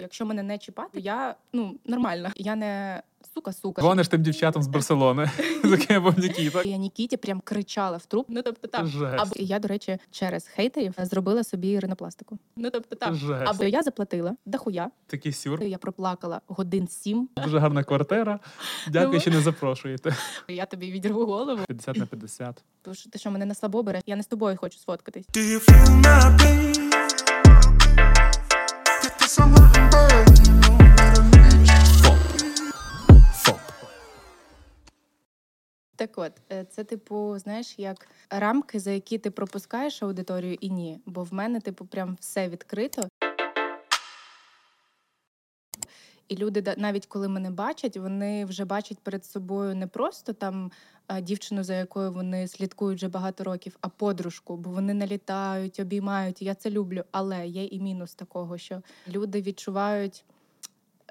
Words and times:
Якщо 0.00 0.26
мене 0.26 0.42
не 0.42 0.58
чіпати, 0.58 1.00
я 1.00 1.34
ну 1.52 1.76
нормальна. 1.86 2.32
Я 2.36 2.56
не 2.56 3.02
сука, 3.34 3.52
сука. 3.52 3.82
Дзвониш 3.82 4.08
тим 4.08 4.22
дівчатам 4.22 4.62
з 4.62 4.66
Барселони, 4.66 5.30
з 5.64 5.70
яким 5.70 6.02
був 6.02 6.18
Нікіта. 6.18 6.62
Я 6.62 6.76
Нікіті 6.76 7.16
прям 7.16 7.40
кричала 7.40 7.96
в 7.96 8.06
труп. 8.06 8.26
Ну 8.28 8.42
тобто 8.42 8.66
там 8.68 8.86
Жесть. 8.86 9.14
або 9.18 9.32
я, 9.36 9.58
до 9.58 9.68
речі, 9.68 9.98
через 10.10 10.46
хейтерів 10.48 10.94
зробила 10.98 11.44
собі 11.44 11.78
ринопластику. 11.80 12.38
Ну 12.56 12.70
тобто 12.70 12.96
там 12.96 13.14
Жесть. 13.14 13.42
або 13.48 13.64
я 13.64 13.82
заплатила 13.82 14.36
дохуя. 14.46 14.90
Такий 15.06 15.32
сюр. 15.32 15.62
Я 15.62 15.78
проплакала 15.78 16.40
годин 16.46 16.88
сім. 16.88 17.28
Дуже 17.44 17.58
гарна 17.58 17.84
квартира. 17.84 18.38
Дякую, 18.88 19.14
Ну. 19.14 19.20
що 19.20 19.30
не 19.30 19.40
запрошуєте. 19.40 20.16
Я 20.48 20.66
тобі 20.66 20.90
відірву 20.92 21.26
голову. 21.26 21.60
50 21.68 21.96
на 21.96 22.06
50. 22.06 22.64
Тому 22.82 22.94
що 22.94 23.10
ти 23.10 23.18
що 23.18 23.30
мене 23.30 23.46
на 23.46 23.54
слабо 23.54 23.82
береш? 23.82 24.02
Я 24.06 24.16
не 24.16 24.22
з 24.22 24.26
тобою 24.26 24.56
хочу 24.56 24.78
сфоткатись. 24.78 25.26
Так 35.96 36.10
от, 36.18 36.32
е, 36.52 36.64
це 36.70 36.84
типу, 36.84 37.38
знаєш, 37.38 37.78
як 37.78 38.08
рамки, 38.30 38.80
за 38.80 38.90
які 38.90 39.18
ти 39.18 39.30
пропускаєш 39.30 40.02
аудиторію 40.02 40.56
і 40.60 40.70
ні. 40.70 41.00
Бо 41.06 41.24
в 41.24 41.34
мене, 41.34 41.60
типу, 41.60 41.86
прям 41.86 42.16
все 42.20 42.48
відкрито. 42.48 43.08
І 46.28 46.36
люди, 46.36 46.74
навіть 46.76 47.06
коли 47.06 47.28
мене 47.28 47.50
бачать, 47.50 47.96
вони 47.96 48.44
вже 48.44 48.64
бачать 48.64 48.98
перед 48.98 49.24
собою 49.24 49.74
не 49.74 49.86
просто 49.86 50.32
там 50.32 50.70
дівчину, 51.22 51.64
за 51.64 51.74
якою 51.74 52.12
вони 52.12 52.48
слідкують 52.48 52.98
вже 52.98 53.08
багато 53.08 53.44
років, 53.44 53.76
а 53.80 53.88
подружку, 53.88 54.56
бо 54.56 54.70
вони 54.70 54.94
налітають, 54.94 55.80
обіймають. 55.80 56.42
Я 56.42 56.54
це 56.54 56.70
люблю. 56.70 57.04
Але 57.10 57.46
є 57.46 57.64
і 57.64 57.80
мінус 57.80 58.14
такого, 58.14 58.58
що 58.58 58.82
люди 59.08 59.42
відчувають, 59.42 60.24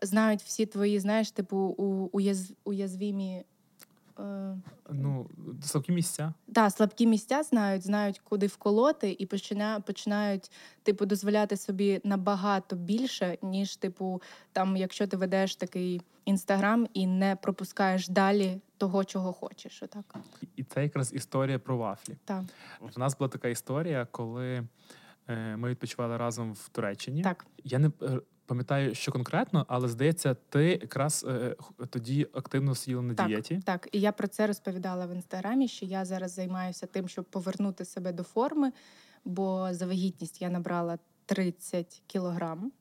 знають 0.01 0.41
всі 0.41 0.65
твої, 0.65 0.99
знаєш, 0.99 1.31
типу, 1.31 1.57
у, 1.57 1.83
уяз, 2.11 2.53
уязвімі. 2.63 3.43
Е, 4.19 4.57
Ну, 4.89 5.29
слабкі 5.61 5.91
місця. 5.91 6.33
Да, 6.47 6.69
слабкі 6.69 7.07
місця 7.07 7.43
знають, 7.43 7.83
знають, 7.83 8.19
куди 8.19 8.47
вколоти, 8.47 9.15
і 9.19 9.25
почина, 9.25 9.79
починають 9.79 10.51
типу 10.83 11.05
дозволяти 11.05 11.57
собі 11.57 12.01
набагато 12.03 12.75
більше, 12.75 13.37
ніж 13.41 13.75
типу, 13.75 14.21
там, 14.51 14.77
якщо 14.77 15.07
ти 15.07 15.17
ведеш 15.17 15.55
такий 15.55 16.01
інстаграм 16.25 16.87
і 16.93 17.07
не 17.07 17.35
пропускаєш 17.35 18.07
далі 18.07 18.61
того, 18.77 19.05
чого 19.05 19.33
хочеш. 19.33 19.83
Отак. 19.83 20.15
І 20.55 20.63
це 20.63 20.83
якраз 20.83 21.13
історія 21.13 21.59
про 21.59 21.77
вафлі. 21.77 22.17
Так. 22.25 22.43
В 22.95 22.99
нас 22.99 23.17
була 23.17 23.27
така 23.27 23.47
історія, 23.47 24.07
коли 24.11 24.63
е, 25.27 25.57
ми 25.57 25.69
відпочивали 25.69 26.17
разом 26.17 26.53
в 26.53 26.69
Туреччині. 26.69 27.21
так. 27.23 27.45
Я 27.63 27.79
не 27.79 27.91
пам'ятаю, 28.47 28.95
що 28.95 29.11
конкретно, 29.11 29.65
але 29.69 29.87
здається, 29.87 30.35
ти 30.49 30.65
якраз 30.65 31.25
е, 31.29 31.55
тоді 31.89 32.27
активно 32.33 32.75
сиділа 32.75 33.01
на 33.01 33.13
Так. 33.13 33.27
дієті. 33.27 33.61
Так, 33.65 33.89
і 33.91 33.99
я 33.99 34.11
про 34.11 34.27
це 34.27 34.47
розповідала 34.47 35.05
в 35.05 35.11
інстаграмі, 35.15 35.67
що 35.67 35.85
я 35.85 36.05
зараз 36.05 36.31
займаюся 36.33 36.85
тим, 36.85 37.07
щоб 37.07 37.25
повернути 37.25 37.85
себе 37.85 38.11
до 38.11 38.23
форми, 38.23 38.71
бо 39.25 39.67
за 39.71 39.85
вагітність 39.85 40.41
я 40.41 40.49
набрала 40.49 40.97
30 41.25 42.01
кілограм. 42.07 42.71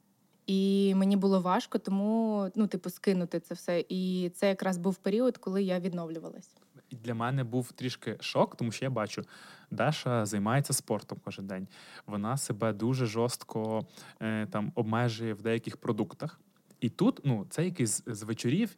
І 0.46 0.94
мені 0.94 1.16
було 1.16 1.40
важко, 1.40 1.78
тому 1.78 2.46
ну, 2.54 2.66
типу, 2.66 2.90
скинути 2.90 3.40
це 3.40 3.54
все. 3.54 3.84
І 3.88 4.30
це 4.34 4.48
якраз 4.48 4.78
був 4.78 4.94
період, 4.96 5.38
коли 5.38 5.62
я 5.62 5.80
відновлювалась. 5.80 6.50
Для 6.90 7.14
мене 7.14 7.44
був 7.44 7.72
трішки 7.72 8.16
шок, 8.20 8.56
тому 8.56 8.72
що 8.72 8.84
я 8.84 8.90
бачу, 8.90 9.24
Даша 9.70 10.26
займається 10.26 10.72
спортом 10.72 11.18
кожен 11.24 11.46
день. 11.46 11.68
Вона 12.06 12.36
себе 12.36 12.72
дуже 12.72 13.06
жорстко 13.06 13.86
е, 14.20 14.46
там 14.46 14.72
обмежує 14.74 15.34
в 15.34 15.42
деяких 15.42 15.76
продуктах. 15.76 16.40
І 16.80 16.88
тут, 16.88 17.20
ну, 17.24 17.46
це 17.50 17.64
якийсь 17.64 18.02
з 18.06 18.22
вечорів, 18.22 18.76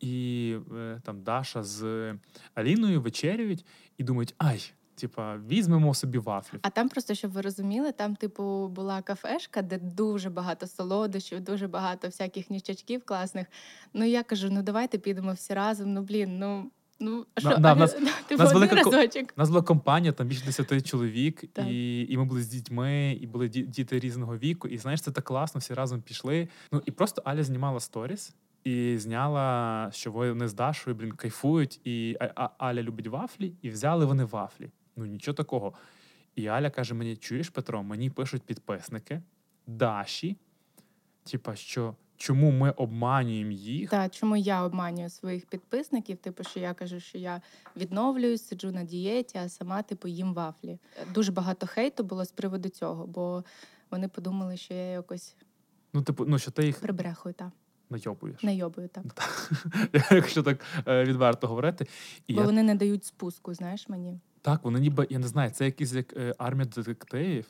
і 0.00 0.56
е, 0.76 1.00
там 1.04 1.22
Даша 1.22 1.62
з 1.62 2.14
Аліною 2.54 3.00
вечерюють 3.00 3.66
і 3.98 4.04
думають, 4.04 4.34
ай, 4.38 4.72
типа, 4.94 5.36
візьмемо 5.36 5.94
собі 5.94 6.18
вафлі. 6.18 6.58
А 6.62 6.70
там 6.70 6.88
просто, 6.88 7.14
щоб 7.14 7.30
ви 7.30 7.40
розуміли, 7.40 7.92
там, 7.92 8.16
типу, 8.16 8.68
була 8.68 9.02
кафешка, 9.02 9.62
де 9.62 9.78
дуже 9.78 10.30
багато 10.30 10.66
солодощів, 10.66 11.40
дуже 11.40 11.68
багато 11.68 12.08
всяких 12.08 12.50
ніщачків 12.50 13.04
класних. 13.04 13.46
Ну 13.94 14.04
я 14.04 14.22
кажу: 14.22 14.48
ну 14.50 14.62
давайте 14.62 14.98
підемо 14.98 15.32
всі 15.32 15.54
разом. 15.54 15.92
Ну 15.92 16.02
блін, 16.02 16.38
ну. 16.38 16.70
Ну, 17.00 17.26
а 17.34 17.40
що, 17.40 17.56
да, 17.56 17.72
а, 17.72 17.74
нас- 17.74 17.92
типу, 18.28 18.42
нас 18.42 18.52
велика 18.52 18.76
разочок. 18.76 19.24
У 19.36 19.40
нас 19.40 19.48
була 19.48 19.62
компанія, 19.62 20.12
там 20.12 20.26
більше 20.26 20.44
10 20.44 20.86
чоловік, 20.86 21.44
Так. 21.52 21.66
і, 21.68 22.06
і 22.12 22.16
ми 22.16 22.24
були 22.24 22.42
з 22.42 22.48
дітьми, 22.48 23.18
і 23.20 23.26
були 23.26 23.48
діти 23.48 23.98
різного 23.98 24.38
віку. 24.38 24.68
І 24.68 24.78
знаєш, 24.78 25.00
це 25.00 25.10
так 25.10 25.24
класно, 25.24 25.58
всі 25.58 25.74
разом 25.74 26.02
пішли. 26.02 26.48
Ну 26.72 26.82
і 26.86 26.90
просто 26.90 27.22
Аля 27.24 27.42
знімала 27.42 27.80
сторіс 27.80 28.34
і 28.64 28.96
зняла, 28.98 29.88
що 29.92 30.12
вони 30.12 30.48
з 30.48 30.54
Дашою, 30.54 30.96
блін, 30.96 31.12
кайфують, 31.12 31.80
і 31.84 32.16
а, 32.20 32.30
а- 32.34 32.50
Аля 32.58 32.82
любить 32.82 33.06
вафлі, 33.06 33.52
і 33.62 33.70
взяли 33.70 34.04
вони 34.04 34.24
вафлі. 34.24 34.70
Ну 34.96 35.06
нічого 35.06 35.34
такого. 35.34 35.72
І 36.36 36.46
Аля 36.46 36.70
каже: 36.70 36.94
мені: 36.94 37.16
чуєш, 37.16 37.48
Петро, 37.48 37.82
мені 37.82 38.10
пишуть 38.10 38.42
підписники 38.42 39.22
Даші, 39.66 40.36
типа, 41.30 41.56
що 41.56 41.94
чому 42.20 42.50
ми 42.50 42.70
обманюємо 42.70 43.50
їх. 43.52 43.90
Та 43.90 44.08
чому 44.08 44.36
я 44.36 44.64
обманюю 44.64 45.10
своїх 45.10 45.46
підписників? 45.46 46.16
Типу, 46.16 46.44
що 46.44 46.60
я 46.60 46.74
кажу, 46.74 47.00
що 47.00 47.18
я 47.18 47.40
відновлююсь, 47.76 48.46
сиджу 48.46 48.70
на 48.72 48.84
дієті, 48.84 49.38
а 49.38 49.48
сама 49.48 49.82
типу 49.82 50.08
їм 50.08 50.34
вафлі. 50.34 50.78
Дуже 51.14 51.32
багато 51.32 51.66
хейту 51.66 52.04
було 52.04 52.24
з 52.24 52.32
приводу 52.32 52.68
цього, 52.68 53.06
бо 53.06 53.44
вони 53.90 54.08
подумали, 54.08 54.56
що 54.56 54.74
я 54.74 54.90
якось 54.90 55.36
Ну, 55.92 56.02
типу, 56.02 56.24
ну 56.24 56.38
що 56.38 56.50
ти 56.50 56.66
їх 56.66 56.80
прибрехую 56.80 57.34
та 57.34 57.52
найобуєш. 57.90 58.42
найобую 58.42 58.88
так. 58.88 59.04
Якщо 60.10 60.42
так 60.42 60.64
е, 60.88 61.04
відверто 61.04 61.46
говорити. 61.46 61.86
І 62.26 62.34
Бо 62.34 62.40
я 62.40 62.46
вони 62.46 62.62
не 62.62 62.74
дають 62.74 63.04
спуску, 63.04 63.54
знаєш 63.54 63.88
мені. 63.88 64.20
Так, 64.42 64.64
вони 64.64 64.80
ніби, 64.80 65.06
я 65.10 65.18
не 65.18 65.28
знаю, 65.28 65.50
це 65.50 65.64
якийсь 65.64 65.92
як 65.92 66.16
е, 66.16 66.34
армія 66.38 66.64
детективів. 66.76 67.46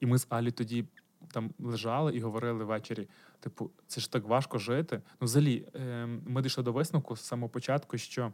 І 0.00 0.06
ми 0.06 0.18
з 0.18 0.26
Алі 0.28 0.50
тоді 0.50 0.84
там 1.32 1.50
лежали 1.58 2.16
і 2.16 2.20
говорили 2.20 2.64
ввечері: 2.64 3.08
типу, 3.40 3.70
це 3.86 4.00
ж 4.00 4.12
так 4.12 4.24
важко 4.24 4.58
жити. 4.58 5.02
Ну, 5.20 5.24
взагалі, 5.24 5.66
е, 5.74 6.06
ми 6.06 6.42
дійшли 6.42 6.64
до 6.64 6.72
висновку 6.72 7.16
з 7.16 7.20
самого 7.20 7.48
початку, 7.48 7.98
що 7.98 8.32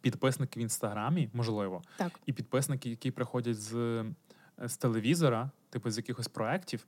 підписники 0.00 0.60
в 0.60 0.62
інстаграмі, 0.62 1.30
можливо, 1.32 1.82
Так. 1.96 2.20
і 2.26 2.32
підписники, 2.32 2.90
які 2.90 3.10
приходять 3.10 3.60
з, 3.60 4.04
з 4.58 4.76
телевізора, 4.76 5.50
типу 5.70 5.90
з 5.90 5.96
якихось 5.96 6.28
проєктів, 6.28 6.86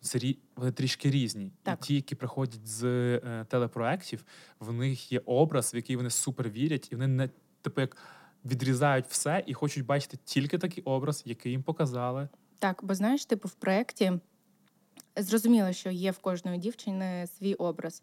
це 0.00 0.18
рі- 0.18 0.36
вони 0.56 0.72
трішки 0.72 1.10
різні. 1.10 1.52
Так. 1.62 1.78
І 1.80 1.86
ті, 1.86 1.94
які 1.94 2.14
приходять 2.14 2.66
з 2.68 2.84
е, 2.84 3.44
телепроєктів, 3.48 4.24
в 4.60 4.72
них 4.72 5.12
є 5.12 5.22
образ, 5.26 5.74
в 5.74 5.76
який 5.76 5.96
вони 5.96 6.10
супер 6.10 6.48
вірять, 6.50 6.88
і 6.92 6.94
вони 6.94 7.06
не 7.06 7.30
типу 7.62 7.80
як 7.80 7.96
відрізають 8.44 9.06
все 9.06 9.44
і 9.46 9.54
хочуть 9.54 9.86
бачити 9.86 10.18
тільки 10.24 10.58
такий 10.58 10.84
образ, 10.84 11.22
який 11.26 11.52
їм 11.52 11.62
показали. 11.62 12.28
Так, 12.58 12.80
бо 12.84 12.94
знаєш, 12.94 13.26
типу, 13.26 13.48
в 13.48 13.54
проєкті 13.54 14.12
зрозуміло, 15.16 15.72
що 15.72 15.90
є 15.90 16.10
в 16.10 16.18
кожної 16.18 16.58
дівчини 16.58 17.26
свій 17.38 17.54
образ. 17.54 18.02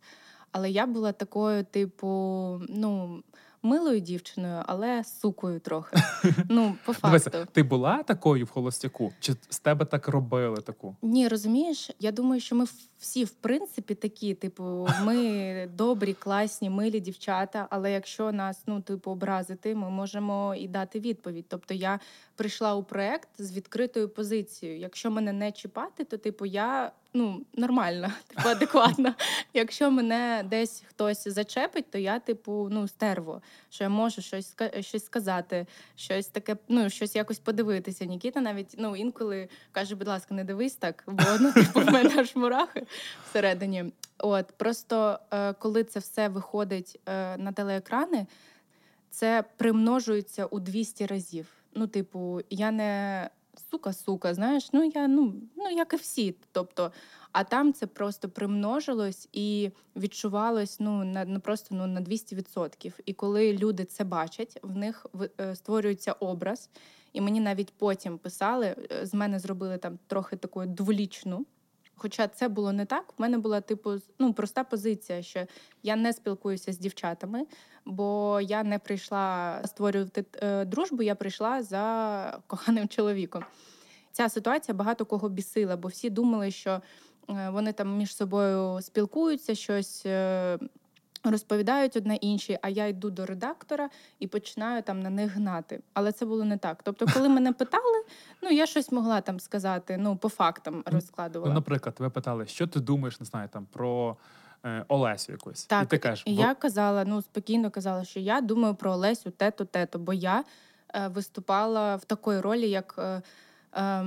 Але 0.52 0.70
я 0.70 0.86
була 0.86 1.12
такою, 1.12 1.64
типу, 1.64 2.08
ну, 2.70 3.24
милою 3.64 4.00
дівчиною, 4.00 4.64
але 4.66 5.04
сукою 5.04 5.60
трохи. 5.60 5.98
Ну, 6.50 6.76
по 6.86 6.94
Дивися, 6.94 7.30
факту. 7.30 7.52
ти 7.52 7.64
була 7.64 8.04
такою 8.04 8.46
в 8.46 8.50
холостяку? 8.50 9.14
Чи 9.20 9.34
з 9.50 9.60
тебе 9.60 9.86
так 9.86 10.08
робили 10.08 10.58
таку? 10.58 10.96
Ні, 11.02 11.28
розумієш, 11.28 11.92
я 12.00 12.12
думаю, 12.12 12.42
що 12.42 12.56
ми 12.56 12.66
всі, 13.00 13.24
в 13.24 13.30
принципі, 13.32 13.96
такі, 13.96 14.34
типу, 14.34 14.88
ми 15.04 15.70
добрі, 15.74 16.14
класні, 16.14 16.70
милі 16.70 17.00
дівчата, 17.00 17.68
але 17.70 17.92
якщо 17.92 18.32
нас, 18.32 18.64
ну, 18.68 18.82
типу, 18.82 19.12
образити, 19.12 19.76
ми 19.76 19.90
можемо 19.90 20.56
і 20.56 20.68
дати 20.68 21.00
відповідь. 21.00 21.46
Тобто 21.48 21.74
я 21.74 22.00
прийшла 22.36 22.76
у 22.76 22.84
проект 22.84 23.30
з 23.38 23.56
відкритою 23.56 24.10
позицією. 24.10 24.80
Якщо 24.80 25.12
мене 25.12 25.34
не 25.34 25.52
чіпати, 25.52 26.04
то 26.04 26.18
типу 26.18 26.46
я 26.46 26.92
ну 27.18 27.46
нормальна, 27.54 28.14
типу 28.28 28.50
адекватна. 28.50 29.16
Якщо 29.54 29.92
мене 29.92 30.44
десь 30.50 30.84
хтось 30.88 31.28
зачепить, 31.28 31.92
то 31.92 31.98
я, 31.98 32.20
типу, 32.20 32.68
ну 32.72 32.88
стерво, 32.88 33.42
що 33.70 33.84
я 33.84 33.90
можу 33.90 34.22
щось 34.22 34.56
щось 34.80 35.06
сказати, 35.06 35.68
щось 35.96 36.28
таке, 36.28 36.58
ну 36.68 36.90
щось 36.90 37.16
якось 37.16 37.40
подивитися. 37.40 38.06
Нікіта 38.06 38.42
навіть 38.42 38.76
ну 38.78 38.96
інколи 38.96 39.50
каже, 39.72 39.96
будь 39.96 40.08
ласка, 40.08 40.36
не 40.36 40.44
дивись 40.44 40.76
так, 40.76 41.04
бо 41.08 41.24
ну 41.40 41.54
типу 41.54 41.80
в 41.80 41.92
мене 41.92 42.20
аж 42.20 42.36
мурахи 42.36 42.86
всередині. 43.30 43.86
От 44.18 44.54
просто 44.58 45.20
е, 45.32 45.54
коли 45.54 45.84
це 45.84 46.00
все 46.00 46.30
виходить 46.30 47.00
е, 47.06 47.38
на 47.38 47.52
телеекрани, 47.52 48.28
це 49.10 49.44
примножується 49.58 50.46
у 50.46 50.60
200 50.60 51.06
разів. 51.06 51.48
Ну, 51.74 51.88
типу, 51.88 52.42
я 52.50 52.72
не 52.72 53.30
сука, 53.72 53.94
сука, 53.94 54.34
знаєш, 54.34 54.70
ну 54.74 54.92
я 54.96 55.08
ну, 55.08 55.34
ну 55.56 55.70
як 55.70 55.94
і 55.94 55.96
всі. 55.96 56.36
Тобто, 56.52 56.92
а 57.32 57.44
там 57.44 57.74
це 57.74 57.88
просто 57.88 58.30
примножилось 58.30 59.30
і 59.34 59.72
відчувалось 59.96 60.80
ну 60.80 61.04
на 61.04 61.26
ну, 61.26 61.40
просто 61.40 61.76
ну 61.76 61.88
на 61.88 62.02
200%. 62.02 62.94
І 63.06 63.14
коли 63.14 63.54
люди 63.54 63.86
це 63.86 64.04
бачать, 64.04 64.60
в 64.64 64.78
них 64.78 65.06
е, 65.42 65.56
створюється 65.56 66.12
образ. 66.12 66.70
І 67.14 67.22
мені 67.22 67.40
навіть 67.40 67.74
потім 67.78 68.18
писали, 68.18 68.76
е, 68.92 69.06
з 69.06 69.14
мене 69.14 69.40
зробили 69.40 69.78
там 69.78 70.00
трохи 70.08 70.36
таку 70.36 70.66
дволічну 70.66 71.46
Хоча 71.98 72.28
це 72.28 72.48
було 72.48 72.74
не 72.74 72.86
так, 72.86 73.14
в 73.18 73.22
мене 73.22 73.38
була 73.38 73.62
типу 73.62 73.94
ну, 74.20 74.34
проста 74.34 74.64
позиція, 74.64 75.22
що 75.22 75.46
я 75.84 75.96
не 75.96 76.14
спілкуюся 76.14 76.74
з 76.74 76.78
дівчатами, 76.78 77.46
бо 77.86 78.40
я 78.42 78.64
не 78.64 78.80
прийшла 78.80 79.60
створювати 79.66 80.26
е, 80.36 80.66
дружбу, 80.66 81.04
я 81.04 81.16
прийшла 81.16 81.64
за 81.64 82.40
коханим 82.48 82.88
чоловіком. 82.88 83.44
Ця 84.12 84.30
ситуація 84.30 84.76
багато 84.76 85.06
кого 85.06 85.30
бісила, 85.30 85.78
бо 85.78 85.88
всі 85.88 86.10
думали, 86.10 86.52
що 86.52 86.82
е, 87.30 87.50
вони 87.50 87.74
там 87.74 87.98
між 87.98 88.16
собою 88.16 88.82
спілкуються, 88.82 89.56
щось 89.56 90.06
е, 90.06 90.58
розповідають 91.32 91.96
одне 91.96 92.16
іншій, 92.16 92.60
а 92.62 92.70
я 92.70 92.88
йду 92.88 93.10
до 93.10 93.26
редактора 93.26 93.90
і 94.20 94.28
починаю 94.28 94.82
там 94.82 95.00
на 95.00 95.10
них 95.10 95.32
гнати. 95.32 95.80
Але 95.94 96.12
це 96.12 96.26
було 96.26 96.44
не 96.46 96.58
так. 96.58 96.84
Тобто, 96.84 97.06
коли 97.14 97.30
мене 97.30 97.54
питали, 97.54 98.04
ну 98.42 98.50
я 98.50 98.66
щось 98.66 98.92
могла 98.92 99.22
там 99.22 99.40
сказати, 99.40 99.98
ну 100.00 100.16
по 100.18 100.30
фактам 100.30 100.84
розкладувала. 100.86 101.50
Ну, 101.50 101.56
наприклад, 101.56 101.96
тебе 101.96 102.10
питали, 102.10 102.46
що 102.46 102.68
ти 102.68 102.80
думаєш, 102.80 103.20
не 103.20 103.26
знаю, 103.26 103.50
там 103.52 103.68
про 103.72 104.18
е, 104.66 104.86
Олесю 104.88 105.32
якусь. 105.32 105.66
Так, 105.66 105.84
і 105.84 105.86
ти 105.88 105.98
кажеш, 105.98 106.26
«Во- 106.28 106.34
я 106.34 106.56
казала, 106.56 107.06
ну 107.06 107.22
спокійно 107.22 107.72
казала, 107.72 108.04
що 108.06 108.20
я 108.20 108.42
думаю 108.42 108.76
про 108.76 108.92
Олесю 108.92 109.32
тето 109.32 109.66
тето, 109.66 110.00
бо 110.00 110.14
я 110.14 110.44
е, 110.96 111.08
виступала 111.08 111.96
в 111.96 112.06
такої 112.06 112.42
ролі, 112.42 112.70
як 112.70 112.96
е, 112.98 113.22
е, 113.78 114.06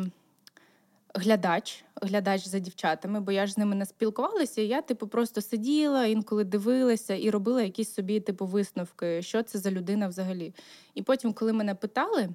глядач, 1.15 1.85
глядач 2.03 2.47
за 2.47 2.59
дівчатами, 2.59 3.21
бо 3.21 3.33
я 3.33 3.47
ж 3.47 3.53
з 3.53 3.59
ними 3.59 3.75
не 3.75 3.87
спілкувалася. 3.87 4.61
І 4.63 4.67
я, 4.67 4.83
типу, 4.83 5.07
просто 5.09 5.41
сиділа, 5.41 6.07
інколи 6.07 6.45
дивилася 6.45 7.15
і 7.15 7.31
робила 7.31 7.63
якісь 7.63 7.95
собі, 7.95 8.21
типу, 8.21 8.47
висновки, 8.47 9.23
що 9.23 9.43
це 9.43 9.59
за 9.59 9.71
людина 9.71 10.09
взагалі. 10.09 10.55
І 10.95 11.03
потім, 11.03 11.33
коли 11.33 11.53
мене 11.53 11.75
питали. 11.75 12.29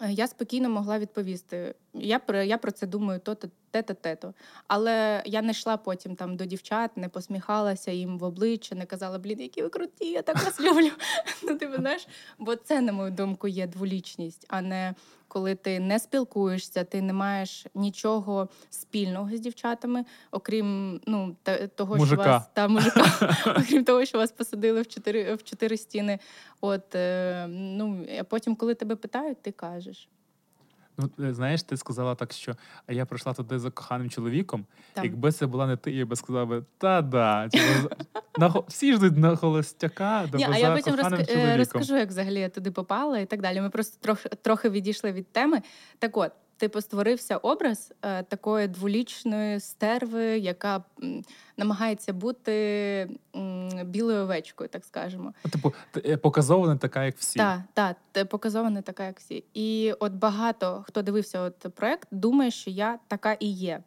е, 0.00 0.12
Я 0.12 0.26
спокійно 0.26 0.68
могла 0.70 0.98
відповісти. 0.98 1.74
Я 1.94 2.18
про 2.18 2.42
я 2.42 2.58
про 2.58 2.70
це 2.72 2.86
думаю 2.86 3.20
то-то, 3.20 3.48
те-то, 3.70 3.94
те-то. 3.94 4.34
Але 4.68 5.22
я 5.26 5.42
не 5.42 5.50
йшла 5.50 5.76
потім 5.76 6.16
там 6.16 6.36
до 6.36 6.44
дівчат, 6.44 6.96
не 6.96 7.08
посміхалася 7.08 7.90
їм 7.90 8.18
в 8.18 8.24
обличчя, 8.24 8.74
не 8.74 8.86
казала, 8.86 9.18
блін, 9.18 9.40
які 9.40 9.62
ви 9.62 9.68
круті, 9.68 10.10
я 10.10 10.22
так 10.22 10.36
вас 10.44 10.60
люблю. 10.60 10.90
Ну, 11.42 11.54
ти 11.58 11.72
знаєш, 11.76 12.06
бо 12.38 12.56
це, 12.56 12.80
на 12.80 12.92
мою 12.92 13.10
думку, 13.10 13.48
є 13.48 13.66
дволічність, 13.66 14.46
а 14.48 14.60
не 14.60 14.94
коли 15.34 15.54
ти 15.54 15.80
не 15.80 15.98
спілкуєшся, 15.98 16.84
ти 16.84 17.02
не 17.02 17.12
маєш 17.12 17.66
нічого 17.74 18.48
спільного 18.70 19.36
з 19.36 19.40
дівчатами, 19.40 20.04
окрім 20.30 21.00
ну, 21.06 21.36
та- 21.42 21.66
того, 21.66 21.96
Мужика. 21.96 22.22
що 22.22 22.30
вас 22.30 22.48
та 22.52 22.68
мужика, 22.68 23.36
окрім 23.58 23.84
того, 23.84 24.04
що 24.04 24.18
вас 24.18 24.32
посадили 24.32 24.82
в 24.82 24.86
чотири 24.86 25.34
в 25.34 25.42
чотири 25.42 25.76
стіни. 25.76 26.18
От 26.60 26.94
е, 26.94 27.46
ну 27.48 28.06
а 28.20 28.24
потім, 28.24 28.56
коли 28.56 28.74
тебе 28.74 28.96
питають, 28.96 29.42
ти 29.42 29.52
кажеш. 29.52 30.08
Ну, 30.98 31.10
е, 31.20 31.34
знаєш, 31.34 31.62
ти 31.62 31.76
сказала 31.76 32.14
так, 32.14 32.32
що 32.32 32.56
а 32.86 32.92
я 32.92 33.06
прийшла 33.06 33.32
туди 33.32 33.58
за 33.58 33.70
коханим 33.70 34.10
чоловіком. 34.10 34.66
Там. 34.92 35.04
Якби 35.04 35.32
це 35.32 35.46
була 35.46 35.66
не 35.66 35.76
ти, 35.76 35.92
я 35.92 36.06
би 36.06 36.16
сказав 36.16 36.48
би, 36.48 36.64
та-да. 36.78 37.48
типу, 37.48 37.94
на, 38.38 38.54
всі 38.68 38.94
ждуть 38.94 39.16
на 39.16 39.36
холостяка, 39.36 40.28
да 40.32 40.38
Ні, 40.38 40.46
а 40.50 40.58
я 40.58 40.74
потім 40.74 40.94
розк- 40.94 41.38
е, 41.38 41.56
розкажу, 41.56 41.96
як 41.96 42.08
взагалі 42.08 42.40
я 42.40 42.48
туди 42.48 42.70
попала 42.70 43.18
і 43.18 43.26
так 43.26 43.42
далі. 43.42 43.60
Ми 43.60 43.70
просто 43.70 43.98
трохи, 44.00 44.28
трохи 44.28 44.70
відійшли 44.70 45.12
від 45.12 45.32
теми. 45.32 45.62
Так 45.98 46.16
от, 46.16 46.32
типу, 46.64 46.80
створився 46.80 47.36
образ 47.36 47.92
е, 48.02 48.22
такої 48.22 48.68
дволічної 48.68 49.60
стерви, 49.60 50.24
яка 50.24 50.84
м, 51.02 51.22
намагається 51.56 52.12
бути 52.12 52.52
м, 53.36 53.68
білою 53.84 54.22
овечкою, 54.22 54.68
так 54.68 54.84
скажемо. 54.84 55.34
Типу, 55.52 55.72
т- 55.92 56.02
е, 56.04 56.16
показово 56.16 56.68
не 56.68 56.76
така, 56.76 57.04
як 57.04 57.16
всі. 57.16 57.38
Так, 57.38 57.60
так, 57.74 57.96
те- 58.12 58.24
показова 58.24 58.70
така, 58.82 59.06
як 59.06 59.18
всі. 59.18 59.44
І 59.54 59.92
от 60.00 60.12
багато 60.12 60.84
хто 60.86 61.02
дивився 61.02 61.40
от 61.40 61.58
проект, 61.74 62.08
думає, 62.10 62.50
що 62.50 62.70
я 62.70 62.98
така 63.08 63.32
і 63.32 63.46
є. 63.46 63.80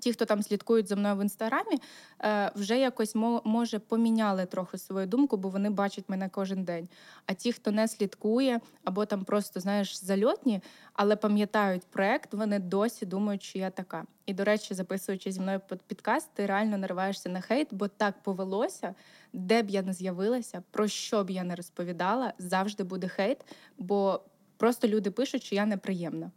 Ті, 0.00 0.12
хто 0.12 0.24
там 0.24 0.42
слідкують 0.42 0.88
за 0.88 0.96
мною 0.96 1.16
в 1.16 1.22
інстаграмі, 1.22 1.80
е, 2.22 2.52
вже 2.54 2.78
якось 2.78 3.14
може 3.44 3.78
поміняли 3.78 4.46
трохи 4.46 4.78
свою 4.78 5.06
думку, 5.06 5.36
бо 5.36 5.48
вони 5.48 5.70
бачать 5.70 6.04
мене 6.08 6.28
кожен 6.28 6.64
день. 6.64 6.88
А 7.26 7.34
ті, 7.34 7.52
хто 7.52 7.70
не 7.70 7.88
слідкує, 7.88 8.60
або 8.84 9.06
там 9.06 9.24
просто 9.24 9.60
знаєш 9.60 10.04
зальотні, 10.04 10.62
але 10.92 11.16
пам'ятають 11.16 11.82
проект, 11.90 12.34
вони 12.34 12.58
досі 12.58 13.06
думають, 13.06 13.42
що 13.42 13.58
я 13.58 13.70
така. 13.70 14.04
І 14.26 14.34
до 14.34 14.44
речі, 14.44 14.74
записуючи 14.74 15.32
зі 15.32 15.40
мною 15.40 15.60
підкаст, 15.86 16.30
ти 16.34 16.46
реально 16.46 16.78
нариваєшся 16.78 17.28
на 17.28 17.40
хейт, 17.40 17.68
бо 17.70 17.88
так 17.88 18.22
повелося, 18.22 18.94
де 19.32 19.62
б 19.62 19.70
я 19.70 19.82
не 19.82 19.92
з'явилася, 19.92 20.62
про 20.70 20.88
що 20.88 21.24
б 21.24 21.30
я 21.30 21.44
не 21.44 21.54
розповідала, 21.54 22.32
завжди 22.38 22.84
буде 22.84 23.08
хейт, 23.08 23.38
бо 23.78 24.20
просто 24.56 24.88
люди 24.88 25.10
пишуть, 25.10 25.42
що 25.42 25.54
я 25.54 25.66
неприємна. 25.66 26.30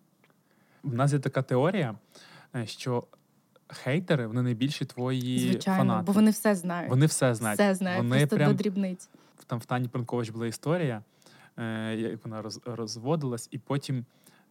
У 0.84 0.90
нас 0.90 1.14
є 1.14 1.20
така 1.20 1.42
теорія, 1.42 1.96
е, 2.56 2.68
що 2.68 3.04
хейтери 3.74 4.28
вони 4.28 4.42
найбільші 4.42 4.86
твої 4.86 5.40
Звичайно, 5.40 5.78
фанати. 5.78 6.06
бо 6.06 6.12
вони 6.12 6.32
все 6.32 6.56
знають. 6.56 6.90
Вони 6.90 7.06
все 7.06 7.36
знають. 7.36 7.60
все 7.60 7.76
знають, 7.76 8.04
Вони 8.04 8.18
просто 8.18 8.36
прям 8.36 8.52
до 8.52 8.58
дрібниць. 8.58 9.10
там 9.48 9.60
в 9.60 9.66
Тані 9.66 9.88
Пранкович 9.88 10.30
була 10.30 10.48
історія, 10.48 11.04
е, 11.58 11.96
як 11.96 12.26
вона 12.26 12.42
роз, 12.42 12.60
розводилась, 12.66 13.48
і 13.52 13.58
потім 13.58 14.06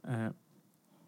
е, 0.04 0.32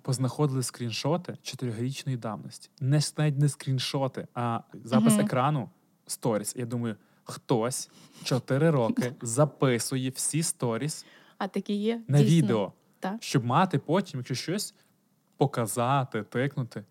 познаходили 0.03 0.63
скріншоти 0.63 1.37
чотирирічної 1.43 2.19
давності. 2.19 2.71
Не 2.81 3.01
навіть 3.19 3.39
не 3.39 3.49
скріншоти, 3.49 4.27
а 4.35 4.61
запис 4.85 5.13
Мгм. 5.13 5.25
екрану 5.25 5.71
сторіс. 6.07 6.57
Я 6.57 6.67
думаю, 6.67 6.97
хтось 7.25 7.91
чотири 8.25 8.71
роки 8.71 9.13
записує 9.23 10.11
всі 10.11 10.43
сторіс 10.43 11.05
А 11.39 11.49
такі 11.49 11.75
є 11.75 12.01
на 12.09 12.19
дійсно. 12.19 12.35
відео, 12.37 12.73
Так. 13.01 13.17
щоб 13.23 13.45
мати 13.45 13.79
потім, 13.79 14.21
якщо 14.21 14.35
щось 14.35 14.75
показати, 15.37 16.23
тикнути. 16.23 16.85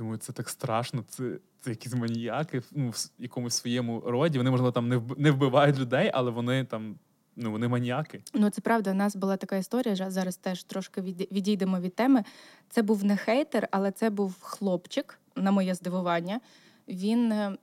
Думаю, 0.00 0.18
це 0.18 0.32
так 0.32 0.48
страшно. 0.48 1.04
Це, 1.08 1.38
це 1.60 1.70
якісь 1.70 1.94
маніяки 1.94 2.62
ну, 2.72 2.90
в 2.90 3.10
якомусь 3.18 3.54
своєму 3.54 4.00
роді. 4.00 4.38
Вони, 4.38 4.50
можливо, 4.50 4.72
там 4.72 4.88
не, 4.88 5.00
не 5.16 5.30
вбивають 5.30 5.78
людей, 5.78 6.10
але 6.14 6.30
вони 6.30 6.64
там, 6.64 6.96
ну, 7.36 7.50
вони 7.50 7.68
маніяки. 7.68 8.22
Ну, 8.34 8.50
це 8.50 8.60
правда. 8.60 8.90
У 8.90 8.94
нас 8.94 9.16
була 9.16 9.36
така 9.36 9.56
історія. 9.56 10.10
Зараз 10.10 10.36
теж 10.36 10.64
трошки 10.64 11.00
віді- 11.00 11.28
відійдемо 11.32 11.80
від 11.80 11.94
теми. 11.94 12.24
Це 12.68 12.82
був 12.82 13.04
не 13.04 13.16
хейтер, 13.16 13.68
але 13.70 13.90
це 13.90 14.10
був 14.10 14.36
хлопчик, 14.40 15.18
на 15.36 15.50
моє 15.50 15.74
здивування. 15.74 16.40
Він 16.88 17.32
е, 17.32 17.56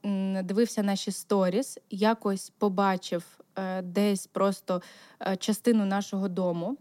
дивився 0.43 0.83
наші 0.83 1.11
сторіс, 1.11 1.77
якось 1.89 2.49
побачив 2.49 3.23
е, 3.55 3.81
десь 3.81 4.27
просто 4.27 4.81
е, 5.21 5.35
частину 5.37 5.85
нашого 5.85 6.27
дому. 6.27 6.77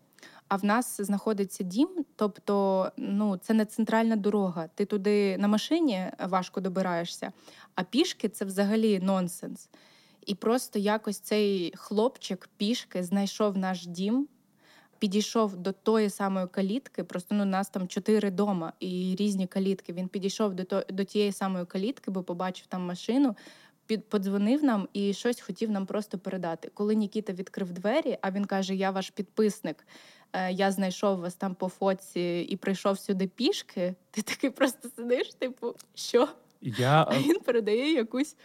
А 0.49 0.57
в 0.57 0.65
нас 0.65 1.01
знаходиться 1.01 1.65
дім, 1.65 1.89
тобто 2.17 2.89
ну 2.97 3.37
це 3.37 3.55
не 3.55 3.65
центральна 3.65 4.17
дорога. 4.17 4.69
Ти 4.75 4.85
туди 4.85 5.39
на 5.39 5.49
машині 5.49 6.07
важко 6.29 6.61
добираєшся, 6.61 7.33
а 7.75 7.83
пішки 7.83 8.29
це 8.29 8.45
взагалі 8.45 9.01
нонсенс. 9.01 9.69
І 10.27 10.35
просто 10.35 10.79
якось 10.79 11.19
цей 11.19 11.73
хлопчик 11.77 12.49
пішки 12.57 13.03
знайшов 13.03 13.59
наш 13.59 13.87
дім, 13.87 14.29
підійшов 14.99 15.57
до 15.57 15.73
тої 15.73 16.11
самої 16.11 16.47
калітки. 16.47 17.05
Просто 17.05 17.35
ну, 17.35 17.43
у 17.43 17.47
нас 17.47 17.69
там 17.69 17.89
чотири 17.89 18.31
дома 18.31 18.73
і 18.81 19.17
різні 19.19 19.47
калітки. 19.47 19.93
Він 19.93 20.09
підійшов 20.09 20.55
до, 20.55 20.65
то, 20.65 20.85
до 20.89 21.05
тієї 21.05 21.33
самої 21.33 21.67
калітки, 21.67 22.11
бо 22.11 22.23
побачив 22.23 22.67
там 22.67 22.87
машину. 22.87 23.37
Під 23.87 24.09
подзвонив 24.09 24.65
нам 24.65 24.89
і 24.93 25.13
щось 25.13 25.41
хотів 25.41 25.71
нам 25.71 25.87
просто 25.87 26.19
передати. 26.19 26.71
Коли 26.75 26.95
Нікіта 26.95 27.33
відкрив 27.33 27.73
двері, 27.73 28.19
а 28.21 28.31
він 28.31 28.45
каже: 28.45 28.75
Я 28.75 28.91
ваш 28.91 29.11
підписник, 29.11 29.77
е, 29.79 30.16
я 30.51 30.71
знайшов 30.71 31.19
вас 31.19 31.35
там 31.35 31.55
по 31.55 31.69
фоці 31.69 32.47
і 32.49 32.57
прийшов 32.57 32.99
сюди 32.99 33.27
пішки. 33.27 33.95
Ти 34.11 34.23
такий 34.23 34.51
просто 34.51 34.89
сидиш, 34.97 35.35
типу, 35.35 35.75
що? 35.95 36.29
Я, 36.61 37.07
А 37.09 37.15
е, 37.15 37.19
він 37.19 37.41
передає 37.41 37.93
якусь 37.93 38.37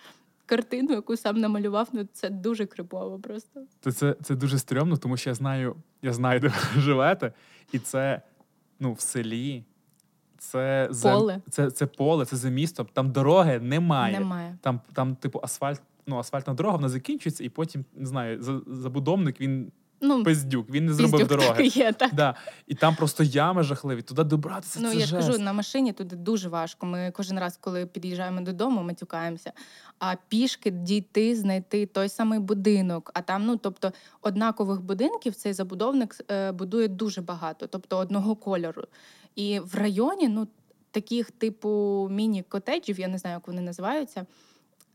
картину, 0.45 0.93
яку 0.93 1.17
сам 1.17 1.37
намалював. 1.37 1.89
Ну 1.91 2.07
це 2.13 2.29
дуже 2.29 2.65
крипово 2.65 3.19
просто. 3.19 3.61
це, 3.79 3.91
це, 3.91 4.15
це 4.23 4.35
дуже 4.35 4.59
стрьомно, 4.59 4.97
тому 4.97 5.17
що 5.17 5.29
я 5.29 5.33
знаю, 5.33 5.75
я 6.01 6.13
знаю, 6.13 6.39
де 6.39 6.47
ви 6.47 6.81
живете, 6.81 7.33
і 7.71 7.79
це 7.79 8.21
ну, 8.79 8.93
в 8.93 8.99
селі. 8.99 9.63
Це, 10.37 10.87
за- 10.91 11.13
Поле. 11.13 11.41
це, 11.49 11.71
це 11.71 11.85
поле, 11.85 12.25
це 12.25 12.35
за 12.35 12.49
містом. 12.49 12.87
Там 12.93 13.11
дороги 13.11 13.59
немає. 13.59 14.19
Немає. 14.19 14.57
Там, 14.61 14.81
там, 14.93 15.15
типу, 15.15 15.39
асфальт, 15.43 15.81
ну, 16.07 16.17
асфальтна 16.17 16.53
дорога, 16.53 16.75
вона 16.75 16.89
закінчується, 16.89 17.43
і 17.43 17.49
потім, 17.49 17.85
не 17.95 18.05
знаю, 18.05 18.41
забудовник 18.67 19.41
він 19.41 19.71
Ну, 20.01 20.23
пиздюк, 20.23 20.69
він 20.69 20.85
не 20.85 20.93
зробив 20.93 21.27
дороги. 21.27 21.49
так 21.57 21.77
є, 21.77 21.93
так. 21.93 22.13
Да. 22.13 22.35
І 22.67 22.75
там 22.75 22.95
просто 22.95 23.23
ями 23.23 23.63
жахливі. 23.63 24.01
Туди 24.01 24.23
добратися 24.23 24.79
Ну, 24.81 24.91
це 24.91 24.97
я 24.97 25.05
ж 25.05 25.15
кажу, 25.15 25.39
на 25.39 25.53
машині 25.53 25.93
туди 25.93 26.15
дуже 26.15 26.49
важко. 26.49 26.85
Ми 26.85 27.11
кожен 27.15 27.39
раз, 27.39 27.57
коли 27.61 27.85
під'їжджаємо 27.85 28.41
додому, 28.41 28.83
матюкаємося. 28.83 29.51
А 29.99 30.15
пішки 30.27 30.71
дійти, 30.71 31.35
знайти 31.35 31.85
той 31.85 32.09
самий 32.09 32.39
будинок. 32.39 33.11
А 33.13 33.21
там, 33.21 33.45
ну 33.45 33.57
тобто, 33.57 33.91
однакових 34.21 34.81
будинків 34.81 35.35
цей 35.35 35.53
забудовник 35.53 36.15
е, 36.31 36.51
будує 36.51 36.87
дуже 36.87 37.21
багато, 37.21 37.67
тобто 37.67 37.97
одного 37.97 38.35
кольору. 38.35 38.83
І 39.35 39.59
в 39.59 39.75
районі, 39.75 40.27
ну 40.27 40.47
таких 40.91 41.31
типу 41.31 42.07
міні-котеджів, 42.11 42.99
я 42.99 43.07
не 43.07 43.17
знаю, 43.17 43.33
як 43.33 43.47
вони 43.47 43.61
називаються, 43.61 44.25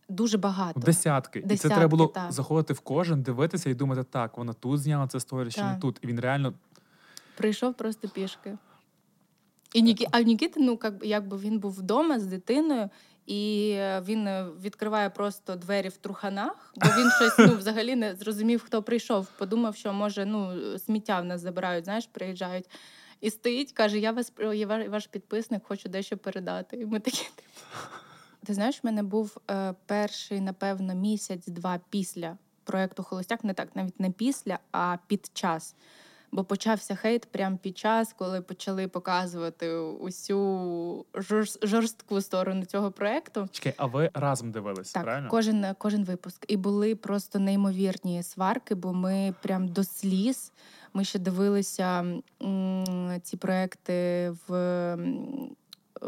дуже 0.08 0.38
багато. 0.38 0.80
Десятки. 0.80 1.44
і 1.50 1.56
це 1.56 1.68
треба 1.68 1.88
було 1.88 2.06
так. 2.06 2.32
заходити 2.32 2.72
в 2.72 2.80
кожен, 2.80 3.22
дивитися 3.22 3.70
і 3.70 3.74
думати, 3.74 4.04
так, 4.10 4.38
вона 4.38 4.52
тут 4.52 4.80
зняла 4.80 5.06
це 5.06 5.20
сторіс 5.20 5.54
чи 5.54 5.62
не 5.62 5.76
тут. 5.76 5.98
І 6.02 6.06
він 6.06 6.20
реально 6.20 6.54
Прийшов 7.36 7.74
просто 7.74 8.08
пішки. 8.08 8.58
І 9.74 9.82
Нікі... 9.82 10.06
А 10.10 10.20
Нікіта, 10.20 10.60
ну 10.60 10.78
як, 10.82 10.94
якби 11.02 11.36
він 11.36 11.58
був 11.58 11.72
вдома 11.72 12.20
з 12.20 12.26
дитиною, 12.26 12.90
і 13.26 13.70
е, 13.76 14.02
він 14.06 14.26
е, 14.26 14.46
відкриває 14.62 15.10
просто 15.10 15.56
двері 15.56 15.88
в 15.88 15.96
труханах, 15.96 16.72
бо 16.76 16.88
він 16.88 17.10
щось 17.16 17.38
ну, 17.38 17.56
взагалі 17.56 17.96
не 17.96 18.14
зрозумів, 18.14 18.62
хто 18.62 18.82
прийшов. 18.82 19.26
Подумав, 19.38 19.76
що 19.76 19.92
може 19.92 20.26
ну, 20.26 20.58
сміття 20.78 21.20
в 21.20 21.24
нас 21.24 21.40
забирають, 21.40 21.84
знаєш, 21.84 22.06
приїжджають. 22.12 22.70
І 23.20 23.30
стоїть, 23.30 23.72
каже: 23.72 23.98
Я 23.98 24.12
вас 24.12 24.32
я 24.54 24.66
ваш 24.66 25.06
підписник, 25.06 25.62
хочу 25.66 25.88
дещо 25.88 26.16
передати. 26.16 26.76
І 26.76 26.86
ми 26.86 27.00
такі. 27.00 27.24
типу. 27.36 27.50
Ти 28.46 28.54
знаєш, 28.54 28.76
в 28.82 28.86
мене 28.86 29.02
був 29.02 29.36
е, 29.50 29.74
перший, 29.86 30.40
напевно, 30.40 30.94
місяць-два 30.94 31.80
після 31.90 32.36
проєкту 32.64 33.02
Холостяк, 33.02 33.44
не 33.44 33.54
так, 33.54 33.68
навіть 33.76 34.00
не 34.00 34.10
після, 34.10 34.58
а 34.72 34.96
під 35.06 35.30
час. 35.34 35.74
Бо 36.32 36.44
почався 36.44 36.94
хейт 36.94 37.26
прямо 37.32 37.56
під 37.56 37.78
час, 37.78 38.12
коли 38.18 38.40
почали 38.40 38.88
показувати 38.88 39.70
усю 39.76 41.06
жорстку 41.62 42.20
сторону 42.20 42.64
цього 42.64 42.90
проєкту. 42.90 43.48
Чекай, 43.52 43.74
а 43.76 43.86
ви 43.86 44.10
разом 44.14 44.50
дивились, 44.52 44.92
Так, 44.92 45.02
правильно? 45.04 45.28
кожен, 45.30 45.66
кожен 45.78 46.04
випуск. 46.04 46.44
І 46.48 46.56
були 46.56 46.94
просто 46.94 47.38
неймовірні 47.38 48.22
сварки, 48.22 48.74
бо 48.74 48.92
ми 48.92 49.34
прям 49.42 49.68
до 49.68 49.84
сліз. 49.84 50.52
Ми 50.94 51.04
ще 51.04 51.18
дивилися 51.18 52.04
м, 52.42 53.20
ці 53.22 53.36
проекти 53.36 54.30
в, 54.48 54.52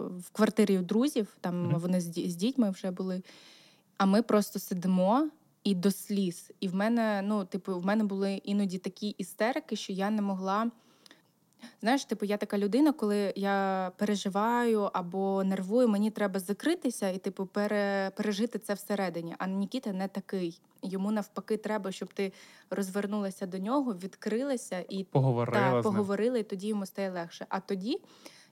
в 0.02 0.30
квартирі 0.30 0.78
у 0.78 0.82
друзів. 0.82 1.36
Там 1.40 1.62
Мгм. 1.62 1.78
вони 1.80 2.00
з, 2.00 2.04
з 2.30 2.36
дітьми 2.36 2.70
вже 2.70 2.90
були. 2.90 3.22
А 3.96 4.06
ми 4.06 4.22
просто 4.22 4.58
сидимо 4.58 5.28
і 5.64 5.74
до 5.74 5.90
сліз. 5.90 6.50
І 6.60 6.68
в 6.68 6.74
мене, 6.74 7.22
ну, 7.24 7.44
типу, 7.44 7.78
в 7.78 7.86
мене 7.86 8.04
були 8.04 8.32
іноді 8.44 8.78
такі 8.78 9.08
істерики, 9.08 9.76
що 9.76 9.92
я 9.92 10.10
не 10.10 10.22
могла. 10.22 10.70
Знаєш, 11.80 12.04
типу, 12.04 12.26
я 12.26 12.36
така 12.36 12.58
людина, 12.58 12.92
коли 12.92 13.32
я 13.36 13.92
переживаю 13.96 14.90
або 14.92 15.44
нервую, 15.44 15.88
мені 15.88 16.10
треба 16.10 16.40
закритися 16.40 17.08
і, 17.08 17.18
типу, 17.18 17.46
пере, 17.46 18.10
пережити 18.16 18.58
це 18.58 18.74
всередині. 18.74 19.34
А 19.38 19.46
Нікіта 19.46 19.92
не 19.92 20.08
такий. 20.08 20.60
Йому 20.82 21.10
навпаки, 21.10 21.56
треба, 21.56 21.92
щоб 21.92 22.12
ти 22.12 22.32
розвернулася 22.70 23.46
до 23.46 23.58
нього, 23.58 23.94
відкрилася 23.94 24.84
і 24.88 25.04
Поговорила 25.04 25.70
так, 25.70 25.80
з 25.80 25.84
поговорили, 25.84 26.40
і 26.40 26.42
тоді 26.42 26.68
йому 26.68 26.86
стає 26.86 27.10
легше. 27.10 27.46
А 27.48 27.60
тоді 27.60 28.00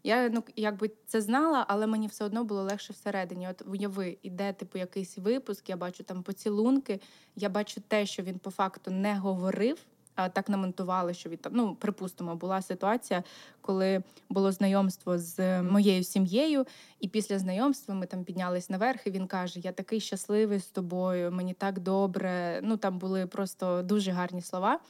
я 0.06 0.28
ну 0.28 0.44
якби 0.56 0.90
це 1.06 1.20
знала, 1.20 1.64
але 1.68 1.86
мені 1.86 2.06
все 2.06 2.24
одно 2.24 2.44
було 2.44 2.62
легше 2.62 2.92
всередині. 2.92 3.48
От 3.48 3.62
уяви, 3.66 4.18
іде 4.22 4.52
типу 4.52 4.78
якийсь 4.78 5.18
випуск, 5.18 5.68
я 5.68 5.76
бачу 5.76 6.04
там 6.04 6.22
поцілунки, 6.22 7.00
я 7.36 7.48
бачу 7.48 7.80
те, 7.88 8.06
що 8.06 8.22
він 8.22 8.38
по 8.38 8.50
факту 8.50 8.90
не 8.90 9.18
говорив. 9.18 9.78
А 10.14 10.28
так 10.28 10.48
намонтували, 10.48 11.14
що 11.14 11.30
він 11.30 11.36
там, 11.36 11.52
ну 11.54 11.74
припустимо, 11.74 12.36
була 12.36 12.62
ситуація, 12.62 13.22
коли 13.60 14.02
було 14.28 14.52
знайомство 14.52 15.18
з 15.18 15.62
моєю 15.62 16.04
сім'єю, 16.04 16.66
і 17.00 17.08
після 17.08 17.38
знайомства 17.38 17.94
ми 17.94 18.06
там 18.06 18.24
піднялись 18.24 18.70
наверх, 18.70 19.06
і 19.06 19.10
він 19.10 19.26
каже: 19.26 19.60
Я 19.60 19.72
такий 19.72 20.00
щасливий 20.00 20.58
з 20.58 20.66
тобою, 20.66 21.32
мені 21.32 21.54
так 21.54 21.78
добре. 21.78 22.60
Ну 22.62 22.76
там 22.76 22.98
були 22.98 23.26
просто 23.26 23.82
дуже 23.82 24.10
гарні 24.10 24.42
слова. 24.42 24.80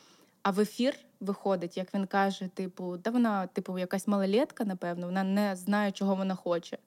А 0.46 0.50
в 0.50 0.60
ефір 0.60 0.94
виходить, 1.20 1.76
як 1.76 1.94
він 1.94 2.06
каже: 2.06 2.48
типу, 2.48 2.96
да 2.96 3.10
вона, 3.10 3.46
типу, 3.46 3.78
якась 3.78 4.08
малолетка, 4.08 4.64
напевно, 4.64 5.06
вона 5.06 5.24
не 5.24 5.56
знає, 5.56 5.92
чого 5.92 6.14
вона 6.14 6.34
хоче. 6.34 6.78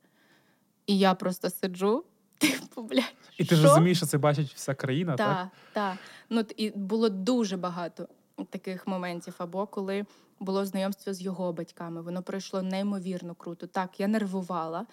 І 0.87 0.97
я 0.97 1.13
просто 1.13 1.49
сиджу, 1.49 2.03
типу, 2.37 2.81
блядь, 2.81 3.13
І 3.37 3.45
ти 3.45 3.55
ж 3.55 3.61
що? 3.61 3.69
розумієш, 3.69 3.97
що 3.97 4.05
це 4.05 4.17
бачить 4.17 4.53
вся 4.53 4.73
країна, 4.73 5.15
так? 5.15 5.37
Так, 5.37 5.47
так. 5.73 5.97
Ну, 6.29 6.45
і 6.57 6.69
було 6.69 7.09
дуже 7.09 7.57
багато 7.57 8.07
таких 8.49 8.87
моментів. 8.87 9.35
Або 9.37 9.67
коли 9.67 10.05
було 10.39 10.65
знайомство 10.65 11.13
з 11.13 11.21
його 11.21 11.53
батьками, 11.53 12.01
воно 12.01 12.21
пройшло 12.21 12.61
неймовірно 12.61 13.35
круто. 13.35 13.67
Так, 13.67 13.99
я 13.99 14.07
нервувала, 14.07 14.85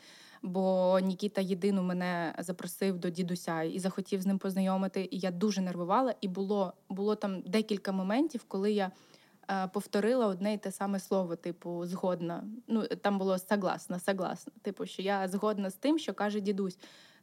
бо 0.42 0.98
Нікіта 1.02 1.40
єдину 1.40 1.82
мене 1.82 2.34
запросив 2.38 2.98
до 2.98 3.10
дідуся 3.10 3.62
і 3.62 3.78
захотів 3.78 4.20
з 4.20 4.26
ним 4.26 4.38
познайомити. 4.38 5.08
І 5.10 5.18
я 5.18 5.30
дуже 5.30 5.60
нервувала. 5.60 6.14
І 6.20 6.28
було, 6.28 6.72
було 6.88 7.14
там 7.14 7.40
декілька 7.40 7.92
моментів, 7.92 8.44
коли 8.48 8.72
я. 8.72 8.90
е, 9.50 9.68
Повторила 9.68 10.26
одне 10.26 10.54
і 10.54 10.58
те 10.58 10.72
саме 10.72 11.00
слово, 11.00 11.36
типу, 11.36 11.86
згодна. 11.86 12.44
Ну 12.68 12.86
там 12.86 13.18
було 13.18 13.38
согласна, 13.38 13.98
согласна. 13.98 14.52
Типу, 14.62 14.86
що 14.86 15.02
я 15.02 15.28
згодна 15.28 15.70
з 15.70 15.74
тим, 15.74 15.98
що 15.98 16.14
каже 16.14 16.40
дідусь. 16.40 16.78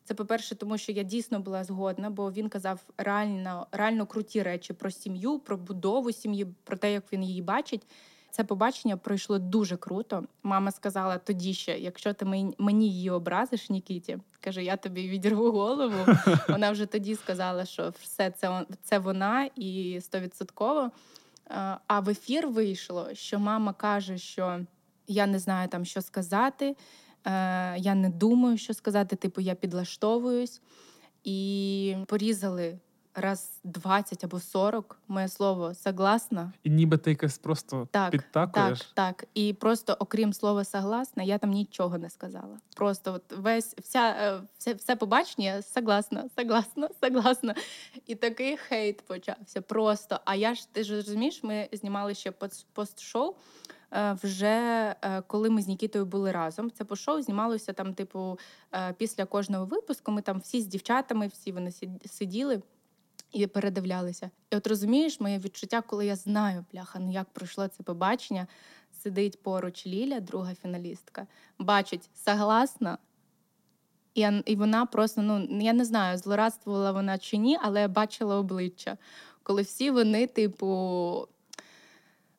Це 0.05 0.13
по-перше, 0.13 0.55
тому 0.55 0.77
що 0.77 0.91
я 0.91 1.03
дійсно 1.03 1.39
була 1.39 1.63
згодна, 1.63 2.10
бо 2.10 2.32
він 2.32 2.50
казав 2.50 2.86
реально, 2.98 3.67
реально 3.72 4.05
круті 4.05 4.43
речі 4.43 4.74
про 4.74 4.91
сім'ю, 4.91 5.39
про 5.39 5.58
будову 5.58 6.12
сім'ї, 6.12 6.46
про 6.63 6.77
те, 6.77 6.93
як 6.93 7.13
він 7.13 7.24
її 7.24 7.41
бачить. 7.41 7.88
Це 8.35 8.43
побачення 8.43 8.97
пройшло 8.97 9.39
дуже 9.39 9.77
круто. 9.77 10.23
Мама 10.43 10.71
сказала 10.71 11.17
тоді 11.17 11.53
ще: 11.53 11.79
якщо 11.79 12.13
ти 12.13 12.25
мені- 12.57 12.89
її 12.89 13.09
образиш, 13.09 13.69
Нікіті, 13.69 14.17
каже, 14.39 14.63
я 14.63 14.77
тобі 14.77 15.09
відірву 15.09 15.51
голову. 15.51 15.95
Вона 16.49 16.71
вже 16.71 16.85
тоді 16.85 17.15
сказала, 17.15 17.65
що 17.65 17.93
все 18.01 18.31
це, 18.31 18.65
це 18.83 18.99
вона 18.99 19.49
і 19.55 19.99
стовідсотково. 20.01 20.81
Е, 20.81 21.77
А 21.87 21.99
в 21.99 22.09
ефір 22.09 22.47
вийшло, 22.47 23.09
що 23.13 23.39
мама 23.39 23.73
каже, 23.73 24.17
що 24.17 24.59
я 25.07 25.27
не 25.27 25.39
знаю 25.39 25.67
там, 25.67 25.85
що 25.85 26.01
сказати. 26.01 26.75
Е, 27.25 27.77
я 27.77 27.95
не 27.95 28.09
думаю, 28.09 28.57
що 28.57 28.73
сказати. 28.73 29.15
Типу, 29.15 29.41
я 29.41 29.55
підлаштовуюсь. 29.55 30.61
І 31.23 31.95
порізали 32.07 32.79
раз 33.15 33.60
20 33.63 34.24
або 34.24 34.39
40 34.39 35.00
моє 35.08 35.27
слово 35.27 35.74
согласна. 35.74 36.51
І 36.63 36.70
ніби 36.70 36.98
ти 36.98 37.10
якось 37.10 37.38
просто 37.38 37.88
Так, 37.91 38.12
підтакуєш. 38.12 38.79
Так, 38.79 38.88
так. 38.93 39.27
І 39.34 39.53
просто, 39.53 39.96
окрім 40.00 40.34
слова 40.34 40.63
согласна, 40.63 41.24
я 41.24 41.38
там 41.38 41.50
нічого 41.50 41.98
не 41.98 42.10
сказала. 42.10 42.58
Просто 42.75 43.13
от 43.13 43.32
весь 43.38 43.75
вся, 43.82 44.10
е, 44.20 44.41
все, 44.58 44.74
все 44.74 44.96
побачення 44.96 45.62
согласна, 45.62 46.25
согласна, 46.39 46.89
согласна. 47.03 47.55
І 48.08 48.15
такий 48.15 48.58
хейт 48.58 49.01
почався. 49.01 49.62
Просто. 49.62 50.20
А 50.25 50.36
я 50.36 50.55
ж 50.55 50.67
ти 50.74 50.84
ж 50.84 50.96
розумієш, 50.96 51.43
ми 51.43 51.70
знімали 51.72 52.13
ще 52.15 52.32
пост- 52.32 52.65
пост-шоу. 52.74 53.36
е, 53.93 54.17
Вже 54.24 54.96
е, 55.01 55.22
коли 55.27 55.50
ми 55.50 55.62
з 55.62 55.67
Нікітою 55.67 56.05
були 56.05 56.32
разом, 56.32 56.72
це 56.72 56.84
по 56.84 56.96
шоу 56.96 57.22
знімалося 57.22 57.74
там, 57.74 57.93
типу, 57.93 58.39
після 58.98 59.25
кожного 59.25 59.65
випуску. 59.65 60.12
Ми 60.12 60.22
там 60.22 60.39
всі 60.39 60.62
з 60.62 60.67
дівчатами, 60.67 61.27
всі 61.27 61.51
вони 61.51 61.70
сид- 61.70 62.08
сиділи 62.08 62.62
і 63.33 63.47
передивлялися. 63.47 64.31
І 64.51 64.55
от 64.55 64.67
розумієш, 64.67 65.19
моє 65.19 65.39
відчуття, 65.39 65.81
коли 65.81 66.05
я 66.05 66.15
знаю, 66.15 66.65
бляха, 66.73 66.99
ну 66.99 67.11
як 67.11 67.29
пройшло 67.29 67.67
це 67.67 67.83
побачення, 67.83 68.47
сидить 69.03 69.43
поруч 69.43 69.87
Ліля, 69.87 70.19
друга 70.19 70.55
фіналістка, 70.55 71.27
бачить 71.59 72.09
согласна. 72.13 72.97
І, 74.15 74.27
і 74.45 74.55
вона 74.55 74.85
просто, 74.85 75.21
ну 75.21 75.47
я 75.61 75.73
не 75.73 75.85
знаю, 75.85 76.17
злорадствувала 76.17 76.91
вона 76.91 77.17
чи 77.17 77.37
ні, 77.37 77.57
але 77.61 77.81
я 77.81 77.87
бачила 77.87 78.35
обличчя, 78.35 78.97
коли 79.43 79.61
всі 79.61 79.91
вони, 79.91 80.27
типу, 80.27 81.27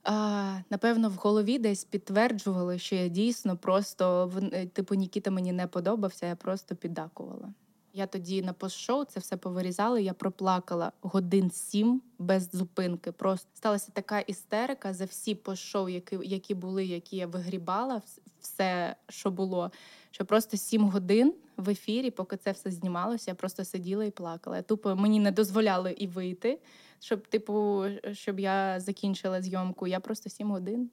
а, 0.04 0.58
напевно, 0.70 1.08
в 1.08 1.14
голові 1.14 1.58
десь 1.58 1.84
підтверджували, 1.84 2.78
що 2.78 2.94
я 2.94 3.08
дійсно 3.08 3.56
просто 3.56 4.32
типу 4.72 4.94
Нікіта 4.94 5.30
мені 5.30 5.52
не 5.52 5.66
подобався, 5.66 6.26
я 6.26 6.36
просто 6.36 6.76
піддакувала. 6.76 7.52
Я 7.96 8.06
тоді 8.06 8.42
на 8.42 8.52
постшоу 8.52 9.04
це 9.04 9.20
все 9.20 9.36
повирізала. 9.36 10.00
Я 10.00 10.14
проплакала 10.14 10.92
годин 11.00 11.50
сім 11.50 12.02
без 12.18 12.50
зупинки. 12.52 13.12
Просто 13.12 13.48
сталася 13.54 13.92
така 13.92 14.20
істерика 14.20 14.92
за 14.92 15.04
всі 15.04 15.34
постшоу, 15.34 15.88
які, 15.88 16.18
які 16.22 16.54
були, 16.54 16.84
які 16.84 17.16
я 17.16 17.26
вигрібала, 17.26 18.02
все, 18.40 18.96
що 19.08 19.30
було. 19.30 19.70
Що 20.10 20.24
просто 20.24 20.56
сім 20.56 20.88
годин 20.88 21.34
в 21.56 21.70
ефірі, 21.70 22.10
поки 22.10 22.36
це 22.36 22.52
все 22.52 22.70
знімалося, 22.70 23.30
я 23.30 23.34
просто 23.34 23.64
сиділа 23.64 24.04
і 24.04 24.10
плакала. 24.10 24.62
Тупо 24.62 24.96
мені 24.96 25.20
не 25.20 25.30
дозволяли 25.30 25.92
і 25.92 26.06
вийти, 26.06 26.58
щоб, 27.00 27.26
типу, 27.26 27.84
щоб 28.12 28.40
я 28.40 28.80
закінчила 28.80 29.42
зйомку. 29.42 29.86
Я 29.86 30.00
просто 30.00 30.30
сім 30.30 30.50
годин 30.50 30.90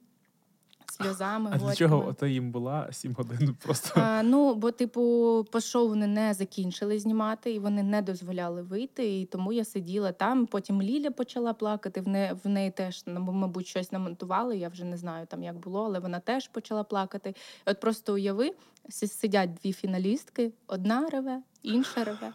сльозами. 0.92 1.50
А 1.52 1.58
для 1.58 1.74
чого 1.74 2.12
ти 2.12 2.30
їм 2.30 2.50
була 2.50 2.88
7 2.92 3.14
годин 3.14 3.56
просто? 3.64 4.00
А, 4.00 4.22
ну, 4.22 4.54
бо, 4.54 4.70
типу, 4.70 5.46
по 5.52 5.60
шоу 5.60 5.88
вони 5.88 6.06
не 6.06 6.34
закінчили 6.34 6.98
знімати, 6.98 7.52
і 7.52 7.58
вони 7.58 7.82
не 7.82 8.02
дозволяли 8.02 8.62
вийти. 8.62 9.20
І 9.20 9.26
тому 9.26 9.52
я 9.52 9.64
сиділа 9.64 10.12
там. 10.12 10.46
Потім 10.46 10.82
Ліля 10.82 11.10
почала 11.10 11.52
плакати. 11.52 12.00
В, 12.00 12.08
не, 12.08 12.34
в 12.44 12.48
неї 12.48 12.70
теж, 12.70 13.02
ну, 13.06 13.20
мабуть, 13.20 13.66
щось 13.66 13.92
намонтували. 13.92 14.58
Я 14.58 14.68
вже 14.68 14.84
не 14.84 14.96
знаю 14.96 15.26
там, 15.26 15.42
як 15.42 15.58
було, 15.58 15.84
але 15.84 15.98
вона 15.98 16.20
теж 16.20 16.48
почала 16.48 16.84
плакати. 16.84 17.34
І 17.66 17.70
от 17.70 17.80
просто 17.80 18.14
уяви, 18.14 18.54
сидять 18.88 19.54
дві 19.54 19.72
фіналістки, 19.72 20.52
одна 20.66 21.08
реве, 21.08 21.42
інша 21.62 22.04
реве. 22.04 22.32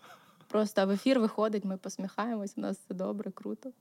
Просто 0.48 0.86
в 0.86 0.92
ефір 0.92 1.20
виходить, 1.20 1.66
ми 1.66 1.78
посміхаємось, 1.78 2.54
у 2.58 2.62
нас 2.62 2.78
все 2.78 2.94
добре, 2.94 3.32
круто. 3.32 3.72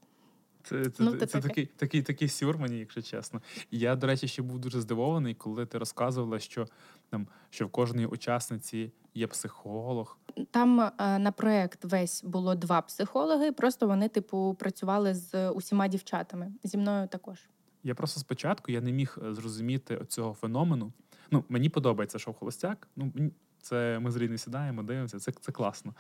Це, 0.69 0.85
це, 0.85 1.05
Ну, 1.05 1.17
це, 1.17 1.27
це 1.27 1.41
такий, 1.41 1.67
такий, 1.67 2.03
такий 2.03 2.29
сюр 2.29 2.59
мені, 2.59 2.79
якщо 2.79 3.03
чесно. 3.03 3.43
Я, 3.71 3.97
до 3.97 4.07
речі, 4.07 4.29
ще 4.29 4.43
був 4.43 4.59
дуже 4.59 4.81
здивований, 4.81 5.35
коли 5.35 5.67
ти 5.67 5.79
розказувала, 5.79 6.39
що 6.39 6.67
там 7.11 7.29
що 7.51 7.67
в 7.67 7.71
кожній 7.71 8.07
учасниці 8.07 8.93
є 9.15 9.27
психолог. 9.27 10.19
Там 10.51 10.81
е, 10.81 11.19
на 11.19 11.33
проект 11.33 11.85
весь 11.85 12.25
було 12.25 12.55
два 12.55 12.81
психологи, 12.81 13.53
просто 13.53 13.87
вони, 13.87 14.09
типу, 14.09 14.57
працювали 14.59 15.15
з 15.15 15.51
усіма 15.51 15.89
дівчатами. 15.89 16.53
Зі 16.65 16.79
мною 16.79 17.09
також. 17.09 17.39
Я 17.85 17.95
просто 17.95 18.21
спочатку 18.21 18.73
я 18.73 18.81
не 18.81 18.93
міг 18.93 19.19
е, 19.23 19.35
зрозуміти 19.35 20.01
цього 20.09 20.35
феномену. 20.35 20.93
Ну, 21.31 21.45
мені 21.49 21.69
подобається 21.69 22.19
шоу 22.19 22.35
Холостяк. 22.35 22.89
Ну, 22.97 23.13
це 23.61 23.99
ми 23.99 24.11
з 24.11 24.17
рідною 24.17 24.39
сідаємо, 24.39 24.83
дивимося, 24.83 25.19
це, 25.19 25.33
це 25.41 25.53
класно. 25.53 25.95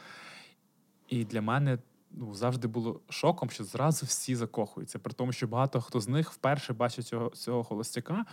І 1.09 1.25
для 1.25 1.43
мене 1.43 1.79
ну, 2.17 2.35
завжди 2.35 2.69
було 2.69 3.01
шоком, 3.09 3.51
що 3.51 3.65
зразу 3.65 4.07
всі 4.07 4.37
закохуються. 4.37 4.99
При 4.99 5.13
тому, 5.13 5.33
що 5.33 5.47
багато 5.47 5.81
хто 5.81 6.01
з 6.01 6.09
них 6.09 6.33
вперше 6.33 6.73
бачить 6.73 7.07
цього, 7.07 7.31
цього 7.31 7.65
холостяка. 7.65 8.25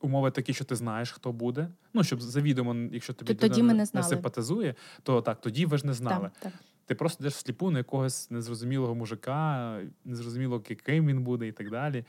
Умови 0.00 0.30
такі, 0.30 0.54
що 0.54 0.64
ти 0.64 0.76
знаєш, 0.76 1.12
хто 1.12 1.32
буде. 1.32 1.68
Ну, 1.94 2.04
щоб 2.04 2.20
завідомо, 2.20 2.74
якщо 2.92 3.12
тобі 3.12 3.34
То 3.34 3.48
тоді 3.48 3.62
ми 3.62 3.74
не 3.74 3.86
не 3.94 4.02
симпатизує, 4.02 4.74
то 5.02 5.22
так, 5.22 5.40
тоді 5.40 5.66
ви 5.66 5.78
ж 5.78 5.86
не 5.86 5.92
знали. 5.92 6.30
Так, 6.40 6.52
так. 6.52 6.52
Ти 6.86 6.94
просто 6.94 7.24
йдеш 7.24 7.34
всліпу 7.34 7.70
на 7.70 7.78
якогось 7.78 8.30
незрозумілого 8.30 8.94
мужика, 8.94 9.80
незрозуміло, 10.04 10.62
яким 10.68 11.06
він 11.06 11.22
буде, 11.22 11.46
і 11.46 11.52
так 11.52 11.70
далі. 11.70 12.04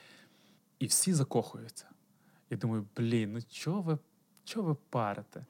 І 0.80 0.86
всі 0.86 1.14
закохуються. 1.14 1.86
Я 2.50 2.58
думаю, 2.58 2.86
блін, 2.98 3.34
ну 3.34 3.40
чого 3.50 3.82
ви, 3.82 3.98
чого 4.44 4.68
ви 4.68 4.76
парите? 4.90 5.46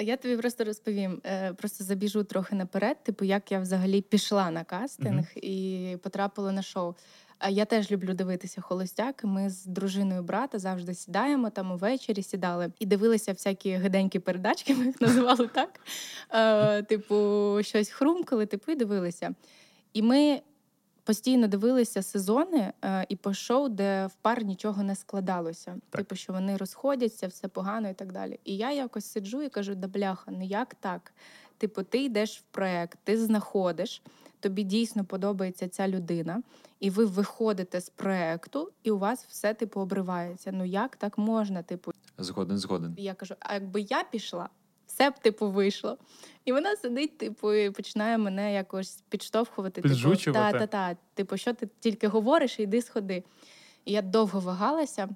Я 0.00 0.16
тобі 0.16 0.36
просто 0.36 0.64
розповім, 0.64 1.20
е, 1.24 1.52
просто 1.52 1.84
забіжу 1.84 2.24
трохи 2.24 2.54
наперед, 2.54 2.96
типу, 3.02 3.24
як 3.24 3.52
я 3.52 3.60
взагалі 3.60 4.00
пішла 4.00 4.50
на 4.50 4.64
кастинг 4.64 5.26
і 5.36 5.96
потрапила 6.02 6.52
на 6.52 6.62
шоу. 6.62 6.94
А 7.38 7.50
я 7.50 7.64
теж 7.64 7.90
люблю 7.90 8.14
дивитися 8.14 8.60
холостяк. 8.60 9.24
Ми 9.24 9.50
з 9.50 9.64
дружиною 9.64 10.22
брата 10.22 10.58
завжди 10.58 10.94
сідаємо 10.94 11.50
там 11.50 11.72
увечері, 11.72 12.22
сідали 12.22 12.72
і 12.78 12.86
дивилися 12.86 13.32
всякі 13.32 13.70
гиденькі 13.70 14.18
передачки, 14.18 14.74
ми 14.74 14.86
їх 14.86 15.00
називали 15.00 15.48
так. 15.54 15.80
Е, 16.30 16.82
типу, 16.82 17.58
щось 17.62 17.88
хрумкали, 17.88 18.46
типу, 18.46 18.72
і 18.72 18.74
дивилися. 18.74 19.34
І 19.92 20.02
ми 20.02 20.40
постійно 21.04 21.48
дивилися 21.48 22.02
сезони 22.02 22.72
е, 22.84 23.06
і 23.08 23.16
по 23.16 23.34
шоу, 23.34 23.68
де 23.68 24.06
в 24.06 24.14
пар 24.14 24.44
нічого 24.44 24.82
не 24.82 24.96
складалося. 24.96 25.76
Так. 25.90 26.00
Типу, 26.00 26.14
що 26.14 26.32
вони 26.32 26.56
розходяться, 26.56 27.26
все 27.26 27.48
погано 27.48 27.88
і 27.88 27.94
так 27.94 28.12
далі. 28.12 28.40
І 28.44 28.56
я 28.56 28.72
якось 28.72 29.04
сиджу 29.06 29.42
і 29.42 29.48
кажу: 29.48 29.74
да 29.74 29.86
бляха, 29.88 30.30
ну 30.30 30.44
як 30.44 30.74
так? 30.74 31.12
Типу, 31.58 31.82
ти 31.82 32.04
йдеш 32.04 32.38
в 32.38 32.42
проект, 32.50 32.98
ти 33.04 33.18
знаходиш, 33.18 34.02
тобі 34.40 34.62
дійсно 34.62 35.04
подобається 35.04 35.68
ця 35.68 35.88
людина, 35.88 36.42
і 36.80 36.90
ви 36.90 37.04
виходите 37.04 37.80
з 37.80 37.88
проекту, 37.90 38.72
і 38.82 38.90
у 38.90 38.98
вас 38.98 39.24
все 39.28 39.54
типу 39.54 39.80
обривається. 39.80 40.52
Ну 40.52 40.64
як 40.64 40.96
так 40.96 41.18
можна? 41.18 41.62
Типу, 41.62 41.92
Згоден, 42.18 42.58
згоден. 42.58 42.94
і 42.96 43.02
я 43.02 43.14
кажу: 43.14 43.34
а 43.40 43.54
якби 43.54 43.80
я 43.80 44.04
пішла, 44.04 44.48
все 44.94 45.10
б 45.10 45.18
типу 45.18 45.50
вийшло. 45.50 45.98
І 46.44 46.52
вона 46.52 46.76
сидить, 46.76 47.18
типу, 47.18 47.52
і 47.52 47.70
починає 47.70 48.18
мене 48.18 48.54
якось 48.54 49.02
підштовхувати. 49.08 49.80
Типу, 49.80 49.94
та, 50.32 50.52
та, 50.52 50.66
та. 50.66 50.96
Типу, 51.14 51.36
що 51.36 51.52
ти 51.52 51.68
тільки 51.80 52.08
говориш, 52.08 52.60
йди 52.60 52.82
сходи. 52.82 53.24
І 53.84 53.92
я 53.92 54.02
довго 54.02 54.40
вагалася, 54.40 55.08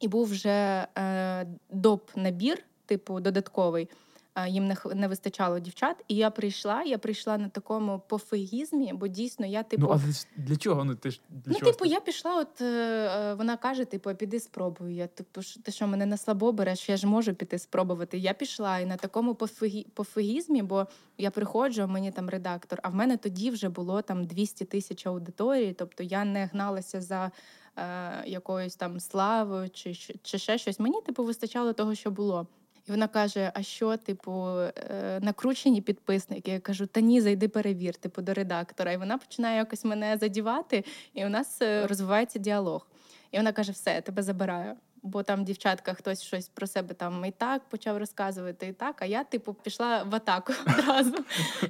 і 0.00 0.08
був 0.08 0.26
вже 0.26 0.86
е, 0.98 1.46
доп 1.70 2.10
набір, 2.16 2.62
типу, 2.86 3.20
додатковий. 3.20 3.88
А, 4.36 4.46
Їм 4.46 4.66
не, 4.66 4.76
не 4.94 5.08
вистачало 5.08 5.58
дівчат, 5.58 6.04
і 6.08 6.14
я 6.14 6.30
прийшла. 6.30 6.82
Я 6.82 6.98
прийшла 6.98 7.38
на 7.38 7.48
такому 7.48 8.02
пофігізмі, 8.08 8.92
бо 8.92 9.08
дійсно 9.08 9.46
я 9.46 9.62
типу. 9.62 10.00
ну, 10.06 10.12
ж 10.12 10.26
для 10.36 10.56
чого? 10.56 10.84
Ну, 10.84 10.94
ти 10.94 11.10
ж 11.10 11.20
для 11.30 11.52
Ну, 11.52 11.58
чого 11.58 11.72
типу, 11.72 11.84
ти- 11.84 11.90
я 11.90 12.00
пішла, 12.00 12.40
от 12.40 12.60
е, 12.60 12.64
е, 12.64 13.34
вона 13.34 13.56
каже: 13.56 13.84
типу, 13.84 14.14
піди 14.14 14.40
спробуй. 14.40 14.94
Я 14.94 15.06
типу, 15.06 15.40
ти 15.62 15.72
що 15.72 15.86
мене 15.86 16.06
на 16.06 16.16
слабо 16.16 16.52
береш? 16.52 16.88
Я 16.88 16.96
ж 16.96 17.06
можу 17.06 17.34
піти 17.34 17.58
спробувати. 17.58 18.18
Я 18.18 18.32
пішла 18.32 18.78
і 18.78 18.86
на 18.86 18.96
такому 18.96 19.34
пофігі, 19.34 19.86
пофігізмі, 19.94 20.62
бо 20.62 20.86
я 21.18 21.30
приходжу, 21.30 21.86
мені 21.86 22.10
там 22.10 22.28
редактор. 22.28 22.78
А 22.82 22.88
в 22.88 22.94
мене 22.94 23.16
тоді 23.16 23.50
вже 23.50 23.68
було 23.68 24.02
там 24.02 24.24
200 24.24 24.64
тисяч 24.64 25.06
аудиторії. 25.06 25.72
Тобто 25.72 26.02
я 26.02 26.24
не 26.24 26.46
гналася 26.46 27.00
за 27.00 27.30
е, 27.76 28.22
якоюсь 28.26 28.76
там 28.76 29.00
славою 29.00 29.70
чи, 29.70 29.94
чи 30.22 30.38
ще 30.38 30.58
щось. 30.58 30.80
Мені 30.80 31.00
типу 31.00 31.24
вистачало 31.24 31.72
того, 31.72 31.94
що 31.94 32.10
було. 32.10 32.46
І 32.88 32.90
вона 32.90 33.08
каже: 33.08 33.52
А 33.54 33.62
що, 33.62 33.96
типу, 33.96 34.48
е, 34.58 35.18
накручені 35.22 35.80
підписники? 35.80 36.50
Я 36.50 36.60
кажу, 36.60 36.86
та 36.86 37.00
ні, 37.00 37.20
зайди 37.20 37.48
перевір, 37.48 37.94
типу, 37.94 38.22
до 38.22 38.34
редактора. 38.34 38.92
І 38.92 38.96
вона 38.96 39.18
починає 39.18 39.56
якось 39.56 39.84
мене 39.84 40.16
задівати, 40.16 40.84
і 41.14 41.26
у 41.26 41.28
нас 41.28 41.62
е, 41.62 41.86
розвивається 41.86 42.38
діалог. 42.38 42.86
І 43.30 43.36
вона 43.36 43.52
каже: 43.52 43.72
все, 43.72 43.94
я 43.94 44.00
тебе 44.00 44.22
забираю. 44.22 44.74
Бо 45.02 45.22
там 45.22 45.44
дівчатка 45.44 45.94
хтось 45.94 46.22
щось 46.22 46.48
про 46.48 46.66
себе 46.66 46.94
там 46.94 47.24
і 47.24 47.30
так 47.30 47.62
почав 47.68 47.98
розказувати, 47.98 48.66
і 48.66 48.72
так. 48.72 49.02
А 49.02 49.04
я, 49.04 49.24
типу, 49.24 49.54
пішла 49.54 50.02
в 50.02 50.14
атаку 50.14 50.52
одразу. 50.78 51.14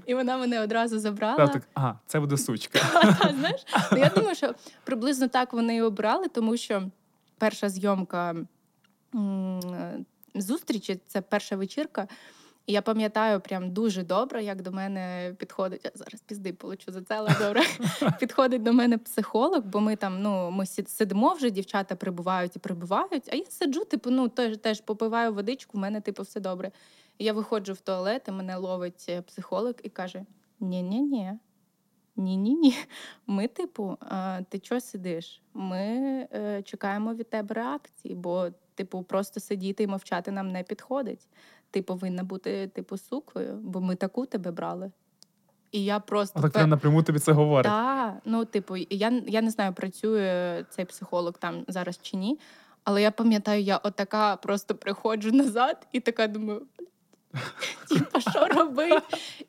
І 0.07 0.14
вона 0.14 0.37
мене 0.37 0.61
одразу 0.61 0.99
забрала. 0.99 1.49
Так, 1.49 1.62
ага, 1.75 1.99
це 2.07 2.21
буде 2.21 2.37
сучка. 2.37 2.79
Знаєш? 3.38 3.67
Ну, 3.93 3.99
я 3.99 4.09
думаю, 4.09 4.35
що 4.35 4.55
приблизно 4.85 5.29
так 5.29 5.53
вони 5.53 5.77
і 5.77 5.83
обрали, 5.83 6.29
тому 6.29 6.57
що 6.57 6.83
перша 7.38 7.69
зйомка 7.69 8.35
зустрічі 10.42 11.01
це 11.07 11.20
перша 11.20 11.57
вечірка. 11.57 12.09
І 12.66 12.72
я 12.72 12.83
пам'ятаю 12.83 13.40
прям 13.40 13.70
дуже 13.70 14.03
добре, 14.03 14.44
як 14.44 14.62
до 14.62 14.72
мене 14.72 15.35
підходить. 15.38 15.81
Я 15.85 15.90
зараз 15.94 16.20
пізди 16.20 16.53
получу 16.53 16.92
за 16.92 17.03
це, 17.03 17.14
але 17.16 17.31
добре. 17.40 17.62
Підходить 18.20 18.62
до 18.62 18.72
мене 18.72 18.99
психолог, 18.99 19.62
бо 19.64 19.81
ми 19.81 19.96
там 19.96 20.22
ну 20.22 20.51
ми 20.51 20.66
сидимо 20.66 21.33
вже, 21.33 21.51
дівчата 21.51 21.96
прибувають 21.96 22.57
і 22.57 22.59
прибувають. 22.59 23.29
А 23.33 23.37
я 23.37 23.44
сиджу, 23.44 23.85
типу, 23.85 24.11
ну 24.11 24.29
теж 24.29 24.59
теж 24.59 24.81
попиваю 24.81 25.35
водичку, 25.35 25.79
в 25.79 25.81
мене 25.81 26.01
типу 26.01 26.22
все 26.22 26.40
добре. 26.40 26.70
І 27.18 27.25
я 27.25 27.33
виходжу 27.33 27.72
в 27.72 27.81
туалет, 27.81 28.22
і 28.29 28.31
мене 28.31 28.57
ловить 28.57 29.07
е, 29.09 29.22
психолог 29.22 29.75
і 29.83 29.88
каже: 29.88 30.25
Ні-ні-ні, 30.61 31.33
ні-ні-ні. 32.16 32.77
Ми, 33.27 33.49
типу, 33.49 33.99
ти 34.49 34.59
чого 34.59 34.81
сидиш? 34.81 35.42
Ми 35.55 35.79
е, 36.35 36.62
чекаємо 36.64 37.14
від 37.14 37.31
тебе 37.31 37.55
реакції, 37.55 38.14
бо, 38.14 38.49
типу, 38.77 39.03
просто 39.03 39.41
сидіти 39.41 39.83
і 39.83 39.87
мовчати 39.87 40.31
нам 40.31 40.49
не 40.53 40.62
підходить. 40.62 41.29
Ти 41.71 41.83
повинна 41.83 42.25
бути, 42.25 42.69
типу, 42.69 42.99
сукою, 42.99 43.59
бо 43.62 43.81
ми 43.81 43.95
таку 43.97 44.27
тебе 44.27 44.51
брали. 44.51 44.91
І 45.73 45.85
я 45.85 46.01
просто 46.01 46.39
А 46.39 46.43
так 46.43 46.53
пе- 46.53 46.67
напряму 46.67 47.03
тобі 47.03 47.19
це 47.19 47.33
говорить. 47.33 47.73
так, 47.73 48.15
ну, 48.25 48.45
типу, 48.45 48.77
я, 48.77 49.23
я 49.27 49.41
не 49.43 49.51
знаю, 49.51 49.73
працює 49.73 50.65
цей 50.71 50.85
психолог 50.85 51.39
там 51.39 51.65
зараз 51.69 51.99
чи 52.03 52.17
ні. 52.17 52.39
Але 52.85 53.03
я 53.03 53.11
пам'ятаю, 53.11 53.62
я 53.62 53.77
отака 53.77 54.37
просто 54.37 54.75
приходжу 54.75 55.31
назад 55.33 55.87
і 55.93 56.01
така 56.01 56.27
думаю, 56.27 56.62
типа, 57.89 58.21
що 58.21 58.47
робити? 58.47 59.01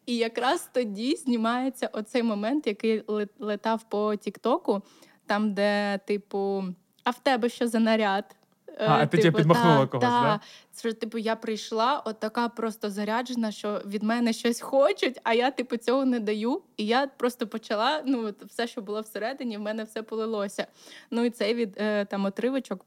І 0.06 0.18
якраз 0.18 0.70
тоді 0.74 1.16
знімається 1.16 1.90
оцей 1.94 2.24
момент, 2.24 2.68
який 2.68 3.04
летав 3.40 3.84
по 3.90 4.16
Тіктоку, 4.16 4.82
там, 5.26 5.54
де, 5.54 6.00
типу, 6.08 6.64
а 7.04 7.10
в 7.10 7.20
тебе 7.20 7.50
що 7.50 7.68
за 7.68 7.80
наряд? 7.80 8.36
Е, 8.80 8.86
А, 8.90 9.06
ти 9.06 9.18
типу 9.18 9.38
підмахнула 9.38 9.88
когось, 9.88 10.10
да? 10.10 10.40
Це 10.72 10.90
ж, 10.90 10.96
типу, 10.96 11.18
я 11.18 11.36
прийшла, 11.36 12.02
от 12.06 12.20
така 12.20 12.50
просто 12.50 12.90
заряджена, 12.90 13.52
що 13.52 13.82
від 13.86 14.04
мене 14.04 14.34
щось 14.34 14.62
хочуть, 14.62 15.20
а 15.24 15.34
я, 15.34 15.52
типу, 15.52 15.78
цього 15.78 16.06
не 16.06 16.20
даю. 16.20 16.62
І 16.78 16.86
я 16.86 17.08
просто 17.08 17.48
почала, 17.48 18.04
ну, 18.06 18.28
от 18.28 18.44
все, 18.44 18.68
що 18.68 18.82
було 18.82 19.02
всередині, 19.02 19.58
в 19.58 19.62
мене 19.62 19.84
все 19.84 20.04
полилося. 20.04 20.68
Ну 21.12 21.26
і 21.26 21.30
цей 21.30 21.54
від 21.54 21.78
е, 21.78 22.06
там 22.06 22.26
отривочок. 22.26 22.86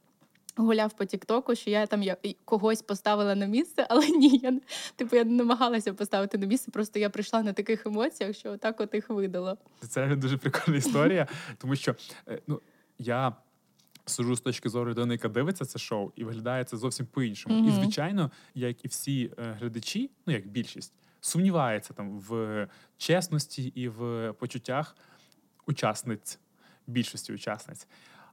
Гуляв 0.55 0.93
по 0.93 1.05
Тіктоку, 1.05 1.55
що 1.55 1.69
я 1.69 1.85
там 1.85 2.03
я, 2.03 2.17
когось 2.45 2.81
поставила 2.81 3.35
на 3.35 3.45
місце, 3.45 3.85
але 3.89 4.07
ні, 4.07 4.39
я 4.43 4.59
типу 4.95 5.15
я 5.15 5.23
не 5.23 5.31
намагалася 5.31 5.93
поставити 5.93 6.37
на 6.37 6.45
місце. 6.45 6.71
Просто 6.71 6.99
я 6.99 7.09
прийшла 7.09 7.43
на 7.43 7.53
таких 7.53 7.85
емоціях, 7.85 8.35
що 8.35 8.51
отак 8.51 8.81
от 8.81 8.93
їх 8.93 9.09
видала. 9.09 9.57
Це 9.89 10.15
дуже 10.15 10.37
прикольна 10.37 10.77
історія, 10.77 11.27
тому 11.57 11.75
що 11.75 11.95
е, 12.27 12.41
ну, 12.47 12.61
я 12.99 13.33
сужу 14.05 14.35
з 14.35 14.41
точки 14.41 14.69
зору 14.69 14.91
людини, 14.91 15.13
яка 15.13 15.29
дивиться 15.29 15.65
це 15.65 15.79
шоу, 15.79 16.11
і 16.15 16.23
виглядає 16.23 16.63
це 16.63 16.77
зовсім 16.77 17.05
по-іншому. 17.05 17.67
І, 17.67 17.71
звичайно, 17.71 18.31
як 18.55 18.85
і 18.85 18.87
всі 18.87 19.33
е, 19.37 19.57
глядачі, 19.59 20.11
ну 20.25 20.33
як 20.33 20.47
більшість, 20.47 20.93
сумнівається 21.21 21.93
там 21.93 22.19
в 22.19 22.67
чесності 22.97 23.63
і 23.63 23.87
в 23.87 24.33
почуттях 24.33 24.95
учасниць, 25.67 26.39
більшості 26.87 27.33
учасниць. 27.33 27.87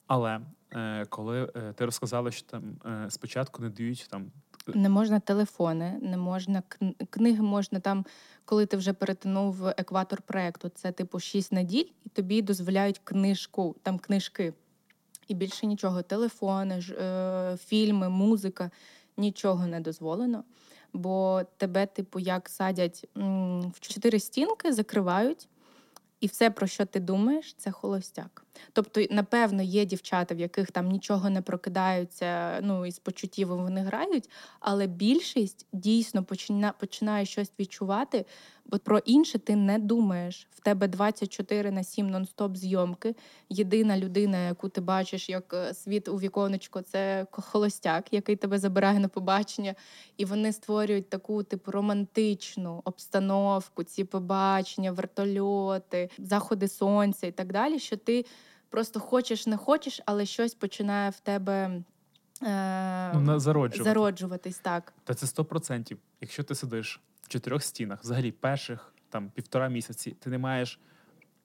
Але 0.06 0.40
е, 0.74 1.06
коли 1.08 1.52
е, 1.56 1.72
ти 1.72 1.84
розказала, 1.84 2.30
що 2.30 2.46
там 2.46 2.62
е, 2.86 3.10
спочатку 3.10 3.62
не 3.62 3.68
дають 3.68 4.06
там 4.10 4.30
Не 4.74 4.88
можна 4.88 5.20
телефони, 5.20 5.98
не 6.02 6.16
можна 6.16 6.62
книги 7.10 7.42
можна 7.42 7.80
там, 7.80 8.06
коли 8.44 8.66
ти 8.66 8.76
вже 8.76 8.92
перетинув 8.92 9.66
екватор 9.66 10.22
проекту. 10.22 10.68
Це 10.68 10.92
типу 10.92 11.20
6 11.20 11.52
неділь, 11.52 11.88
і 12.04 12.08
тобі 12.08 12.42
дозволяють 12.42 13.00
книжку, 13.04 13.76
там 13.82 13.98
книжки. 13.98 14.54
І 15.28 15.34
більше 15.34 15.66
нічого. 15.66 16.02
Телефони, 16.02 16.80
е, 16.90 17.56
фільми, 17.66 18.08
музика, 18.08 18.70
нічого 19.16 19.66
не 19.66 19.80
дозволено. 19.80 20.44
Бо 20.92 21.42
тебе, 21.56 21.86
типу, 21.86 22.18
як 22.18 22.48
садять 22.48 23.08
в 23.72 23.80
чотири 23.80 24.20
стінки, 24.20 24.72
закривають, 24.72 25.48
і 26.20 26.26
все, 26.26 26.50
про 26.50 26.66
що 26.66 26.86
ти 26.86 27.00
думаєш, 27.00 27.54
це 27.54 27.70
холостяк. 27.70 28.44
Тобто, 28.72 29.00
напевно, 29.10 29.62
є 29.62 29.84
дівчата, 29.84 30.34
в 30.34 30.38
яких 30.38 30.70
там 30.70 30.88
нічого 30.88 31.30
не 31.30 31.42
прокидається, 31.42 32.60
ну 32.62 32.86
і 32.86 32.92
з 32.92 32.98
почуттів 32.98 33.48
вони 33.48 33.80
грають, 33.80 34.30
але 34.60 34.86
більшість 34.86 35.66
дійсно 35.72 36.24
почина, 36.24 36.72
починає 36.78 37.26
щось 37.26 37.52
відчувати, 37.60 38.24
бо 38.70 38.78
про 38.78 38.98
інше 38.98 39.38
ти 39.38 39.56
не 39.56 39.78
думаєш. 39.78 40.48
В 40.50 40.60
тебе 40.60 40.88
24 40.88 41.70
на 41.70 41.84
7 41.84 42.10
нон-стоп 42.10 42.56
зйомки. 42.56 43.14
Єдина 43.48 43.98
людина, 43.98 44.46
яку 44.46 44.68
ти 44.68 44.80
бачиш 44.80 45.28
як 45.28 45.54
е, 45.54 45.74
світ 45.74 46.08
у 46.08 46.16
віконечко, 46.16 46.82
це 46.82 47.26
холостяк, 47.30 48.12
який 48.12 48.36
тебе 48.36 48.58
забирає 48.58 48.98
на 48.98 49.08
побачення. 49.08 49.74
І 50.16 50.24
вони 50.24 50.52
створюють 50.52 51.10
таку 51.10 51.42
типу 51.42 51.70
романтичну 51.70 52.82
обстановку, 52.84 53.84
ці 53.84 54.04
побачення, 54.04 54.92
вертольоти, 54.92 56.10
заходи 56.18 56.68
сонця 56.68 57.26
і 57.26 57.32
так 57.32 57.52
далі. 57.52 57.78
Що 57.78 57.96
ти 57.96 58.24
просто 58.70 59.00
хочеш, 59.00 59.46
не 59.46 59.56
хочеш, 59.56 60.00
але 60.06 60.26
щось 60.26 60.54
починає 60.54 61.10
в 61.10 61.20
тебе. 61.20 61.82
Е- 62.42 63.12
Ну, 63.14 63.40
зароджувати. 63.40 63.84
зароджуватись 63.84 64.58
так. 64.58 64.92
Та 65.04 65.14
це 65.14 65.26
100%. 65.26 65.96
Якщо 66.20 66.42
ти 66.42 66.54
сидиш 66.54 67.00
в 67.22 67.28
чотирьох 67.28 67.62
стінах, 67.62 68.02
взагалі 68.02 68.32
перших 68.32 68.94
там 69.08 69.30
півтора 69.30 69.68
місяці, 69.68 70.16
ти 70.20 70.30
не 70.30 70.38
маєш 70.38 70.80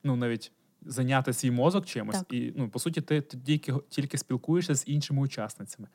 ну 0.03 0.15
навіть 0.15 0.51
зайняти 0.81 1.33
свій 1.33 1.51
мозок 1.51 1.85
чимось, 1.85 2.15
Так. 2.17 2.33
і 2.33 2.53
ну 2.55 2.69
по 2.69 2.79
суті, 2.79 3.01
ти 3.01 3.21
тільки 3.21 3.73
тільки 3.89 4.17
спілкуєшся 4.17 4.75
з 4.75 4.87
іншими 4.87 5.21
учасницями. 5.21 5.87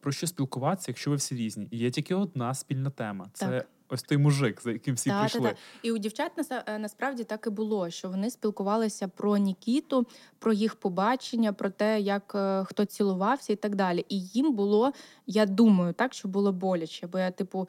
Про 0.00 0.12
що 0.12 0.26
спілкуватися, 0.26 0.84
якщо 0.90 1.10
ви 1.10 1.16
всі 1.16 1.34
різні? 1.34 1.68
І 1.70 1.78
є 1.78 1.90
тільки 1.90 2.14
одна 2.14 2.54
спільна 2.54 2.90
тема. 2.90 3.30
Це 3.32 3.46
Так. 3.46 3.66
Ось 3.88 4.02
той 4.02 4.18
мужик, 4.18 4.62
за 4.62 4.72
яким 4.72 4.94
всі 4.94 5.10
Та, 5.10 5.14
та, 5.14 5.20
прийшли. 5.20 5.50
та. 5.50 5.56
І 5.82 5.92
у 5.92 5.98
дівчат 5.98 6.32
е, 6.66 6.78
насправді 6.78 7.24
так 7.24 7.46
і 7.46 7.50
було, 7.50 7.90
що 7.90 8.08
вони 8.08 8.30
спілкувалися 8.30 9.08
про 9.08 9.36
Нікіту, 9.36 10.06
про 10.38 10.52
їх 10.52 10.74
побачення, 10.74 11.52
про 11.52 11.70
те, 11.70 12.00
як 12.00 12.32
е, 12.34 12.64
хто 12.64 12.84
цілувався 12.84 13.52
і 13.52 13.56
так 13.56 13.74
далі. 13.74 14.06
І 14.08 14.20
їм 14.20 14.54
було, 14.54 14.92
я 15.26 15.46
думаю, 15.46 15.92
так, 15.92 16.14
що 16.14 16.28
було 16.28 16.52
боляче, 16.52 17.06
бо 17.06 17.18
я, 17.18 17.30
типу. 17.30 17.68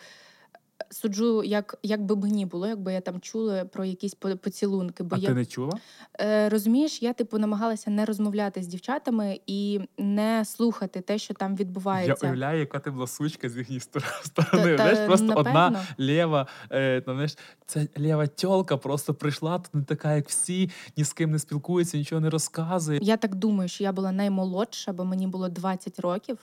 Суджу, 0.90 1.44
як, 1.44 1.78
як 1.84 2.06
би 2.06 2.16
мені 2.16 2.46
було, 2.46 2.68
якби 2.68 2.94
я 2.94 3.02
там 3.02 3.20
чула 3.20 3.66
про 3.66 3.86
якісь 3.86 4.14
поцілунки. 4.14 5.04
Бо 5.04 5.16
А 5.16 5.20
я 5.20 5.28
ти 5.28 5.34
не 5.34 5.46
чула? 5.46 5.74
е, 6.22 6.50
розумієш, 6.50 7.02
я 7.02 7.14
типу 7.14 7.38
намагалася 7.38 7.90
не 7.92 8.06
розмовляти 8.06 8.64
з 8.64 8.68
дівчатами 8.68 9.40
і 9.48 9.80
не 9.98 10.46
слухати 10.46 11.02
те, 11.02 11.18
що 11.18 11.34
там 11.34 11.52
Я 11.52 11.58
відбувається. 11.58 12.28
уявляю, 12.28 12.60
яка 12.60 12.80
ти 12.80 12.92
була 12.92 13.08
сучка 13.08 13.50
з 13.50 13.58
їхньої 13.58 13.80
сторони. 14.24 14.76
Та- 14.78 14.78
Знаєш, 14.78 15.00
просто 15.08 15.34
одна 15.36 15.54
напевно. 15.70 15.80
лєва, 16.00 16.48
е, 16.72 17.02
там, 17.02 17.16
знаєш, 17.16 17.38
це 17.66 17.88
лєва 17.98 18.28
тьолка 18.28 18.78
просто 18.78 19.14
прийшла, 19.14 19.60
тут 19.60 19.76
не 19.76 19.82
така, 19.84 20.16
як 20.16 20.30
всі, 20.30 20.70
ні 20.98 21.04
з 21.04 21.14
ким 21.14 21.32
не 21.32 21.40
спілкується, 21.40 21.98
нічого 21.98 22.22
не 22.22 22.30
розказує. 22.30 23.00
Я 23.02 23.18
так 23.18 23.36
думаю, 23.36 23.70
що 23.70 23.84
я 23.84 23.92
була 23.92 24.12
наймолодша, 24.12 24.94
бо 24.94 25.06
мені 25.06 25.28
було 25.28 25.50
20 25.50 26.00
років. 26.00 26.38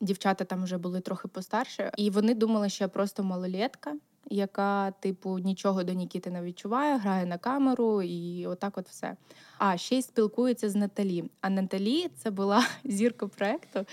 Дівчата 0.00 0.44
там 0.44 0.64
вже 0.64 0.78
були 0.78 1.00
трохи 1.00 1.28
постарше, 1.28 1.90
і 1.96 2.10
вони 2.10 2.34
думали, 2.34 2.68
що 2.68 2.84
я 2.84 2.88
просто 2.88 3.22
малолетка, 3.22 3.96
яка, 4.30 4.90
типу, 4.90 5.38
нічого 5.38 5.82
до 5.84 5.92
Нікіти 5.92 6.30
не 6.30 6.42
відчуває, 6.42 6.98
грає 6.98 7.26
на 7.26 7.38
камеру 7.38 8.02
і 8.02 8.46
отак 8.46 8.78
от 8.78 8.88
все. 8.88 9.16
А 9.58 9.76
ще 9.76 9.98
й 9.98 10.02
спілкується 10.02 10.70
з 10.70 10.74
Наталі. 10.74 11.24
А 11.40 11.50
Наталі 11.50 12.08
це 12.16 12.30
була 12.30 12.66
зірка 12.84 13.26
проекту. 13.26 13.84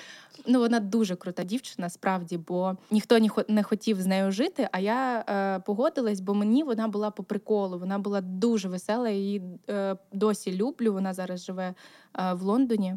Ну, 0.48 0.60
вона 0.60 0.80
дуже 0.80 1.16
крута 1.16 1.44
дівчина, 1.44 1.90
справді, 1.90 2.38
бо 2.38 2.78
ніхто 2.92 3.20
не 3.20 3.30
хо- 3.30 3.64
хотів 3.64 4.02
з 4.02 4.06
нею 4.06 4.32
жити. 4.32 4.70
А 4.72 4.80
я 4.80 5.26
е, 5.30 5.60
погодилась, 5.60 6.20
бо 6.20 6.34
мені 6.34 6.64
вона 6.64 6.88
була 6.88 7.12
по 7.12 7.24
приколу. 7.24 7.80
Вона 7.80 8.00
була 8.00 8.22
дуже 8.22 8.70
весела. 8.70 9.10
Її 9.10 9.42
е, 9.70 9.98
досі 10.14 10.58
люблю. 10.58 10.94
Вона 10.94 11.14
зараз 11.14 11.46
живе 11.46 11.74
е, 12.20 12.34
в 12.34 12.42
Лондоні, 12.42 12.96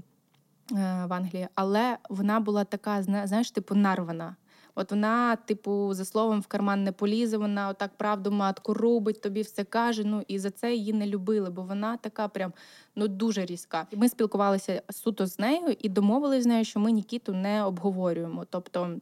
в 0.70 1.12
Англії. 1.12 1.48
Але 1.54 1.98
вона 2.08 2.40
була 2.40 2.64
така, 2.64 3.02
знаєш, 3.02 3.50
типу, 3.50 3.74
нарвана. 3.74 4.36
От 4.74 4.90
вона, 4.90 5.36
типу, 5.36 5.94
за 5.94 6.04
словом 6.04 6.40
в 6.40 6.46
карман 6.46 6.84
не 6.84 6.92
полізе, 6.92 7.36
вона 7.36 7.68
отак 7.68 7.90
правду 7.96 8.30
матку 8.30 8.74
рубить, 8.74 9.20
тобі 9.20 9.42
все 9.42 9.64
каже. 9.64 10.04
Ну 10.04 10.24
і 10.28 10.38
за 10.38 10.50
це 10.50 10.74
її 10.74 10.92
не 10.92 11.06
любили, 11.06 11.50
бо 11.50 11.62
вона 11.62 11.96
така 11.96 12.28
прям 12.28 12.52
ну 12.96 13.08
дуже 13.08 13.44
різка. 13.46 13.86
Ми 13.96 14.08
спілкувалися 14.08 14.82
суто 14.90 15.26
з 15.26 15.38
нею 15.38 15.76
і 15.80 15.88
домовилися 15.88 16.42
з 16.42 16.46
нею, 16.46 16.64
що 16.64 16.80
ми 16.80 16.92
Нікіту 16.92 17.32
не 17.32 17.64
обговорюємо. 17.64 18.46
Тобто 18.50 18.96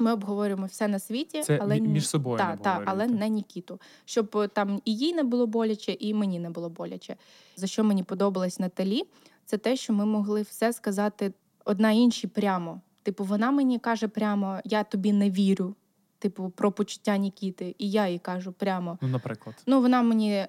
ми 0.00 0.12
обговорюємо 0.12 0.66
все 0.66 0.88
на 0.88 0.98
світі, 0.98 1.42
Це 1.42 1.58
але 1.62 1.80
між 1.80 2.08
собою 2.08 2.38
та, 2.38 2.56
та, 2.56 2.82
але 2.84 3.06
не 3.06 3.28
Нікіту. 3.28 3.80
Щоб 4.04 4.36
е, 4.36 4.48
там 4.48 4.80
і 4.84 4.96
їй 4.96 5.14
не 5.14 5.22
було 5.22 5.46
боляче, 5.46 5.92
і 5.92 6.14
мені 6.14 6.38
не 6.38 6.50
було 6.50 6.68
боляче. 6.68 7.16
За 7.56 7.66
що 7.66 7.84
мені 7.84 8.02
подобалось 8.02 8.58
Наталі, 8.58 9.02
це 9.50 9.58
те, 9.58 9.76
що 9.76 9.92
ми 9.92 10.06
могли 10.06 10.42
все 10.42 10.72
сказати 10.72 11.32
одна 11.64 11.90
іншій 11.90 12.26
прямо. 12.26 12.80
Типу, 13.02 13.24
вона 13.24 13.50
мені 13.50 13.78
каже 13.78 14.08
прямо: 14.08 14.60
я 14.64 14.84
тобі 14.84 15.12
не 15.12 15.30
вірю. 15.30 15.74
Типу, 16.18 16.50
про 16.50 16.72
почуття 16.72 17.16
Нікіти, 17.16 17.74
і 17.78 17.90
я 17.90 18.08
їй 18.08 18.18
кажу 18.18 18.52
прямо. 18.52 18.98
Ну, 19.00 19.08
наприклад. 19.08 19.56
Ну, 19.66 19.80
вона 19.80 20.02
мені 20.02 20.32
е, 20.32 20.48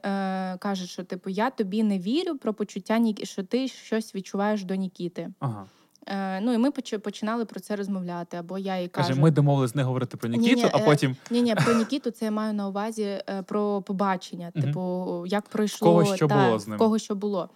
каже, 0.60 0.88
що 0.88 1.04
типу 1.04 1.30
я 1.30 1.50
тобі 1.50 1.84
не 1.84 2.00
вірю 2.00 2.38
про 2.38 2.54
почуття 2.54 2.98
Нікі, 2.98 3.26
що 3.26 3.44
ти 3.44 3.68
щось 3.68 4.16
відчуваєш 4.16 4.64
до 4.64 4.76
Нікіти. 4.76 5.30
Ага. 5.40 5.66
Е, 6.08 6.42
ну 6.42 6.54
і 6.54 6.58
ми 6.58 6.70
поч- 6.72 7.00
починали 7.00 7.46
про 7.46 7.60
це 7.60 7.76
розмовляти. 7.76 8.38
Або 8.38 8.58
я 8.58 8.80
їй 8.80 8.88
кажу, 8.88 9.08
Каже, 9.08 9.22
ми 9.22 9.32
домовились 9.32 9.76
не 9.76 9.84
говорити 9.84 10.18
про 10.18 10.30
Нікіту, 10.30 10.56
Ні-ні, 10.56 10.70
а 10.74 10.78
е, 10.78 10.86
потім 10.86 11.16
ні, 11.32 11.42
ні, 11.42 11.56
про 11.56 11.74
Нікіту 11.74 12.12
це 12.12 12.26
я 12.26 12.32
маю 12.32 12.54
на 12.54 12.68
увазі 12.68 13.04
е, 13.04 13.44
про 13.48 13.82
побачення. 13.82 14.52
Типу, 14.52 15.24
як 15.28 15.50
пройшло 15.50 15.88
кого 15.88 16.16
що 16.16 16.28
та, 16.28 16.46
було 16.46 16.60
з 16.60 16.68
ним. 16.68 16.78
кого 16.78 17.00
що 17.00 17.16
було. 17.16 17.50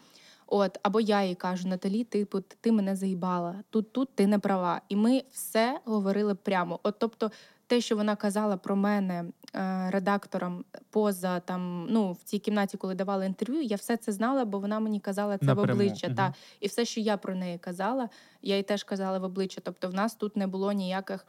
От, 0.48 0.80
або 0.84 1.00
я 1.00 1.24
їй 1.24 1.36
кажу, 1.36 1.68
Наталі, 1.68 2.04
типу, 2.04 2.42
ти, 2.42 2.72
мене 2.72 2.96
заїбала. 2.96 3.56
Тут, 3.70 3.94
тут 3.94 4.10
ти 4.16 4.28
не 4.28 4.40
права. 4.40 4.82
І 4.90 4.96
ми 4.96 5.24
все 5.32 5.80
говорили 5.86 6.36
прямо. 6.36 6.80
От, 6.84 6.96
тобто, 7.00 7.32
те, 7.68 7.82
що 7.82 7.96
вона 7.96 8.16
казала 8.16 8.58
про 8.58 8.76
мене 8.76 9.26
е, 9.56 9.90
редакторам 9.92 10.66
поза 10.90 11.40
там, 11.40 11.88
ну 11.90 12.12
в 12.12 12.24
цій 12.24 12.40
кімнаті, 12.40 12.78
коли 12.78 12.96
давала 12.96 13.26
інтерв'ю, 13.26 13.62
я 13.62 13.76
все 13.76 13.98
це 13.98 14.12
знала, 14.12 14.46
бо 14.46 14.60
вона 14.60 14.80
мені 14.80 15.00
казала 15.00 15.38
це 15.38 15.46
Напряму, 15.46 15.68
в 15.68 15.76
обличчя. 15.76 16.08
мгм. 16.08 16.16
Та 16.16 16.34
і 16.60 16.68
все, 16.68 16.86
що 16.86 17.00
я 17.02 17.18
про 17.18 17.36
неї 17.36 17.58
казала, 17.58 18.10
я 18.42 18.58
їй 18.58 18.64
теж 18.64 18.84
казала 18.84 19.20
в 19.20 19.24
обличчя. 19.24 19.62
Тобто, 19.64 19.90
в 19.90 19.94
нас 19.94 20.16
тут 20.16 20.36
не 20.36 20.48
було 20.48 20.72
ніяких 20.72 21.26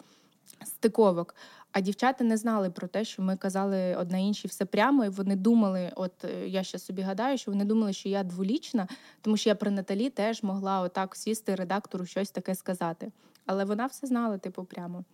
стиковок. 0.65 1.35
А 1.77 1.81
дівчата 1.81 2.25
не 2.25 2.37
знали 2.37 2.71
про 2.71 2.89
те, 2.89 3.05
що 3.05 3.23
ми 3.23 3.37
казали 3.37 3.97
одна 3.97 4.19
іншій 4.19 4.49
все 4.49 4.65
прямо, 4.65 5.05
і 5.05 5.09
вони 5.09 5.37
думали, 5.37 5.93
от 5.97 6.25
е, 6.25 6.49
я 6.49 6.63
ще 6.63 6.79
собі 6.79 7.03
гадаю, 7.03 7.39
що 7.39 7.51
вони 7.51 7.65
думали, 7.65 7.93
що 7.93 8.09
я 8.09 8.23
дволічна, 8.23 8.89
тому 9.21 9.37
що 9.37 9.51
я 9.51 9.55
при 9.55 9.71
Наталі 9.71 10.11
теж 10.11 10.43
могла 10.43 10.81
отак 10.81 11.17
сісти 11.17 11.55
редактору 11.55 12.07
щось 12.07 12.31
таке 12.31 12.55
сказати. 12.55 13.13
Але 13.47 13.65
вона 13.65 13.87
все 13.87 14.07
знала, 14.07 14.39
типу, 14.39 14.65
прямо. 14.65 15.05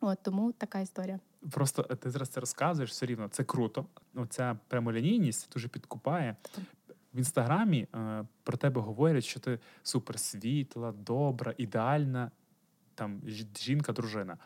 От 0.00 0.18
тому 0.22 0.52
така 0.52 0.80
історія. 0.80 1.20
просто 1.50 1.86
е, 1.90 1.96
ти 1.96 2.10
зараз 2.10 2.28
це 2.28 2.40
розказуєш 2.40 2.90
все 2.90 3.06
рівно. 3.06 3.28
Це 3.28 3.44
круто. 3.44 3.86
Ну, 4.14 4.26
ця 4.26 4.58
прямолінійність 4.68 5.52
дуже 5.52 5.68
підкупає. 5.68 6.36
В 7.14 7.18
інстаграмі 7.18 7.86
е, 7.94 8.24
про 8.42 8.56
тебе 8.56 8.80
говорять, 8.80 9.24
що 9.24 9.40
ти 9.40 9.58
суперсвітла, 9.82 10.92
добра, 10.92 11.54
ідеальна 11.58 12.30
там 12.98 13.20
жінка, 13.56 13.92
дружина. 13.92 14.38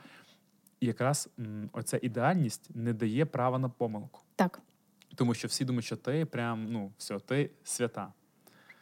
Якраз 0.83 1.29
оця 1.73 1.99
ідеальність 2.03 2.71
не 2.75 2.93
дає 2.93 3.27
права 3.27 3.59
на 3.59 3.69
помилку. 3.69 4.21
Так. 4.37 4.61
Тому 5.15 5.35
що 5.35 5.49
всі 5.49 5.65
думають, 5.65 5.85
що 5.85 5.97
ти 5.97 6.25
прям 6.25 6.67
ну 6.71 6.93
все, 6.99 7.19
ти 7.19 7.51
свята. 7.65 8.13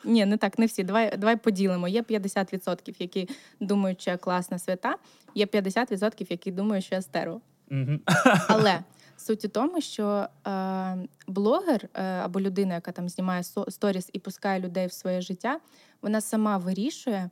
Ні, 0.05 0.27
не 0.27 0.37
так, 0.37 0.59
не 0.59 0.67
всі. 0.67 0.85
Давай, 0.85 1.17
давай 1.17 1.37
поділимо. 1.37 1.89
Є 1.89 2.03
50%, 2.03 2.97
які 2.99 3.29
думають, 3.61 4.01
що 4.01 4.11
я 4.11 4.17
класна 4.17 4.59
свята, 4.59 4.97
є 5.35 5.47
50%, 5.47 6.27
які 6.31 6.51
думають, 6.51 6.85
що 6.85 6.95
я. 6.95 7.41
Мгм. 7.71 8.01
Але 8.49 8.83
суть 9.17 9.45
у 9.45 9.49
тому, 9.49 9.81
що 9.81 10.27
е, 10.47 11.09
блогер 11.27 11.89
е, 11.95 12.03
або 12.05 12.41
людина, 12.41 12.75
яка 12.75 12.93
там 12.93 13.09
знімає 13.09 13.43
сторіс 13.69 14.11
і 14.13 14.19
пускає 14.19 14.61
людей 14.61 14.87
в 14.87 14.93
своє 14.93 15.21
життя, 15.21 15.61
вона 16.03 16.21
сама 16.21 16.59
вирішує, 16.59 17.31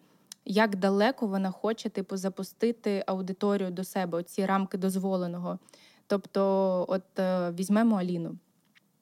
як 0.49 0.77
далеко 0.77 1.27
вона 1.27 1.51
хоче 1.51 1.89
типу 1.89 2.17
запустити 2.17 3.05
аудиторію 3.07 3.71
до 3.71 3.85
себе, 3.85 4.23
ці 4.23 4.47
рамки 4.47 4.79
дозволеного. 4.79 5.59
Тобто, 6.07 6.85
от 6.89 7.19
е, 7.19 7.51
візьмемо 7.51 7.97
Аліну. 7.97 8.37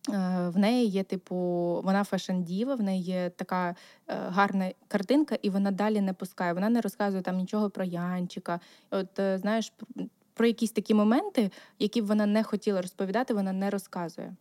Е, 0.09 0.49
В 0.49 0.59
неї 0.59 0.87
є, 0.87 1.05
типу, 1.05 1.37
вона 1.85 2.03
fashion 2.03 2.42
-діва, 2.42 2.77
в 2.77 2.83
неї 2.83 3.03
є 3.03 3.31
така 3.31 3.71
е, 3.71 3.75
гарна 4.09 4.73
картинка, 4.89 5.39
і 5.43 5.51
вона 5.51 5.71
далі 5.71 6.01
не 6.01 6.13
пускає. 6.13 6.53
Вона 6.53 6.69
не 6.69 6.81
розказує 6.81 7.23
там 7.23 7.37
нічого 7.37 7.71
про 7.71 7.85
Янчика. 7.85 8.61
От 8.91 9.09
знаєш, 9.17 9.73
про 10.35 10.47
якісь 10.47 10.73
такі 10.73 10.95
моменти, 10.95 11.51
які 11.79 12.03
б 12.03 12.07
вона 12.07 12.27
не 12.27 12.43
хотіла 12.43 12.83
розповідати, 12.83 13.35
вона 13.35 13.53
не 13.53 13.71
розказує. 13.71 14.37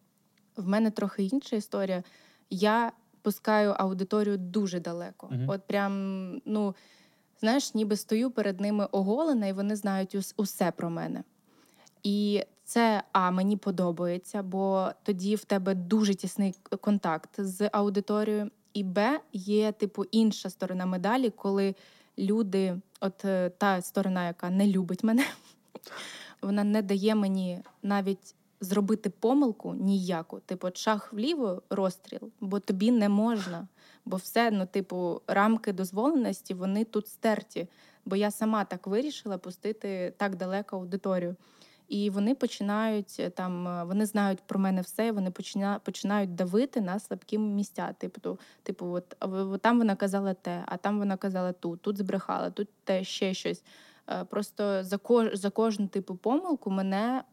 В 0.57 0.67
мене 0.67 0.91
трохи 0.91 1.23
інша 1.23 1.55
історія. 1.55 2.03
Я 2.49 2.91
пускаю 3.25 3.71
аудиторію 3.77 4.37
дуже 4.37 4.79
далеко. 4.79 5.27
Мгм. 5.31 5.49
От 5.49 5.61
прям, 5.67 5.93
ну 6.45 6.75
знаєш, 7.39 7.73
ніби 7.73 7.95
стою 7.95 8.31
перед 8.31 8.61
ними 8.61 8.87
оголена, 8.91 9.47
і 9.47 9.53
вони 9.53 9.75
знають 9.75 10.15
ус- 10.15 10.33
усе 10.37 10.71
про 10.71 10.89
мене. 10.89 11.23
І 12.03 12.43
це 12.63 13.03
а 13.11 13.31
мені 13.31 13.57
подобається, 13.57 14.43
бо 14.43 14.89
тоді 15.03 15.35
в 15.35 15.43
тебе 15.45 15.75
дуже 15.75 16.15
тісний 16.15 16.55
контакт 16.81 17.29
з 17.37 17.69
аудиторією. 17.73 18.51
І 18.73 18.83
Б 18.83 19.19
є 19.33 19.71
типу 19.71 20.03
інша 20.11 20.49
сторона 20.49 20.85
медалі, 20.85 21.29
коли 21.29 21.75
люди, 22.17 22.81
от 22.99 23.25
е, 23.25 23.49
та 23.49 23.81
сторона, 23.81 24.27
яка 24.27 24.49
не 24.49 24.67
любить 24.67 25.03
мене, 25.03 25.25
вона 26.41 26.63
не 26.63 26.81
дає 26.81 27.15
мені 27.15 27.59
навіть 27.83 28.35
зробити 28.61 29.09
помилку 29.09 29.73
ніяку. 29.73 30.39
Типу, 30.39 30.67
шаг 30.73 31.09
вліво, 31.11 31.61
розстріл, 31.69 32.31
бо 32.39 32.59
тобі 32.59 32.91
не 32.91 33.09
можна. 33.09 33.67
Бо 34.05 34.17
все, 34.17 34.51
ну, 34.51 34.65
типу, 34.65 35.21
рамки 35.27 35.73
дозволеності, 35.73 36.53
вони 36.53 36.83
тут 36.83 37.07
стерті. 37.07 37.67
Бо 38.05 38.15
я 38.15 38.31
сама 38.31 38.65
так 38.65 38.87
вирішила 38.87 39.37
пустити 39.37 40.13
так 40.17 40.35
далеко 40.35 40.75
аудиторію. 40.75 41.35
І 41.87 42.09
вони 42.09 42.35
починають 42.35 43.15
е, 43.19 43.29
там, 43.29 43.67
е, 43.67 43.83
вони 43.83 44.05
знають 44.05 44.39
про 44.45 44.59
мене 44.59 44.81
все, 44.81 45.11
вони 45.11 45.31
почина, 45.31 45.79
починають 45.83 46.35
давити 46.35 46.81
на 46.81 46.99
слабкі 46.99 47.37
місця. 47.37 47.95
Типу, 47.97 48.39
типу, 48.63 48.85
от, 48.85 49.15
от 49.19 49.61
там 49.61 49.77
вона 49.77 49.95
казала 49.95 50.33
те, 50.33 50.63
а 50.65 50.77
там 50.77 50.99
вона 50.99 51.17
казала 51.17 51.51
тут, 51.51 51.81
тут 51.81 51.97
збрехала, 51.97 52.49
тут 52.49 52.69
те 52.83 53.03
ще 53.03 53.33
щось. 53.33 53.63
Е, 54.09 54.23
Просто 54.23 54.83
за 54.83 54.97
кож, 54.97 55.33
за 55.33 55.49
кожну 55.49 55.87
типу 55.87 56.15
помилку 56.15 56.71
мене, 56.71 57.23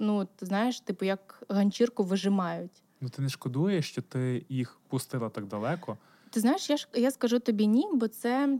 ну 0.00 0.24
ти 0.36 0.46
знаєш, 0.46 0.80
типу, 0.80 1.04
як 1.04 1.42
ганчірку 1.48 2.04
вижимають. 2.04 2.82
Ну 3.00 3.08
ти 3.08 3.22
не 3.22 3.28
шкодуєш, 3.28 3.88
що 3.88 4.02
ти 4.02 4.46
їх 4.48 4.80
пустила 4.88 5.28
так 5.28 5.46
далеко. 5.46 5.98
Ти 6.30 6.40
знаєш, 6.40 6.70
я 6.70 6.76
ж 6.76 6.88
я 6.94 7.10
скажу 7.10 7.38
тобі 7.38 7.66
ні, 7.66 7.88
бо 7.94 8.08
це 8.08 8.58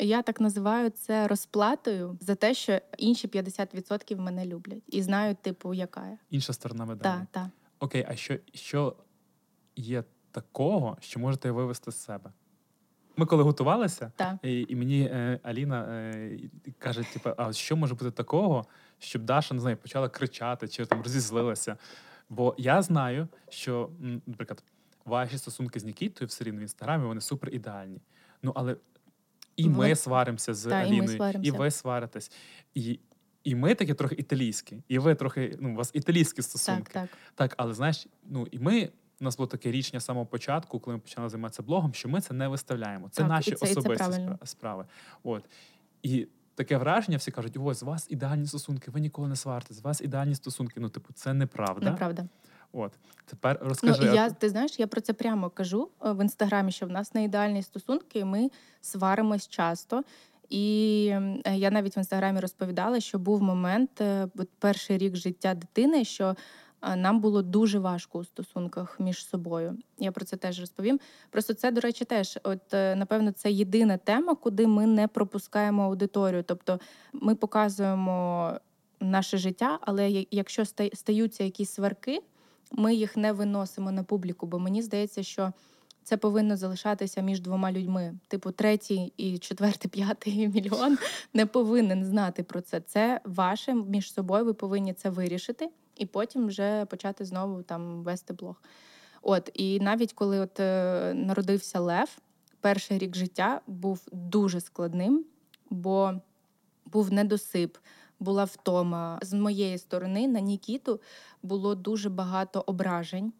я 0.00 0.22
так 0.22 0.40
називаю 0.40 0.90
це 0.90 1.28
розплатою 1.28 2.18
за 2.20 2.34
те, 2.34 2.54
що 2.54 2.80
інші 2.98 3.28
50% 3.28 4.20
мене 4.20 4.46
люблять 4.46 4.82
і 4.88 5.02
знають, 5.02 5.38
типу, 5.42 5.74
яка 5.74 6.06
я. 6.06 6.18
Інша 6.30 6.52
сторона 6.52 6.84
медалі. 6.84 7.14
Так, 7.14 7.26
так. 7.30 7.46
Окей, 7.78 8.06
а 8.08 8.16
що, 8.16 8.38
що 8.54 8.96
є 9.76 10.04
такого, 10.30 10.96
що 11.00 11.20
можете 11.20 11.50
вивести 11.50 11.92
з 11.92 12.02
себе? 12.02 12.32
Ми 13.16 13.26
коли 13.26 13.42
готувалися, 13.42 14.12
Так. 14.16 14.36
і, 14.42 14.66
і 14.68 14.76
мені 14.76 15.02
е, 15.02 15.40
Аліна 15.42 15.84
е, 15.84 16.38
каже: 16.78 17.04
типу, 17.12 17.30
а 17.36 17.52
що 17.52 17.76
може 17.76 17.94
бути 17.94 18.10
такого, 18.10 18.66
щоб 19.02 19.22
Даша 19.24 19.54
не 19.54 19.60
знаю, 19.60 19.76
почала 19.76 20.08
кричати 20.08 20.68
чи 20.68 20.86
там 20.86 21.02
розізлилася? 21.02 21.76
Бо 22.28 22.54
я 22.58 22.82
знаю, 22.82 23.28
що, 23.48 23.90
наприклад, 24.26 24.62
ваші 25.04 25.38
стосунки 25.38 25.80
з 25.80 25.84
Нікітою 25.84 26.28
все 26.28 26.44
рівно 26.44 26.58
в 26.58 26.62
інстаграмі 26.62 27.04
вони 27.06 27.20
супер 27.20 27.54
ідеальні. 27.54 28.00
Ну 28.42 28.52
але 28.54 28.76
і 29.56 29.68
ми 29.68 29.88
Ви- 29.88 29.96
сваримося 29.96 30.54
з 30.54 30.64
Та, 30.68 30.74
Аліною, 30.76 31.02
і 31.12 31.16
сваримося. 31.16 31.52
ви 31.52 31.70
сваритесь. 31.70 32.32
І, 32.74 33.00
і 33.44 33.54
ми 33.54 33.74
такі 33.74 33.94
трохи 33.94 34.14
італійські, 34.14 34.82
і 34.88 34.98
ви 34.98 35.14
трохи, 35.14 35.56
ну, 35.60 35.72
у 35.72 35.74
вас 35.74 35.90
італійські 35.94 36.42
стосунки. 36.42 36.92
так. 36.92 37.08
Так, 37.34 37.54
але 37.56 37.74
знаєш, 37.74 38.06
ну 38.28 38.46
і 38.50 38.58
ми. 38.58 38.88
У 39.20 39.24
нас 39.24 39.36
було 39.36 39.46
таке 39.46 39.70
рішення 39.70 40.00
з 40.00 40.04
самого 40.04 40.26
початку, 40.26 40.80
коли 40.80 40.96
ми 40.96 41.00
почали 41.00 41.28
займатися 41.28 41.62
блогом, 41.62 41.94
що 41.94 42.08
ми 42.08 42.20
це 42.20 42.34
не 42.34 42.48
виставляємо. 42.48 43.08
Це 43.08 43.22
Так, 43.22 43.28
наші 43.30 43.50
і 43.50 43.54
це 43.54 43.66
особисті 43.66 44.04
правильно. 44.04 44.32
спра- 44.42 44.46
справи. 44.46 44.84
От. 45.22 45.44
І 46.02 46.28
таке 46.54 46.76
враження, 46.76 47.16
всі 47.16 47.30
кажуть: 47.30 47.56
ось, 47.60 47.82
у 47.82 47.86
вас 47.86 48.06
ідеальні 48.10 48.46
стосунки, 48.46 48.90
ви 48.90 49.00
ніколи 49.00 49.28
не 49.28 49.36
сваритесь, 49.36 49.78
у 49.78 49.82
вас 49.82 50.00
ідеальні 50.00 50.34
стосунки. 50.34 50.80
Ну, 50.80 50.88
типу, 50.88 51.12
це 51.12 51.34
неправда. 51.34 51.90
Неправда. 51.90 52.24
От. 52.72 52.92
Тепер 53.26 53.58
розкажи. 53.62 54.02
Ну, 54.06 54.14
я, 54.14 54.30
ти- 54.30 54.48
знаєш, 54.48 54.78
я 54.78 54.86
про 54.86 55.00
це 55.00 55.12
прямо 55.12 55.50
кажу 55.50 55.88
е, 56.04 56.12
в 56.12 56.22
інстаграмі, 56.22 56.72
що 56.72 56.86
в 56.86 56.90
нас 56.90 57.14
не 57.14 57.24
ідеальні 57.24 57.62
стосунки, 57.62 58.18
і 58.18 58.24
ми 58.24 58.50
сваримось 58.80 59.48
часто. 59.48 60.02
І 60.48 61.06
е, 61.46 61.56
я 61.56 61.70
навіть 61.70 61.96
в 61.96 61.98
інстаграмі 61.98 62.40
розповідала, 62.40 63.00
що 63.00 63.18
був 63.18 63.42
момент, 63.42 64.00
е, 64.00 64.28
перший 64.58 64.98
рік 64.98 65.16
життя 65.16 65.54
дитини, 65.54 66.04
що 66.04 66.36
нам 66.96 67.20
було 67.20 67.42
дуже 67.42 67.78
важко 67.78 68.18
у 68.18 68.24
стосунках 68.24 69.00
між 69.00 69.26
собою. 69.26 69.78
Я 69.98 70.12
про 70.12 70.24
це 70.24 70.36
теж 70.36 70.60
розповім. 70.60 71.00
Просто 71.30 71.54
це, 71.54 71.70
до 71.70 71.80
речі, 71.80 72.04
теж, 72.04 72.38
от 72.42 72.74
е, 72.74 72.96
напевно, 72.96 73.32
це 73.32 73.50
єдина 73.50 73.96
тема, 73.96 74.34
куди 74.34 74.66
ми 74.66 74.86
не 74.86 75.08
пропускаємо 75.08 75.82
аудиторію. 75.82 76.42
Тобто 76.42 76.80
ми 77.12 77.34
показуємо 77.34 78.52
наше 79.00 79.38
життя, 79.38 79.78
але 79.80 80.24
якщо 80.30 80.64
стаються 80.92 81.44
якісь 81.44 81.70
сварки, 81.70 82.20
ми 82.72 82.94
їх 82.94 83.16
не 83.16 83.32
виносимо 83.32 83.92
на 83.92 84.02
публіку, 84.02 84.46
бо 84.46 84.58
мені 84.58 84.82
здається, 84.82 85.22
що 85.22 85.52
це 86.04 86.16
повинно 86.16 86.56
залишатися 86.56 87.20
між 87.20 87.40
двома 87.40 87.72
людьми. 87.72 88.14
Типу, 88.28 88.50
третій 88.50 89.12
і 89.16 89.38
четвертий, 89.38 89.90
п'ятий 89.92 90.48
мільйон 90.48 90.98
не 91.34 91.46
повинен 91.46 92.04
знати 92.04 92.42
про 92.42 92.60
це. 92.60 92.80
Це 92.80 93.20
ваше 93.24 93.74
між 93.74 94.12
собою. 94.12 94.44
Ви 94.44 94.54
повинні 94.54 94.94
це 94.94 95.10
вирішити, 95.10 95.68
і 95.96 96.06
потім 96.06 96.46
вже 96.46 96.84
почати 96.84 97.24
знову 97.24 97.62
там 97.62 98.02
вести 98.02 98.32
блог. 98.32 98.62
От 99.22 99.50
і 99.54 99.80
навіть 99.80 100.12
коли 100.12 100.40
от 100.40 100.60
е, 100.60 101.14
народився 101.14 101.80
Лев, 101.80 102.18
перший 102.60 102.98
рік 102.98 103.16
життя 103.16 103.60
був 103.66 104.08
дуже 104.12 104.60
складним, 104.60 105.24
бо 105.70 106.12
був 106.84 107.12
недосип, 107.12 107.76
була 108.20 108.44
втома. 108.44 109.18
З 109.22 109.32
моєї 109.32 109.78
сторони 109.78 110.28
на 110.28 110.40
Нікіту 110.40 111.00
було 111.42 111.74
дуже 111.74 112.08
багато 112.10 112.64
ображень. 112.66 113.32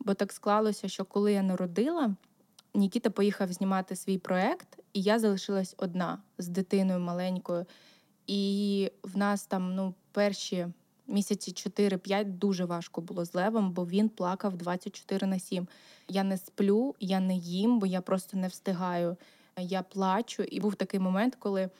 Бо 0.00 0.14
так 0.14 0.32
склалося, 0.32 0.88
що 0.88 1.04
коли 1.04 1.32
я 1.32 1.42
народила, 1.42 2.14
Нікіта 2.74 3.10
поїхав 3.10 3.52
знімати 3.52 3.96
свій 3.96 4.18
проект, 4.18 4.78
і 4.92 5.02
я 5.02 5.18
залишилась 5.18 5.74
одна 5.78 6.22
з 6.38 6.48
дитиною 6.48 7.00
маленькою. 7.00 7.66
І 8.26 8.92
в 9.02 9.18
нас 9.18 9.46
там 9.46 9.74
ну, 9.74 9.94
перші 10.12 10.66
місяці 11.08 11.50
4-5 11.50 12.24
дуже 12.24 12.64
важко 12.64 13.00
було 13.00 13.24
з 13.24 13.34
левом, 13.34 13.72
бо 13.72 13.86
він 13.86 14.08
плакав 14.08 14.56
24 14.56 15.26
на 15.26 15.38
7. 15.38 15.66
Я 16.08 16.24
не 16.24 16.38
сплю, 16.38 16.94
я 17.00 17.20
не 17.20 17.36
їм, 17.36 17.78
бо 17.78 17.86
я 17.86 18.00
просто 18.00 18.36
не 18.36 18.48
встигаю. 18.48 19.16
Я 19.58 19.82
плачу. 19.82 20.42
І 20.42 20.60
був 20.60 20.74
такий 20.74 21.00
момент, 21.00 21.36
коли 21.38 21.70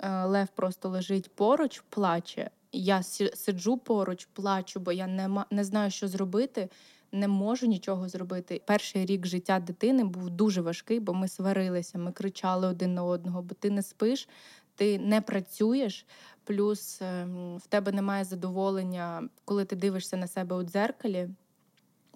е, 0.00 0.24
Лев 0.24 0.48
просто 0.54 0.88
лежить 0.88 1.30
поруч, 1.34 1.82
плаче. 1.88 2.50
Я 2.72 3.02
сиджу 3.02 3.76
поруч, 3.76 4.28
плачу, 4.32 4.80
бо 4.80 4.92
я 4.92 5.06
не, 5.06 5.44
не 5.50 5.64
знаю, 5.64 5.90
що 5.90 6.08
зробити, 6.08 6.68
не 7.12 7.28
можу 7.28 7.66
нічого 7.66 8.08
зробити. 8.08 8.62
Перший 8.66 9.06
рік 9.06 9.26
життя 9.26 9.60
дитини 9.60 10.04
був 10.04 10.30
дуже 10.30 10.60
важкий, 10.60 11.00
бо 11.00 11.14
ми 11.14 11.28
сварилися, 11.28 11.98
ми 11.98 12.12
кричали 12.12 12.66
один 12.66 12.94
на 12.94 13.04
одного, 13.04 13.42
бо 13.42 13.54
ти 13.54 13.70
не 13.70 13.82
спиш, 13.82 14.28
ти 14.74 14.98
не 14.98 15.20
працюєш. 15.20 16.06
Плюс 16.48 17.02
ем, 17.02 17.56
в 17.56 17.66
тебе 17.66 17.92
немає 17.92 18.24
задоволення, 18.24 19.28
коли 19.44 19.64
ти 19.64 19.76
дивишся 19.76 20.16
на 20.16 20.26
себе 20.26 20.56
у 20.56 20.62
дзеркалі. 20.62 21.28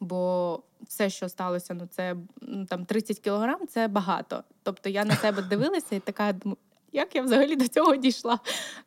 Бо 0.01 0.63
все, 0.81 1.11
що 1.11 1.29
сталося, 1.29 1.75
ну 1.75 1.89
це 1.91 2.17
ну, 2.41 2.67
там 2.67 2.85
30 2.85 3.19
кілограм, 3.19 3.67
це 3.67 3.89
багато. 3.89 4.45
Тобто 4.63 4.89
я 4.89 5.05
на 5.05 5.17
себе 5.17 5.43
дивилася 5.43 5.95
і 5.95 6.01
така 6.01 6.35
як 6.93 7.15
я 7.15 7.23
взагалі 7.23 7.57
до 7.57 7.69
цього 7.69 7.97
дійшла? 7.97 8.39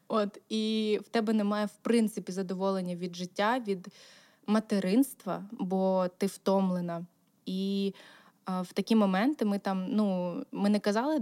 От 0.07 0.41
і 0.49 0.99
в 1.05 1.07
тебе 1.07 1.33
немає 1.33 1.65
в 1.65 1.77
принципі 1.81 2.31
задоволення 2.31 2.95
від 2.95 3.15
життя, 3.15 3.63
від 3.67 3.87
материнства, 4.47 5.43
бо 5.51 6.07
ти 6.17 6.25
втомлена. 6.25 7.05
І 7.45 7.93
в 8.47 8.73
такі 8.73 8.95
моменти 8.95 9.45
ми 9.45 9.59
там, 9.59 9.85
ну 9.89 10.35
ми 10.51 10.69
не 10.69 10.79
казали 10.79 11.15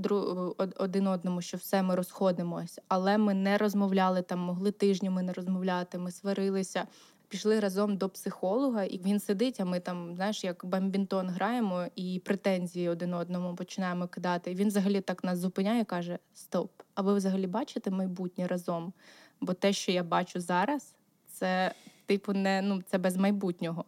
один 0.78 1.08
одному, 1.08 1.42
що 1.42 1.58
все 1.58 1.84
ми 1.84 1.96
розходимось, 1.96 2.80
але 2.88 3.18
ми 3.18 3.34
не 3.34 3.58
розмовляли 3.58 4.22
там, 4.22 4.40
могли 4.40 4.72
тижнями 4.72 5.24
не 5.24 5.34
розмовляти, 5.34 5.98
ми 5.98 6.12
сварилися. 6.12 6.88
Пішли 7.28 7.60
разом 7.60 7.98
до 7.98 8.10
психолога, 8.10 8.84
і 8.84 8.98
він 8.98 9.20
сидить, 9.20 9.60
а 9.60 9.66
ми 9.66 9.80
там, 9.80 10.16
знаєш, 10.16 10.44
як 10.44 10.66
бамбінтон 10.66 11.30
граємо 11.30 11.86
і 11.96 12.22
претензії 12.26 12.90
один 12.90 13.14
одному 13.14 13.56
починаємо 13.56 14.08
кидати. 14.08 14.52
І 14.52 14.56
він 14.56 14.68
взагалі 14.68 15.02
так 15.02 15.24
нас 15.24 15.40
зупиняє 15.40 15.82
і 15.82 15.86
каже: 15.86 16.20
Стоп, 16.34 16.72
а 16.96 17.02
ви 17.02 17.14
взагалі 17.14 17.48
бачите 17.48 17.92
майбутнє 17.92 18.48
разом? 18.48 18.94
Бо 19.42 19.54
те, 19.54 19.74
що 19.74 19.92
я 19.92 20.04
бачу 20.04 20.40
зараз, 20.40 20.96
це 21.28 21.74
типу 22.06 22.34
не 22.34 22.62
ну 22.62 22.82
це 22.82 22.98
без 22.98 23.18
майбутнього. 23.18 23.86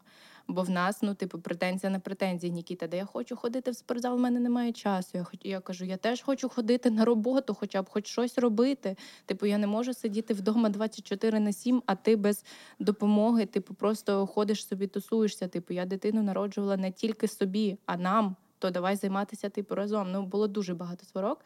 Бо 0.47 0.61
в 0.61 0.69
нас, 0.69 1.01
ну, 1.01 1.13
типу, 1.13 1.39
претензія 1.39 1.91
на 1.91 1.99
претензії. 1.99 2.53
Нікіта, 2.53 2.87
де 2.87 2.97
я 2.97 3.05
хочу 3.05 3.35
ходити 3.35 3.71
в 3.71 3.75
спортзал, 3.75 4.15
в 4.15 4.19
мене 4.19 4.39
немає 4.39 4.71
часу. 4.71 5.09
Я 5.17 5.25
я 5.43 5.59
кажу, 5.59 5.85
я 5.85 5.97
теж 5.97 6.21
хочу 6.21 6.49
ходити 6.49 6.89
на 6.89 7.05
роботу, 7.05 7.53
хоча 7.53 7.81
б 7.81 7.89
хоч 7.89 8.07
щось 8.07 8.37
робити. 8.37 8.97
Типу, 9.25 9.45
я 9.45 9.57
не 9.57 9.67
можу 9.67 9.93
сидіти 9.93 10.33
вдома 10.33 10.69
24 10.69 11.39
на 11.39 11.53
7, 11.53 11.83
а 11.85 11.95
ти 11.95 12.15
без 12.15 12.45
допомоги, 12.79 13.45
типу, 13.45 13.73
просто 13.73 14.27
ходиш 14.27 14.67
собі, 14.67 14.87
тусуєшся. 14.87 15.47
Типу, 15.47 15.73
я 15.73 15.85
дитину 15.85 16.23
народжувала 16.23 16.77
не 16.77 16.91
тільки 16.91 17.27
собі, 17.27 17.77
а 17.85 17.97
нам. 17.97 18.35
То 18.59 18.69
давай 18.71 18.95
займатися 18.95 19.49
типу 19.49 19.75
разом. 19.75 20.11
Ну 20.11 20.23
було 20.23 20.47
дуже 20.47 20.73
багато 20.73 21.05
сварок. 21.05 21.45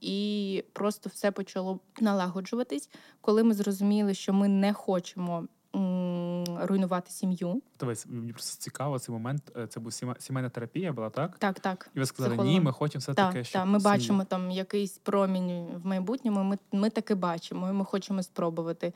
І 0.00 0.64
просто 0.72 1.10
все 1.10 1.30
почало 1.30 1.80
налагоджуватись, 2.00 2.90
коли 3.20 3.42
ми 3.42 3.54
зрозуміли, 3.54 4.14
що 4.14 4.32
ми 4.32 4.48
не 4.48 4.72
хочемо 4.72 5.48
руйнувати 6.66 7.10
сім'ю. 7.10 7.62
Дивись, 7.80 8.06
мені 8.08 8.32
просто 8.32 8.62
цікаво 8.62 8.98
цей 8.98 9.12
момент. 9.12 9.42
е, 9.56 9.66
Це 9.66 9.80
був 9.80 9.92
сімейна 10.18 10.48
терапія, 10.48 10.92
була 10.92 11.10
так? 11.10 11.38
Так, 11.38 11.60
так. 11.60 11.90
І 11.94 11.98
ви 11.98 12.06
сказали, 12.06 12.36
ні, 12.36 12.60
ми 12.60 12.72
хочемо 12.72 13.00
все 13.00 13.14
Так, 13.14 13.32
таки, 13.34 13.48
так, 13.52 13.66
ми 13.66 13.78
сім'я- 13.78 13.84
бачимо 13.84 14.24
там 14.24 14.50
якийсь 14.50 14.98
промінь 14.98 15.66
в 15.82 15.86
майбутньому. 15.86 16.42
Ми, 16.42 16.58
ми 16.72 16.90
таки 16.90 17.14
бачимо, 17.14 17.68
і 17.68 17.72
ми 17.72 17.84
хочемо 17.84 18.22
спробувати. 18.22 18.92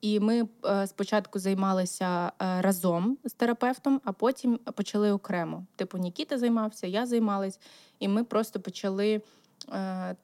І 0.00 0.20
ми 0.20 0.48
е, 0.66 0.86
спочатку 0.86 1.38
займалися 1.38 2.32
е, 2.42 2.62
разом 2.62 3.18
з 3.24 3.32
терапевтом, 3.32 4.00
а 4.04 4.12
потім 4.12 4.58
почали 4.74 5.12
окремо. 5.12 5.66
Типу, 5.76 5.98
Нікіта 5.98 6.38
займався, 6.38 6.86
я 6.86 7.06
займалась, 7.06 7.60
і 7.98 8.08
ми 8.08 8.24
просто 8.24 8.60
почали, 8.60 9.22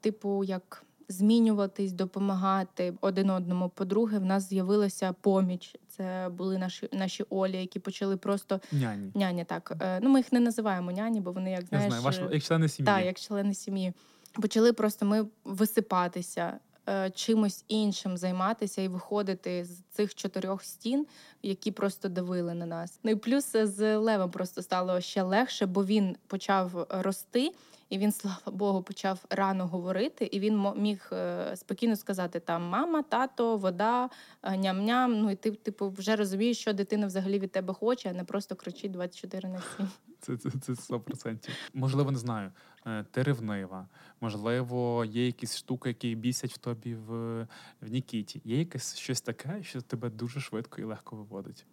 типу, 0.01 0.43
як 0.43 0.83
змінюватись, 1.09 1.91
допомагати 1.91 2.93
один 3.01 3.29
одному. 3.29 3.69
По-друге, 3.69 4.19
в 4.19 4.25
нас 4.25 4.49
з'явилася 4.49 5.13
поміч. 5.21 5.75
Це 5.87 6.29
були 6.37 6.57
наші 6.57 6.89
наші 6.93 7.23
Олі, 7.29 7.57
які 7.57 7.79
почали 7.79 8.17
просто 8.17 8.59
Няні. 8.71 9.11
няні. 9.15 9.45
Так 9.45 9.73
е, 9.81 9.99
ну 10.03 10.09
ми 10.09 10.19
їх 10.19 10.31
не 10.33 10.39
називаємо 10.39 10.91
няні, 10.91 11.21
бо 11.21 11.31
вони 11.31 11.51
як 11.51 11.61
Я 11.61 11.67
знаєш, 11.67 11.87
знаю, 11.87 12.03
ваш 12.03 12.17
е, 12.19 12.27
як 12.31 12.43
члени 12.43 12.69
сім'ї. 12.69 12.85
так, 12.85 13.05
як 13.05 13.19
члени 13.19 13.53
сім'ї. 13.53 13.93
Почали 14.41 14.73
просто 14.73 15.05
ми 15.05 15.25
висипатися, 15.45 16.59
е, 16.89 17.09
чимось 17.09 17.65
іншим 17.67 18.17
займатися 18.17 18.81
і 18.81 18.87
виходити 18.87 19.65
з 19.65 19.83
цих 19.95 20.15
чотирьох 20.15 20.63
стін, 20.63 21.07
які 21.43 21.71
просто 21.71 22.09
давили 22.09 22.53
на 22.53 22.65
нас. 22.65 22.99
Ну 23.03 23.11
і 23.11 23.15
плюс 23.15 23.51
з 23.55 23.97
Левом 23.97 24.31
просто 24.31 24.61
стало 24.61 25.01
ще 25.01 25.21
легше, 25.21 25.65
бо 25.65 25.85
він 25.85 26.17
почав 26.27 26.87
рости. 26.89 27.51
І 27.89 27.97
він, 27.97 28.11
слава 28.21 28.37
Богу, 28.51 28.81
почав 28.83 29.25
рано 29.29 29.67
говорити, 29.67 30.25
і 30.25 30.39
він 30.39 30.65
міг 30.75 31.09
е, 31.11 31.55
спокійно 31.55 31.95
сказати 31.95 32.39
там 32.39 32.63
мама, 32.63 33.01
тато, 33.03 33.57
вода, 33.57 34.09
е, 34.43 34.51
ням-ням. 34.57 35.07
Ну 35.07 35.31
і 35.31 35.35
ти, 35.35 35.51
типу, 35.51 35.89
вже 35.89 36.15
розумієш, 36.15 36.57
що 36.59 36.73
дитина 36.73 37.07
взагалі 37.07 37.39
від 37.39 37.51
тебе 37.51 37.73
хоче, 37.73 38.09
а 38.09 38.13
не 38.13 38.23
просто 38.23 38.55
кричить 38.55 38.91
24 38.91 39.49
на 39.49 39.61
7. 39.77 39.87
Це, 40.19 40.37
це 40.37 40.71
100%. 40.73 41.49
Можливо, 41.73 42.11
не 42.11 42.17
знаю. 42.17 42.51
е, 42.87 43.05
Ти 43.11 43.23
ревнива, 43.23 43.87
можливо, 44.21 45.05
є 45.05 45.25
якісь 45.25 45.57
штуки, 45.57 45.89
які 45.89 46.15
бісять 46.15 46.51
в 46.53 46.57
тобі 46.57 46.95
в, 46.95 47.41
в 47.81 47.87
Нікіті. 47.89 48.41
Є 48.45 48.59
якесь 48.59 48.95
щось 48.95 49.21
таке, 49.21 49.63
що 49.63 49.81
тебе 49.87 50.09
дуже 50.09 50.39
швидко 50.39 50.81
і 50.81 50.83
легко 50.83 51.15
виводить. 51.15 51.65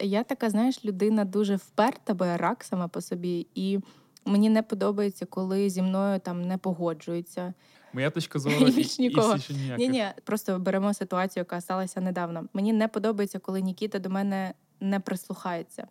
Я 0.00 0.24
така, 0.24 0.50
знаєш, 0.50 0.84
людина 0.84 1.24
дуже 1.24 1.56
вперта, 1.56 2.14
бо 2.14 2.24
я 2.24 2.36
рак 2.36 2.64
сама 2.64 2.88
по 2.88 3.00
собі, 3.00 3.46
і 3.54 3.78
мені 4.24 4.50
не 4.50 4.62
подобається, 4.62 5.26
коли 5.26 5.70
зі 5.70 5.82
мною 5.82 6.20
там 6.20 6.42
не 6.42 6.58
погоджуються. 6.58 7.54
Моя 7.92 8.10
точка 8.10 8.38
зору 8.38 8.66
і, 8.66 8.82
і 8.82 9.02
нікого. 9.02 9.36
ніяких. 9.50 9.78
Ні, 9.78 9.88
ні, 9.88 10.06
просто 10.24 10.58
беремо 10.58 10.94
ситуацію, 10.94 11.40
яка 11.40 11.60
сталася 11.60 12.00
недавно. 12.00 12.44
Мені 12.52 12.72
не 12.72 12.88
подобається, 12.88 13.38
коли 13.38 13.62
Нікіта 13.62 13.98
до 13.98 14.10
мене 14.10 14.54
не 14.80 15.00
прислухається. 15.00 15.86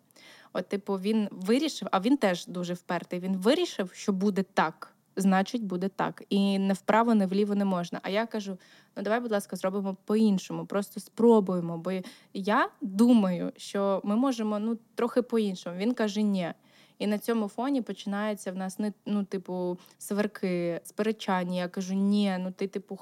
От, 0.52 0.68
типу, 0.68 0.94
він 0.94 1.28
вирішив, 1.30 1.88
а 1.90 2.00
він 2.00 2.16
теж 2.16 2.46
дуже 2.46 2.74
впертий. 2.74 3.20
Він 3.20 3.36
вирішив, 3.36 3.90
що 3.92 4.12
буде 4.12 4.42
так. 4.42 4.94
Значить, 5.18 5.64
буде 5.64 5.88
так. 5.88 6.24
І 6.30 6.58
не 6.58 6.74
вправо, 6.74 7.14
не 7.14 7.26
вліво 7.26 7.54
не 7.54 7.64
можна. 7.64 8.00
А 8.02 8.10
я 8.10 8.26
кажу: 8.26 8.58
ну 8.96 9.02
давай, 9.02 9.20
будь 9.20 9.32
ласка, 9.32 9.56
зробимо 9.56 9.96
по-іншому, 10.04 10.66
просто 10.66 11.00
спробуємо. 11.00 11.78
Бо 11.78 11.92
я 12.34 12.68
думаю, 12.80 13.52
що 13.56 14.00
ми 14.04 14.16
можемо 14.16 14.58
ну 14.58 14.78
трохи 14.94 15.22
по-іншому. 15.22 15.76
Він 15.76 15.94
каже, 15.94 16.22
ні. 16.22 16.52
І 16.98 17.06
на 17.06 17.18
цьому 17.18 17.48
фоні 17.48 17.82
починається 17.82 18.52
в 18.52 18.56
нас 18.56 18.78
не 18.78 18.92
ну, 19.06 19.24
типу, 19.24 19.78
сверки, 19.98 20.80
сперечання. 20.84 21.60
Я 21.60 21.68
кажу, 21.68 21.94
ні, 21.94 22.36
ну 22.40 22.50
ти, 22.50 22.66
типу, 22.66 22.98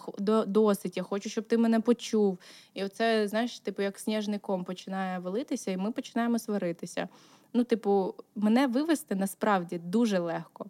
досить, 0.46 0.96
я 0.96 1.02
хочу, 1.02 1.28
щоб 1.28 1.44
ти 1.44 1.58
мене 1.58 1.80
почув. 1.80 2.38
І 2.74 2.84
оце, 2.84 3.28
знаєш, 3.28 3.60
типу, 3.60 3.82
як 3.82 3.98
сніжний 3.98 4.38
ком 4.38 4.64
починає 4.64 5.18
валитися, 5.18 5.70
і 5.70 5.76
ми 5.76 5.92
починаємо 5.92 6.38
сваритися. 6.38 7.08
Ну, 7.56 7.64
типу, 7.64 8.14
мене 8.34 8.66
вивести 8.66 9.14
насправді 9.14 9.78
дуже 9.78 10.18
легко. 10.18 10.66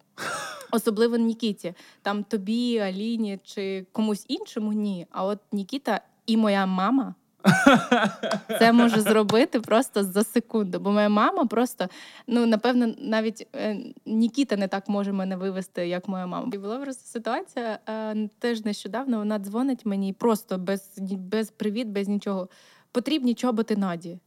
Особливо 0.72 1.16
Нікіті. 1.16 1.74
Там 2.02 2.24
тобі, 2.24 2.78
Аліні 2.78 3.40
чи 3.44 3.86
комусь 3.92 4.24
іншому 4.28 4.72
ні. 4.72 5.06
А 5.10 5.24
от 5.24 5.38
Нікіта 5.52 6.00
і 6.26 6.36
моя 6.36 6.66
мама 6.66 7.14
це 8.58 8.72
може 8.72 9.00
зробити 9.00 9.60
просто 9.60 10.04
за 10.04 10.24
секунду. 10.24 10.80
Бо 10.80 10.92
моя 10.92 11.08
мама 11.08 11.46
просто, 11.46 11.88
ну 12.26 12.46
напевно, 12.46 12.94
навіть 12.98 13.48
е, 13.54 13.76
Нікіта 14.06 14.56
не 14.56 14.68
так 14.68 14.88
може 14.88 15.12
мене 15.12 15.36
вивести, 15.36 15.88
як 15.88 16.08
моя 16.08 16.26
мама. 16.26 16.50
І 16.52 16.58
була 16.58 16.78
просто 16.78 17.06
ситуація 17.06 17.78
е, 17.88 18.28
теж 18.38 18.64
нещодавно. 18.64 19.18
Вона 19.18 19.38
дзвонить 19.38 19.86
мені 19.86 20.12
просто 20.12 20.58
без, 20.58 20.98
без 21.18 21.50
привіт, 21.50 21.88
без 21.88 22.08
нічого. 22.08 22.48
Потрібні 22.92 23.34
чоботи 23.34 23.76
Наді. 23.76 24.18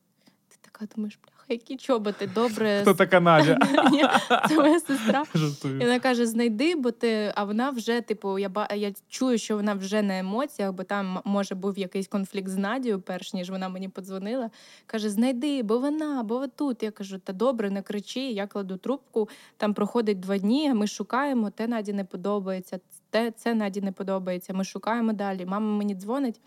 Ти 0.48 0.58
така 0.62 0.86
думаєш, 0.96 1.20
бляха, 1.26 1.39
які 1.50 1.78
чоботи? 1.78 2.30
Добре. 2.36 2.82
Хто 2.82 2.94
така 2.94 3.20
Надя? 3.20 3.58
Ні, 3.92 4.04
Це 4.50 4.56
моя 4.56 4.80
сестра. 4.80 5.24
І 5.64 5.68
вона 5.68 6.00
каже: 6.00 6.26
знайди, 6.26 6.76
бо 6.76 6.92
ти. 6.92 7.32
А 7.36 7.44
вона 7.44 7.70
вже, 7.70 8.02
типу, 8.02 8.40
я 8.40 8.50
ба- 8.50 8.68
я 8.76 8.92
чую, 9.10 9.38
що 9.38 9.56
вона 9.56 9.74
вже 9.74 10.02
на 10.02 10.20
емоціях, 10.20 10.72
бо 10.72 10.84
там 10.84 11.20
може 11.26 11.56
був 11.56 11.80
якийсь 11.80 12.08
конфлікт 12.08 12.48
з 12.48 12.58
Надією, 12.58 13.02
перш 13.02 13.34
ніж 13.34 13.50
вона 13.50 13.70
мені 13.70 13.90
подзвонила. 13.90 14.50
Каже: 14.86 15.10
знайди, 15.10 15.64
бо 15.64 15.80
вона, 15.80 16.24
бо 16.24 16.48
тут. 16.48 16.84
Я 16.84 16.92
кажу, 16.92 17.18
та 17.20 17.34
добре, 17.34 17.70
не 17.70 17.82
кричи. 17.82 18.20
Я 18.20 18.48
кладу 18.48 18.78
трубку. 18.78 19.30
Там 19.58 19.74
проходить 19.74 20.20
два 20.20 20.38
дні. 20.38 20.74
Ми 20.74 20.88
шукаємо, 20.88 21.50
те 21.50 21.68
Наді 21.68 21.94
не 21.94 22.04
подобається, 22.04 22.80
те 23.10 23.32
це 23.32 23.54
Наді 23.56 23.82
не 23.82 23.92
подобається. 23.92 24.54
Ми 24.54 24.64
шукаємо 24.64 25.14
далі. 25.14 25.46
Мама 25.46 25.78
мені 25.78 25.96
дзвонить. 25.96 26.42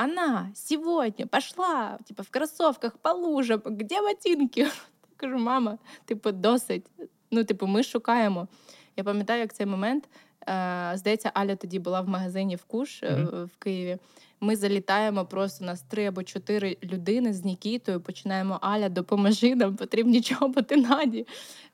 Она 0.00 0.50
сегодня 0.54 1.26
пошла, 1.26 1.98
типа, 2.06 2.22
в 2.22 2.30
кроссовках 2.30 2.98
по 3.00 3.08
лужам, 3.08 3.60
где 3.66 4.00
ботинки? 4.00 4.60
Я 4.60 4.70
кажу, 5.16 5.38
мама, 5.38 5.78
типу, 6.06 6.32
досить. 6.32 6.86
Ну, 7.30 7.44
типу, 7.44 7.66
ми 7.66 7.82
шукаємо. 7.82 8.48
Я 8.96 9.04
пам'ятаю, 9.04 9.40
як 9.40 9.52
цей 9.52 9.66
момент. 9.66 10.08
Е, 10.48 10.92
здається, 10.94 11.30
Аля 11.34 11.56
тоді 11.56 11.78
була 11.78 12.00
в 12.00 12.08
магазині 12.08 12.56
в 12.56 12.64
Куш 12.64 13.02
е, 13.02 13.14
в 13.32 13.56
Києві. 13.58 13.98
Ми 14.40 14.56
залітаємо 14.56 15.26
просто 15.26 15.64
нас 15.64 15.82
три 15.82 16.06
або 16.06 16.22
чотири 16.22 16.76
людини 16.82 17.32
з 17.32 17.44
Нікітою. 17.44 18.00
Починаємо 18.00 18.58
Аля, 18.60 18.88
допоможи 18.88 19.54
нам, 19.54 19.76
потрібні 19.76 20.20
чоботи 20.20 20.76
Наді. 20.76 21.26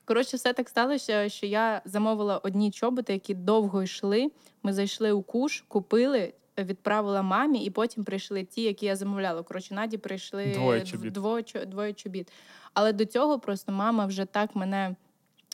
Коротше, 0.04 0.36
все 0.36 0.52
так 0.52 0.68
сталося, 0.68 1.28
що 1.28 1.46
я 1.46 1.82
замовила 1.84 2.38
одні 2.38 2.70
чоботи, 2.70 3.12
які 3.12 3.34
довго 3.34 3.82
йшли. 3.82 4.30
Ми 4.62 4.72
зайшли 4.72 5.12
у 5.12 5.22
куш, 5.22 5.64
купили, 5.68 6.32
відправила 6.58 7.22
мамі, 7.22 7.64
і 7.64 7.70
потім 7.70 8.04
прийшли 8.04 8.44
ті, 8.44 8.62
які 8.62 8.86
я 8.86 8.96
замовляла. 8.96 9.42
Коротше, 9.42 9.74
Наді 9.74 9.96
прийшли 9.96 10.52
Двоє 10.54 10.84
чобіт. 10.84 11.12
двоє, 11.12 11.44
двоє 11.66 11.92
чобіт. 11.92 12.32
Але 12.74 12.92
до 12.92 13.04
цього 13.04 13.38
просто 13.38 13.72
мама 13.72 14.06
вже 14.06 14.24
так 14.24 14.56
мене 14.56 14.96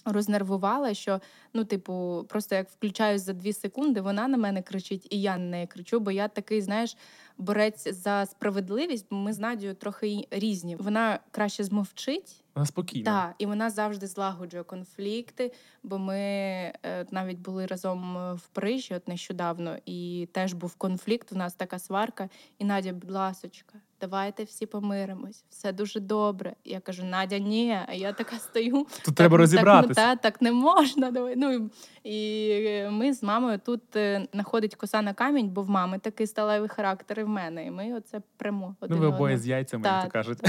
рознервувала, 0.05 0.95
що 0.95 1.21
ну, 1.53 1.65
типу, 1.65 2.27
просто 2.29 2.55
як 2.55 2.71
включаюсь 2.71 3.23
за 3.23 3.33
дві 3.33 3.53
секунди, 3.53 4.01
вона 4.01 4.29
на 4.29 4.37
мене 4.37 4.63
кричить, 4.63 5.07
і 5.11 5.21
я 5.21 5.39
на 5.39 5.45
неї 5.45 5.67
кричу, 5.67 6.01
бо 6.01 6.11
я 6.11 6.29
такий, 6.29 6.61
знаєш, 6.61 6.97
борець 7.39 7.89
за 7.95 8.27
справедливість, 8.27 9.07
бо 9.11 9.17
ми 9.17 9.33
з 9.33 9.39
Надією 9.39 9.75
трохи 9.75 10.27
різні. 10.31 10.77
Вона 10.77 11.19
краще 11.31 11.65
змовчить. 11.65 12.42
Вона 12.55 12.67
спокійна. 12.67 13.05
Так, 13.05 13.35
і 13.39 13.47
вона 13.47 13.71
завжди 13.71 14.07
злагоджує 14.07 14.63
конфлікти, 14.63 15.53
бо 15.83 15.99
ми 15.99 16.17
е, 16.17 17.07
навіть 17.11 17.39
були 17.39 17.67
разом 17.67 18.17
е, 18.17 18.35
в 18.35 18.47
Парижі 18.47 18.95
от 18.95 19.09
нещодавно, 19.09 19.77
і 19.87 20.29
теж 20.33 20.53
був 20.53 20.75
конфлікт. 20.75 21.33
У 21.33 21.37
нас 21.37 21.55
така 21.55 21.79
сварка. 21.79 22.29
І 22.59 22.65
Надя, 22.65 22.93
будь 22.93 23.11
ласочка, 23.11 23.75
давайте 24.03 24.45
всі 24.45 24.67
помиримось. 24.67 25.45
Все 25.51 25.73
дуже 25.73 26.01
добре. 26.01 26.55
Я 26.65 26.81
кажу, 26.81 27.05
Надя, 27.05 27.39
ні. 27.39 27.79
А 27.89 27.95
я 27.95 28.13
така 28.13 28.37
стою. 28.37 28.87
Тут 29.05 29.15
треба 29.15 29.39
Так. 29.39 29.85
Ну, 29.89 29.95
та, 29.95 30.17
так 30.17 30.43
не 30.43 30.53
можна. 30.53 31.11
Давай. 31.11 31.35
Ну, 31.37 31.71
і 32.05 32.89
ми 32.91 33.13
з 33.13 33.23
мамою 33.23 33.61
тут 33.67 33.97
е, 33.97 34.29
знаходить 34.33 34.75
коса 34.75 35.03
на 35.03 35.15
камінь, 35.15 35.49
бо 35.49 35.63
в 35.63 35.69
мами 35.69 35.99
такий 35.99 36.27
сталевий 36.27 36.69
характер 36.69 37.21
і 37.21 37.23
в 37.23 37.29
мене. 37.29 37.67
І 37.67 37.71
ми 37.71 37.95
оце 37.95 38.23
прямо 38.37 38.77
один 38.81 38.97
Ну, 38.97 39.03
ви 39.03 39.09
обоє 39.09 39.39
з 39.39 39.47
яйцями, 39.47 39.89
як 39.89 40.05
то 40.05 40.11
кажуть. 40.11 40.39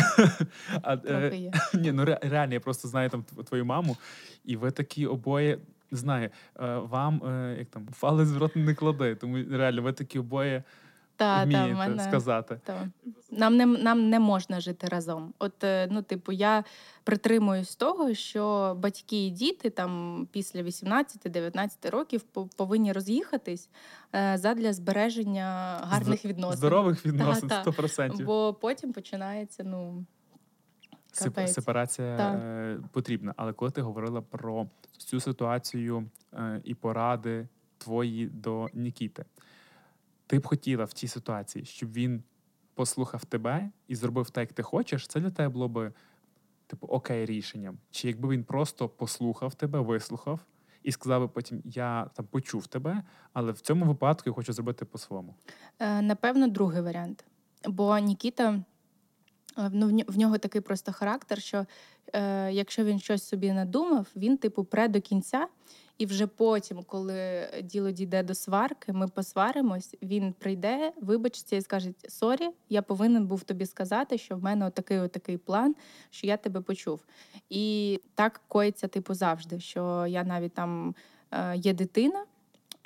А, 0.82 0.98
е, 1.06 1.32
є. 1.38 1.52
ні, 1.74 1.92
ну 1.92 2.06
реально, 2.06 2.54
я 2.54 2.60
просто 2.60 2.88
знаю 2.88 3.10
там 3.10 3.24
твою 3.24 3.66
маму, 3.66 3.98
і 4.46 4.56
ви 4.56 4.72
такі 4.72 5.06
обоє. 5.06 5.60
Не 5.92 5.98
знаю, 6.00 6.30
е, 6.60 6.78
вам 6.78 7.22
як 7.60 7.68
там 7.70 7.88
палець 8.00 8.30
в 8.30 8.38
рот 8.38 8.56
не 8.56 8.76
клади, 8.76 9.16
тому 9.16 9.38
реально 9.52 9.82
ви 9.82 9.94
такі 9.94 10.20
обоє 10.20 10.64
Та, 11.24 11.52
та, 11.52 11.68
мене... 11.68 12.04
сказати. 12.04 12.60
Та. 12.64 12.90
Нам 13.32 13.58
не 13.58 13.66
нам 13.66 14.10
не 14.10 14.20
можна 14.20 14.60
жити 14.60 14.88
разом. 14.88 15.34
От 15.40 15.64
е, 15.64 15.88
ну, 15.92 16.02
типу, 16.02 16.32
я 16.32 16.64
притримуюсь 17.04 17.76
того, 17.76 18.14
що 18.14 18.76
батьки 18.80 19.28
і 19.28 19.30
діти 19.30 19.70
там 19.70 20.28
після 20.32 20.62
18-19 20.62 21.90
років 21.90 22.22
по- 22.22 22.50
повинні 22.58 22.92
роз'їхатись 22.92 23.70
е, 24.16 24.38
задля 24.38 24.74
збереження 24.74 25.80
гарних 25.84 26.26
відносин. 26.26 26.58
Здорових 26.58 27.06
відносин, 27.06 27.50
та. 27.50 27.64
100%. 27.64 28.26
Бо 28.26 28.54
потім 28.54 28.94
починається 28.94 29.64
ну 29.64 30.06
капець. 31.24 31.54
Сепарація 31.54 32.18
Так. 32.18 32.40
е, 32.44 32.80
потрібна. 32.92 33.34
Але 33.38 33.54
коли 33.54 33.72
ти 33.72 33.82
говорила 33.82 34.22
про 34.22 34.68
цю 34.98 35.20
ситуацію 35.20 36.10
і 36.64 36.76
поради 36.76 37.48
твої 37.78 38.26
до 38.26 38.68
Нікіти, 38.74 39.26
ти 40.28 40.40
б 40.40 40.48
хотіла 40.48 40.84
в 40.86 40.94
цій 40.94 41.08
ситуації, 41.08 41.66
щоб 41.66 41.94
він 41.94 42.24
послухав 42.74 43.26
тебе 43.26 43.70
і 43.88 43.96
зробив 43.96 44.30
так, 44.30 44.42
як 44.42 44.54
ти 44.54 44.64
хочеш, 44.64 45.08
це 45.08 45.20
для 45.20 45.32
тебе 45.32 45.50
було 45.50 45.68
би 45.68 45.94
типу 46.68 46.88
окей 46.88 47.26
рішенням. 47.26 47.78
Чи 47.92 48.08
якби 48.08 48.30
він 48.30 48.44
просто 48.44 48.90
послухав 48.90 49.56
тебе, 49.56 49.80
вислухав 49.80 50.40
і 50.84 50.92
сказав 50.92 51.22
би 51.22 51.28
потім: 51.28 51.62
Я 51.66 52.10
там 52.14 52.26
почув 52.26 52.68
тебе, 52.68 53.04
але 53.34 53.52
в 53.52 53.60
цьому 53.62 53.86
випадку 53.86 54.30
я 54.30 54.34
хочу 54.34 54.54
зробити 54.54 54.86
по-своєму. 54.86 55.36
Е, 55.80 56.02
Напевно, 56.02 56.48
другий 56.48 56.82
варіант. 56.82 57.26
Бо 57.66 57.98
Нікіта, 57.98 58.64
е, 59.58 59.70
ну, 59.74 60.02
в 60.08 60.18
нього 60.18 60.38
такий 60.38 60.62
просто 60.62 60.92
характер, 60.92 61.42
що 61.42 61.66
е, 62.14 62.52
якщо 62.52 62.84
він 62.84 63.00
щось 63.00 63.28
собі 63.28 63.52
надумав, 63.52 64.08
він, 64.16 64.38
типу, 64.38 64.64
пре 64.64 64.88
до 64.88 65.02
кінця. 65.02 65.48
І 65.98 66.06
вже 66.06 66.28
потім, 66.28 66.84
коли 66.84 67.48
діло 67.64 67.92
дійде 67.92 68.24
до 68.24 68.36
сварки, 68.36 68.94
ми 68.94 69.08
посваримось, 69.08 69.96
він 70.02 70.34
прийде, 70.34 70.94
вибачиться 71.02 71.56
і 71.56 71.62
скаже: 71.62 71.94
Sorry, 72.10 72.50
я 72.70 72.82
повинен 72.82 73.28
був 73.28 73.44
тобі 73.44 73.66
сказати, 73.66 74.18
що 74.18 74.36
в 74.36 74.44
мене 74.44 74.66
отакий 74.66 75.00
отакий 75.00 75.38
план, 75.38 75.76
що 76.10 76.28
я 76.28 76.38
тебе 76.38 76.62
почув. 76.62 77.06
І 77.50 78.00
так 78.16 78.42
коїться, 78.48 78.88
типу, 78.88 79.14
завжди. 79.14 79.60
Що 79.60 80.06
я 80.08 80.24
навіть 80.24 80.54
там 80.54 80.96
е, 81.32 81.56
є 81.58 81.74
дитина, 81.74 82.26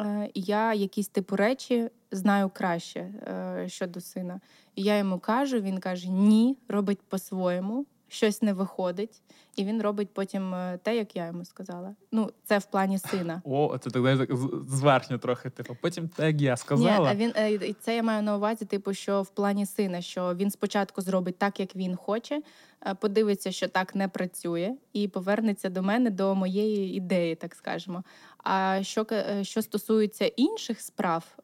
е, 0.02 0.30
і 0.34 0.42
я 0.42 0.74
якісь 0.74 1.08
типу 1.08 1.36
речі 1.36 1.90
знаю 2.12 2.52
краще 2.54 3.00
е, 3.00 3.66
щодо 3.70 4.02
сина. 4.02 4.42
І 4.76 4.84
я 4.84 4.98
йому 4.98 5.20
кажу, 5.20 5.60
він 5.60 5.80
каже: 5.80 6.10
ні, 6.10 6.58
робить 6.68 7.00
по-своєму, 7.02 7.86
щось 8.08 8.42
не 8.42 8.54
виходить, 8.54 9.22
і 9.58 9.66
він 9.66 9.82
робить 9.82 10.10
потім 10.14 10.54
е, 10.54 10.80
те, 10.84 10.96
як 10.96 11.16
я 11.16 11.26
йому 11.26 11.46
сказала. 11.46 11.96
Ну, 12.12 12.32
це 12.44 12.58
в 12.58 12.66
плані 12.66 13.00
сина. 13.00 13.42
О, 13.46 13.78
це 13.78 13.90
так 13.90 14.02
знаєш, 14.02 14.20
зверхньо 14.68 15.18
трохи. 15.18 15.50
Типу, 15.50 15.78
потім 15.82 16.10
так 16.10 16.26
як 16.26 16.42
я 16.42 16.58
сказала. 16.58 17.14
Ні, 17.14 17.20
він 17.26 17.34
е, 17.36 17.54
і 17.54 17.74
це 17.74 17.96
я 17.96 18.04
маю 18.04 18.24
на 18.24 18.36
увазі, 18.36 18.66
типу, 18.66 18.94
що 18.94 19.22
в 19.22 19.30
плані 19.30 19.66
сина, 19.66 20.02
що 20.02 20.36
він 20.36 20.52
спочатку 20.52 21.02
зробить 21.02 21.38
так, 21.38 21.60
як 21.60 21.76
він 21.76 21.96
хоче, 21.96 22.42
е, 22.88 22.94
подивиться, 22.94 23.52
що 23.52 23.68
так 23.68 23.96
не 23.96 24.08
працює, 24.08 24.76
і 24.94 25.08
повернеться 25.08 25.70
до 25.70 25.84
мене 25.84 26.10
до 26.10 26.36
моєї 26.36 26.96
ідеї, 26.96 27.36
так 27.36 27.56
скажемо. 27.56 28.04
А 28.44 28.80
що 28.84 29.06
що 29.42 29.62
стосується 29.62 30.26
інших 30.26 30.82
справ, 30.82 31.38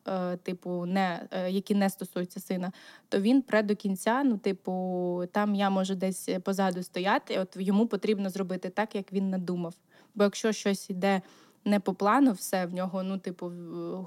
типу, 0.43 0.85
не 0.85 1.27
які 1.49 1.75
не 1.75 1.89
стосуються 1.89 2.39
сина, 2.39 2.71
то 3.09 3.19
він 3.19 3.41
пре 3.41 3.63
до 3.63 3.75
кінця. 3.75 4.23
Ну, 4.23 4.37
типу, 4.37 5.23
там 5.31 5.55
я 5.55 5.69
можу 5.69 5.95
десь 5.95 6.29
позаду 6.43 6.83
стояти. 6.83 7.39
От 7.39 7.55
йому 7.59 7.87
потрібно 7.87 8.02
зробити 8.29 8.69
так, 8.69 8.95
як 8.95 9.13
він 9.13 9.29
надумав. 9.29 9.73
Бо 10.15 10.23
якщо 10.23 10.51
щось 10.51 10.89
йде 10.89 11.21
не 11.65 11.79
по 11.79 11.93
плану, 11.93 12.31
все 12.31 12.65
в 12.65 12.73
нього, 12.73 13.03
ну, 13.03 13.17
типу, 13.17 13.51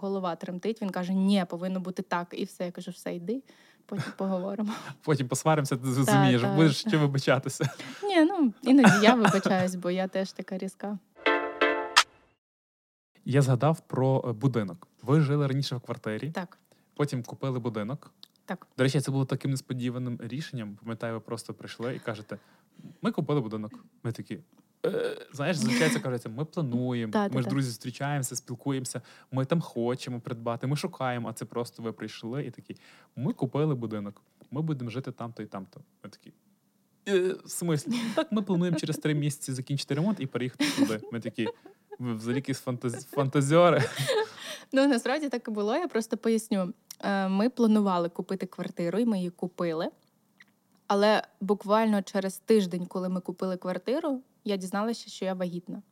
голова 0.00 0.36
тремтить. 0.36 0.82
Він 0.82 0.90
каже: 0.90 1.12
ні, 1.14 1.44
повинно 1.48 1.80
бути 1.80 2.02
так. 2.02 2.28
І 2.32 2.44
все. 2.44 2.64
Я 2.64 2.70
кажу, 2.70 2.90
все, 2.90 3.14
йди, 3.14 3.42
потім 3.86 4.04
поговоримо. 4.16 4.72
Потім 5.02 5.28
посваримося, 5.28 5.76
ти 5.76 5.92
зрозумієш, 5.92 6.42
так. 6.42 6.56
будеш 6.56 6.76
ще 6.80 6.96
вибачатися. 6.96 7.70
Ні, 8.02 8.24
ну 8.24 8.52
іноді 8.62 8.92
я 9.02 9.14
вибачаюсь, 9.14 9.74
бо 9.74 9.90
я 9.90 10.08
теж 10.08 10.32
така 10.32 10.58
різка. 10.58 10.98
Я 13.24 13.42
згадав 13.42 13.80
про 13.80 14.24
е, 14.28 14.32
будинок. 14.32 14.88
Ви 15.02 15.20
жили 15.20 15.46
раніше 15.46 15.76
в 15.76 15.80
квартирі, 15.80 16.30
Так, 16.30 16.58
потім 16.94 17.22
купили 17.22 17.58
будинок. 17.58 18.10
так. 18.44 18.66
До 18.78 18.84
речі, 18.84 19.00
це 19.00 19.10
було 19.10 19.24
таким 19.24 19.50
несподіваним 19.50 20.18
рішенням. 20.22 20.78
Пам'ятаю, 20.82 21.14
ви 21.14 21.20
просто 21.20 21.54
прийшли 21.54 21.96
і 21.96 21.98
кажете: 21.98 22.38
ми 23.02 23.12
купили 23.12 23.40
будинок. 23.40 23.72
Ми 24.02 24.12
такі. 24.12 24.38
«Е, 24.86 25.16
Знаєш, 25.32 25.56
зазвичай 25.56 25.90
це 25.90 26.00
кажеться, 26.00 26.28
ми 26.28 26.44
плануємо, 26.44 27.12
Та, 27.12 27.22
ми 27.22 27.34
та, 27.34 27.42
ж 27.42 27.48
друзі 27.48 27.68
зустрічаємося, 27.68 28.36
спілкуємося, 28.36 29.00
ми 29.32 29.44
там 29.44 29.60
хочемо 29.60 30.20
придбати, 30.20 30.66
ми 30.66 30.76
шукаємо, 30.76 31.28
а 31.28 31.32
це 31.32 31.44
просто 31.44 31.82
ви 31.82 31.92
прийшли 31.92 32.44
і 32.46 32.50
такі. 32.50 32.76
Ми 33.16 33.32
купили 33.32 33.74
будинок, 33.74 34.22
ми 34.50 34.62
будемо 34.62 34.90
жити 34.90 35.12
там-то 35.12 35.42
і 35.42 35.46
там-то. 35.46 35.80
Ми 36.04 36.10
такі. 36.10 36.32
«Е, 37.08 37.34
В 37.44 37.50
смислі? 37.50 37.90
«Ну, 37.92 37.98
Так, 38.14 38.32
ми 38.32 38.42
плануємо 38.42 38.78
через 38.78 38.96
три 38.96 39.14
місяці 39.14 39.52
закінчити 39.52 39.94
ремонт 39.94 40.20
і 40.20 40.26
переїхати 40.26 40.64
туди. 40.78 41.00
Ми 41.12 41.20
такі. 41.20 41.48
Ви 41.98 42.14
взагалі 42.14 42.36
якісь 42.36 42.58
фантаз... 42.60 43.04
фантазіори. 43.06 43.82
Ну 44.72 44.88
насправді 44.88 45.28
так 45.28 45.48
і 45.48 45.50
було. 45.50 45.76
Я 45.76 45.88
просто 45.88 46.16
поясню. 46.16 46.72
Е, 47.00 47.28
Ми 47.28 47.48
планували 47.48 48.08
купити 48.08 48.46
квартиру, 48.46 48.98
і 48.98 49.04
ми 49.04 49.16
її 49.16 49.30
купили. 49.30 49.88
Але 50.86 51.22
буквально 51.40 52.02
через 52.02 52.38
тиждень, 52.38 52.86
коли 52.86 53.08
ми 53.08 53.20
купили 53.20 53.56
квартиру, 53.56 54.20
я 54.44 54.56
дізналася, 54.56 55.10
що 55.10 55.24
я 55.24 55.34
вагітна. 55.34 55.82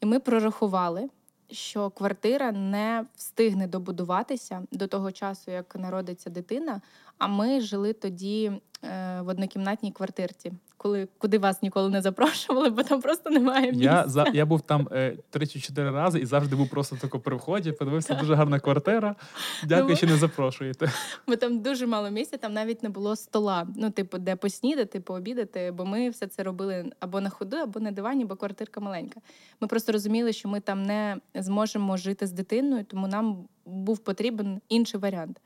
І 0.00 0.06
ми 0.06 0.20
прорахували, 0.20 1.08
що 1.50 1.90
квартира 1.90 2.52
не 2.52 3.06
встигне 3.16 3.66
добудуватися 3.66 4.62
до 4.72 4.86
того 4.86 5.12
часу, 5.12 5.50
як 5.50 5.76
народиться 5.76 6.30
дитина. 6.30 6.80
А 7.18 7.26
ми 7.26 7.60
жили 7.60 7.92
тоді 7.92 8.52
е, 8.84 9.20
в 9.20 9.28
однокімнатній 9.28 9.92
квартирці, 9.92 10.52
коли 10.82 11.08
куди 11.18 11.38
вас 11.38 11.62
ніколи 11.62 11.90
не 11.90 12.02
запрошували, 12.02 12.70
бо 12.70 12.82
там 12.82 13.00
просто 13.00 13.30
немає 13.30 13.72
місця. 13.72 13.84
Я, 13.84 14.08
за, 14.08 14.26
я 14.34 14.46
був 14.46 14.60
там 14.60 14.88
е, 14.92 15.16
три 15.30 15.46
чи 15.46 15.60
чотири 15.60 15.90
рази 15.90 16.18
і 16.18 16.26
завжди 16.26 16.56
був 16.56 16.70
просто 16.70 16.96
тако 16.96 17.20
при 17.20 17.36
вході. 17.36 17.72
Подивився, 17.72 18.14
дуже 18.14 18.34
гарна 18.34 18.60
квартира. 18.60 19.16
Дякую, 19.64 19.90
Ну, 19.90 19.96
що 19.96 20.06
не 20.06 20.16
запрошуєте. 20.16 20.92
Бо 21.26 21.36
там 21.36 21.58
дуже 21.60 21.86
мало 21.86 22.10
місця, 22.10 22.36
там 22.36 22.52
навіть 22.52 22.82
не 22.82 22.88
було 22.88 23.16
стола. 23.16 23.66
Ну, 23.76 23.90
типу, 23.90 24.18
де 24.18 24.36
поснідати, 24.36 25.00
пообідати, 25.00 25.70
бо 25.70 25.84
ми 25.84 26.10
все 26.10 26.26
це 26.26 26.42
робили 26.42 26.92
або 27.00 27.20
на 27.20 27.30
ходу, 27.30 27.56
або 27.56 27.80
на 27.80 27.90
дивані, 27.90 28.24
бо 28.24 28.36
квартирка 28.36 28.80
маленька. 28.80 29.20
Ми 29.60 29.68
просто 29.68 29.92
розуміли, 29.92 30.32
що 30.32 30.48
ми 30.48 30.60
там 30.60 30.82
не 30.82 31.16
зможемо 31.34 31.96
жити 31.96 32.26
з 32.26 32.32
дитиною, 32.32 32.84
тому 32.84 33.08
нам 33.08 33.48
був 33.66 33.98
потрібен 33.98 34.60
інший 34.68 35.00
варіант. 35.00 35.40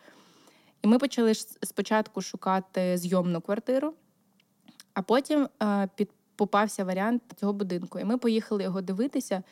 І 0.83 0.87
ми 0.87 0.99
почали 0.99 1.35
спочатку 1.35 2.23
шукати 2.23 2.97
зйомну 2.97 3.41
квартиру, 3.41 3.95
а 4.95 5.03
потім 5.03 5.49
е, 5.63 5.89
під, 5.97 6.11
попався 6.37 6.85
варіант 6.85 7.23
цього 7.41 7.53
будинку. 7.53 7.99
І 7.99 8.05
ми 8.05 8.19
поїхали 8.19 8.63
його 8.63 8.81
дивитися. 8.81 9.43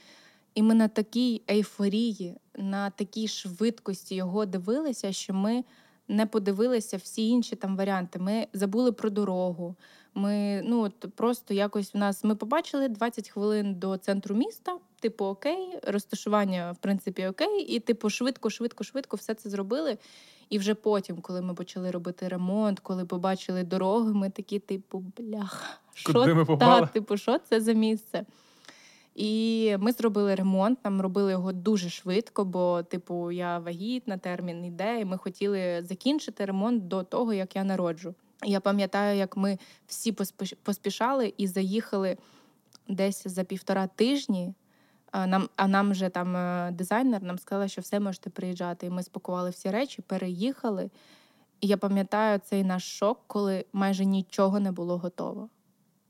І 0.55 0.63
ми 0.63 0.75
на 0.75 0.89
такій 0.89 1.43
ейфорії, 1.51 2.35
на 2.57 2.91
такій 2.91 3.29
швидкості 3.29 4.15
його 4.15 4.47
дивилися, 4.47 5.13
що 5.13 5.35
ми 5.35 5.65
не 6.09 6.27
подивилися 6.27 6.97
всі 6.97 7.29
інші 7.29 7.57
там 7.57 7.77
варіанти. 7.77 8.19
Ми 8.19 8.47
забули 8.53 8.93
про 8.93 9.11
дорогу. 9.11 9.77
Ми 10.15 10.63
ну 10.65 10.81
от 10.81 11.15
просто 11.15 11.55
якось 11.55 11.95
в 11.95 11.97
нас 11.97 12.25
ми 12.25 12.35
побачили 12.35 12.89
20 12.89 13.29
хвилин 13.29 13.75
до 13.75 13.97
центру 13.97 14.37
міста. 14.37 14.79
Типу, 15.01 15.25
окей, 15.25 15.79
розташування 15.83 16.73
в 16.73 16.77
принципі 16.77 17.27
окей, 17.27 17.61
і 17.61 17.81
типу, 17.81 18.11
швидко, 18.11 18.51
швидко, 18.51 18.85
швидко 18.85 19.17
все 19.17 19.35
це 19.35 19.51
зробили. 19.51 19.99
І 20.53 20.59
вже 20.59 20.75
потім, 20.75 21.17
коли 21.21 21.43
ми 21.43 21.55
почали 21.55 21.91
робити 21.91 22.29
ремонт, 22.29 22.81
коли 22.81 23.05
побачили 23.05 23.63
дороги, 23.63 24.13
ми 24.13 24.31
такі, 24.31 24.59
типу, 24.59 25.05
Куди 26.07 26.31
що 26.35 26.57
та, 26.57 26.87
типу, 26.87 27.17
що 27.17 27.39
це 27.39 27.61
за 27.61 27.73
місце? 27.73 28.27
І 29.15 29.77
ми 29.79 29.93
зробили 29.93 30.35
ремонт. 30.35 30.79
Нам 30.85 31.01
робили 31.01 31.33
його 31.33 31.53
дуже 31.53 31.89
швидко, 31.89 32.45
бо, 32.45 32.83
типу, 32.83 33.31
я 33.31 33.59
вагітна, 33.59 34.19
термін 34.19 34.65
іде, 34.65 35.01
і 35.01 35.05
ми 35.05 35.19
хотіли 35.19 35.83
закінчити 35.83 36.45
ремонт 36.45 36.89
до 36.89 37.03
того, 37.03 37.33
як 37.33 37.57
я 37.57 37.65
народжу. 37.65 38.15
Я 38.45 38.61
пам'ятаю, 38.61 39.19
як 39.19 39.37
ми 39.37 39.59
всі 39.87 40.13
поспіш- 40.13 40.57
поспішали 40.63 41.35
і 41.37 41.47
заїхали 41.47 42.17
десь 42.89 43.23
за 43.27 43.45
півтора 43.45 43.87
тижні. 43.87 44.55
Нам, 45.15 45.49
а 45.57 45.69
нам 45.69 45.91
вже 45.91 46.09
там 46.09 46.37
е, 46.37 46.71
дизайнер 46.73 47.23
нам 47.23 47.39
сказала, 47.39 47.69
що 47.69 47.81
все 47.81 48.01
можете 48.01 48.31
приїжджати. 48.31 48.87
І 48.87 48.91
ми 48.91 49.03
спакували 49.03 49.51
всі 49.51 49.71
речі, 49.71 50.03
переїхали. 50.03 50.91
І 51.61 51.67
я 51.67 51.77
пам'ятаю 51.77 52.41
цей 52.45 52.65
наш 52.65 52.99
шок, 52.99 53.21
коли 53.27 53.65
майже 53.73 54.05
нічого 54.05 54.61
не 54.61 54.73
було 54.73 54.99
готово. 54.99 55.49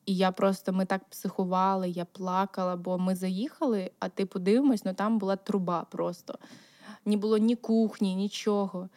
І 0.06 0.16
я 0.16 0.32
просто 0.32 0.72
ми 0.72 0.84
так 0.84 1.04
психували, 1.04 1.90
я 1.90 2.04
плакала, 2.04 2.76
бо 2.76 2.98
ми 2.98 3.14
заїхали, 3.14 3.90
а 3.98 4.08
ти 4.08 4.26
подивимось, 4.26 4.84
ну 4.84 4.94
там 4.94 5.18
була 5.18 5.36
труба 5.36 5.86
просто. 5.90 6.38
Не 7.04 7.16
було 7.16 7.38
ні 7.38 7.56
кухні, 7.56 8.14
нічого. 8.14 8.88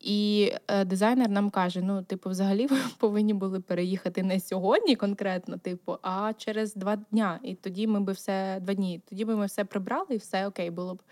І 0.00 0.52
е, 0.68 0.84
дизайнер 0.84 1.30
нам 1.30 1.50
каже: 1.50 1.80
ну, 1.82 2.02
типу, 2.02 2.30
взагалі 2.30 2.66
ви 2.66 2.76
повинні 2.98 3.34
були 3.34 3.60
переїхати 3.60 4.22
не 4.22 4.40
сьогодні 4.40 4.96
конкретно, 4.96 5.58
типу, 5.58 5.98
а 6.02 6.32
через 6.36 6.74
два 6.74 6.96
дня. 6.96 7.40
І 7.42 7.54
тоді 7.54 7.86
ми 7.86 8.00
би 8.00 8.12
все 8.12 8.60
два 8.60 8.74
дні. 8.74 9.00
Тоді 9.08 9.24
би 9.24 9.36
ми 9.36 9.46
все 9.46 9.64
прибрали, 9.64 10.06
і 10.10 10.16
все 10.16 10.46
окей 10.46 10.70
було 10.70 10.94
б. 10.94 11.02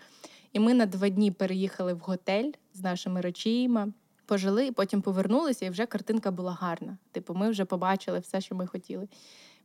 І 0.53 0.59
ми 0.59 0.73
на 0.73 0.85
два 0.85 1.09
дні 1.09 1.31
переїхали 1.31 1.93
в 1.93 1.99
готель 1.99 2.51
з 2.73 2.81
нашими 2.81 3.21
речима, 3.21 3.87
пожили, 4.25 4.67
і 4.67 4.71
потім 4.71 5.01
повернулися, 5.01 5.65
і 5.65 5.69
вже 5.69 5.85
картинка 5.85 6.31
була 6.31 6.51
гарна. 6.51 6.97
Типу, 7.11 7.33
ми 7.33 7.49
вже 7.49 7.65
побачили 7.65 8.19
все, 8.19 8.41
що 8.41 8.55
ми 8.55 8.67
хотіли. 8.67 9.07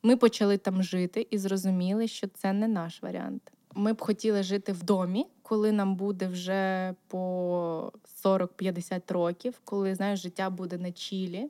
Ми 0.02 0.16
почали 0.16 0.58
там 0.58 0.82
жити 0.82 1.26
і 1.30 1.38
зрозуміли, 1.38 2.08
що 2.08 2.28
це 2.28 2.52
не 2.52 2.68
наш 2.68 3.02
варіант. 3.02 3.52
Ми 3.74 3.92
б 3.92 4.00
хотіли 4.00 4.42
жити 4.42 4.72
в 4.72 4.82
домі, 4.82 5.26
коли 5.50 5.72
нам 5.72 5.94
буде 5.94 6.26
вже 6.26 6.94
по 7.08 7.92
40-50 8.24 9.12
років, 9.12 9.60
коли 9.64 9.94
знаєш, 9.94 10.22
життя 10.22 10.50
буде 10.50 10.78
на 10.78 10.92
чілі. 10.92 11.46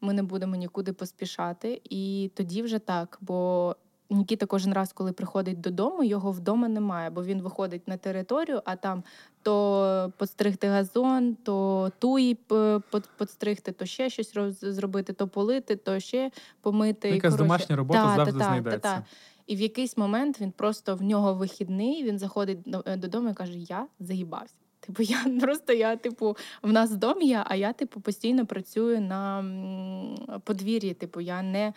Ми 0.00 0.12
не 0.12 0.22
будемо 0.22 0.56
нікуди 0.56 0.92
поспішати. 0.92 1.80
І 1.84 2.30
тоді 2.34 2.62
вже 2.62 2.78
так. 2.78 3.18
Бо 3.20 3.76
Нікіта 4.10 4.46
кожен 4.46 4.72
раз, 4.72 4.92
коли 4.92 5.12
приходить 5.12 5.60
додому, 5.60 6.04
його 6.04 6.30
вдома 6.32 6.68
немає, 6.68 7.10
бо 7.10 7.24
він 7.24 7.42
виходить 7.42 7.88
на 7.88 7.96
територію, 7.96 8.62
а 8.64 8.76
там 8.76 9.02
то 9.42 10.12
подстригти 10.16 10.68
газон, 10.68 11.34
то 11.34 11.90
туї 11.98 12.34
подстригти, 13.18 13.72
то 13.72 13.86
ще 13.86 14.10
щось 14.10 14.36
роз- 14.36 14.72
зробити, 14.72 15.12
то 15.12 15.28
полити, 15.28 15.76
то 15.76 16.00
ще 16.00 16.30
помити. 16.60 17.08
Ну, 17.08 17.14
Якась 17.14 17.34
домашня 17.34 17.76
робота 17.76 18.04
та, 18.04 18.16
завжди 18.16 18.32
та, 18.32 18.38
та, 18.38 18.44
знайдеться. 18.44 19.04
І 19.48 19.56
в 19.56 19.60
якийсь 19.60 19.96
момент 19.96 20.40
він 20.40 20.52
просто 20.52 20.96
в 20.96 21.02
нього 21.02 21.34
вихідний, 21.34 22.04
він 22.04 22.18
заходить 22.18 22.58
е, 22.86 22.96
додому 22.96 23.30
і 23.30 23.34
каже: 23.34 23.58
Я 23.58 23.86
заїбався. 24.00 24.54
Типу, 24.80 25.02
я 25.02 25.24
просто 25.40 25.72
я, 25.72 25.96
типу, 25.96 26.36
в 26.62 26.72
нас 26.72 26.90
дом 26.90 27.22
є, 27.22 27.44
а 27.46 27.54
я, 27.54 27.72
типу, 27.72 28.00
постійно 28.00 28.46
працюю 28.46 29.00
на 29.00 29.44
подвір'ї. 30.44 30.94
Типу, 30.94 31.20
я 31.20 31.42
не 31.42 31.72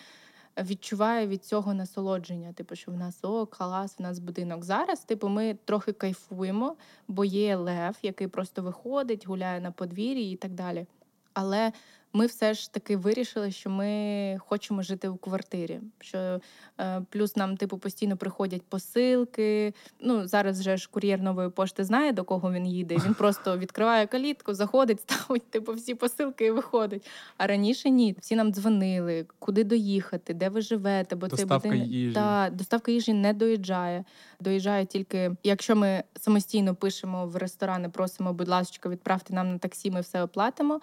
відчуваю 0.57 1.28
від 1.28 1.45
цього 1.45 1.74
насолодження. 1.74 2.53
Типу, 2.53 2.76
що 2.76 2.91
в 2.91 2.97
нас 2.97 3.19
о, 3.22 3.45
клас, 3.45 3.99
в 3.99 4.01
нас 4.01 4.19
будинок. 4.19 4.63
Зараз, 4.63 4.99
типу, 4.99 5.28
ми 5.30 5.57
трохи 5.65 5.91
кайфуємо, 5.91 6.76
бо 7.07 7.26
є 7.26 7.55
лев, 7.55 7.97
який 8.01 8.28
просто 8.28 8.61
виходить, 8.61 9.28
гуляє 9.28 9.61
на 9.61 9.72
подвір'ї 9.72 10.34
і 10.34 10.36
так 10.36 10.51
далі. 10.51 10.86
Але 11.34 11.72
ми 12.14 12.26
все 12.26 12.53
ж 12.53 12.74
таки 12.74 12.97
вирішили, 12.97 13.51
що 13.51 13.70
ми 13.70 14.38
хочемо 14.39 14.82
жити 14.82 15.07
у 15.07 15.16
квартирі. 15.16 15.80
Що 15.99 16.41
е, 16.80 17.01
плюс 17.09 17.36
нам, 17.36 17.57
типу, 17.57 17.78
постійно 17.78 18.18
приходять 18.18 18.62
посилки. 18.62 19.74
Ну 19.99 20.28
зараз 20.28 20.59
вже 20.59 20.78
ж 20.78 20.89
кур'єр 20.91 21.22
нової 21.22 21.49
пошти 21.49 21.84
знає, 21.84 22.12
до 22.14 22.24
кого 22.24 22.51
він 22.51 22.66
їде. 22.66 22.97
Він 23.05 23.14
просто 23.18 23.57
відкриває 23.57 24.07
калітку, 24.07 24.53
заходить, 24.53 25.01
ставить 25.09 25.49
типу 25.49 25.74
всі 25.74 25.95
посилки 25.95 26.45
і 26.45 26.51
виходить. 26.51 27.07
А 27.38 27.47
раніше 27.47 27.89
ні. 27.89 28.16
Всі 28.20 28.36
нам 28.36 28.53
дзвонили, 28.53 29.26
куди 29.39 29.64
доїхати, 29.64 30.34
де 30.34 30.49
ви 30.49 30.62
живете, 30.62 31.16
бо 31.16 31.28
Доставка 31.28 31.59
цей 31.59 31.72
будинок... 31.72 31.93
їжі. 31.93 32.14
Та, 32.14 32.49
доставка 32.53 32.91
їжі 32.91 33.14
не 33.14 33.34
доїжджає. 33.34 34.03
Доїжджає 34.39 34.86
тільки, 34.86 35.32
якщо 35.43 35.76
ми 35.76 36.03
самостійно 36.20 36.76
пишемо 36.76 37.28
в 37.28 37.36
ресторани, 37.36 37.89
просимо, 37.89 38.34
будь 38.34 38.47
ласка, 38.47 38.89
відправте 38.89 39.34
нам 39.34 39.51
на 39.51 39.57
таксі, 39.57 39.91
ми 39.91 40.01
все 40.01 40.24
оплатимо. 40.24 40.82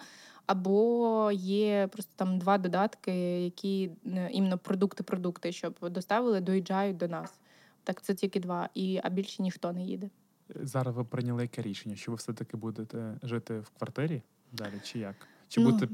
Або 0.49 1.31
є 1.33 1.87
просто 1.91 2.11
там 2.15 2.39
два 2.39 2.57
додатки, 2.57 3.11
які 3.43 3.91
е, 4.05 4.29
іменно 4.31 4.57
продукти-продукти, 4.57 5.51
щоб 5.51 5.75
доставили, 5.81 6.41
доїжджають 6.41 6.97
до 6.97 7.07
нас. 7.07 7.33
Так 7.83 8.01
це 8.01 8.13
тільки 8.13 8.39
два, 8.39 8.69
і 8.73 8.99
а 9.03 9.09
більше 9.09 9.43
ніхто 9.43 9.73
не 9.73 9.83
їде. 9.83 10.09
Зараз 10.55 10.95
ви 10.95 11.03
прийняли 11.03 11.41
яке 11.41 11.61
рішення, 11.61 11.95
що 11.95 12.11
ви 12.11 12.15
все-таки 12.15 12.57
будете 12.57 13.13
жити 13.23 13.59
в 13.59 13.69
квартирі 13.69 14.21
далі, 14.51 14.73
чи 14.83 14.99
як? 14.99 15.15
Чи 15.47 15.61
Ну. 15.61 15.71
будете 15.71 15.93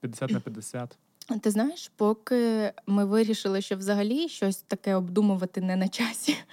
50 0.00 0.30
на 0.30 0.40
50? 0.40 0.98
Ти 1.40 1.50
знаєш, 1.50 1.92
поки 1.96 2.72
ми 2.86 3.04
вирішили, 3.04 3.60
що 3.60 3.76
взагалі 3.76 4.28
щось 4.28 4.62
таке 4.62 4.94
обдумувати 4.94 5.60
не 5.60 5.76
на 5.76 5.88
часі. 5.88 6.36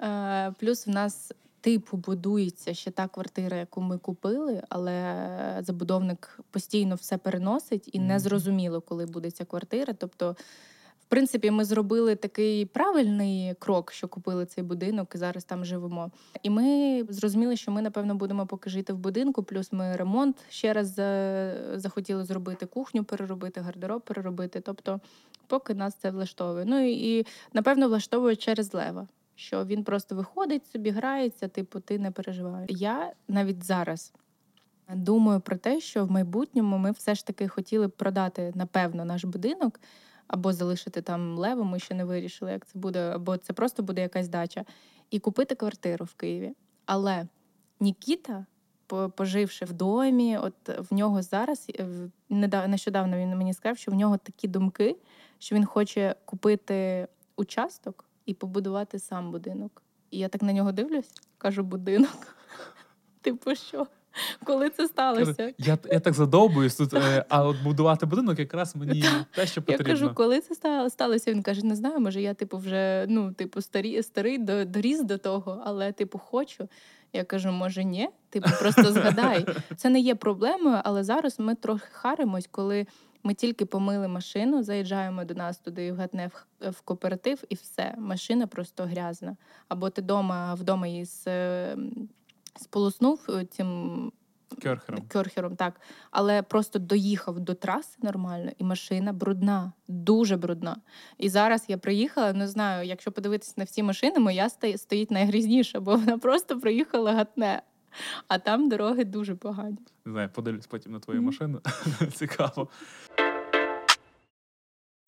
Е, 0.00 0.54
Плюс 0.60 0.86
в 0.86 0.90
нас 0.90 1.32
типу 1.62 1.96
будується 1.96 2.74
ще 2.74 2.90
та 2.90 3.08
квартира, 3.08 3.56
яку 3.56 3.80
ми 3.80 3.98
купили, 3.98 4.62
але 4.68 5.58
забудовник 5.60 6.40
постійно 6.50 6.94
все 6.94 7.18
переносить 7.18 7.90
і 7.92 7.98
не 7.98 8.18
зрозуміло, 8.18 8.80
коли 8.80 9.06
буде 9.06 9.30
ця 9.30 9.44
квартира. 9.44 9.92
Тобто, 9.92 10.36
в 11.00 11.04
принципі, 11.08 11.50
ми 11.50 11.64
зробили 11.64 12.16
такий 12.16 12.66
правильний 12.66 13.54
крок, 13.58 13.92
що 13.92 14.08
купили 14.08 14.46
цей 14.46 14.64
будинок 14.64 15.12
і 15.14 15.18
зараз 15.18 15.44
там 15.44 15.64
живемо. 15.64 16.10
І 16.42 16.50
ми 16.50 17.04
зрозуміли, 17.08 17.56
що 17.56 17.70
ми, 17.70 17.82
напевно, 17.82 18.14
будемо 18.14 18.46
поки 18.46 18.70
жити 18.70 18.92
в 18.92 18.98
будинку. 18.98 19.42
Плюс 19.42 19.72
ми 19.72 19.96
ремонт 19.96 20.36
ще 20.48 20.72
раз 20.72 20.98
е, 20.98 21.72
захотіли 21.74 22.24
зробити, 22.24 22.66
кухню 22.66 23.04
переробити, 23.04 23.60
гардероб 23.60 24.02
переробити. 24.02 24.60
Тобто, 24.60 25.00
поки 25.46 25.74
нас 25.74 25.94
це 25.94 26.10
влаштовує. 26.10 26.64
Ну 26.64 26.86
і, 26.86 27.18
і 27.18 27.26
напевно 27.52 27.88
влаштовує 27.88 28.36
через 28.36 28.74
лева. 28.74 29.08
Що 29.34 29.64
він 29.64 29.84
просто 29.84 30.14
виходить 30.14 30.66
собі, 30.66 30.90
грається, 30.90 31.48
типу, 31.48 31.80
ти 31.80 31.98
не 31.98 32.10
переживаєш. 32.10 32.70
Я 32.74 33.12
навіть 33.28 33.64
зараз 33.64 34.12
думаю 34.94 35.40
про 35.40 35.56
те, 35.56 35.80
що 35.80 36.04
в 36.04 36.10
майбутньому 36.10 36.78
ми 36.78 36.90
все 36.90 37.14
ж 37.14 37.26
таки 37.26 37.48
хотіли 37.48 37.86
б 37.86 37.90
продати, 37.90 38.52
напевно, 38.54 39.04
наш 39.04 39.24
будинок 39.24 39.80
або 40.26 40.52
залишити 40.52 41.02
там 41.02 41.38
лево, 41.38 41.64
ми 41.64 41.78
ще 41.78 41.94
не 41.94 42.04
вирішили, 42.04 42.52
як 42.52 42.66
це 42.66 42.78
буде, 42.78 43.10
або 43.10 43.36
це 43.36 43.52
просто 43.52 43.82
буде 43.82 44.02
якась 44.02 44.28
дача, 44.28 44.64
і 45.10 45.18
купити 45.18 45.54
квартиру 45.54 46.04
в 46.04 46.14
Києві. 46.14 46.52
Але 46.86 47.26
Нікіта, 47.82 48.46
поживши 49.16 49.64
в 49.64 49.72
домі, 49.72 50.38
от 50.38 50.54
в 50.90 50.94
нього 50.94 51.22
зараз 51.22 51.70
е, 51.78 51.86
нещодавно 52.68 53.16
він 53.16 53.36
мені 53.36 53.54
сказав, 53.54 53.78
що 53.78 53.90
в 53.90 53.94
нього 53.94 54.16
такі 54.16 54.48
думки, 54.48 54.96
що 55.38 55.54
він 55.54 55.64
хоче 55.64 56.14
купити 56.24 57.08
участок 57.36 58.04
і 58.26 58.34
побудувати 58.34 58.98
сам 58.98 59.30
будинок. 59.30 59.82
І 60.10 60.18
я 60.18 60.28
так 60.28 60.42
на 60.42 60.52
нього 60.52 60.72
дивлюсь, 60.72 61.10
кажу, 61.38 61.62
будинок. 61.62 62.36
Типу, 63.20 63.54
що? 63.54 63.86
Коли 64.44 64.70
це 64.70 64.88
сталося? 64.88 65.52
Я, 65.58 65.78
я 65.90 66.00
так 66.00 66.14
задовбуюсь 66.14 66.76
тут, 66.76 66.94
е, 66.94 67.24
а 67.28 67.44
от 67.44 67.62
будувати 67.62 68.06
будинок 68.06 68.38
якраз 68.38 68.76
мені 68.76 69.04
те, 69.34 69.46
що 69.46 69.62
потрібно. 69.62 69.88
Я 69.88 69.94
кажу, 69.94 70.14
коли 70.14 70.40
це 70.40 70.54
сталося? 70.90 71.30
Він 71.30 71.42
каже: 71.42 71.66
не 71.66 71.76
знаю, 71.76 72.00
може, 72.00 72.22
я 72.22 72.34
типу 72.34 72.58
вже 72.58 73.06
ну, 73.08 73.32
типу, 73.32 73.60
старі, 73.60 74.02
старий 74.02 74.38
до, 74.38 74.64
доріс 74.64 75.02
до 75.02 75.18
того, 75.18 75.62
але 75.64 75.92
типу 75.92 76.18
хочу. 76.18 76.68
Я 77.12 77.24
кажу, 77.24 77.52
може, 77.52 77.84
ні. 77.84 78.08
Типу, 78.30 78.50
просто 78.60 78.92
згадай. 78.92 79.46
Це 79.76 79.90
не 79.90 80.00
є 80.00 80.14
проблемою, 80.14 80.80
але 80.84 81.04
зараз 81.04 81.38
ми 81.38 81.54
трохи 81.54 81.88
харимось, 81.92 82.48
коли 82.50 82.86
ми 83.22 83.34
тільки 83.34 83.66
помили 83.66 84.08
машину, 84.08 84.62
заїжджаємо 84.62 85.24
до 85.24 85.34
нас 85.34 85.58
туди 85.58 85.92
в 85.92 85.96
гатне 85.96 86.30
в, 86.60 86.80
кооператив, 86.80 87.44
і 87.48 87.54
все, 87.54 87.94
машина 87.98 88.46
просто 88.46 88.84
грязна. 88.84 89.36
Або 89.68 89.90
ти 89.90 90.02
дома 90.02 90.54
вдома 90.54 90.86
її 90.86 91.06
е, 91.26 91.76
сполоснув 92.56 93.26
е, 93.28 93.44
цим 93.44 94.12
Керхером. 94.62 95.02
Кьорхером, 95.08 95.56
так. 95.56 95.80
Але 96.10 96.42
просто 96.42 96.78
доїхав 96.78 97.40
до 97.40 97.54
траси 97.54 97.98
нормально, 98.02 98.50
і 98.58 98.64
машина 98.64 99.12
брудна, 99.12 99.72
дуже 99.88 100.36
брудна. 100.36 100.76
І 101.18 101.28
зараз 101.28 101.64
я 101.68 101.78
приїхала, 101.78 102.32
не 102.32 102.48
знаю, 102.48 102.88
якщо 102.88 103.12
подивитися 103.12 103.54
на 103.56 103.64
всі 103.64 103.82
машини, 103.82 104.18
моя 104.18 104.48
сто- 104.48 104.78
стоїть 104.78 105.10
найгрізніша, 105.10 105.80
бо 105.80 105.96
вона 105.96 106.18
просто 106.18 106.60
приїхала 106.60 107.12
гатне. 107.12 107.62
А 108.28 108.38
там 108.38 108.68
дороги 108.68 109.04
дуже 109.04 109.34
погані. 109.34 109.78
Не 110.04 110.12
знаю, 110.12 110.30
подивлюсь 110.34 110.66
потім 110.66 110.92
на 110.92 111.00
твою 111.00 111.20
mm. 111.20 111.24
машину. 111.24 111.60
Цікаво. 112.14 112.68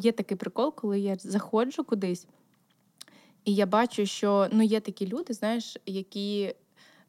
Є 0.01 0.13
такий 0.13 0.37
прикол, 0.37 0.75
коли 0.75 1.01
я 1.01 1.17
заходжу 1.17 1.85
кудись, 1.85 2.27
і 3.45 3.55
я 3.55 3.67
бачу, 3.67 4.07
що 4.07 4.49
ну, 4.53 4.63
є 4.63 4.81
такі 4.81 5.07
люди, 5.07 5.35
знаєш, 5.35 5.77
які 5.87 6.55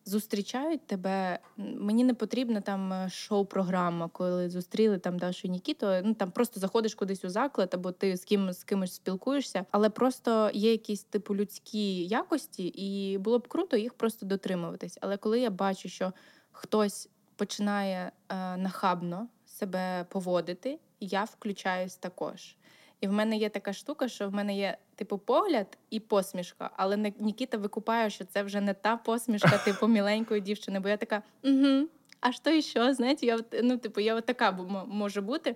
зустрічають 0.05 0.87
тебе. 0.87 1.39
Мені 1.57 2.03
не 2.03 2.13
потрібна 2.13 2.61
там 2.61 2.93
е, 2.93 3.09
шоу-програма, 3.09 4.07
коли 4.07 4.49
зустріли 4.49 4.97
там 4.97 5.19
Дашу 5.19 5.47
і 5.47 5.51
Нікіту. 5.51 5.87
Ну 6.03 6.13
там 6.13 6.31
просто 6.31 6.59
заходиш 6.59 6.95
кудись 6.95 7.25
у 7.25 7.29
заклад, 7.29 7.73
або 7.73 7.91
ти 7.91 8.17
з 8.17 8.25
ким 8.25 8.53
з 8.53 8.63
кимось 8.63 8.95
спілкуєшся, 8.95 9.65
але 9.71 9.89
просто 9.89 10.51
є 10.53 10.71
якісь 10.71 11.03
типу 11.03 11.35
людські 11.35 12.05
якості, 12.05 12.67
і 12.67 13.17
було 13.17 13.39
б 13.39 13.47
круто 13.47 13.77
їх 13.77 13.93
просто 13.93 14.25
дотримуватись. 14.25 14.97
Але 15.01 15.17
коли 15.17 15.39
я 15.39 15.49
бачу, 15.49 15.89
що 15.89 16.13
хтось 16.51 17.09
починає 17.35 18.11
е, 18.29 18.57
нахабно 18.57 19.27
себе 19.45 20.05
поводити, 20.09 20.79
я 20.99 21.23
включаюсь 21.23 21.95
також. 21.95 22.55
І 23.01 23.07
в 23.07 23.11
мене 23.11 23.37
є 23.37 23.49
така 23.49 23.73
штука, 23.73 24.07
що 24.07 24.29
в 24.29 24.33
мене 24.33 24.57
є 24.57 24.77
типу 24.95 25.17
погляд 25.17 25.77
і 25.89 25.99
посмішка, 25.99 26.69
але 26.75 26.97
не 26.97 27.13
Нікіта 27.19 27.57
викупає, 27.57 28.09
що 28.09 28.25
це 28.25 28.43
вже 28.43 28.61
не 28.61 28.73
та 28.73 28.97
посмішка, 28.97 29.57
типу 29.57 29.87
міленької 29.87 30.41
дівчини. 30.41 30.79
Бо 30.79 30.89
я 30.89 30.97
така, 30.97 31.21
угу, 31.43 31.87
а 32.19 32.31
що 32.31 32.49
і 32.49 32.61
що? 32.61 32.93
Знаєте, 32.93 33.25
я 33.25 33.39
ну, 33.63 33.77
типу, 33.77 34.01
я 34.01 34.21
така 34.21 34.51
бу- 34.51 34.87
мо- 34.87 35.21
бути. 35.21 35.55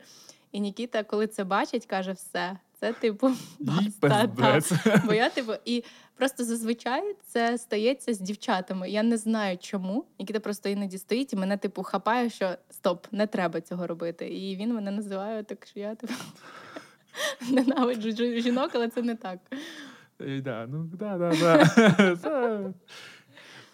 І 0.52 0.60
Нікіта, 0.60 1.04
коли 1.04 1.28
це 1.28 1.44
бачить, 1.44 1.86
каже: 1.86 2.12
все, 2.12 2.58
це 2.80 2.94
типу 2.94 3.32
баста, 3.60 4.28
та. 4.28 4.62
Бо 5.06 5.14
я 5.14 5.30
типу, 5.30 5.54
і 5.66 5.84
просто 6.16 6.44
зазвичай 6.44 7.16
це 7.26 7.58
стається 7.58 8.14
з 8.14 8.20
дівчатами. 8.20 8.90
Я 8.90 9.04
не 9.04 9.18
знаю 9.18 9.58
чому. 9.58 10.06
Нікіта 10.20 10.40
просто 10.40 10.70
іноді 10.70 10.98
стоїть 10.98 11.34
і 11.34 11.36
мене, 11.36 11.58
типу, 11.58 11.84
хапає, 11.84 12.30
що 12.30 12.56
стоп, 12.70 13.08
не 13.12 13.28
треба 13.28 13.62
цього 13.62 13.88
робити. 13.88 14.28
І 14.28 14.56
він 14.56 14.74
мене 14.74 14.92
називає 14.92 15.44
так, 15.44 15.66
що 15.66 15.80
я 15.80 15.96
типу 15.96 16.14
ненавиджу 17.52 18.42
жінок, 18.42 18.72
але 18.74 18.90
це 18.90 19.02
не 19.02 19.16
так. 19.16 19.40
Да, 20.20 20.68
ну 20.70 20.90
да, 20.94 21.18
да, 21.18 21.32
да. 22.24 22.74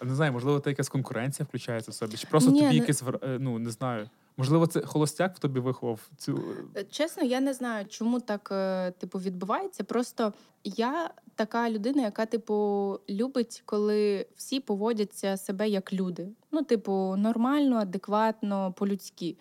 Не 0.04 0.14
знаю, 0.14 0.32
можливо, 0.32 0.60
та 0.60 0.70
якась 0.70 0.88
конкуренція 0.88 1.46
включається 1.46 1.90
в 1.90 1.94
собі. 1.94 2.16
Чи 2.16 2.26
просто 2.26 2.50
Ні, 2.50 2.60
тобі 2.60 2.74
ну- 2.74 2.80
якесь 2.80 3.02
е, 3.22 3.38
ну 3.40 3.58
не 3.58 3.70
знаю. 3.70 4.10
Можливо, 4.36 4.66
це 4.66 4.80
холостяк 4.80 5.36
в 5.36 5.38
тобі 5.38 5.60
виховав 5.60 6.00
цю. 6.16 6.42
Е, 6.76 6.84
Чесно, 6.84 7.22
я 7.22 7.40
не 7.40 7.54
знаю, 7.54 7.86
чому 7.88 8.20
так 8.20 8.48
е, 8.52 8.90
типу 8.90 9.18
відбувається. 9.18 9.84
Просто 9.84 10.32
я 10.64 11.10
така 11.34 11.70
людина, 11.70 12.02
яка, 12.02 12.26
типу, 12.26 13.00
любить, 13.08 13.62
коли 13.64 14.26
всі 14.36 14.60
поводяться 14.60 15.36
себе 15.36 15.68
як 15.68 15.92
люди. 15.92 16.28
Ну, 16.52 16.62
типу, 16.62 17.14
нормально, 17.18 17.76
адекватно, 17.76 18.72
по-людськи. 18.72 19.36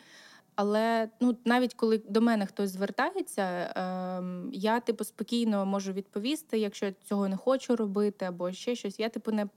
Але 0.55 1.09
ну 1.19 1.37
навіть 1.45 1.73
коли 1.73 1.97
до 1.97 2.21
мене 2.21 2.45
хтось 2.45 2.69
звертається, 2.69 3.73
ем, 3.75 4.49
я 4.53 4.79
типу 4.79 5.03
спокійно 5.03 5.65
можу 5.65 5.93
відповісти, 5.93 6.59
якщо 6.59 6.85
я 6.85 6.93
цього 7.03 7.27
не 7.27 7.37
хочу 7.37 7.75
робити, 7.75 8.25
або 8.25 8.51
ще 8.51 8.75
щось. 8.75 8.99
Я 8.99 9.09
типу 9.09 9.31
не 9.31 9.47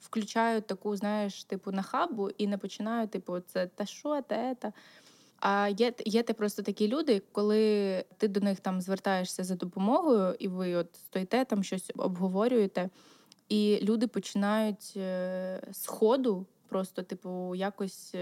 включаю 0.00 0.60
таку, 0.60 0.96
знаєш, 0.96 1.44
типу 1.44 1.72
нахабу 1.72 2.30
і 2.30 2.46
не 2.46 2.58
починаю, 2.58 3.08
типу, 3.08 3.40
це 3.40 3.66
та 3.66 3.86
що, 3.86 4.22
та. 4.22 4.72
А 5.40 5.68
є, 5.68 5.92
є 6.06 6.22
те 6.22 6.32
просто 6.32 6.62
такі 6.62 6.88
люди, 6.88 7.22
коли 7.32 8.04
ти 8.16 8.28
до 8.28 8.40
них 8.40 8.60
там 8.60 8.80
звертаєшся 8.80 9.44
за 9.44 9.54
допомогою, 9.54 10.34
і 10.38 10.48
ви 10.48 10.74
от 10.74 10.96
стоїте 10.96 11.44
там 11.44 11.62
щось 11.62 11.90
обговорюєте, 11.96 12.90
і 13.48 13.78
люди 13.82 14.06
починають 14.06 14.92
е, 14.96 15.62
з 15.72 15.86
ходу 15.86 16.46
просто, 16.68 17.02
типу, 17.02 17.54
якось. 17.54 18.14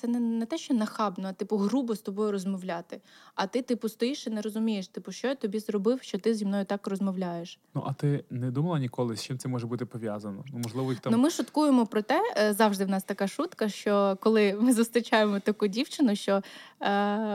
Це 0.00 0.08
не, 0.08 0.20
не 0.20 0.46
те, 0.46 0.58
що 0.58 0.74
нахабно, 0.74 1.28
а 1.28 1.32
типу 1.32 1.56
грубо 1.56 1.94
з 1.94 2.00
тобою 2.00 2.32
розмовляти. 2.32 3.00
А 3.34 3.46
ти, 3.46 3.62
типу, 3.62 3.88
стоїш 3.88 4.26
і 4.26 4.30
не 4.30 4.40
розумієш, 4.40 4.88
типу, 4.88 5.12
що 5.12 5.28
я 5.28 5.34
тобі 5.34 5.58
зробив, 5.58 6.02
що 6.02 6.18
ти 6.18 6.34
зі 6.34 6.44
мною 6.46 6.64
так 6.64 6.86
розмовляєш. 6.86 7.58
Ну 7.74 7.84
а 7.86 7.92
ти 7.92 8.24
не 8.30 8.50
думала 8.50 8.78
ніколи, 8.78 9.16
з 9.16 9.22
чим 9.22 9.38
це 9.38 9.48
може 9.48 9.66
бути 9.66 9.86
пов'язано? 9.86 10.44
Ну 10.52 10.58
можливо, 10.58 10.90
їх 10.90 11.00
там 11.00 11.12
Ну, 11.12 11.18
ми 11.18 11.30
шуткуємо 11.30 11.86
про 11.86 12.02
те, 12.02 12.34
е, 12.36 12.52
завжди 12.52 12.84
в 12.84 12.88
нас 12.88 13.02
така 13.02 13.28
шутка, 13.28 13.68
що 13.68 14.18
коли 14.20 14.58
ми 14.60 14.72
зустрічаємо 14.72 15.40
таку 15.40 15.66
дівчину, 15.66 16.16
що 16.16 16.32
е, 16.32 16.42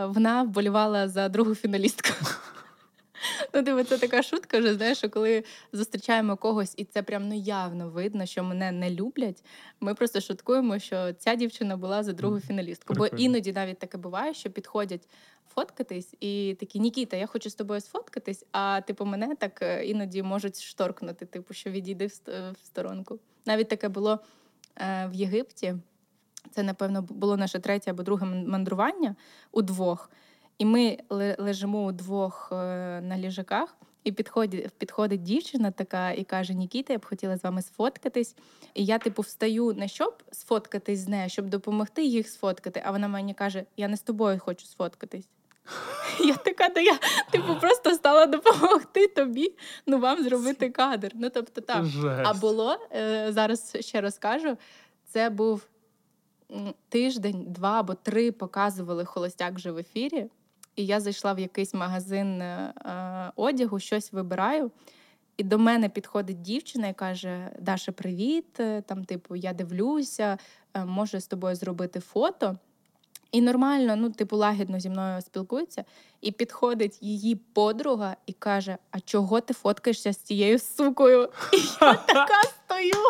вона 0.06 0.44
вболівала 0.44 1.08
за 1.08 1.30
другу 1.30 1.56
фіналістку. 1.56 2.10
Ну, 3.54 3.64
типу, 3.64 3.84
це 3.84 3.98
така 3.98 4.24
шутка, 4.24 4.60
вже 4.60 4.74
знаєш, 4.74 4.98
що 4.98 5.10
коли 5.10 5.44
зустрічаємо 5.74 6.38
когось, 6.38 6.74
і 6.78 6.86
це 6.86 7.04
прям 7.04 7.28
ну 7.30 7.36
явно 7.36 7.90
видно, 7.90 8.26
що 8.26 8.44
мене 8.44 8.72
не 8.72 8.90
люблять. 8.90 9.44
Ми 9.80 9.96
просто 9.96 10.22
шуткуємо, 10.22 10.80
що 10.80 11.14
ця 11.14 11.36
дівчина 11.36 11.78
була 11.78 12.04
за 12.04 12.14
другу 12.14 12.40
фіналістку. 12.40 12.94
Бо 12.94 13.08
іноді 13.08 13.54
навіть 13.54 13.80
таке 13.80 13.98
буває, 13.98 14.34
що 14.34 14.50
підходять 14.50 15.08
фоткатись, 15.56 16.14
і 16.20 16.56
такі 16.60 16.80
Нікіта, 16.80 17.18
я 17.18 17.26
хочу 17.28 17.50
з 17.50 17.56
тобою 17.56 17.82
сфоткатись, 17.82 18.46
а 18.52 18.82
типу 18.82 19.06
мене 19.06 19.36
так 19.36 19.62
е, 19.62 19.86
іноді 19.86 20.24
можуть 20.24 20.62
шторкнути, 20.62 21.26
типу, 21.26 21.54
що 21.54 21.70
відійди 21.70 22.08
в 22.08 22.56
сторонку. 22.64 23.20
Навіть 23.46 23.70
таке 23.70 23.90
було 23.90 24.20
е, 24.76 25.08
в 25.12 25.14
Єгипті. 25.14 25.76
Це, 26.52 26.64
напевно, 26.64 27.02
було 27.02 27.38
наше 27.38 27.60
третє 27.60 27.92
або 27.92 28.04
друге 28.04 28.26
мандрування 28.26 29.16
удвох. 29.52 30.10
І 30.58 30.66
ми 30.66 30.98
лежимо 31.38 31.86
удвох 31.86 32.50
е, 32.52 32.56
на 33.02 33.18
ліжаках, 33.18 33.78
і 34.04 34.12
підходить, 34.12 34.70
підходить 34.78 35.24
дівчина 35.24 35.72
така 35.72 36.12
і 36.12 36.24
каже: 36.24 36.54
Нікіта, 36.54 36.94
я 36.94 37.00
б 37.00 37.06
хотіла 37.06 37.38
з 37.38 37.44
вами 37.44 37.62
сфоткатись. 37.62 38.36
І 38.74 38.86
я, 38.86 38.98
типу, 38.98 39.22
встаю 39.22 39.74
не 39.74 39.88
щоб 39.88 40.24
сфоткатись 40.32 41.00
з 41.00 41.08
нею, 41.08 41.30
щоб 41.30 41.50
допомогти 41.50 42.04
їх 42.04 42.30
сфоткати. 42.30 42.82
А 42.86 42.92
вона 42.92 43.08
мені 43.08 43.34
каже: 43.34 43.66
Я 43.78 43.88
не 43.88 43.98
з 43.98 44.02
тобою 44.02 44.40
хочу 44.40 44.66
сфоткатись. 44.66 45.30
Я 46.20 46.36
така, 46.36 46.70
да 46.70 46.80
я 46.80 47.00
типу 47.32 47.56
просто 47.56 47.94
стала 47.94 48.26
допомогти 48.26 49.08
тобі, 49.08 49.54
ну 49.86 50.00
вам 50.00 50.24
зробити 50.24 50.70
кадр. 50.70 51.12
Ну 51.14 51.30
тобто 51.30 51.62
так. 51.62 51.86
Жесть. 51.86 52.22
А 52.26 52.34
було 52.34 52.78
е, 52.96 53.28
зараз 53.32 53.78
ще 53.80 54.02
розкажу. 54.02 54.58
Це 55.06 55.30
був 55.30 55.68
тиждень, 56.90 57.46
два 57.48 57.80
або 57.80 57.94
три 57.94 58.32
показували 58.32 59.06
холостяк 59.06 59.54
вже 59.54 59.72
в 59.72 59.78
ефірі. 59.78 60.30
І 60.76 60.86
я 60.86 61.00
зайшла 61.00 61.34
в 61.34 61.40
якийсь 61.40 61.74
магазин 61.74 62.42
е, 62.42 62.74
е, 62.86 63.32
одягу, 63.36 63.80
щось 63.80 64.14
вибираю. 64.14 64.72
І 65.38 65.44
до 65.44 65.58
мене 65.60 65.90
підходить 65.90 66.42
дівчина 66.42 66.88
і 66.88 66.94
каже: 66.94 67.52
Даша, 67.60 67.92
привіт. 67.92 68.60
е, 68.60 68.82
Там, 68.82 69.06
типу, 69.06 69.36
я 69.36 69.54
дивлюся, 69.54 70.38
можу 70.86 71.20
з 71.20 71.28
тобою 71.28 71.56
зробити 71.56 72.00
фото. 72.00 72.56
І 73.32 73.42
нормально, 73.42 73.96
ну, 73.96 74.10
типу, 74.10 74.38
лагідно 74.38 74.80
зі 74.80 74.90
мною 74.90 75.22
спілкується. 75.22 75.86
І 76.22 76.32
підходить 76.32 76.98
її 77.04 77.36
подруга 77.36 78.16
і 78.26 78.34
каже: 78.34 78.78
А 78.92 79.00
чого 79.00 79.42
ти 79.42 79.54
фоткаєшся 79.54 80.14
з 80.14 80.18
цією 80.18 80.60
сукою? 80.60 81.30
І 81.54 81.58
я 81.82 81.94
така 82.08 82.44
стою. 82.44 83.04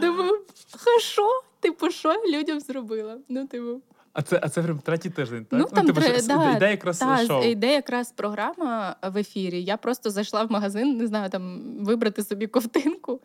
Думаю, 0.00 0.44
«Ха, 0.76 1.00
що? 1.00 1.42
Типу, 1.60 1.90
що 1.90 2.22
людям 2.32 2.60
зробила? 2.60 3.18
Ну, 3.28 3.46
типу, 3.46 3.80
А 4.12 4.22
це, 4.22 4.40
а 4.42 4.48
це 4.48 4.62
прям 4.62 4.78
третій 4.78 5.10
тиждень, 5.10 5.44
так? 5.44 5.60
Ну, 5.60 5.66
там 5.66 5.86
ну, 5.86 5.92
тре- 5.92 6.22
да, 6.26 6.56
йде 6.56 6.70
якраз 6.70 6.98
та, 6.98 7.26
шоу. 7.26 7.44
йде 7.44 7.72
якраз 7.72 8.12
програма 8.12 8.96
в 9.02 9.16
ефірі. 9.16 9.62
Я 9.62 9.76
просто 9.76 10.10
зайшла 10.10 10.44
в 10.44 10.52
магазин, 10.52 10.96
не 10.96 11.06
знаю, 11.06 11.30
там 11.30 11.60
вибрати 11.80 12.24
собі 12.24 12.46
ковтинку. 12.46 13.20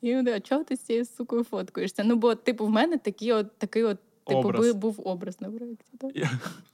І 0.00 0.14
вони, 0.14 0.32
а 0.32 0.40
чого 0.40 0.64
ти 0.64 0.76
з 0.76 0.80
цією 0.80 1.04
сукою 1.04 1.44
фоткаєшся? 1.44 2.04
Ну, 2.04 2.16
бо, 2.16 2.34
типу, 2.34 2.66
в 2.66 2.70
мене 2.70 2.98
такі 2.98 3.32
от 3.32 3.58
такий 3.58 3.84
от. 3.84 3.98
Типу, 4.26 4.38
Образ. 4.40 4.72
був 4.72 5.00
образ 5.04 5.40
на 5.40 5.50
проєкті. 5.50 5.96
Так? 6.00 6.10
Я, 6.14 6.30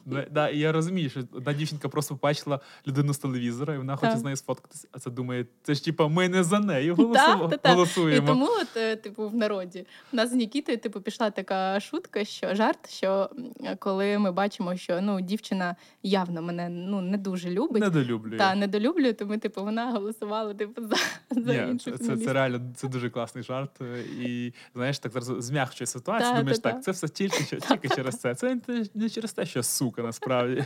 да, 0.06 0.26
да, 0.30 0.48
і 0.48 0.58
я 0.58 0.72
розумію, 0.72 1.10
що 1.10 1.20
одна 1.32 1.52
дівчинка 1.52 1.88
просто 1.88 2.14
побачила 2.16 2.60
людину 2.86 3.14
з 3.14 3.18
телевізора, 3.18 3.74
і 3.74 3.78
вона 3.78 3.96
хоче 3.96 4.16
з 4.16 4.22
нею 4.22 4.36
сфоткатися. 4.36 4.88
А 4.92 4.98
це 4.98 5.10
думає, 5.10 5.46
це 5.62 5.74
ж 5.74 5.84
типа 5.84 6.08
ми 6.08 6.28
не 6.28 6.44
за 6.44 6.60
нею 6.60 6.96
Так, 6.96 7.06
голосуємо. 7.06 7.48
так, 7.48 7.60
так. 7.60 8.14
І 8.16 8.26
тому, 8.26 8.46
от, 8.62 8.76
е, 8.76 8.96
типу, 8.96 9.28
в 9.28 9.34
народі 9.34 9.86
у 10.12 10.16
нас 10.16 10.30
з 10.30 10.32
Нікітою, 10.32 10.78
типу, 10.78 11.00
пішла 11.00 11.30
така 11.30 11.80
шутка, 11.80 12.24
що 12.24 12.54
жарт, 12.54 12.90
що 12.90 13.30
коли 13.78 14.18
ми 14.18 14.32
бачимо, 14.32 14.76
що 14.76 15.00
ну, 15.00 15.20
дівчина 15.20 15.76
явно 16.02 16.42
мене 16.42 16.68
ну, 16.68 17.00
не 17.00 17.18
дуже 17.18 17.50
любить. 17.50 17.82
Недолюблює. 17.82 18.38
Та 18.38 18.54
недолюблює, 18.54 19.12
то 19.12 19.26
ми, 19.26 19.38
типу, 19.38 19.64
вона 19.64 19.90
голосувала 19.92 20.54
типу, 20.54 20.82
за, 20.82 20.96
за 21.42 21.52
Ні, 21.64 21.70
іншу 21.70 21.90
це, 21.90 21.98
це, 22.04 22.16
це 22.16 22.32
реально 22.32 22.60
це 22.76 22.88
дуже 22.88 23.10
класний 23.10 23.44
жарт. 23.44 23.80
е, 23.80 24.00
І 24.20 24.52
знаєш, 24.74 24.98
так 24.98 25.12
зараз 25.12 25.44
змягчує 25.44 25.86
ситуацію. 25.86 26.30
Та, 26.32 26.38
думаєш, 26.38 26.58
та, 26.58 26.68
та. 26.68 26.74
так, 26.74 26.84
це 26.84 26.90
все 26.90 27.08
тільки, 27.08 27.37
тільки 27.44 27.88
через 27.88 28.20
це. 28.20 28.34
Це 28.34 28.60
не- 28.94 29.10
через 29.10 29.32
те, 29.32 29.46
що 29.46 29.62
сука 29.62 30.02
насправді. 30.02 30.64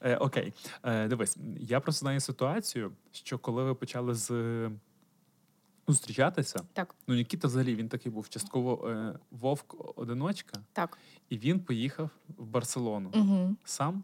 Е, 0.00 0.16
окей, 0.16 0.52
е, 0.82 1.08
дивись, 1.08 1.36
я 1.60 1.80
просто 1.80 1.98
знаю 2.00 2.20
ситуацію, 2.20 2.92
що 3.12 3.38
коли 3.38 3.64
ви 3.64 3.74
почали 3.74 4.14
з 4.14 4.30
зустрічатися, 5.88 6.60
Так, 6.72 6.94
ну 7.06 7.14
Нікіта 7.14 7.48
взагалі 7.48 7.74
він 7.74 7.88
такий 7.88 8.12
був 8.12 8.28
частково 8.28 8.88
е, 8.88 9.18
вовк-одиночка, 9.40 10.58
так. 10.72 10.98
і 11.28 11.38
він 11.38 11.60
поїхав 11.60 12.10
в 12.38 12.46
Барселону 12.46 13.10
Угу. 13.14 13.56
сам. 13.64 14.02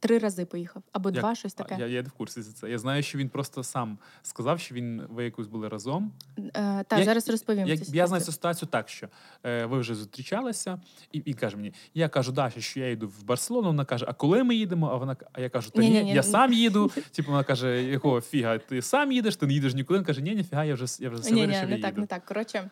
Три 0.00 0.18
рази 0.18 0.44
поїхав, 0.44 0.82
або 0.92 1.10
Як? 1.10 1.18
два, 1.18 1.34
щось 1.34 1.54
А, 1.56 1.62
таке. 1.62 1.76
Я, 1.80 1.86
я 1.86 2.02
не 2.02 2.08
в 2.08 2.12
курсі 2.12 2.42
за 2.42 2.52
це. 2.52 2.70
Я 2.70 2.78
знаю, 2.78 3.02
що 3.02 3.18
він 3.18 3.28
просто 3.28 3.62
сам 3.62 3.98
сказав, 4.22 4.60
що 4.60 4.74
він 4.74 5.02
ви 5.10 5.24
якось 5.24 5.46
були 5.46 5.68
разом. 5.68 6.12
Е, 6.38 6.84
та, 6.84 6.98
Я- 6.98 7.04
зараз 7.04 7.28
розповім. 7.28 7.66
Я, 7.66 7.76
я 7.88 8.06
знаю 8.06 8.24
цю 8.24 8.32
ситуацію. 8.32 8.68
так, 8.72 8.88
що 8.88 9.08
е, 9.44 9.64
ви 9.66 9.78
вже 9.78 9.94
зустрічалися, 9.94 10.80
і 11.12 11.20
він 11.20 11.34
каже 11.34 11.56
мені: 11.56 11.72
я 11.94 12.08
кажу, 12.08 12.32
Даша, 12.32 12.60
що 12.60 12.80
я 12.80 12.90
йду 12.90 13.08
в 13.08 13.24
Барселону. 13.24 13.66
Вона 13.68 13.84
каже, 13.84 14.04
а 14.08 14.12
коли 14.12 14.44
ми 14.44 14.54
їдемо? 14.54 14.90
А 14.90 14.96
вона 14.96 15.16
а 15.32 15.40
я 15.40 15.48
кажу, 15.50 15.70
та 15.70 15.80
ні, 15.80 15.88
Ні-ні-ні. 15.88 16.14
я 16.14 16.22
сам 16.22 16.52
їду. 16.52 16.90
Типу, 17.12 17.30
вона 17.30 17.44
каже, 17.44 17.82
якого 17.82 18.20
фіга, 18.20 18.58
ти 18.58 18.82
сам 18.82 19.12
їдеш, 19.12 19.36
ти 19.36 19.46
не 19.46 19.52
їдеш 19.52 19.74
нікуди. 19.74 19.98
Він 19.98 20.04
каже, 20.06 20.22
ні, 20.22 20.34
ніфіга, 20.34 20.64
я 20.64 20.74
вже 20.74 20.84
я 21.00 21.10
вже 21.10 21.20
все 21.20 21.30
Ні, 21.30 21.40
ні, 21.40 21.46
не 21.46 21.54
я 21.54 21.60
так, 21.60 21.90
їду. 21.90 22.00
не 22.00 22.06
так. 22.06 22.24
Коротше, 22.24 22.70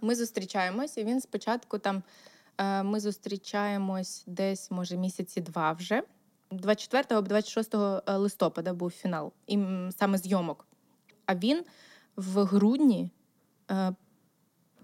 ми 0.00 0.14
зустрічаємось, 0.14 0.98
і 0.98 1.04
він 1.04 1.20
спочатку 1.20 1.78
там 1.78 2.02
е, 2.58 2.82
ми 2.82 3.00
зустрічаємось 3.00 4.24
десь, 4.26 4.70
може, 4.70 4.96
місяці 4.96 5.40
два 5.40 5.72
вже. 5.72 6.02
24 6.50 7.18
або 7.18 7.28
26 7.28 7.74
листопада 8.06 8.72
був 8.72 8.90
фінал, 8.90 9.32
і 9.46 9.58
саме 9.90 10.18
зйомок. 10.18 10.66
А 11.26 11.34
він 11.34 11.64
в 12.16 12.44
грудні, 12.44 13.10
е, 13.70 13.94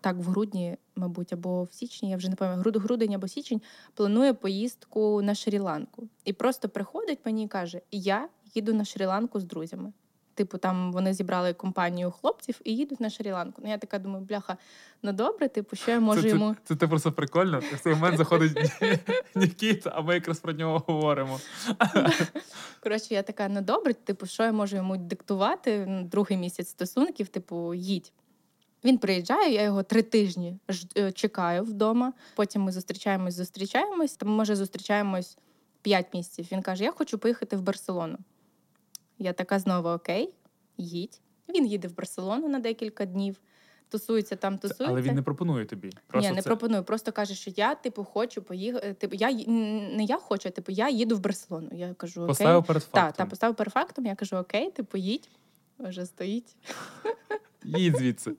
так, 0.00 0.16
в 0.16 0.22
грудні, 0.22 0.76
мабуть, 0.96 1.32
або 1.32 1.62
в 1.62 1.72
січні, 1.72 2.10
я 2.10 2.16
вже 2.16 2.28
не 2.28 2.36
пам'ятаю, 2.36 2.78
грудень 2.78 3.14
або 3.14 3.28
січень, 3.28 3.62
планує 3.94 4.34
поїздку 4.34 5.22
на 5.22 5.32
Шрі-Ланку. 5.32 6.08
І 6.24 6.32
просто 6.32 6.68
приходить 6.68 7.18
мені 7.24 7.44
і 7.44 7.48
каже: 7.48 7.80
Я 7.90 8.28
їду 8.54 8.74
на 8.74 8.82
Шрі-Ланку 8.82 9.40
з 9.40 9.44
друзями. 9.44 9.92
Типу, 10.36 10.58
там 10.58 10.92
вони 10.92 11.14
зібрали 11.14 11.52
компанію 11.52 12.10
хлопців 12.10 12.60
і 12.64 12.76
їдуть 12.76 13.00
на 13.00 13.08
Шрі-Ланку. 13.08 13.54
Ну 13.58 13.70
я 13.70 13.78
така 13.78 13.98
думаю, 13.98 14.24
бляха, 14.24 14.56
ну 15.02 15.12
добре, 15.12 15.48
типу, 15.48 15.76
що 15.76 15.90
я 15.90 16.00
можу 16.00 16.22
це, 16.22 16.28
йому. 16.28 16.54
це, 16.54 16.60
це, 16.64 16.76
це 16.76 16.88
просто 16.88 17.12
прикольно. 17.12 17.58
В 17.58 17.80
цей 17.80 17.94
момент 17.94 18.18
заходить 18.18 18.72
Нікіта, 19.34 19.92
а 19.94 20.00
ми 20.00 20.14
якраз 20.14 20.40
про 20.40 20.52
нього 20.52 20.82
говоримо. 20.86 21.40
Коротше, 22.82 23.14
я 23.14 23.22
така, 23.22 23.48
ну 23.48 23.60
добре, 23.60 23.94
типу, 23.94 24.26
що 24.26 24.42
я 24.42 24.52
можу 24.52 24.76
йому 24.76 24.96
диктувати? 24.96 25.84
Ну, 25.88 26.02
Другий 26.02 26.38
місяць 26.38 26.68
стосунків, 26.68 27.28
типу, 27.28 27.74
їдь. 27.74 28.12
Він 28.84 28.98
приїжджає, 28.98 29.54
я 29.54 29.62
його 29.62 29.82
три 29.82 30.02
тижні 30.02 30.58
е, 30.96 31.12
чекаю 31.12 31.64
вдома. 31.64 32.12
Потім 32.34 32.62
ми 32.62 32.72
зустрічаємось, 32.72 33.34
зустрічаємось. 33.34 34.16
Там, 34.16 34.28
може, 34.28 34.56
зустрічаємось 34.56 35.38
п'ять 35.82 36.14
місяців. 36.14 36.46
Він 36.52 36.62
каже: 36.62 36.84
Я 36.84 36.92
хочу 36.92 37.18
поїхати 37.18 37.56
в 37.56 37.62
Барселону. 37.62 38.18
Я 39.18 39.32
така 39.32 39.58
знову 39.58 39.88
окей, 39.88 40.34
їдь. 40.78 41.20
Він 41.54 41.66
їде 41.66 41.88
в 41.88 41.96
Барселону 41.96 42.48
на 42.48 42.58
декілька 42.58 43.04
днів, 43.04 43.40
тусується 43.88 44.36
там, 44.36 44.58
тусується. 44.58 44.86
Але 44.88 45.00
він 45.02 45.14
не 45.14 45.22
пропонує 45.22 45.64
тобі. 45.64 45.90
Просто 46.06 46.30
Ні, 46.30 46.36
не 46.36 46.42
це... 46.42 46.48
пропоную. 46.48 46.84
Просто 46.84 47.12
каже, 47.12 47.34
що 47.34 47.50
я, 47.56 47.74
типу, 47.74 48.04
хочу 48.04 48.42
поїхати. 48.42 48.94
Типу, 48.94 49.16
я 49.16 49.32
не 49.96 50.04
я 50.04 50.16
хочу, 50.18 50.48
а 50.48 50.52
типу, 50.52 50.72
я 50.72 50.88
їду 50.88 51.16
в 51.16 51.20
Барселону. 51.20 51.68
Я 51.72 51.94
кажу, 51.94 52.20
окей. 52.20 52.28
Поставив 52.28 52.64
перед 52.64 52.82
Так, 52.82 52.92
фактом. 52.92 53.26
та 53.26 53.30
поставив 53.30 53.56
перед 53.56 53.72
фактом. 53.72 54.06
Я 54.06 54.14
кажу, 54.14 54.36
окей, 54.36 54.70
ти 54.70 54.82
поїдь. 54.82 55.28
Вже 55.78 56.06
стоїть. 56.06 56.56
Їдь 57.64 57.96
звідси. 57.96 58.32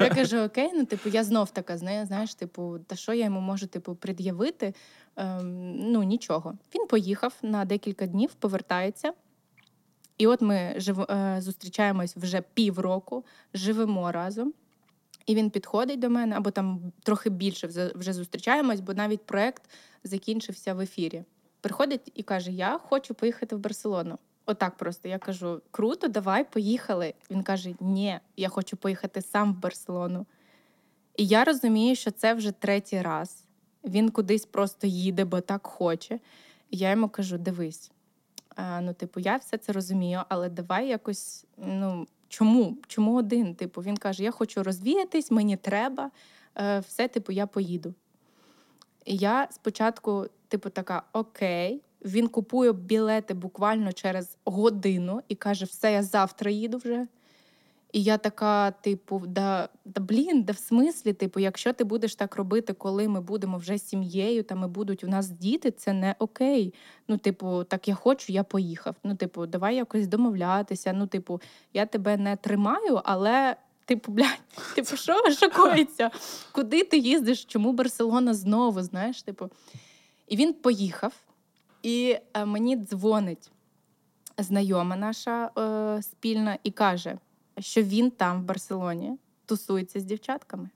Я 0.00 0.10
кажу, 0.14 0.38
окей, 0.38 0.70
ну 0.74 0.84
типу, 0.84 1.08
я 1.08 1.24
знов 1.24 1.50
така 1.50 1.78
знає, 1.78 2.06
знаєш, 2.06 2.34
типу, 2.34 2.78
та 2.86 2.96
що 2.96 3.12
я 3.12 3.24
йому 3.24 3.40
можу 3.40 3.66
типу 3.66 3.94
пред'явити? 3.94 4.74
Ем, 5.16 5.74
ну 5.92 6.02
нічого. 6.02 6.54
Він 6.74 6.86
поїхав 6.86 7.34
на 7.42 7.64
декілька 7.64 8.06
днів, 8.06 8.34
повертається. 8.34 9.12
І 10.20 10.26
от 10.26 10.40
ми 10.40 10.74
жив, 10.76 11.00
е, 11.00 11.36
зустрічаємось 11.40 12.16
вже 12.16 12.42
півроку, 12.54 13.24
живемо 13.54 14.12
разом. 14.12 14.52
І 15.26 15.34
він 15.34 15.50
підходить 15.50 15.98
до 15.98 16.10
мене, 16.10 16.36
або 16.36 16.50
там 16.50 16.92
трохи 17.02 17.30
більше 17.30 17.66
вже- 17.66 18.12
зустрічаємось, 18.12 18.80
бо 18.80 18.94
навіть 18.94 19.26
проект 19.26 19.62
закінчився 20.04 20.74
в 20.74 20.80
ефірі. 20.80 21.24
Приходить 21.60 22.12
і 22.14 22.22
каже: 22.22 22.52
Я 22.52 22.78
хочу 22.78 23.14
поїхати 23.14 23.56
в 23.56 23.58
Барселону. 23.58 24.18
Отак 24.46 24.76
просто. 24.76 25.08
Я 25.08 25.18
кажу: 25.18 25.62
круто, 25.70 26.08
давай, 26.08 26.44
поїхали. 26.44 27.14
Він 27.30 27.42
каже: 27.42 27.74
Ні, 27.80 28.18
я 28.36 28.48
хочу 28.48 28.76
поїхати 28.76 29.22
сам 29.22 29.52
в 29.54 29.58
Барселону. 29.58 30.26
І 31.16 31.26
я 31.26 31.44
розумію, 31.44 31.96
що 31.96 32.10
це 32.10 32.34
вже 32.34 32.52
третій 32.52 33.02
раз. 33.02 33.44
Він 33.84 34.10
кудись 34.10 34.46
просто 34.46 34.86
їде, 34.86 35.24
бо 35.24 35.40
так 35.40 35.66
хоче. 35.66 36.20
І 36.70 36.76
я 36.76 36.90
йому 36.90 37.08
кажу: 37.08 37.38
дивись, 37.38 37.90
ну, 38.58 38.92
типу, 38.94 39.20
я 39.20 39.36
все 39.36 39.58
це 39.58 39.72
розумію, 39.72 40.22
але 40.28 40.48
давай 40.48 40.88
якось, 40.88 41.44
ну, 41.56 42.06
чому? 42.28 42.78
Чому 42.86 43.14
один? 43.14 43.54
Типу, 43.54 43.80
він 43.80 43.96
каже: 43.96 44.22
Я 44.22 44.30
хочу 44.30 44.62
розвіятись, 44.62 45.30
мені 45.30 45.56
треба, 45.56 46.10
е, 46.56 46.78
все, 46.80 47.08
типу, 47.08 47.32
я 47.32 47.46
поїду. 47.46 47.94
І 49.04 49.16
я 49.16 49.48
спочатку, 49.50 50.26
типу, 50.48 50.70
така: 50.70 51.02
Окей. 51.12 51.82
Він 52.04 52.28
купує 52.28 52.72
білети 52.72 53.34
буквально 53.34 53.92
через 53.92 54.36
годину 54.44 55.20
і 55.28 55.34
каже: 55.34 55.64
Все, 55.64 55.92
я 55.92 56.02
завтра 56.02 56.50
їду 56.50 56.78
вже. 56.78 57.06
І 57.92 58.02
я 58.02 58.18
така, 58.18 58.70
типу, 58.70 59.22
да, 59.26 59.68
да 59.84 60.00
блін, 60.00 60.42
да 60.42 60.52
в 60.52 60.58
смислі, 60.58 61.12
типу, 61.12 61.40
якщо 61.40 61.72
ти 61.72 61.84
будеш 61.84 62.14
так 62.14 62.36
робити, 62.36 62.72
коли 62.72 63.08
ми 63.08 63.20
будемо 63.20 63.58
вже 63.58 63.78
сім'єю, 63.78 64.42
та 64.42 64.54
ми 64.54 64.68
будуть 64.68 65.04
у 65.04 65.08
нас 65.08 65.30
діти, 65.30 65.70
це 65.70 65.92
не 65.92 66.14
окей. 66.18 66.74
Ну, 67.08 67.18
типу, 67.18 67.64
так 67.64 67.88
я 67.88 67.94
хочу, 67.94 68.32
я 68.32 68.44
поїхав. 68.44 68.96
Ну, 69.04 69.16
типу, 69.16 69.46
давай 69.46 69.76
якось 69.76 70.06
домовлятися. 70.06 70.92
Ну, 70.92 71.06
типу, 71.06 71.40
я 71.74 71.86
тебе 71.86 72.16
не 72.16 72.36
тримаю, 72.36 73.00
але. 73.04 73.56
Типу, 73.84 74.12
блядь, 74.12 74.42
типу, 74.74 74.96
що 74.96 75.30
шокується? 75.40 76.10
Куди 76.52 76.84
ти 76.84 76.98
їздиш? 76.98 77.44
Чому 77.44 77.72
Барселона 77.72 78.34
знову? 78.34 78.82
Знаєш, 78.82 79.22
типу. 79.22 79.50
І 80.28 80.36
він 80.36 80.52
поїхав, 80.52 81.12
і 81.82 82.16
е, 82.34 82.44
мені 82.44 82.76
дзвонить 82.76 83.50
знайома 84.38 84.96
наша 84.96 85.50
е, 85.58 86.02
спільна 86.02 86.58
і 86.64 86.70
каже, 86.70 87.18
що 87.60 87.82
він 87.82 88.10
там 88.10 88.42
в 88.42 88.44
Барселоні 88.44 89.18
тусується 89.46 90.00
з 90.00 90.04
дівчатками. 90.04 90.70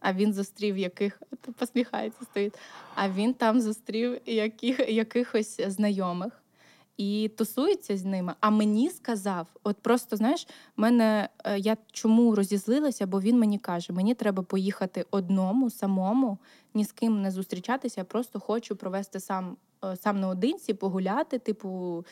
А 0.00 0.12
він 0.12 0.32
зустрів 0.32 0.78
яких 0.78 1.22
посміхається, 1.56 2.24
стоїть. 2.24 2.58
А 2.94 3.08
він 3.08 3.34
там 3.34 3.60
зустрів 3.60 4.20
яких, 4.26 4.88
якихось 4.88 5.60
знайомих 5.66 6.42
і 6.98 7.30
тусується 7.36 7.96
з 7.96 8.04
ними. 8.04 8.34
А 8.40 8.50
мені 8.50 8.90
сказав: 8.90 9.46
от 9.62 9.76
просто 9.76 10.16
знаєш, 10.16 10.48
мене 10.76 11.28
е, 11.44 11.58
я 11.58 11.76
чому 11.92 12.34
розізлилася, 12.34 13.06
бо 13.06 13.20
він 13.20 13.38
мені 13.38 13.58
каже: 13.58 13.92
мені 13.92 14.14
треба 14.14 14.42
поїхати 14.42 15.06
одному, 15.10 15.70
самому, 15.70 16.38
ні 16.74 16.84
з 16.84 16.92
ким 16.92 17.22
не 17.22 17.30
зустрічатися. 17.30 18.00
Я 18.00 18.04
просто 18.04 18.40
хочу 18.40 18.76
провести 18.76 19.20
сам, 19.20 19.56
е, 19.84 19.96
сам 19.96 20.20
наодинці, 20.20 20.74
погуляти, 20.74 21.38
типу. 21.38 22.04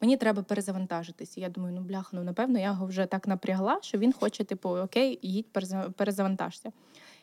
Мені 0.00 0.16
треба 0.16 0.42
перезавантажитися. 0.42 1.40
Я 1.40 1.48
думаю, 1.48 1.74
ну 1.74 1.80
бляха, 1.80 2.08
ну 2.12 2.24
напевно, 2.24 2.58
я 2.58 2.66
його 2.66 2.86
вже 2.86 3.06
так 3.06 3.28
напрягла, 3.28 3.78
що 3.82 3.98
він 3.98 4.12
хоче, 4.12 4.44
типу, 4.44 4.68
окей, 4.68 5.18
їдь, 5.22 5.46
переза- 5.54 5.90
перезавантажся. 5.90 6.72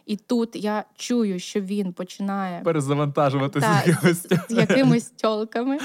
І 0.05 0.15
тут 0.15 0.55
я 0.55 0.84
чую, 0.95 1.39
що 1.39 1.61
він 1.61 1.93
починає 1.93 2.61
Перезавантажуватися 2.61 3.82
з 3.86 3.88
якимось. 3.88 4.28
з, 4.28 4.39
з 4.49 4.51
якимись 4.57 5.09
тьолками. 5.09 5.78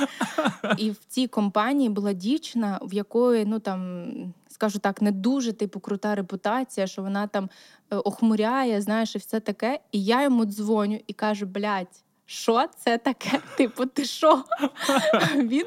І 0.79 0.91
в 0.91 0.97
цій 1.09 1.27
компанії 1.27 1.89
була 1.89 2.13
дівчина, 2.13 2.79
в 2.83 2.95
якої, 2.95 3.45
ну 3.45 3.59
там, 3.59 4.09
скажу 4.49 4.79
так, 4.79 5.03
не 5.03 5.13
дуже 5.13 5.53
типу 5.53 5.81
крута 5.81 6.15
репутація, 6.15 6.87
що 6.87 7.03
вона 7.03 7.27
там 7.27 7.51
е, 7.91 7.97
охмуряє, 7.97 8.81
знаєш, 8.81 9.15
і 9.15 9.19
все 9.19 9.41
таке. 9.41 9.81
І 9.93 10.05
я 10.05 10.23
йому 10.23 10.45
дзвоню 10.45 11.01
і 11.07 11.13
кажу: 11.13 11.47
блядь, 11.47 12.03
що 12.27 12.67
це 12.77 12.99
таке? 12.99 13.41
Типу, 13.57 13.87
ти 13.87 14.05
що? 14.05 14.45
Він 15.37 15.67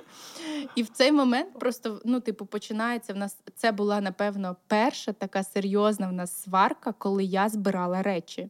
і 0.75 0.83
в 0.83 0.89
цей 0.89 1.11
момент 1.11 1.59
просто 1.59 2.01
ну, 2.05 2.19
типу, 2.19 2.45
починається 2.45 3.13
в 3.13 3.17
нас. 3.17 3.37
Це 3.55 3.71
була 3.71 4.01
напевно 4.01 4.55
перша 4.67 5.11
така 5.11 5.43
серйозна 5.43 6.07
в 6.07 6.13
нас 6.13 6.43
сварка, 6.43 6.93
коли 6.97 7.23
я 7.23 7.49
збирала 7.49 8.01
речі. 8.01 8.49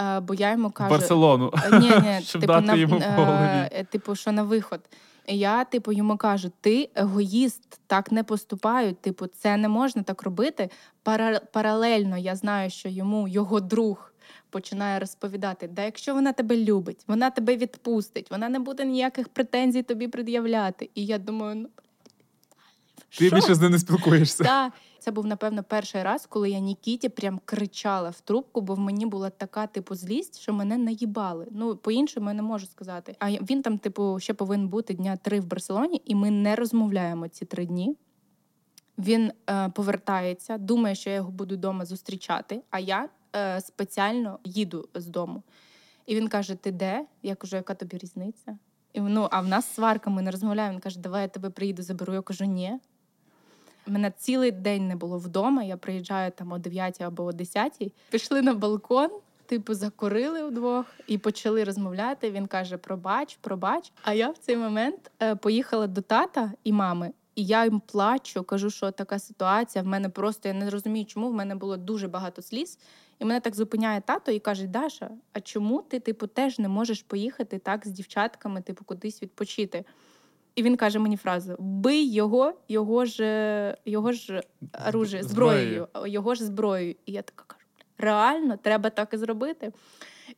Е, 0.00 0.20
бо 0.20 0.34
я 0.34 0.50
йому 0.50 0.70
кажу, 0.70 0.90
Барселону. 0.90 1.52
Е, 1.72 1.78
Ні, 1.78 1.90
ні, 1.90 2.20
Щоб 2.22 2.40
типу, 2.40 2.52
дати 2.52 2.66
на, 2.66 2.74
йому 2.74 3.00
по 3.00 3.24
голові. 3.24 3.68
е, 3.72 3.86
типу, 3.90 4.14
що 4.14 4.32
на 4.32 4.42
виход. 4.42 4.80
Я, 5.26 5.64
типу, 5.64 5.92
йому 5.92 6.16
кажу: 6.16 6.52
ти 6.60 6.90
егоїст, 6.94 7.80
так 7.86 8.12
не 8.12 8.24
поступають. 8.24 9.00
Типу, 9.00 9.26
це 9.26 9.56
не 9.56 9.68
можна 9.68 10.02
так 10.02 10.22
робити. 10.22 10.70
Пара- 11.04 11.40
паралельно 11.52 12.18
я 12.18 12.36
знаю, 12.36 12.70
що 12.70 12.88
йому 12.88 13.28
його 13.28 13.60
друг 13.60 14.07
починає 14.50 14.98
розповідати: 14.98 15.68
да 15.68 15.82
якщо 15.82 16.14
вона 16.14 16.32
тебе 16.32 16.56
любить, 16.56 17.04
вона 17.06 17.30
тебе 17.30 17.56
відпустить, 17.56 18.30
вона 18.30 18.48
не 18.48 18.58
буде 18.58 18.84
ніяких 18.84 19.28
претензій 19.28 19.82
тобі 19.82 20.08
пред'являти. 20.08 20.90
І 20.94 21.06
я 21.06 21.18
думаю, 21.18 21.54
ну 21.54 21.68
Ти 23.18 23.30
більше 23.30 23.54
з 23.54 23.60
ним 23.60 23.72
не 23.72 23.78
спілкуєшся. 23.78 24.44
Да. 24.44 24.72
Це 24.98 25.10
був, 25.10 25.26
напевно, 25.26 25.62
перший 25.62 26.02
раз, 26.02 26.26
коли 26.26 26.50
я 26.50 26.58
Нікіті 26.58 27.08
прям 27.08 27.40
кричала 27.44 28.10
в 28.10 28.20
трубку, 28.20 28.60
бо 28.60 28.74
в 28.74 28.78
мені 28.78 29.06
була 29.06 29.30
така, 29.30 29.66
типу, 29.66 29.94
злість, 29.94 30.40
що 30.40 30.52
мене 30.52 30.78
наїбали. 30.78 31.46
Ну, 31.50 31.76
по-іншому 31.76 32.28
я 32.28 32.34
не 32.34 32.42
можу 32.42 32.66
сказати. 32.66 33.16
А 33.18 33.30
він 33.30 33.62
там, 33.62 33.78
типу, 33.78 34.20
ще 34.20 34.34
повинен 34.34 34.68
бути 34.68 34.94
дня 34.94 35.16
три 35.16 35.40
в 35.40 35.46
Барселоні, 35.46 36.02
і 36.04 36.14
ми 36.14 36.30
не 36.30 36.56
розмовляємо 36.56 37.28
ці 37.28 37.44
три 37.44 37.66
дні. 37.66 37.96
Він 38.98 39.32
е, 39.50 39.68
повертається, 39.68 40.58
думає, 40.58 40.94
що 40.94 41.10
я 41.10 41.16
його 41.16 41.30
буду 41.30 41.54
вдома 41.54 41.84
зустрічати, 41.84 42.62
а 42.70 42.78
я 42.78 43.08
е, 43.36 43.60
спеціально 43.60 44.38
їду 44.44 44.88
з 44.94 45.06
дому. 45.06 45.42
І 46.06 46.16
він 46.16 46.28
каже: 46.28 46.54
Ти 46.54 46.72
де? 46.72 47.06
Я 47.22 47.34
кажу, 47.34 47.56
яка 47.56 47.74
тобі 47.74 47.98
різниця? 47.98 48.58
І, 48.92 49.00
ну, 49.00 49.28
а 49.30 49.40
в 49.40 49.48
нас 49.48 49.74
сварка, 49.74 50.10
ми 50.10 50.22
не 50.22 50.30
розмовляємо. 50.30 50.74
Він 50.74 50.80
каже, 50.80 51.00
давай 51.00 51.22
я 51.22 51.28
тебе 51.28 51.50
приїду, 51.50 51.82
заберу. 51.82 52.14
Я 52.14 52.22
кажу, 52.22 52.44
ні. 52.44 52.78
Мене 53.86 54.12
цілий 54.18 54.50
день 54.50 54.88
не 54.88 54.96
було 54.96 55.18
вдома. 55.18 55.62
Я 55.62 55.76
приїжджаю 55.76 56.30
там 56.30 56.52
о 56.52 56.58
9 56.58 57.00
або 57.00 57.24
о 57.24 57.32
10. 57.32 57.92
Пішли 58.10 58.42
на 58.42 58.54
балкон, 58.54 59.10
типу, 59.46 59.74
закурили 59.74 60.44
вдвох 60.44 60.86
і 61.06 61.18
почали 61.18 61.64
розмовляти. 61.64 62.30
Він 62.30 62.46
каже: 62.46 62.76
Пробач, 62.76 63.38
пробач. 63.40 63.92
А 64.02 64.14
я 64.14 64.30
в 64.30 64.38
цей 64.38 64.56
момент 64.56 65.10
е, 65.22 65.36
поїхала 65.36 65.86
до 65.86 66.00
тата 66.00 66.52
і 66.64 66.72
мами. 66.72 67.12
І 67.38 67.44
я 67.44 67.64
їм 67.64 67.80
плачу, 67.80 68.44
кажу, 68.44 68.70
що 68.70 68.90
така 68.90 69.18
ситуація. 69.18 69.84
В 69.84 69.86
мене 69.86 70.08
просто 70.08 70.48
я 70.48 70.54
не 70.54 70.70
розумію, 70.70 71.06
чому 71.06 71.28
в 71.28 71.34
мене 71.34 71.54
було 71.54 71.76
дуже 71.76 72.08
багато 72.08 72.42
сліз. 72.42 72.78
І 73.18 73.24
мене 73.24 73.40
так 73.40 73.54
зупиняє 73.54 74.00
тато 74.00 74.32
і 74.32 74.38
каже: 74.38 74.66
Даша, 74.66 75.10
а 75.32 75.40
чому 75.40 75.82
ти, 75.82 76.00
типу, 76.00 76.26
теж 76.26 76.58
не 76.58 76.68
можеш 76.68 77.02
поїхати 77.02 77.58
так 77.58 77.86
з 77.86 77.90
дівчатками, 77.90 78.62
типу, 78.62 78.84
кудись 78.84 79.22
відпочити? 79.22 79.84
І 80.54 80.62
він 80.62 80.76
каже 80.76 80.98
мені 80.98 81.16
фразу: 81.16 81.56
бий 81.58 82.12
його, 82.12 82.54
його 82.68 83.04
ж 83.04 83.76
його 83.84 84.12
ж 84.12 84.42
оружие, 84.88 85.22
зброєю, 85.22 85.88
його 86.06 86.34
ж 86.34 86.44
зброєю. 86.44 86.96
І 87.06 87.12
я 87.12 87.22
така 87.22 87.44
реально, 87.98 88.56
треба 88.56 88.90
так 88.90 89.14
і 89.14 89.16
зробити. 89.16 89.72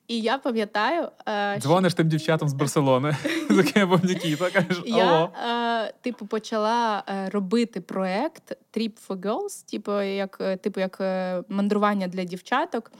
І 0.09 0.21
я 0.21 0.39
пам'ятаю, 0.39 1.09
е, 1.29 1.53
що 1.53 1.61
Дзвониш 1.61 1.95
тим 1.95 2.09
дівчатам 2.09 2.49
з 2.49 2.53
Барселони, 2.53 3.17
з 3.51 3.57
яким 3.57 3.89
був 3.89 4.05
Нікіта, 4.05 4.51
кажеш, 4.51 4.83
я, 4.87 5.05
алло. 5.05 5.31
е, 5.49 5.93
типу, 6.01 6.27
почала 6.27 7.05
е, 7.09 7.29
робити 7.31 7.81
проект 7.81 8.57
Trip 8.77 8.93
for 9.09 9.21
Girls, 9.21 9.71
типу, 9.71 10.01
як, 10.01 10.59
типу, 10.61 10.81
як 10.81 11.01
мандрування 11.49 12.07
для 12.07 12.25
дівчаток. 12.25 12.93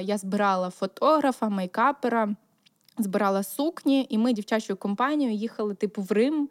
Я 0.00 0.18
збирала 0.18 0.70
фотографа, 0.70 1.48
мейкапера, 1.48 2.28
збирала 2.98 3.42
сукні, 3.42 4.06
і 4.10 4.18
ми 4.18 4.32
дівчачою 4.32 4.76
компанією 4.76 5.36
їхали, 5.36 5.74
типу, 5.74 6.02
в 6.02 6.12
Рим, 6.12 6.48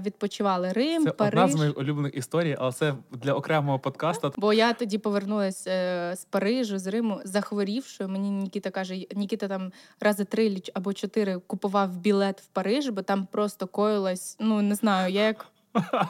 відпочивали 0.00 0.72
Рим, 0.72 1.04
Це 1.04 1.10
Париж. 1.10 1.42
одна 1.44 1.48
з 1.48 1.54
моїх 1.60 1.78
улюблених 1.78 2.16
історій, 2.16 2.56
але 2.58 2.72
це 2.72 2.94
для 3.10 3.32
окремого 3.32 3.78
подкасту. 3.78 4.32
Бо 4.36 4.52
я 4.52 4.72
тоді 4.72 4.98
повернулася 4.98 5.70
е, 5.70 6.16
з 6.16 6.24
Парижу, 6.24 6.78
з 6.78 6.86
Риму, 6.86 7.20
захворівшою. 7.24 8.10
Мені 8.10 8.30
Нікіта 8.30 8.70
каже, 8.70 8.94
Нікіта 9.14 9.48
там 9.48 9.72
рази 10.00 10.24
три 10.24 10.62
або 10.74 10.92
чотири 10.92 11.38
купував 11.46 11.96
білет 11.96 12.40
в 12.40 12.46
Париж, 12.46 12.88
бо 12.88 13.02
там 13.02 13.26
просто 13.32 13.66
коїлась. 13.66 14.36
Ну 14.40 14.62
не 14.62 14.74
знаю, 14.74 15.12
я 15.12 15.22
як 15.22 15.46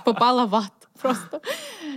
попала 0.05 0.45
в 0.45 0.55
ад. 0.55 0.73
Просто 1.03 1.41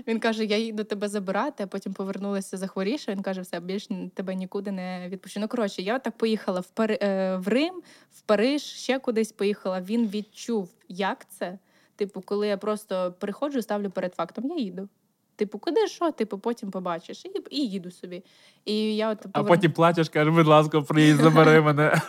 він 0.08 0.20
каже: 0.20 0.46
Я 0.46 0.58
їду 0.58 0.84
тебе 0.84 1.08
забирати, 1.08 1.64
а 1.64 1.68
потім 1.68 1.94
повернулася 1.94 2.58
захворіша. 2.58 3.12
Він 3.12 3.22
каже, 3.22 3.42
все 3.42 3.60
більше 3.60 4.10
тебе 4.14 4.36
нікуди 4.36 4.72
не 4.72 5.10
відпущу. 5.10 5.40
Ну 5.40 5.48
коротше, 5.48 5.82
я 5.82 6.00
так 6.00 6.18
поїхала 6.18 6.60
в 6.60 6.68
Пари... 6.68 7.00
е, 7.02 7.36
в 7.38 7.48
Рим, 7.48 7.82
в 8.12 8.22
Париж, 8.22 8.62
ще 8.62 9.00
кудись 9.00 9.32
поїхала. 9.32 9.82
Він 9.82 10.08
відчув, 10.08 10.70
як 10.90 11.30
це. 11.30 11.58
Типу, 11.96 12.22
коли 12.22 12.48
я 12.48 12.58
просто 12.58 13.16
приходжу, 13.20 13.62
ставлю 13.62 13.90
перед 13.90 14.16
фактом, 14.16 14.46
я 14.46 14.58
їду. 14.58 14.90
Типу, 15.36 15.60
куди 15.60 15.88
що? 15.88 16.12
Типу, 16.12 16.40
потім 16.40 16.72
побачиш, 16.72 17.26
і, 17.26 17.32
і 17.50 17.68
їду 17.68 17.92
собі. 17.92 18.24
І 18.66 18.96
я 18.96 19.10
от 19.10 19.26
А 19.32 19.44
потім 19.44 19.72
плачеш, 19.72 20.10
каже, 20.10 20.32
будь 20.32 20.48
ласка, 20.48 20.82
приїдь, 20.82 21.18
забери 21.18 21.62
мене. 21.74 22.02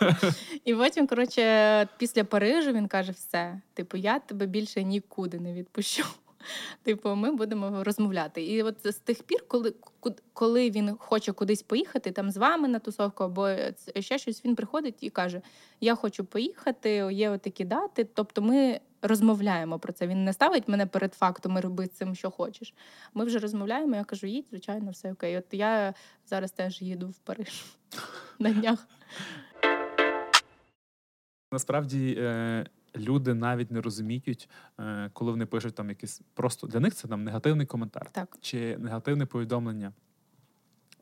і 0.65 0.75
потім, 0.75 1.07
коротше, 1.07 1.87
після 1.97 2.23
Парижу 2.23 2.71
він 2.71 2.87
каже: 2.87 3.11
все, 3.11 3.61
типу, 3.73 3.97
я 3.97 4.19
тебе 4.19 4.45
більше 4.45 4.83
нікуди 4.83 5.39
не 5.39 5.53
відпущу. 5.53 6.05
Типу, 6.83 7.15
ми 7.15 7.31
будемо 7.31 7.83
розмовляти. 7.83 8.43
І 8.43 8.63
от 8.63 8.75
з 8.83 8.95
тих 8.95 9.23
пір, 9.23 9.43
коли, 9.47 9.73
коли 10.33 10.69
він 10.69 10.95
хоче 10.99 11.31
кудись 11.31 11.61
поїхати, 11.61 12.11
там 12.11 12.31
з 12.31 12.37
вами 12.37 12.67
на 12.67 12.79
тусовку 12.79 13.23
або 13.23 13.49
ще 13.99 14.17
щось, 14.17 14.45
він 14.45 14.55
приходить 14.55 14.95
і 15.01 15.09
каже: 15.09 15.41
Я 15.81 15.95
хочу 15.95 16.25
поїхати, 16.25 16.89
є 17.11 17.29
отакі 17.29 17.65
дати. 17.65 18.03
Тобто 18.03 18.41
ми 18.41 18.79
розмовляємо 19.07 19.79
про 19.79 19.93
це. 19.93 20.07
Він 20.07 20.23
не 20.23 20.33
ставить 20.33 20.67
мене 20.67 20.85
перед 20.85 21.13
фактом 21.13 21.57
і 21.57 21.59
роби 21.59 21.85
з 21.85 21.89
цим, 21.89 22.15
що 22.15 22.31
хочеш. 22.31 22.73
Ми 23.13 23.25
вже 23.25 23.39
розмовляємо. 23.39 23.95
Я 23.95 24.03
кажу, 24.03 24.27
їдь, 24.27 24.47
звичайно, 24.49 24.91
все 24.91 25.11
окей. 25.11 25.37
От 25.37 25.45
я 25.51 25.93
зараз 26.27 26.51
теж 26.51 26.81
їду 26.81 27.07
в 27.07 27.17
Париж 27.17 27.65
на 28.39 28.49
днях. 28.49 28.87
Насправді 31.51 32.15
е, 32.19 32.65
люди 32.95 33.33
навіть 33.33 33.71
не 33.71 33.81
розуміють, 33.81 34.49
е, 34.79 35.09
коли 35.13 35.31
вони 35.31 35.45
пишуть 35.45 35.75
там 35.75 35.89
якийсь 35.89 36.21
просто 36.33 36.67
для 36.67 36.79
них 36.79 36.95
це 36.95 37.07
там 37.07 37.23
негативний 37.23 37.65
коментар 37.65 38.09
Так. 38.11 38.37
чи 38.41 38.77
негативне 38.77 39.25
повідомлення. 39.25 39.93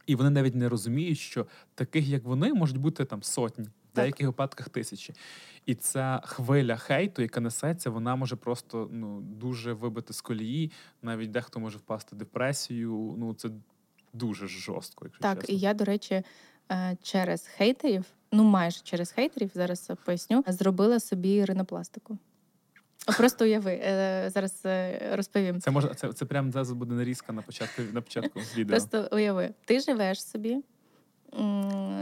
І 0.05 0.15
вони 0.15 0.29
навіть 0.29 0.55
не 0.55 0.69
розуміють, 0.69 1.17
що 1.17 1.45
таких, 1.75 2.07
як 2.07 2.23
вони, 2.23 2.53
можуть 2.53 2.77
бути 2.77 3.05
там 3.05 3.23
сотні, 3.23 3.67
в 3.93 3.95
деяких 3.95 4.27
випадках 4.27 4.69
тисячі. 4.69 5.13
І 5.65 5.75
ця 5.75 6.21
хвиля 6.25 6.77
хейту, 6.77 7.21
яка 7.21 7.39
несеться, 7.39 7.89
вона 7.89 8.15
може 8.15 8.35
просто 8.35 8.89
ну, 8.91 9.21
дуже 9.21 9.73
вибити 9.73 10.13
з 10.13 10.21
колії. 10.21 10.71
Навіть 11.01 11.31
дехто 11.31 11.59
може 11.59 11.77
впасти 11.77 12.15
в 12.15 12.19
депресію. 12.19 13.15
Ну, 13.17 13.33
це 13.33 13.49
дуже 14.13 14.47
жорстко, 14.47 15.05
якщо 15.05 15.21
Так, 15.21 15.39
чесно. 15.39 15.55
і 15.55 15.57
я, 15.57 15.73
до 15.73 15.85
речі, 15.85 16.23
е, 16.71 16.97
через 17.01 17.47
хейтерів, 17.47 18.05
ну 18.31 18.43
майже 18.43 18.79
через 18.83 19.11
хейтерів, 19.11 19.51
зараз 19.53 19.91
поясню, 20.05 20.43
зробила 20.47 20.99
собі 20.99 21.45
ринопластику. 21.45 22.17
Просто 23.17 23.45
уяви, 23.45 23.71
е, 23.71 24.29
зараз 24.33 24.61
е, 24.65 25.09
розповім. 25.15 25.61
Це 25.61 25.71
може 25.71 25.93
це, 25.95 26.13
це 26.13 26.25
прямо 26.25 26.51
зараз 26.51 26.71
буде 26.71 26.95
нарізка 26.95 27.33
на 27.33 27.41
початку 27.41 27.81
на 27.93 28.01
початку 28.01 28.39
відео. 28.57 28.71
Просто 28.71 29.09
уяви, 29.11 29.53
ти 29.65 29.79
живеш 29.79 30.23
собі. 30.23 30.63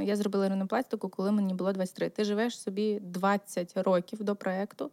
Я 0.03 0.15
зробила 0.15 0.49
ринопластику, 0.49 1.09
коли 1.09 1.31
мені 1.31 1.53
було 1.53 1.71
23. 1.73 2.09
Ти 2.09 2.23
живеш 2.23 2.59
собі 2.59 2.99
20 2.99 3.73
років 3.75 4.23
до 4.23 4.35
проекту, 4.35 4.91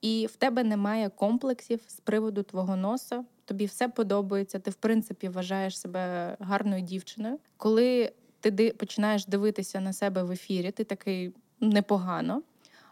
і 0.00 0.26
в 0.26 0.36
тебе 0.36 0.64
немає 0.64 1.08
комплексів 1.08 1.80
з 1.86 2.00
приводу 2.00 2.42
твого 2.42 2.76
носа. 2.76 3.24
Тобі 3.44 3.66
все 3.66 3.88
подобається. 3.88 4.58
Ти, 4.58 4.70
в 4.70 4.74
принципі, 4.74 5.28
вважаєш 5.28 5.80
себе 5.80 6.36
гарною 6.40 6.82
дівчиною. 6.82 7.38
Коли 7.56 8.12
ти 8.40 8.74
починаєш 8.78 9.26
дивитися 9.26 9.80
на 9.80 9.92
себе 9.92 10.22
в 10.22 10.30
ефірі, 10.30 10.70
ти 10.70 10.84
такий 10.84 11.34
непогано, 11.60 12.42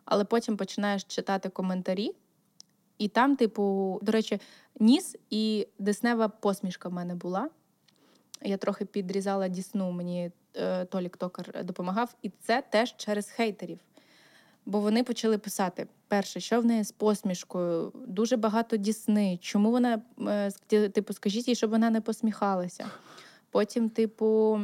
але 0.04 0.24
потім 0.24 0.56
починаєш 0.56 1.04
читати 1.04 1.48
коментарі. 1.48 2.10
І 2.98 3.08
там, 3.08 3.36
типу, 3.36 3.98
до 4.02 4.12
речі, 4.12 4.40
ніс 4.80 5.16
і 5.30 5.66
деснева 5.78 6.28
посмішка 6.28 6.88
в 6.88 6.92
мене 6.92 7.14
була. 7.14 7.48
Я 8.42 8.56
трохи 8.56 8.84
підрізала 8.84 9.48
дісну, 9.48 9.90
мені 9.90 10.30
Толік 10.88 11.16
Токар 11.16 11.64
допомагав, 11.64 12.14
і 12.22 12.30
це 12.40 12.62
теж 12.70 12.96
через 12.96 13.30
хейтерів. 13.30 13.78
Бо 14.66 14.80
вони 14.80 15.04
почали 15.04 15.38
писати: 15.38 15.86
перше, 16.08 16.40
що 16.40 16.60
в 16.60 16.64
неї 16.64 16.84
з 16.84 16.92
посмішкою, 16.92 17.92
дуже 18.06 18.36
багато 18.36 18.76
дісни. 18.76 19.38
Чому 19.42 19.70
вона 19.70 20.02
е, 20.72 20.88
типу, 20.88 21.12
скажіть 21.12 21.48
їй, 21.48 21.54
щоб 21.54 21.70
вона 21.70 21.90
не 21.90 22.00
посміхалася. 22.00 22.86
Потім, 23.50 23.90
типу, 23.90 24.60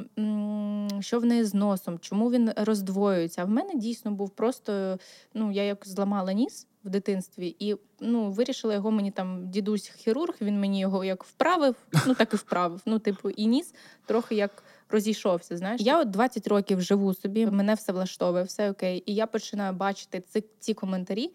що 1.01 1.21
в 1.21 1.25
неї 1.25 1.45
з 1.45 1.55
носом, 1.55 1.99
чому 1.99 2.31
він 2.31 2.51
роздвоюється? 2.57 3.43
А 3.43 3.45
в 3.45 3.49
мене 3.49 3.75
дійсно 3.75 4.11
був 4.11 4.31
просто, 4.31 4.99
ну, 5.35 5.53
я 5.53 5.63
як 5.63 5.87
зламала 5.87 6.33
ніс 6.33 6.67
в 6.87 6.91
дитинстві, 6.91 7.57
і 7.59 7.77
ну, 8.01 8.31
вирішила 8.31 8.75
його 8.75 8.91
мені 8.91 9.11
там 9.11 9.51
дідусь 9.51 9.89
хірург, 9.89 10.35
він 10.41 10.61
мені 10.61 10.81
його 10.81 11.05
як 11.05 11.25
вправив, 11.25 11.77
ну 12.07 12.15
так 12.15 12.33
і 12.35 12.37
вправив. 12.37 12.83
Ну, 12.87 12.99
типу, 12.99 13.31
і 13.31 13.47
ніс 13.47 13.75
трохи 14.07 14.35
як 14.35 14.65
розійшовся. 14.89 15.57
Знаєш, 15.57 15.81
я 15.81 16.01
от 16.01 16.11
20 16.11 16.47
років 16.47 16.81
живу 16.81 17.15
собі, 17.15 17.47
мене 17.47 17.75
все 17.75 17.93
влаштовує, 17.93 18.45
все 18.45 18.71
окей. 18.71 19.03
І 19.07 19.15
я 19.15 19.27
починаю 19.27 19.73
бачити 19.73 20.21
ці, 20.21 20.45
ці 20.59 20.75
коментарі, 20.75 21.33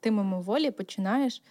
ти 0.00 0.10
мимоволі 0.10 0.70
починаєш 0.70 1.42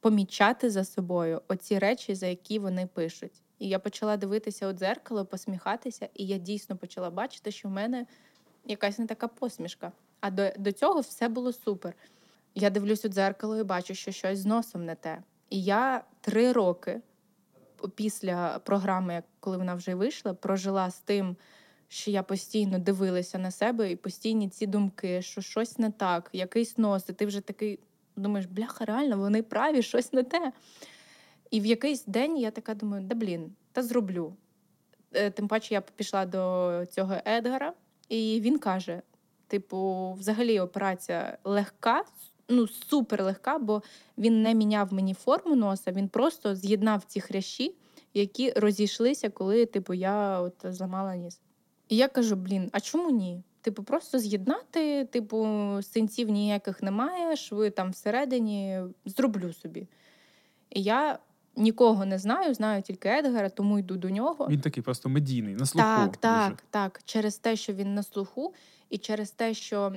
помічати 0.00 0.70
за 0.70 0.84
собою 0.84 1.42
оці 1.48 1.78
речі, 1.78 2.14
за 2.14 2.26
які 2.26 2.58
вони 2.58 2.86
пишуть. 2.86 3.42
І 3.58 3.68
я 3.68 3.78
почала 3.78 4.16
дивитися 4.16 4.68
у 4.68 4.72
дзеркало, 4.72 5.24
посміхатися, 5.24 6.08
і 6.14 6.26
я 6.26 6.38
дійсно 6.38 6.76
почала 6.76 7.10
бачити, 7.10 7.50
що 7.50 7.68
в 7.68 7.70
мене 7.70 8.06
якась 8.64 8.98
не 8.98 9.06
така 9.06 9.28
посмішка. 9.28 9.92
А 10.20 10.30
до, 10.30 10.50
до 10.58 10.72
цього 10.72 11.00
все 11.00 11.28
було 11.28 11.52
супер. 11.52 11.94
Я 12.58 12.70
дивлюсь 12.70 13.04
у 13.04 13.08
дзеркало 13.08 13.56
і 13.56 13.62
бачу, 13.62 13.94
що 13.94 14.12
щось 14.12 14.38
з 14.38 14.46
носом 14.46 14.84
не 14.84 14.94
те. 14.94 15.22
І 15.50 15.62
я 15.62 16.04
три 16.20 16.52
роки 16.52 17.00
після 17.94 18.58
програми, 18.58 19.22
коли 19.40 19.56
вона 19.56 19.74
вже 19.74 19.94
вийшла, 19.94 20.34
прожила 20.34 20.90
з 20.90 20.98
тим, 20.98 21.36
що 21.88 22.10
я 22.10 22.22
постійно 22.22 22.78
дивилася 22.78 23.38
на 23.38 23.50
себе, 23.50 23.90
і 23.90 23.96
постійні 23.96 24.48
ці 24.48 24.66
думки, 24.66 25.22
що 25.22 25.40
щось 25.40 25.78
не 25.78 25.90
так, 25.90 26.30
якийсь 26.32 26.78
нос, 26.78 27.08
і 27.08 27.12
ти 27.12 27.26
вже 27.26 27.40
такий 27.40 27.78
думаєш, 28.16 28.46
бляха, 28.46 28.84
реально, 28.84 29.18
вони 29.18 29.42
праві, 29.42 29.82
щось 29.82 30.12
не 30.12 30.22
те. 30.22 30.52
І 31.50 31.60
в 31.60 31.66
якийсь 31.66 32.04
день 32.04 32.38
я 32.38 32.50
така 32.50 32.74
думаю, 32.74 33.04
да 33.06 33.14
блін, 33.14 33.52
та 33.72 33.82
зроблю. 33.82 34.36
Е, 35.12 35.30
Тим 35.30 35.48
паче 35.48 35.74
я 35.74 35.80
пішла 35.80 36.26
до 36.26 36.84
цього 36.90 37.14
Едгара, 37.26 37.72
і 38.08 38.40
він 38.40 38.58
каже: 38.58 39.02
типу, 39.46 40.12
взагалі 40.12 40.60
операція 40.60 41.38
легка, 41.44 42.04
ну 42.48 42.68
супер 42.68 43.22
легка, 43.22 43.58
бо 43.58 43.82
він 44.18 44.42
не 44.42 44.54
міняв 44.54 44.92
мені 44.92 45.14
форму 45.14 45.56
носа, 45.56 45.92
він 45.92 46.08
просто 46.08 46.54
з'єднав 46.54 47.04
ці 47.04 47.20
хрящі, 47.20 47.74
які 48.14 48.52
розійшлися, 48.56 49.30
коли 49.30 49.66
типу, 49.66 49.94
я 49.94 50.40
от 50.40 50.54
зламала 50.64 51.16
ніс. 51.16 51.40
І 51.88 51.96
я 51.96 52.08
кажу: 52.08 52.36
блін, 52.36 52.68
а 52.72 52.80
чому 52.80 53.10
ні? 53.10 53.42
Типу, 53.60 53.82
просто 53.82 54.18
з'єднати, 54.18 55.04
типу, 55.04 55.48
синців 55.82 56.30
ніяких 56.30 56.82
немає, 56.82 57.36
шви 57.36 57.70
там 57.70 57.90
всередині, 57.90 58.80
зроблю 59.04 59.52
собі. 59.52 59.88
І 60.70 60.82
я 60.82 61.18
нікого 61.56 62.04
не 62.04 62.18
знаю, 62.18 62.54
знаю 62.54 62.82
тільки 62.82 63.08
Едгара, 63.08 63.48
тому 63.48 63.78
йду 63.78 63.96
до 63.96 64.10
нього. 64.10 64.46
Він 64.50 64.60
такий 64.60 64.82
просто 64.82 65.08
медійний, 65.08 65.54
на 65.54 65.66
слуху. 65.66 65.86
Так, 65.86 66.06
дуже. 66.06 66.20
так, 66.20 66.64
так. 66.70 67.00
Через 67.04 67.38
те, 67.38 67.56
що 67.56 67.72
він 67.72 67.94
на 67.94 68.02
слуху, 68.02 68.54
і 68.90 68.98
через 68.98 69.30
те, 69.30 69.54
що 69.54 69.92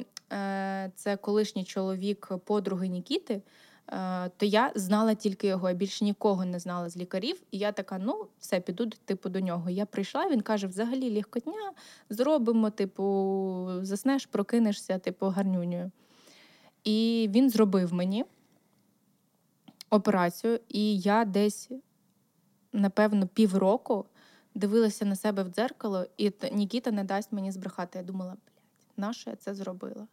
це 0.95 1.17
колишній 1.21 1.63
чоловік 1.63 2.31
подруги 2.45 2.87
Нікіти, 2.87 3.41
е, 3.87 4.29
то 4.37 4.45
я 4.45 4.71
знала 4.75 5.13
тільки 5.13 5.47
його, 5.47 5.69
я 5.69 5.75
більше 5.75 6.05
нікого 6.05 6.45
не 6.45 6.59
знала 6.59 6.89
з 6.89 6.97
лікарів. 6.97 7.41
І 7.51 7.57
я 7.57 7.71
така: 7.71 7.97
ну, 7.97 8.27
все, 8.39 8.59
піду 8.59 8.87
типу 8.87 9.29
до 9.29 9.39
нього. 9.39 9.69
Я 9.69 9.85
прийшла, 9.85 10.29
він 10.29 10.41
каже: 10.41 10.67
взагалі 10.67 11.15
легкотня, 11.15 11.71
зробимо, 12.09 12.69
типу, 12.69 13.67
заснеш, 13.81 14.25
прокинешся, 14.25 14.99
типу, 14.99 15.25
гарнюнею. 15.25 15.91
І 16.83 17.29
він 17.31 17.49
зробив 17.49 17.93
мені 17.93 18.25
операцію, 19.89 20.59
і 20.69 20.99
я 20.99 21.25
десь, 21.25 21.69
напевно, 22.73 23.27
півроку 23.27 24.05
дивилася 24.55 25.05
на 25.05 25.15
себе 25.15 25.43
в 25.43 25.49
дзеркало, 25.49 26.05
і 26.17 26.31
Нікіта 26.51 26.91
не 26.91 27.03
дасть 27.03 27.31
мені 27.31 27.51
збрехати. 27.51 27.97
Я 27.97 28.03
думала, 28.03 28.31
блядь, 28.31 28.63
на 28.97 29.13
що 29.13 29.29
я 29.29 29.35
це 29.35 29.53
зробила? 29.53 30.07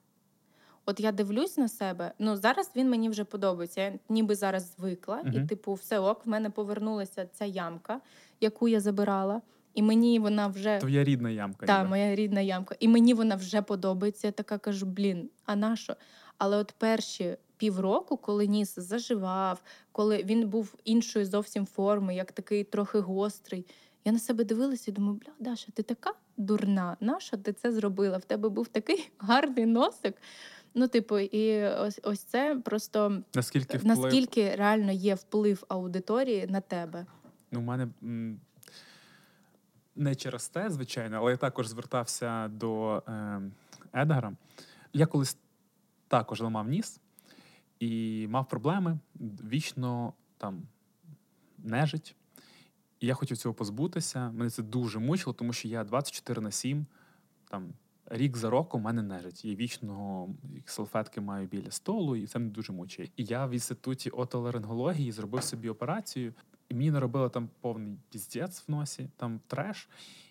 От 0.87 1.01
я 1.01 1.12
дивлюсь 1.12 1.57
на 1.57 1.68
себе. 1.68 2.12
Ну 2.18 2.37
зараз 2.37 2.70
він 2.76 2.91
мені 2.91 3.09
вже 3.09 3.24
подобається. 3.24 3.80
Я 3.80 3.93
ніби 4.09 4.34
зараз 4.34 4.74
звикла, 4.76 5.20
і 5.34 5.47
типу, 5.47 5.74
все 5.74 5.99
ок, 5.99 6.26
в 6.26 6.28
мене 6.28 6.51
повернулася 6.51 7.26
ця 7.32 7.45
ямка, 7.45 8.01
яку 8.41 8.68
я 8.68 8.80
забирала, 8.80 9.41
і 9.74 9.82
мені 9.82 10.18
вона 10.18 10.47
вже 10.47 10.78
Твоя 10.78 11.05
рідна 11.05 11.30
ямка. 11.30 11.66
та, 11.66 11.78
ніби. 11.78 11.89
моя 11.89 12.14
рідна 12.14 12.41
ямка. 12.41 12.76
І 12.80 12.89
мені 12.89 13.14
вона 13.14 13.34
вже 13.34 13.62
подобається. 13.62 14.26
Я 14.26 14.32
така 14.32 14.59
кажу: 14.59 14.87
блін, 14.87 15.30
а 15.45 15.57
на 15.57 15.76
що? 15.76 15.97
Але 16.39 16.57
от 16.57 16.74
перші 16.78 17.37
півроку, 17.57 18.16
коли 18.16 18.47
ніс 18.47 18.74
заживав, 18.78 19.62
коли 19.93 20.22
він 20.24 20.49
був 20.49 20.74
іншої 20.84 21.24
зовсім 21.24 21.66
форми, 21.66 22.14
як 22.14 22.32
такий 22.32 22.64
трохи 22.64 22.99
гострий. 22.99 23.66
Я 24.05 24.12
на 24.12 24.18
себе 24.18 24.45
дивилася 24.45 24.91
і 24.91 24.95
думаю, 24.95 25.14
бля, 25.24 25.32
Даша, 25.39 25.68
ти 25.74 25.82
така 25.82 26.12
дурна. 26.37 26.97
Нащо 27.01 27.37
ти 27.37 27.53
це 27.53 27.72
зробила? 27.72 28.16
В 28.18 28.24
тебе 28.24 28.49
був 28.49 28.68
такий 28.68 29.11
гарний 29.18 29.66
носик. 29.66 30.14
Ну, 30.79 30.89
типу, 30.89 31.18
і 31.18 31.64
ось 31.64 32.01
ось 32.03 32.20
це 32.20 32.61
просто 32.64 33.22
Наскільки 33.35 33.79
вплив... 33.79 33.99
наскільки 33.99 34.55
реально 34.55 34.93
є 34.93 35.14
вплив 35.14 35.64
аудиторії 35.68 36.47
на 36.47 36.61
тебе. 36.61 37.07
Ну, 37.51 37.61
у 37.61 37.62
мене 37.62 37.89
не 39.97 40.14
через 40.14 40.49
те, 40.49 40.70
звичайно, 40.70 41.16
але 41.16 41.31
я 41.31 41.37
також 41.37 41.66
звертався 41.66 42.49
до 42.49 43.03
е, 43.09 43.41
Едгара. 43.93 44.33
Я 44.93 45.07
колись 45.07 45.37
також 46.09 46.41
ламав 46.41 46.68
ніс 46.68 47.01
і 47.81 48.27
мав 48.31 48.49
проблеми, 48.49 48.99
вічно 49.45 50.12
там 50.39 50.62
нежить. 51.59 52.16
І 53.01 53.07
я 53.07 53.14
хотів 53.14 53.37
цього 53.37 53.55
позбутися. 53.55 54.31
Мене 54.31 54.51
це 54.51 54.62
дуже 54.62 54.99
мучило, 54.99 55.35
тому 55.35 55.53
що 55.53 55.68
я 55.68 55.85
24 55.85 56.41
на 56.41 56.51
7, 56.51 56.87
там, 57.49 57.72
рік 58.07 58.36
за 58.36 58.50
роком 58.50 58.80
у 58.80 58.84
мене 58.84 59.02
нежить. 59.02 59.44
І 59.44 59.57
вічно 59.57 60.28
салфетки 60.64 61.20
маю 61.20 61.46
біля 61.46 61.70
столу, 61.70 62.16
і 62.16 62.26
це 62.26 62.38
мене 62.38 62.50
дуже 62.50 62.72
мучить. 62.72 63.12
І 63.16 63.24
я 63.24 63.46
в 63.46 63.50
інституті 63.50 64.11
отоларингології 64.11 65.12
зробив 65.12 65.42
собі 65.42 65.68
операцію, 65.68 66.34
і 66.68 66.74
мені 66.74 66.90
наробили 66.90 67.28
там 67.28 67.48
повний 67.61 67.98
піздець 68.11 68.64
в 68.68 68.70
носі, 68.70 69.09
там 69.16 69.40
треш. 69.46 69.88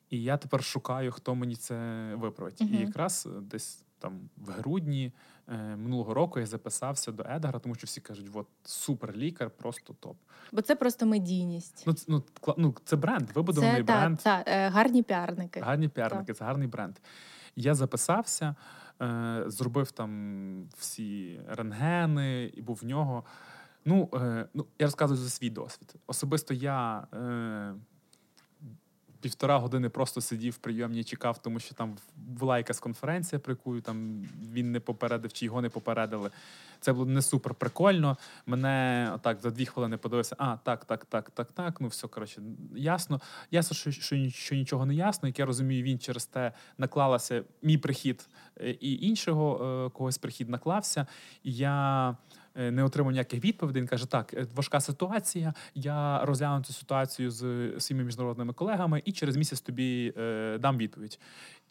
І 0.09 0.23
я 0.23 0.37
тепер 0.37 0.63
шукаю, 0.63 1.11
хто 1.11 1.35
мені 1.35 1.55
це 1.55 1.75
виправить. 2.15 2.61
Мгм. 2.61 2.73
І 2.73 2.77
якраз 2.77 3.27
е, 3.31 3.41
десь 3.41 3.83
там 3.99 4.29
в 4.37 4.51
грудні 4.51 5.11
е, 5.47 5.75
минулого 5.75 6.13
року 6.13 6.39
я 6.39 6.45
записався 6.45 7.11
до 7.11 7.23
Едгара, 7.23 7.59
тому 7.59 7.75
що 7.75 7.85
всі 7.85 8.01
кажуть, 8.01 8.29
от 8.33 8.47
супер 8.63 9.15
лікар, 9.15 9.49
просто 9.49 9.93
топ. 9.99 10.17
Бо 10.51 10.61
це 10.61 10.75
просто 10.75 11.05
медійність. 11.05 11.83
Ну, 11.87 11.93
це, 11.93 12.05
ну, 12.07 12.23
кла- 12.41 12.53
ну, 12.57 12.75
це 12.85 12.95
бренд, 12.95 13.31
вибудований 13.35 13.81
Це 13.81 13.83
та, 13.83 13.99
бренд. 13.99 14.19
та, 14.19 14.43
е, 14.47 14.69
гарні 14.69 15.03
піарники. 15.03 15.59
Гарні 15.59 15.87
піарники, 15.87 16.33
це 16.33 16.45
гарний 16.45 16.67
бренд. 16.67 16.95
Я 17.55 17.75
записався, 17.75 18.55
е, 19.01 19.43
зробив 19.47 19.91
там 19.91 20.69
всі 20.77 21.41
рентгени, 21.47 22.51
і 22.53 22.61
був 22.61 22.79
в 22.81 22.85
нього. 22.85 23.23
Ну, 23.85 24.09
е, 24.13 24.47
ну, 24.53 24.65
я 24.79 24.85
розказую 24.85 25.17
за 25.17 25.29
свій 25.29 25.49
досвід. 25.49 25.95
Особисто 26.07 26.53
я 26.53 27.07
е, 27.13 27.75
півтора 29.25 29.57
години 29.57 29.89
просто 29.89 30.21
сидів 30.21 30.53
в 30.53 30.57
прийомні, 30.57 31.03
чекав, 31.03 31.41
тому 31.41 31.59
що 31.59 31.75
там 31.75 31.97
була 32.15 32.57
якась 32.57 32.79
конференція, 32.79 33.39
про 33.39 33.51
яку 33.51 33.81
там 33.81 34.25
він 34.53 34.71
не 34.71 34.79
попередив 34.79 35.33
чи 35.33 35.45
його 35.45 35.61
не 35.61 35.69
попередили. 35.69 36.31
Це 36.79 36.93
було 36.93 37.05
не 37.05 37.21
супер 37.21 37.53
прикольно. 37.53 38.17
Мене 38.45 39.11
отак 39.15 39.39
за 39.41 39.51
дві 39.51 39.65
хвилини 39.65 39.97
подивився. 39.97 40.35
А, 40.39 40.57
так, 40.57 40.85
так, 40.85 41.05
так, 41.05 41.29
так, 41.29 41.51
так. 41.51 41.81
Ну 41.81 41.87
все 41.87 42.07
коротше, 42.07 42.41
ясно. 42.75 43.21
Ясно, 43.51 43.75
що, 43.75 43.91
що, 43.91 44.29
що 44.29 44.55
нічого 44.55 44.85
не 44.85 44.95
ясно. 44.95 45.27
Як 45.27 45.39
я 45.39 45.45
розумію, 45.45 45.83
він 45.83 45.99
через 45.99 46.25
те 46.25 46.51
наклалася 46.77 47.43
мій 47.61 47.77
прихід 47.77 48.29
е, 48.57 48.69
і 48.69 49.07
іншого 49.07 49.65
е, 49.85 49.89
когось 49.89 50.17
прихід 50.17 50.49
наклався. 50.49 51.07
І 51.43 51.53
я 51.53 52.17
не 52.55 52.83
отримав 52.83 53.11
ніяких 53.11 53.43
відповідей. 53.43 53.81
Він 53.81 53.87
каже: 53.87 54.05
так, 54.05 54.33
е, 54.33 54.47
важка 54.55 54.79
ситуація. 54.79 55.53
Я 55.75 56.25
розгляну 56.25 56.63
цю 56.63 56.73
ситуацію 56.73 57.31
з 57.31 57.71
своїми 57.79 58.05
міжнародними 58.05 58.53
колегами, 58.53 59.01
і 59.05 59.11
через 59.11 59.37
місяць 59.37 59.61
тобі 59.61 60.13
е, 60.17 60.57
дам 60.57 60.77
відповідь. 60.77 61.19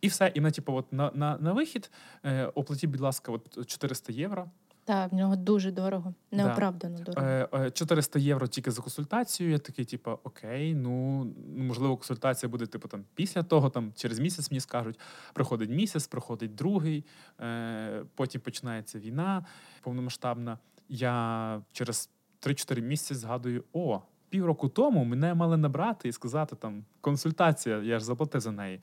І 0.00 0.08
все. 0.08 0.32
І 0.34 0.40
на 0.40 0.50
типу, 0.50 0.72
от 0.74 0.92
на, 0.92 1.10
на, 1.14 1.38
на 1.38 1.52
вихід 1.52 1.90
е, 2.24 2.46
оплатіть, 2.46 2.90
будь 2.90 3.00
ласка, 3.00 3.32
от 3.32 3.66
400 3.66 4.12
євро. 4.12 4.50
Так, 4.84 5.12
в 5.12 5.14
нього 5.14 5.36
дуже 5.36 5.70
дорого, 5.70 6.14
Да. 6.32 6.36
неоправдано 6.36 6.98
дорого. 6.98 7.26
Е, 7.26 7.48
е, 7.54 7.70
400 7.70 8.18
євро 8.18 8.46
тільки 8.46 8.70
за 8.70 8.82
консультацію. 8.82 9.50
Я 9.50 9.58
такий, 9.58 9.84
типу, 9.84 10.18
окей, 10.24 10.74
ну 10.74 11.24
ну, 11.24 11.64
можливо, 11.64 11.96
консультація 11.96 12.50
буде 12.50 12.66
типу 12.66 12.88
там 12.88 13.04
після 13.14 13.42
того, 13.42 13.70
там 13.70 13.92
через 13.96 14.18
місяць 14.18 14.50
мені 14.50 14.60
скажуть. 14.60 15.00
Проходить 15.32 15.70
місяць, 15.70 16.06
проходить 16.06 16.54
другий, 16.54 17.04
е, 17.40 18.04
потім 18.14 18.40
починається 18.40 18.98
війна 18.98 19.44
повномасштабна. 19.82 20.58
Я 20.88 21.62
через 21.72 22.10
3-4 22.42 22.80
місяці 22.80 23.14
згадую: 23.14 23.64
о, 23.72 24.00
півроку 24.28 24.68
тому 24.68 25.04
мене 25.04 25.34
мали 25.34 25.56
набрати 25.56 26.08
і 26.08 26.12
сказати 26.12 26.56
там 26.56 26.84
консультація, 27.00 27.82
я 27.82 27.98
ж 27.98 28.04
заплатив 28.04 28.40
за 28.40 28.52
неї. 28.52 28.80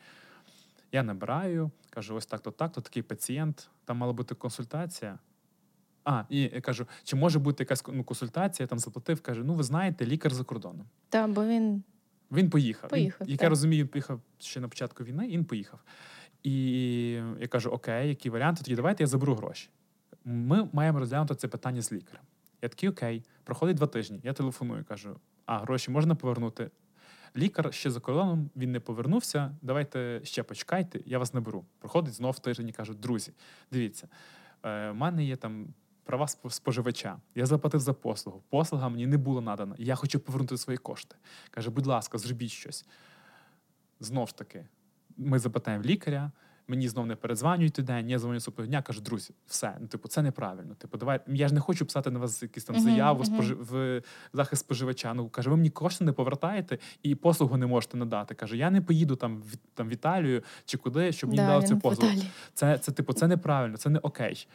Я 0.91 1.03
набираю, 1.03 1.71
кажу, 1.89 2.15
ось 2.15 2.25
так-то, 2.25 2.51
так-то, 2.51 2.81
такий 2.81 3.03
пацієнт, 3.03 3.69
там 3.85 3.97
мала 3.97 4.13
бути 4.13 4.35
консультація. 4.35 5.19
А, 6.03 6.23
і 6.29 6.41
я 6.41 6.61
кажу, 6.61 6.85
чи 7.03 7.15
може 7.15 7.39
бути 7.39 7.63
якась 7.63 7.83
ну, 7.87 8.03
консультація, 8.03 8.63
я 8.63 8.67
там 8.67 8.79
заплатив, 8.79 9.21
каже, 9.21 9.43
ну 9.43 9.53
ви 9.53 9.63
знаєте, 9.63 10.05
лікар 10.05 10.33
за 10.33 10.43
кордоном. 10.43 10.85
Та, 11.09 11.27
бо 11.27 11.45
він 11.45 11.83
Він 12.31 12.49
поїхав. 12.49 12.89
Поїхав, 12.89 13.27
Він, 13.27 13.31
як 13.31 13.39
так. 13.39 13.43
я 13.43 13.49
розумію, 13.49 13.83
він 13.83 13.87
поїхав 13.87 14.21
ще 14.39 14.59
на 14.59 14.67
початку 14.67 15.03
війни, 15.03 15.27
він 15.27 15.45
поїхав. 15.45 15.79
І 16.43 17.11
я 17.39 17.47
кажу: 17.49 17.69
Окей, 17.69 18.09
які 18.09 18.29
варіанти? 18.29 18.63
Тоді 18.63 18.75
давайте 18.75 19.03
я 19.03 19.07
заберу 19.07 19.35
гроші. 19.35 19.69
Ми 20.25 20.69
маємо 20.73 20.99
розглянути 20.99 21.35
це 21.35 21.47
питання 21.47 21.81
з 21.81 21.91
лікарем. 21.91 22.23
Я 22.61 22.69
такий 22.69 22.89
окей, 22.89 23.23
проходить 23.43 23.77
два 23.77 23.87
тижні. 23.87 24.19
Я 24.23 24.33
телефоную, 24.33 24.85
кажу: 24.85 25.19
а 25.45 25.57
гроші 25.57 25.91
можна 25.91 26.15
повернути? 26.15 26.71
Лікар 27.35 27.73
ще 27.73 27.91
за 27.91 27.99
кордоном, 27.99 28.49
він 28.55 28.71
не 28.71 28.79
повернувся. 28.79 29.55
Давайте 29.61 30.21
ще 30.23 30.43
почекайте, 30.43 30.99
я 31.05 31.19
вас 31.19 31.33
наберу. 31.33 31.65
Проходить 31.79 32.13
знов 32.13 32.39
тиждень 32.39 32.69
і 32.69 32.71
кажуть, 32.71 32.99
друзі, 32.99 33.33
дивіться, 33.71 34.07
е, 34.63 34.91
в 34.91 34.95
мене 34.95 35.25
є 35.25 35.35
там 35.35 35.73
права 36.03 36.27
споживача. 36.27 37.17
Я 37.35 37.45
заплатив 37.45 37.79
за 37.79 37.93
послугу. 37.93 38.43
Послуга 38.49 38.89
мені 38.89 39.07
не 39.07 39.17
була 39.17 39.41
надана. 39.41 39.75
Я 39.77 39.95
хочу 39.95 40.19
повернути 40.19 40.57
свої 40.57 40.77
кошти. 40.77 41.15
Каже, 41.51 41.69
будь 41.69 41.85
ласка, 41.85 42.17
зробіть 42.17 42.51
щось. 42.51 42.85
Знов 43.99 44.27
ж 44.27 44.37
таки, 44.37 44.67
ми 45.17 45.39
запитаємо 45.39 45.83
лікаря. 45.83 46.31
Мені 46.71 46.87
знов 46.87 47.05
не 47.05 47.15
передзванюють 47.15 47.73
той 47.73 47.85
день, 47.85 48.09
я 48.09 48.19
дзвоню 48.19 48.39
супер 48.39 48.67
дня, 48.67 48.81
кажу, 48.81 49.01
друзі, 49.01 49.33
все, 49.47 49.77
ну 49.79 49.87
типу, 49.87 50.07
це 50.07 50.21
неправильно. 50.21 50.75
Типу, 50.75 50.97
давай, 50.97 51.19
я 51.27 51.47
ж 51.47 51.53
не 51.53 51.59
хочу 51.59 51.85
писати 51.85 52.11
на 52.11 52.19
вас 52.19 52.41
якісь 52.43 52.63
там 52.63 52.79
заяву 52.79 53.23
мгм. 53.23 53.33
спожи... 53.33 53.53
в 53.53 54.01
захист 54.33 54.59
споживача. 54.59 55.13
Ну 55.13 55.29
каже, 55.29 55.49
ви 55.49 55.57
мені 55.57 55.69
кошти 55.69 56.03
не 56.03 56.11
повертаєте 56.11 56.77
і 57.03 57.15
послугу 57.15 57.57
не 57.57 57.67
можете 57.67 57.97
надати. 57.97 58.35
Каже, 58.35 58.57
я 58.57 58.71
не 58.71 58.81
поїду 58.81 59.15
там 59.15 59.37
в 59.37 59.55
там 59.73 59.89
в 59.89 59.93
Італію 59.93 60.43
чи 60.65 60.77
куди, 60.77 61.11
щоб 61.11 61.29
мені 61.29 61.37
да, 61.37 61.47
дали 61.47 61.67
цю 61.67 61.79
послугу. 61.79 62.13
Це, 62.53 62.77
це, 62.77 62.91
типу, 62.91 63.13
це 63.13 63.27
неправильно, 63.27 63.77
це 63.77 63.89
не 63.89 63.99
окей. 63.99 64.47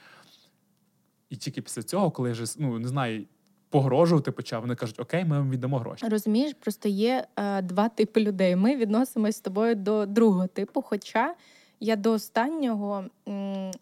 І 1.30 1.36
тільки 1.36 1.62
після 1.62 1.82
цього, 1.82 2.10
коли 2.10 2.28
я 2.28 2.32
вже 2.32 2.44
ну, 2.58 2.78
не 2.78 2.88
знаю, 2.88 3.24
погрожувати 3.70 4.32
почав, 4.32 4.60
вони 4.60 4.74
кажуть, 4.74 5.00
окей, 5.00 5.24
ми 5.24 5.38
вам 5.38 5.50
віддамо 5.50 5.78
гроші. 5.78 6.06
Розумієш, 6.08 6.54
просто 6.60 6.88
є 6.88 7.26
е, 7.36 7.62
два 7.62 7.88
типи 7.88 8.20
людей. 8.20 8.56
Ми 8.56 8.76
відносимось 8.76 9.36
з 9.36 9.40
тобою 9.40 9.74
до 9.74 10.06
другого 10.06 10.46
типу. 10.46 10.82
Хоча 10.82 11.34
я 11.80 11.96
до 11.96 12.12
останнього 12.12 13.04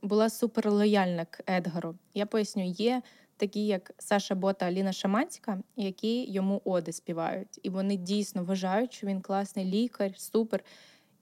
була 0.03 0.31
супер 0.31 0.71
лояльна 0.71 1.25
к 1.25 1.45
Едгару. 1.47 1.95
Я 2.15 2.27
поясню, 2.27 2.65
є 2.65 3.03
такі, 3.37 3.67
як 3.67 3.91
Саша 3.99 4.35
Бота, 4.35 4.67
Аліна 4.67 4.93
Шаманська, 4.93 5.59
які 5.77 6.33
йому 6.33 6.61
оди 6.65 6.93
співають. 6.93 7.61
І 7.63 7.71
вони 7.71 7.97
дійсно 7.97 8.45
вважають, 8.45 8.93
що 8.93 9.07
він 9.07 9.21
класний 9.21 9.65
лікар, 9.65 10.13
супер. 10.17 10.65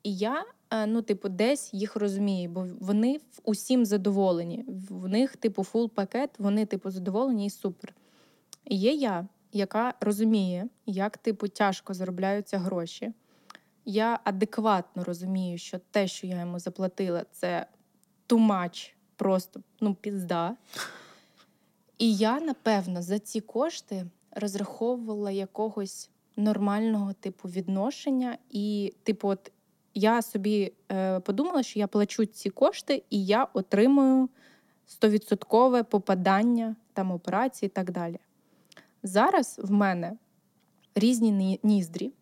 І 0.02 0.16
я, 0.16 0.44
е, 0.70 0.86
ну, 0.86 1.02
типу, 1.02 1.28
десь 1.28 1.74
їх 1.74 1.96
розумію, 1.96 2.50
бо 2.50 2.66
вони 2.80 3.20
усім 3.44 3.84
задоволені. 3.84 4.64
В 4.90 5.08
них, 5.08 5.36
типу, 5.36 5.64
full 5.64 5.90
пакет, 5.90 6.30
вони, 6.38 6.66
типу, 6.66 6.90
задоволені 6.90 7.46
і 7.46 7.50
супер. 7.50 7.94
І 8.64 8.76
є 8.76 8.92
я, 8.92 9.28
яка 9.52 9.94
розуміє, 10.00 10.68
як 10.86 11.18
типу 11.18 11.48
тяжко 11.48 11.94
заробляються 11.94 12.58
гроші. 12.58 13.12
Я 13.84 14.20
адекватно 14.24 15.04
розумію, 15.04 15.58
що 15.58 15.78
те, 15.90 16.06
що 16.06 16.26
я 16.26 16.40
йому 16.40 16.58
заплатила, 16.58 17.24
це 17.32 17.66
much, 18.28 18.92
просто 19.16 19.60
ну, 19.80 19.94
пізда. 19.94 20.56
І 21.98 22.16
я, 22.16 22.40
напевно, 22.40 23.02
за 23.02 23.18
ці 23.18 23.40
кошти 23.40 24.06
розраховувала 24.30 25.30
якогось 25.30 26.10
нормального 26.36 27.12
типу 27.12 27.48
відношення. 27.48 28.38
І, 28.50 28.94
типу, 29.02 29.28
от 29.28 29.52
я 29.94 30.22
собі 30.22 30.72
е, 30.92 31.20
подумала, 31.20 31.62
що 31.62 31.78
я 31.78 31.86
плачу 31.86 32.24
ці 32.24 32.50
кошти, 32.50 33.02
і 33.10 33.26
я 33.26 33.44
отримую 33.44 34.28
стовідсоткове 34.86 35.82
попадання 35.82 36.76
там 36.92 37.10
операції 37.10 37.66
і 37.66 37.70
так 37.70 37.90
далі. 37.90 38.18
Зараз 39.02 39.60
в 39.62 39.70
мене 39.70 40.16
різні 40.94 41.60
ніздрі. 41.62 42.12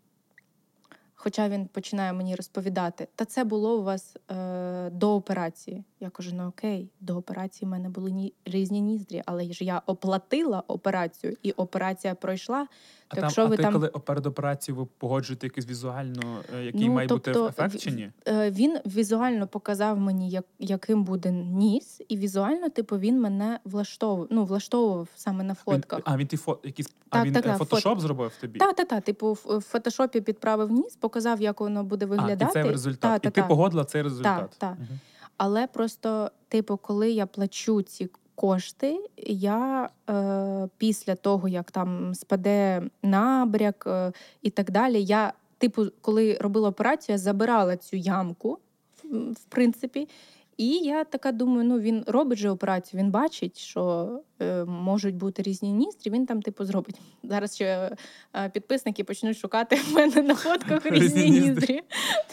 Хоча 1.22 1.48
він 1.48 1.66
починає 1.66 2.12
мені 2.12 2.34
розповідати, 2.34 3.08
та 3.14 3.24
це 3.24 3.44
було 3.44 3.78
у 3.78 3.82
вас 3.82 4.16
е, 4.30 4.90
до 4.90 5.14
операції. 5.14 5.84
Я 6.00 6.10
кажу: 6.10 6.30
ну 6.34 6.48
окей, 6.48 6.90
до 7.00 7.16
операції 7.16 7.68
в 7.68 7.70
мене 7.70 7.88
були 7.88 8.10
ні, 8.10 8.34
різні 8.44 8.80
ніздрі, 8.80 9.22
але 9.26 9.52
ж 9.52 9.64
я 9.64 9.82
оплатила 9.86 10.62
операцію, 10.66 11.36
і 11.42 11.52
операція 11.52 12.14
пройшла. 12.14 12.66
А, 13.10 13.14
То 13.14 13.20
там, 13.20 13.30
а 13.36 13.44
ви 13.44 13.56
ти, 13.56 13.62
там- 13.62 13.72
коли 13.72 13.88
перед 13.88 14.26
операцією 14.26 14.80
ви 14.82 14.88
погоджуєте 14.98 15.46
якийсь 15.46 15.66
візуально, 15.68 16.40
е, 16.58 16.64
який 16.64 16.88
Ну, 16.88 16.94
має 16.94 17.08
бути 17.08 17.32
тобто, 17.32 17.48
ефект 17.48 17.78
чи 17.78 17.90
ні? 17.90 18.10
Е, 18.28 18.50
він 18.50 18.78
візуально 18.86 19.46
показав 19.46 19.98
мені, 20.00 20.30
як, 20.30 20.44
яким 20.58 21.04
буде 21.04 21.32
ніс, 21.32 22.00
і 22.08 22.16
візуально, 22.16 22.68
типу, 22.68 22.98
він 22.98 23.20
мене 23.20 23.58
влаштовував, 23.64 24.26
ну, 24.30 24.44
влаштовував 24.44 25.08
саме 25.16 25.44
на 25.44 25.52
Він, 25.52 25.54
фотках. 25.54 26.00
а 26.04 26.16
він 26.16 26.26
ті 26.26 26.36
фо, 26.36 26.58
якісь, 26.64 26.94
а 27.10 27.24
він 27.24 27.32
так, 27.32 27.44
е, 27.46 27.48
так, 27.48 27.58
фотошоп 27.58 28.00
зробив 28.00 28.32
тобі? 28.40 28.58
Так, 28.58 28.76
так, 28.76 28.88
так. 28.88 29.04
Типу, 29.04 29.32
в 29.32 29.60
фотошопі 29.60 30.20
підправив 30.20 30.70
ніс, 30.70 30.96
показав, 30.96 31.42
як 31.42 31.60
воно 31.60 31.84
буде 31.84 32.04
а, 32.04 32.08
виглядати. 32.08 32.60
і 32.60 32.62
це 32.62 32.70
результат. 32.70 33.00
Та, 33.00 33.16
і 33.16 33.18
та, 33.18 33.30
ти 33.30 33.40
та. 33.40 33.46
погодила 33.46 33.84
цей 33.84 34.02
результат. 34.02 34.50
та. 34.58 34.70
Мгм. 34.70 34.98
Але 35.36 35.66
просто, 35.66 36.30
типу, 36.48 36.76
коли 36.76 37.10
я 37.10 37.26
плачу 37.26 37.82
ці 37.82 38.10
кошти, 38.40 39.00
я 39.26 39.88
е, 40.10 40.68
після 40.78 41.14
того, 41.14 41.48
як 41.48 41.70
там 41.70 42.14
спаде 42.14 42.82
набряк 43.02 43.84
е, 43.86 44.12
і 44.42 44.50
так 44.50 44.70
далі, 44.70 45.02
я, 45.02 45.32
типу, 45.58 45.86
коли 46.00 46.38
робила 46.40 46.68
операцію, 46.68 47.14
я 47.14 47.18
забирала 47.18 47.76
цю 47.76 47.96
ямку, 47.96 48.58
в- 49.04 49.44
принципі. 49.48 50.08
І 50.56 50.68
я 50.68 51.04
така 51.04 51.32
думаю, 51.32 51.64
ну 51.64 51.80
він 51.80 52.04
робить 52.06 52.38
же 52.38 52.50
операцію, 52.50 53.02
він 53.02 53.10
бачить, 53.10 53.58
що 53.58 54.10
е, 54.42 54.64
можуть 54.64 55.14
бути 55.14 55.42
різні 55.42 55.72
ніздрі, 55.72 56.10
він 56.10 56.26
там, 56.26 56.42
типу, 56.42 56.64
зробить. 56.64 57.00
Зараз 57.22 57.54
ще 57.54 57.96
е, 58.36 58.48
підписники 58.48 59.04
почнуть 59.04 59.38
шукати 59.38 59.76
в 59.76 59.92
мене 59.92 60.22
на 60.22 60.34
фотках 60.34 60.86
різні 60.90 61.30
ніздрі. 61.30 61.82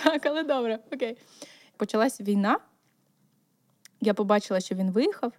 Так, 0.03 0.25
але 0.25 0.43
добре, 0.43 0.79
окей. 0.93 1.17
Почалась 1.77 2.21
війна. 2.21 2.59
Я 4.01 4.13
побачила, 4.13 4.59
що 4.59 4.75
він 4.75 4.91
виїхав. 4.91 5.31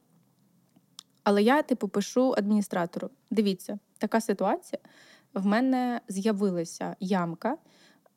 Але 1.29 1.43
я, 1.43 1.62
типу, 1.62 1.89
пишу 1.89 2.35
адміністратору: 2.39 3.11
дивіться, 3.31 3.79
така 3.99 4.20
ситуація. 4.20 4.81
В 5.35 5.47
мене 5.47 6.01
з'явилася 6.09 6.97
ямка, 7.01 7.57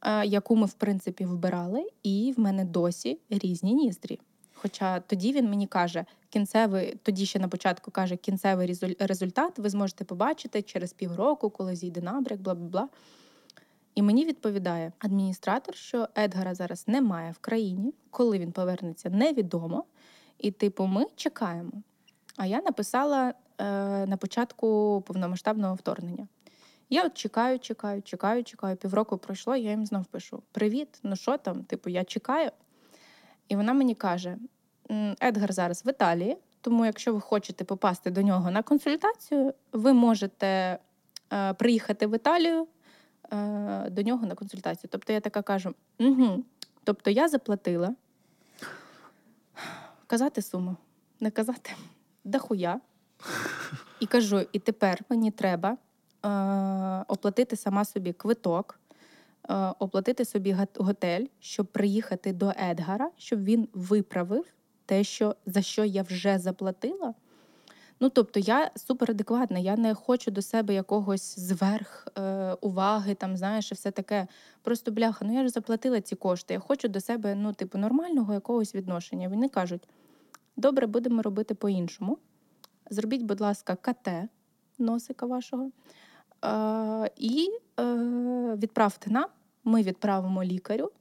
е, 0.01 0.25
яку 0.25 0.55
ми, 0.55 0.65
в 0.65 0.73
принципі, 0.73 1.25
вбирали, 1.25 1.87
і 2.03 2.33
в 2.37 2.39
мене 2.39 2.65
досі 2.65 3.19
різні 3.29 3.73
ніздрі. 3.73 4.19
Хоча 4.53 4.99
тоді 4.99 5.33
він 5.33 5.49
мені 5.49 5.67
каже, 5.67 6.05
кінцевий, 6.29 6.99
тоді 7.03 7.25
ще 7.25 7.39
на 7.39 7.47
початку 7.47 7.91
каже, 7.91 8.15
кінцевий 8.15 8.77
результат 8.99 9.59
ви 9.59 9.69
зможете 9.69 10.03
побачити 10.03 10.61
через 10.61 10.93
півроку, 10.93 11.49
коли 11.49 11.75
зійде 11.75 12.01
набряк, 12.01 12.41
бла 12.41 12.55
бла 12.55 12.67
бла. 12.69 12.89
І 13.95 14.01
мені 14.01 14.25
відповідає 14.25 14.91
адміністратор, 14.99 15.75
що 15.75 16.07
Едгара 16.17 16.55
зараз 16.55 16.87
немає 16.87 17.31
в 17.31 17.37
країні, 17.37 17.93
коли 18.09 18.39
він 18.39 18.51
повернеться, 18.51 19.09
невідомо. 19.09 19.83
І, 20.37 20.51
типу, 20.51 20.85
ми 20.85 21.05
чекаємо. 21.15 21.71
А 22.41 22.45
я 22.45 22.61
написала 22.61 23.33
е, 23.57 23.63
на 24.05 24.17
початку 24.17 25.03
повномасштабного 25.07 25.75
вторгнення. 25.75 26.27
Я 26.89 27.05
от 27.05 27.13
чекаю, 27.13 27.59
чекаю, 27.59 28.01
чекаю, 28.01 28.43
чекаю. 28.43 28.75
Півроку 28.75 29.17
пройшло, 29.17 29.55
я 29.55 29.69
їм 29.69 29.85
знов 29.85 30.05
пишу: 30.05 30.43
Привіт, 30.51 30.99
ну 31.03 31.15
що 31.15 31.37
там? 31.37 31.63
Типу, 31.63 31.89
я 31.89 32.03
чекаю. 32.03 32.51
І 33.47 33.55
вона 33.55 33.73
мені 33.73 33.95
каже: 33.95 34.37
Едгар 35.21 35.53
зараз 35.53 35.85
в 35.85 35.89
Італії, 35.89 36.37
тому 36.61 36.85
якщо 36.85 37.13
ви 37.13 37.21
хочете 37.21 37.63
попасти 37.63 38.11
до 38.11 38.21
нього 38.21 38.51
на 38.51 38.63
консультацію, 38.63 39.53
ви 39.71 39.93
можете 39.93 40.79
е, 41.33 41.53
приїхати 41.53 42.07
в 42.07 42.15
Італію 42.15 42.67
е, 43.33 43.89
до 43.89 44.01
нього 44.01 44.25
на 44.25 44.35
консультацію. 44.35 44.89
Тобто 44.91 45.13
я 45.13 45.19
така 45.19 45.41
кажу: 45.41 45.75
угу. 45.99 46.43
Тобто 46.83 47.09
я 47.09 47.27
заплатила. 47.27 47.95
Казати 50.07 50.41
суму, 50.41 50.75
не 51.19 51.31
казати 51.31 51.71
дохуя. 52.23 52.79
І 53.99 54.05
кажу: 54.05 54.45
і 54.51 54.59
тепер 54.59 55.01
мені 55.09 55.31
треба 55.31 55.69
е, 55.69 55.77
оплатити 57.07 57.55
сама 57.55 57.85
собі 57.85 58.13
квиток, 58.13 58.79
е, 59.49 59.73
оплатити 59.79 60.25
собі 60.25 60.57
готель, 60.77 61.25
щоб 61.39 61.65
приїхати 61.65 62.33
до 62.33 62.53
Едгара, 62.69 63.11
щоб 63.17 63.43
він 63.43 63.67
виправив 63.73 64.45
те, 64.85 65.03
що, 65.03 65.35
за 65.45 65.61
що 65.61 65.85
я 65.85 66.03
вже 66.03 66.39
заплатила. 66.39 67.13
Ну, 67.99 68.09
тобто, 68.09 68.39
я 68.39 68.71
суперадекватна, 68.75 69.59
я 69.59 69.75
не 69.77 69.93
хочу 69.93 70.31
до 70.31 70.41
себе 70.41 70.73
якогось 70.73 71.39
зверх 71.39 72.07
е, 72.17 72.53
уваги, 72.61 73.15
там, 73.15 73.37
знаєш, 73.37 73.71
і 73.71 73.75
все 73.75 73.91
таке. 73.91 74.27
Просто 74.61 74.91
бляха, 74.91 75.25
ну 75.25 75.33
я 75.33 75.43
ж 75.43 75.49
заплатила 75.49 76.01
ці 76.01 76.15
кошти. 76.15 76.53
Я 76.53 76.59
хочу 76.59 76.87
до 76.87 77.01
себе, 77.01 77.35
ну, 77.35 77.53
типу, 77.53 77.77
нормального 77.77 78.33
якогось 78.33 78.75
відношення. 78.75 79.29
Вони 79.29 79.49
кажуть: 79.49 79.87
добре, 80.61 80.87
будемо 80.87 81.21
робити 81.21 81.53
по-іншому. 81.53 82.17
Зробіть, 82.89 83.21
будь 83.23 83.41
ласка, 83.41 83.75
КТ 83.75 84.09
носика 84.79 85.25
вашого. 85.25 85.71
Е, 86.45 87.11
і 87.17 87.49
е, 87.79 87.83
відправте 88.55 89.11
нам, 89.11 89.25
ми 89.63 89.83
відправимо 89.83 90.43
лікарю, 90.43 90.91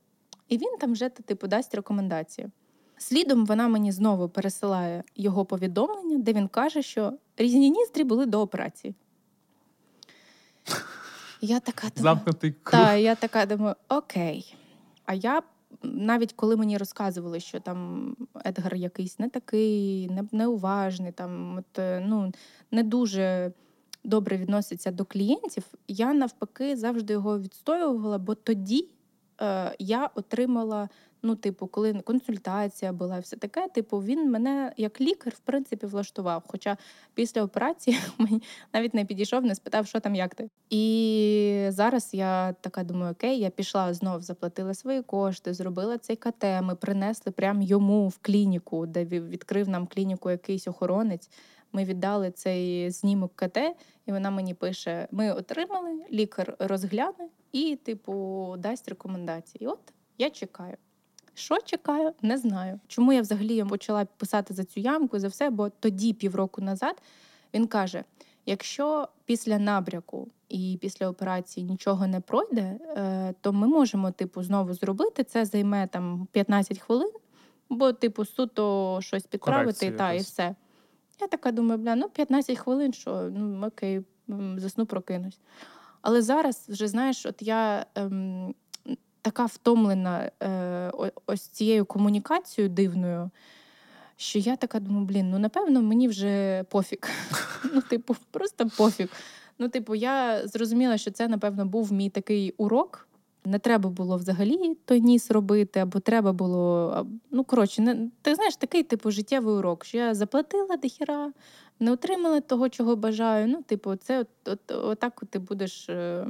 і 0.49 0.59
він 0.59 0.77
там 0.81 0.93
вже 0.93 1.09
типу 1.09 1.47
дасть 1.47 1.75
рекомендації. 1.75 2.51
Слідом 2.97 3.47
вона 3.47 3.69
мені 3.69 3.93
знову 3.93 4.29
пересилає 4.29 5.05
його 5.17 5.45
повідомлення, 5.45 6.19
де 6.19 6.33
він 6.33 6.49
каже, 6.49 6.83
що 6.83 7.13
різні 7.37 7.71
ніздрі 7.71 8.05
були 8.05 8.27
до 8.27 8.41
операції. 8.41 8.95
Я 11.41 11.61
така 11.61 11.89
думаю, 11.89 12.03
Замкнутий 12.03 12.53
круг. 12.63 12.83
та, 12.83 12.95
я 12.95 13.15
така 13.15 13.47
думаю, 13.47 13.75
окей. 13.89 14.57
А 15.07 15.15
я 15.15 15.43
навіть 15.83 16.33
коли 16.33 16.57
мені 16.57 16.79
розказували, 16.79 17.41
що 17.41 17.61
там 17.61 18.16
Едгар 18.45 18.75
якийсь 18.75 19.18
не 19.18 19.29
такий, 19.29 20.09
не, 20.09 20.25
неуважний, 20.33 21.12
там 21.12 21.59
от, 21.59 21.79
е, 21.79 22.05
ну, 22.07 22.33
не 22.71 22.83
дуже 22.83 23.53
добре 24.05 24.37
відноситься 24.37 24.91
до 24.91 25.05
клієнтів, 25.05 25.64
я 25.89 26.12
навпаки 26.12 26.77
завжди 26.77 27.12
його 27.12 27.39
відстоювала, 27.39 28.18
бо 28.18 28.35
тоді 28.35 28.89
е, 29.41 29.77
я 29.79 30.11
отримала. 30.14 30.89
Ну, 31.23 31.37
типу, 31.37 31.66
коли 31.66 31.95
консультація 31.95 32.93
була, 32.93 33.18
все 33.18 33.37
таке, 33.37 33.68
типу, 33.68 33.99
він 33.99 34.31
мене 34.31 34.73
як 34.77 35.01
лікар, 35.01 35.33
в 35.37 35.39
принципі, 35.39 35.87
влаштував. 35.87 36.43
Хоча 36.47 36.77
після 37.14 37.43
операції 37.43 37.99
мені 38.18 38.43
навіть 38.73 38.95
не 38.95 39.05
підійшов, 39.05 39.45
не 39.45 39.55
спитав, 39.55 39.87
що 39.87 40.01
там, 40.01 40.14
як 40.14 40.35
ти. 40.35 40.49
І 40.71 41.66
зараз 41.68 42.11
я 42.12 42.53
така 42.53 42.85
думаю, 42.85 43.12
окей, 43.12 43.39
я 43.39 43.51
пішла 43.51 43.95
знов, 43.95 44.23
заплатила 44.23 44.75
свої 44.75 45.03
кошти, 45.03 45.55
зробила 45.55 45.99
цей 45.99 46.16
КТ. 46.16 46.45
Ми 46.62 46.75
принесли 46.75 47.33
прямо 47.33 47.62
йому 47.62 48.09
в 48.09 48.18
клініку, 48.18 48.87
де 48.87 49.05
ві- 49.05 49.29
відкрив 49.29 49.68
нам 49.68 49.87
клініку 49.87 50.31
якийсь 50.31 50.68
охоронець. 50.68 51.31
Ми 51.73 51.85
віддали 51.85 52.31
цей 52.31 52.91
знімок 52.91 53.33
КТ, 53.37 53.59
і 54.07 54.12
вона 54.12 54.31
мені 54.31 54.55
пише: 54.55 55.09
ми 55.11 55.33
отримали, 55.33 56.05
лікар 56.12 56.57
розгляне 56.59 57.29
і, 57.53 57.77
типу, 57.77 58.55
дасть 58.59 58.89
рекомендації. 58.89 59.64
І 59.64 59.66
от 59.66 59.93
я 60.18 60.31
чекаю. 60.31 60.77
Що 61.41 61.59
чекаю, 61.64 62.12
не 62.22 62.38
знаю. 62.38 62.80
Чому 62.88 63.12
я 63.12 63.20
взагалі 63.20 63.64
почала 63.64 64.05
писати 64.05 64.55
за 64.55 64.64
цю 64.64 64.80
ямку, 64.80 65.18
за 65.18 65.28
все, 65.28 65.51
бо 65.51 65.68
тоді, 65.68 66.12
півроку 66.12 66.61
назад, 66.61 67.03
він 67.55 67.66
каже: 67.66 68.05
якщо 68.47 69.09
після 69.24 69.59
набряку 69.59 70.28
і 70.49 70.78
після 70.80 71.09
операції 71.09 71.66
нічого 71.66 72.07
не 72.07 72.20
пройде, 72.20 72.78
е, 72.97 73.34
то 73.41 73.53
ми 73.53 73.66
можемо, 73.66 74.11
типу, 74.11 74.43
знову 74.43 74.74
зробити. 74.74 75.24
Це 75.24 75.45
займе 75.45 75.86
там 75.86 76.28
15 76.32 76.78
хвилин, 76.78 77.11
бо, 77.70 77.93
типу, 77.93 78.24
суто 78.24 78.99
щось 79.03 79.22
підправити, 79.22 79.91
та 79.91 80.12
і 80.12 80.18
все. 80.18 80.55
Я 81.20 81.26
така 81.26 81.53
думаю, 81.53 81.80
бля, 81.80 81.97
ну 81.97 82.09
15 82.09 82.59
хвилин, 82.59 82.93
що 82.93 83.30
ну 83.30 83.66
окей, 83.66 84.01
засну, 84.57 84.86
прокинусь. 84.86 85.38
Але 86.03 86.22
зараз 86.22 86.66
вже 86.68 86.88
знаєш, 86.88 87.26
от 87.26 87.43
я 87.43 87.86
ем, 87.95 88.55
така 89.23 89.45
втомлена 89.45 90.31
е, 90.43 90.93
ось 91.27 91.41
цією 91.41 91.85
комунікацією 91.85 92.75
дивною, 92.75 93.31
що 94.16 94.39
я 94.39 94.57
така 94.57 94.81
думаю, 94.81 95.07
блін, 95.07 95.31
ну 95.31 95.39
напевно, 95.39 95.83
мені 95.83 96.09
вже 96.09 96.64
пофіг. 96.64 96.99
Ну, 97.75 97.83
типу, 97.83 98.16
просто 98.31 98.68
пофіг. 98.77 99.09
Ну, 99.59 99.68
типу, 99.68 99.95
я 99.95 100.47
зрозуміла, 100.49 100.99
що 100.99 101.11
це, 101.11 101.29
напевно, 101.29 101.66
був 101.66 101.93
мій 101.93 102.11
такий 102.11 102.55
урок. 102.57 103.09
Не 103.45 103.59
треба 103.59 103.91
було 103.91 104.16
взагалі 104.16 104.75
той 104.85 105.01
ніс 105.01 105.31
робити, 105.31 105.81
або 105.81 106.01
треба 106.01 106.33
було. 106.33 107.07
Ну, 107.31 107.45
коротше, 107.45 107.83
не, 107.83 108.09
ти 108.23 108.35
знаєш, 108.35 108.57
такий 108.57 108.83
типу 108.83 109.11
життєвий 109.11 109.55
урок, 109.55 109.85
що 109.85 109.99
я 109.99 110.14
заплатила 110.14 110.77
дохіра, 110.77 111.33
не 111.81 111.93
отримала 111.93 112.41
того, 112.41 112.68
чого 112.68 112.97
бажаю. 112.97 113.49
Ну, 113.49 113.62
типу, 113.62 113.97
це 113.97 114.18
от, 114.21 114.29
от, 114.45 114.71
отак 114.71 115.23
ти 115.31 115.39
будеш 115.39 115.89
е, 115.89 116.27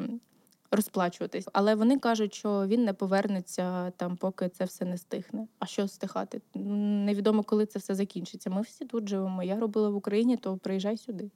розплачуватись. 0.71 1.49
Але 1.53 1.75
вони 1.75 1.99
кажуть, 1.99 2.35
що 2.35 2.67
він 2.67 2.85
не 2.85 2.93
повернеться 2.93 3.91
там, 3.91 4.17
поки 4.17 4.49
це 4.49 4.65
все 4.65 4.85
не 4.85 4.99
стихне. 4.99 5.47
А 5.59 5.67
що 5.67 5.89
стихати? 5.89 6.41
Невідомо, 6.55 7.43
коли 7.43 7.67
це 7.67 7.79
все 7.79 7.95
закінчиться. 7.95 8.51
Ми 8.51 8.61
всі 8.61 8.85
тут 8.85 9.09
живемо. 9.09 9.43
Я 9.43 9.61
робила 9.61 9.89
в 9.89 9.95
Україні, 9.95 10.37
то 10.37 10.57
приїжджай 10.57 10.97
сюди. 10.97 11.31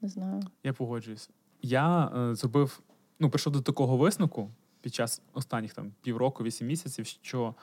Не 0.00 0.08
знаю. 0.08 0.42
Я 0.64 0.72
погоджуюсь. 0.72 1.30
Я 1.62 2.12
е, 2.16 2.34
зробив, 2.34 2.80
ну, 3.18 3.30
прийшов 3.30 3.52
до 3.52 3.60
такого 3.60 3.96
висновку 3.96 4.50
під 4.80 4.94
час 4.94 5.22
останніх 5.32 5.74
там 5.74 5.92
півроку, 6.02 6.44
вісім 6.44 6.66
місяців, 6.66 7.06
що 7.06 7.54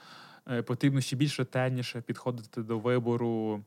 е, 0.48 0.62
потрібно 0.62 1.02
ще 1.02 1.16
більш 1.16 1.40
ретельніше 1.40 2.02
підходити 2.02 2.64
до 2.64 2.80
вибору 2.80 3.64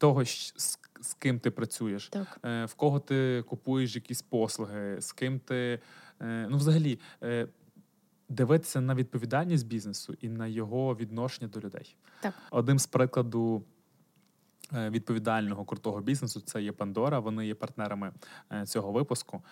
того, 0.00 0.24
з, 0.24 0.78
з 1.00 1.14
ким 1.14 1.40
ти 1.40 1.50
працюєш, 1.50 2.08
Так. 2.08 2.40
е, 2.44 2.64
в 2.64 2.74
кого 2.74 3.00
ти 3.00 3.44
купуєш 3.48 3.94
якісь 3.94 4.22
послуги, 4.22 5.00
з 5.00 5.12
ким 5.12 5.40
ти. 5.40 5.80
Е, 6.20 6.46
ну, 6.50 6.56
взагалі, 6.56 6.98
е, 7.22 7.48
дивитися 8.28 8.80
на 8.80 8.94
відповідальність 8.94 9.66
бізнесу 9.66 10.16
і 10.20 10.28
на 10.28 10.46
його 10.46 10.96
відношення 10.96 11.48
до 11.48 11.60
людей. 11.60 11.96
Так. 12.20 12.34
Одним 12.50 12.78
з 12.78 12.86
прикладу 12.86 13.64
відповідального 14.72 15.64
крутого 15.64 16.00
бізнесу 16.00 16.40
це 16.40 16.62
є 16.62 16.72
Пандора. 16.72 17.18
Вони 17.18 17.46
є 17.46 17.54
партнерами 17.54 18.12
цього 18.64 18.92
випуску. 18.92 19.42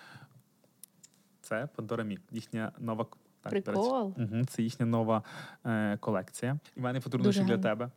Це 1.40 1.68
Пандора 1.76 2.04
Мік, 2.04 2.20
їхня 2.30 2.72
нова 2.78 3.06
так. 3.40 3.50
Прикол. 3.50 4.14
Мгм, 4.16 4.46
це 4.46 4.62
їхня 4.62 4.86
нова 4.86 5.22
е, 5.66 5.96
колекція. 5.96 6.58
І 6.76 6.80
мене 6.80 7.00
подарунок 7.00 7.34
для 7.34 7.58
тебе. 7.58 7.90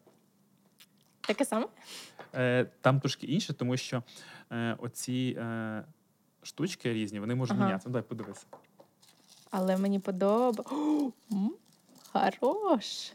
Таке 1.31 1.45
саме? 1.45 1.65
Е, 2.35 2.65
там 2.81 2.99
трошки 2.99 3.27
інше, 3.27 3.53
тому 3.53 3.77
що 3.77 4.03
е, 4.51 4.75
оці 4.79 5.37
е, 5.39 5.83
штучки 6.43 6.93
різні, 6.93 7.19
вони 7.19 7.35
можуть 7.35 7.55
Ага. 7.57 7.65
мінятися. 7.65 7.89
Ну, 7.89 7.93
дай 7.93 8.01
подивись. 8.01 8.45
Але 9.51 9.77
мені 9.77 9.99
подобається. 9.99 10.63
Хорош. 12.13 13.13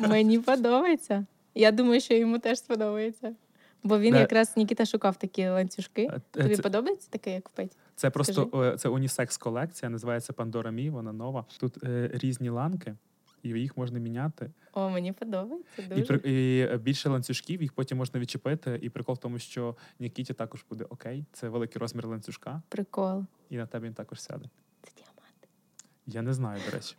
мені 0.08 0.38
подобається. 0.38 1.26
Я 1.54 1.72
думаю, 1.72 2.00
що 2.00 2.14
йому 2.14 2.38
теж 2.38 2.58
сподобається. 2.58 3.34
Бо 3.82 3.98
він 3.98 4.12
Да. 4.12 4.20
якраз 4.20 4.56
Нікіта 4.56 4.86
шукав 4.86 5.16
такі 5.16 5.48
ланцюжки. 5.48 6.02
Е, 6.02 6.20
Тобі 6.30 6.56
це- 6.56 6.62
подобається 6.62 7.08
таке, 7.10 7.34
як 7.34 7.48
Петі? 7.48 7.76
Це 7.96 8.10
просто 8.10 8.50
е, 8.54 8.76
це 8.78 8.88
унісекс 8.88 9.36
колекція, 9.36 9.90
називається 9.90 10.32
Pandora 10.32 10.70
Me, 10.74 10.90
вона 10.90 11.12
нова. 11.12 11.44
Тут 11.60 11.84
е, 11.84 12.10
різні 12.12 12.48
ланки, 12.48 12.94
і 13.42 13.48
їх 13.48 13.76
можна 13.76 13.98
міняти. 13.98 14.50
О, 14.72 14.90
мені 14.90 15.12
подобається 15.12 15.82
І, 15.82 15.86
дуже. 15.86 16.18
при, 16.18 16.30
і 16.32 16.60
е, 16.60 16.78
більше 16.78 17.08
ланцюжків, 17.08 17.62
їх 17.62 17.72
потім 17.72 17.98
можна 17.98 18.20
відчепити. 18.20 18.78
І 18.82 18.88
прикол 18.90 19.14
в 19.14 19.18
тому, 19.18 19.38
що 19.38 19.76
Нікіті 19.98 20.34
також 20.34 20.64
буде 20.70 20.84
окей. 20.84 21.24
Це 21.32 21.48
великий 21.48 21.80
розмір 21.80 22.06
ланцюжка, 22.06 22.62
Прикол. 22.68 23.24
і 23.50 23.56
на 23.56 23.66
тебе 23.66 23.86
він 23.86 23.94
також 23.94 24.20
сяде. 24.20 24.44
Це 24.82 24.90
діамант. 24.96 25.48
Я 26.06 26.22
не 26.22 26.32
знаю, 26.32 26.60
до 26.66 26.76
речі. 26.76 26.96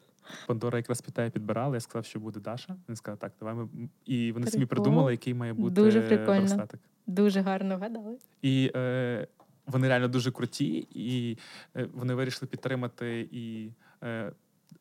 Пандора 0.48 0.78
якраз 0.78 1.02
питає, 1.02 1.30
підбирала. 1.30 1.76
Я 1.76 1.80
сказав, 1.80 2.06
що 2.06 2.20
буде 2.20 2.40
Даша. 2.40 2.76
Він 2.90 2.96
сказав, 2.96 3.18
так, 3.20 3.34
давай 3.40 3.56
ми. 3.56 3.70
І 4.06 4.32
вони 4.32 4.48
самі 4.48 4.66
Прикол. 4.66 4.84
придумали, 4.84 5.12
який 5.12 5.34
має 5.34 5.54
бути 5.54 5.76
Дуже 5.76 6.02
прикольно. 6.02 6.40
браслетик. 6.40 6.80
Дуже 7.08 7.42
гарно 7.42 7.78
вгадали. 7.78 8.18
І 8.42 8.72
е, 8.76 9.28
вони 9.66 9.88
реально 9.88 10.08
дуже 10.08 10.32
круті, 10.32 10.88
і 10.92 11.38
е, 11.76 11.88
вони 11.94 12.14
вирішили 12.14 12.48
підтримати 12.50 13.28
і. 13.32 13.72
Е, 14.04 14.32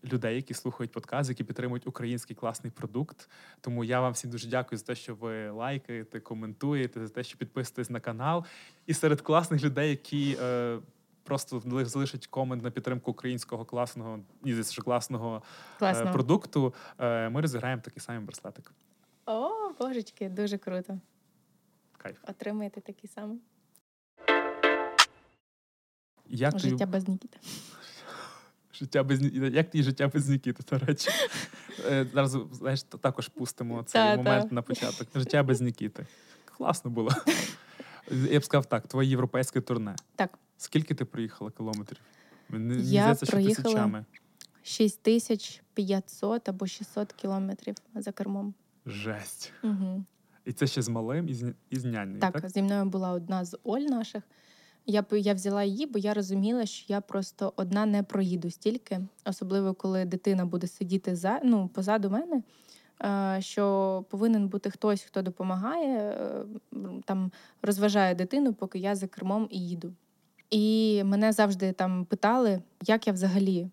Людей, 0.04 0.36
які 0.36 0.54
слухають 0.54 0.92
подкаст, 0.92 1.28
які 1.28 1.44
підтримують 1.44 1.86
український 1.86 2.36
класний 2.36 2.70
продукт. 2.70 3.28
Тому 3.60 3.84
я 3.84 4.00
вам 4.00 4.12
всім 4.12 4.30
дуже 4.30 4.48
дякую 4.48 4.78
за 4.78 4.84
те, 4.84 4.94
що 4.94 5.14
ви 5.14 5.50
лайкаєте, 5.50 6.20
коментуєте, 6.20 7.00
за 7.00 7.08
те, 7.08 7.24
що 7.24 7.38
підписуєтесь 7.38 7.90
на 7.90 8.00
канал. 8.00 8.44
І 8.86 8.94
серед 8.94 9.20
класних 9.20 9.62
людей, 9.62 9.90
які 9.90 10.36
е, 10.42 10.78
просто 11.22 11.62
залишать 11.84 12.26
комент 12.26 12.62
на 12.62 12.70
підтримку 12.70 13.10
українського 13.10 13.64
класного, 13.64 14.16
ні, 14.42 14.52
здається, 14.52 14.82
класного 14.82 15.42
е, 15.82 16.12
продукту, 16.12 16.74
е, 16.98 17.28
ми 17.28 17.40
розіграємо 17.40 17.82
такий 17.82 18.00
самий 18.00 18.24
браслетик. 18.24 18.72
О, 19.26 19.50
божечки, 19.78 20.28
дуже 20.28 20.58
круто. 20.58 20.98
Кайф. 21.98 22.18
Отримаєте 22.28 22.80
такий 22.80 23.10
самий. 23.10 23.38
Як 26.30 26.52
тобі 26.52 26.68
Життя 26.68 26.86
без 26.86 27.08
Нікіти. 27.08 27.38
Життя 28.80 29.02
без 29.02 29.22
як 29.52 29.70
твій 29.70 29.82
життя 29.82 30.08
без 30.08 30.28
Нікіти, 30.28 30.62
до 30.70 30.86
речі. 30.86 31.10
Е, 31.90 32.06
Зараз 32.14 32.36
знаєш, 32.52 32.82
також 32.82 33.28
пустимо 33.28 33.82
цей 33.82 34.02
Та, 34.02 34.16
момент 34.16 34.48
та. 34.48 34.54
на 34.54 34.62
початок. 34.62 35.08
Життя 35.14 35.42
без 35.42 35.60
Нікіти. 35.60 36.06
Класно 36.44 36.90
було. 36.90 37.10
Я 38.10 38.40
б 38.40 38.44
сказав 38.44 38.66
так: 38.66 38.86
твоє 38.88 39.10
європейське 39.10 39.60
турне. 39.60 39.96
Так. 40.16 40.38
Скільки 40.56 40.94
ти 40.94 41.04
проїхала 41.04 41.50
кілометрів? 41.50 42.00
Мені 42.48 42.82
здається, 42.82 43.26
що 43.26 43.32
проїхала 43.32 43.64
тисячами. 43.64 44.04
6500 44.62 46.48
або 46.48 46.66
600 46.66 47.12
кілометрів 47.12 47.74
за 47.94 48.12
кермом. 48.12 48.54
Жесть. 48.86 49.52
Угу. 49.62 50.04
І 50.44 50.52
це 50.52 50.66
ще 50.66 50.82
з 50.82 50.88
малим 50.88 51.28
і 51.28 51.34
з, 51.34 51.54
і 51.70 51.78
з 51.78 51.84
нянею, 51.84 52.20
Так, 52.20 52.32
так? 52.32 52.48
зі 52.48 52.62
мною 52.62 52.84
була 52.84 53.10
одна 53.10 53.44
з 53.44 53.58
Оль 53.64 53.80
наших. 53.80 54.22
Я 54.90 55.02
б- 55.02 55.18
я 55.20 55.34
взяла 55.34 55.64
її, 55.64 55.86
бо 55.86 55.98
я 55.98 56.14
розуміла, 56.14 56.66
що 56.66 56.84
я 56.88 57.00
просто 57.00 57.52
одна 57.56 57.86
не 57.86 58.02
проїду 58.02 58.50
стільки, 58.50 59.00
особливо 59.24 59.74
коли 59.74 60.04
дитина 60.04 60.44
буде 60.46 60.66
сидіти 60.66 61.16
за 61.16 61.40
ну 61.44 61.68
позаду 61.68 62.10
мене. 62.10 62.42
е, 63.02 63.42
Що 63.42 64.04
повинен 64.10 64.48
бути 64.48 64.70
хтось, 64.70 65.02
хто 65.02 65.22
допомагає, 65.22 65.98
е, 65.98 66.44
там 67.04 67.32
розважає 67.62 68.14
дитину, 68.14 68.54
поки 68.54 68.78
я 68.78 68.94
за 68.94 69.06
кермом 69.06 69.48
і 69.50 69.68
їду. 69.68 69.92
І 70.50 71.02
мене 71.04 71.32
завжди 71.32 71.72
там 71.72 72.04
питали, 72.04 72.62
як 72.82 73.06
я 73.06 73.12
взагалі 73.12 73.68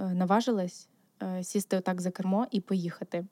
е, 0.00 0.14
наважилась 0.14 0.88
сісти 1.42 1.76
отак 1.76 2.00
за 2.00 2.10
кермо 2.10 2.46
і 2.50 2.60
поїхати. 2.60 3.24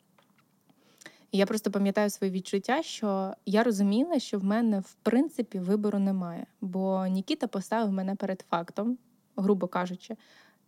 І 1.32 1.38
я 1.38 1.46
просто 1.46 1.70
пам'ятаю 1.70 2.10
свої 2.10 2.32
відчуття, 2.32 2.82
що 2.82 3.34
я 3.46 3.62
розуміла, 3.62 4.18
що 4.18 4.38
в 4.38 4.44
мене 4.44 4.80
в 4.80 4.94
принципі 5.02 5.59
вибору 5.59 5.98
немає. 5.98 6.46
Бо 6.60 7.06
Нікіта 7.06 7.46
поставив 7.46 7.92
мене 7.92 8.14
перед 8.14 8.44
фактом, 8.50 8.98
грубо 9.36 9.66
кажучи, 9.66 10.16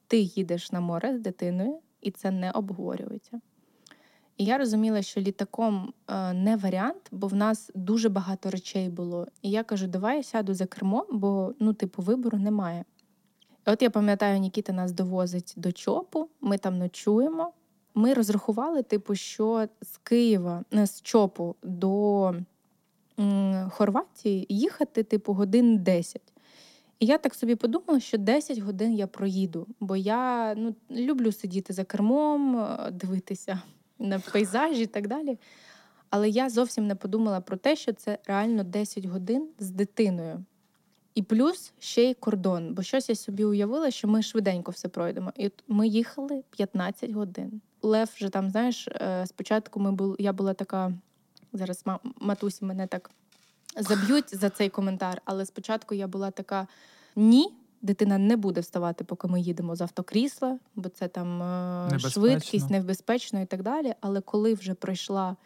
ти 0.06 0.18
їдеш 0.18 0.72
на 0.72 0.80
море 0.80 1.16
з 1.16 1.20
дитиною, 1.20 1.78
і 2.00 2.10
це 2.10 2.30
не 2.30 2.50
обговорюється. 2.50 3.40
І 4.36 4.44
я 4.44 4.58
розуміла, 4.58 5.02
що 5.02 5.20
літаком 5.20 5.92
е, 6.08 6.32
не 6.32 6.56
варіант, 6.56 7.08
бо 7.10 7.26
в 7.26 7.34
нас 7.34 7.70
дуже 7.74 8.08
багато 8.08 8.50
речей 8.50 8.88
було. 8.88 9.26
І 9.42 9.50
я 9.50 9.64
кажу, 9.64 9.86
давай 9.86 10.16
я 10.16 10.22
сяду 10.22 10.54
за 10.54 10.66
кермо, 10.66 11.06
бо 11.12 11.54
ну, 11.58 11.72
типу, 11.72 12.02
вибору 12.02 12.38
немає. 12.38 12.84
От 13.66 13.82
я 13.82 13.90
пам'ятаю, 13.90 14.38
Нікіта 14.38 14.72
нас 14.72 14.92
довозить 14.92 15.54
до 15.56 15.72
ЧОПу, 15.72 16.28
ми 16.40 16.58
там 16.58 16.78
ночуємо. 16.78 17.52
Ми 17.94 18.14
розрахували, 18.14 18.82
типу, 18.82 19.14
що 19.14 19.68
з 19.82 19.96
Києва, 19.96 20.64
з 20.72 21.02
ЧОПу 21.02 21.54
до 21.62 22.34
Хорватії 23.70 24.46
їхати, 24.48 25.02
типу, 25.02 25.32
годин 25.32 25.78
10. 25.78 26.22
І 27.00 27.06
я 27.06 27.18
так 27.18 27.34
собі 27.34 27.54
подумала, 27.54 28.00
що 28.00 28.18
10 28.18 28.58
годин 28.58 28.94
я 28.94 29.06
проїду, 29.06 29.66
бо 29.80 29.96
я 29.96 30.54
ну, 30.54 30.74
люблю 30.90 31.32
сидіти 31.32 31.72
за 31.72 31.84
кермом, 31.84 32.56
е, 32.56 32.90
дивитися 32.90 33.62
на 33.98 34.18
пейзажі 34.18 34.82
і 34.82 34.86
так 34.86 35.08
далі. 35.08 35.38
Але 36.10 36.28
я 36.28 36.50
зовсім 36.50 36.86
не 36.86 36.94
подумала 36.94 37.40
про 37.40 37.56
те, 37.56 37.76
що 37.76 37.92
це 37.92 38.18
реально 38.26 38.64
10 38.64 39.04
годин 39.04 39.48
з 39.58 39.70
дитиною. 39.70 40.44
І 41.14 41.22
плюс 41.22 41.72
ще 41.78 42.02
й 42.02 42.14
кордон, 42.14 42.74
бо 42.74 42.82
щось 42.82 43.08
я 43.08 43.14
собі 43.14 43.44
уявила, 43.44 43.90
що 43.90 44.08
ми 44.08 44.22
швиденько 44.22 44.70
все 44.70 44.88
пройдемо. 44.88 45.32
І 45.36 45.46
от 45.46 45.64
ми 45.68 45.88
їхали 45.88 46.42
15 46.50 47.10
годин. 47.10 47.60
Лев 47.82 48.10
вже 48.16 48.28
там, 48.28 48.50
знаєш, 48.50 48.88
е, 48.88 49.26
спочатку 49.26 49.80
ми 49.80 49.92
бул, 49.92 50.16
я 50.18 50.32
була 50.32 50.54
така. 50.54 50.92
Зараз 51.52 51.82
ма- 51.86 51.98
матусі 52.20 52.64
мене 52.64 52.86
так 52.86 53.10
заб'ють 53.76 54.36
за 54.36 54.50
цей 54.50 54.68
коментар, 54.68 55.22
але 55.24 55.46
спочатку 55.46 55.94
я 55.94 56.06
була 56.06 56.30
така: 56.30 56.66
ні, 57.16 57.54
дитина 57.82 58.18
не 58.18 58.36
буде 58.36 58.60
вставати, 58.60 59.04
поки 59.04 59.28
ми 59.28 59.40
їдемо 59.40 59.76
з 59.76 59.80
автокрісла, 59.80 60.58
бо 60.74 60.88
це 60.88 61.08
там 61.08 61.42
е, 61.42 61.84
Небезпечно. 61.84 62.10
швидкість, 62.10 62.70
небезпечно 62.70 63.40
і 63.40 63.46
так 63.46 63.62
далі. 63.62 63.94
Але 64.00 64.20
коли 64.20 64.54
вже 64.54 64.74
пройшла 64.74 65.36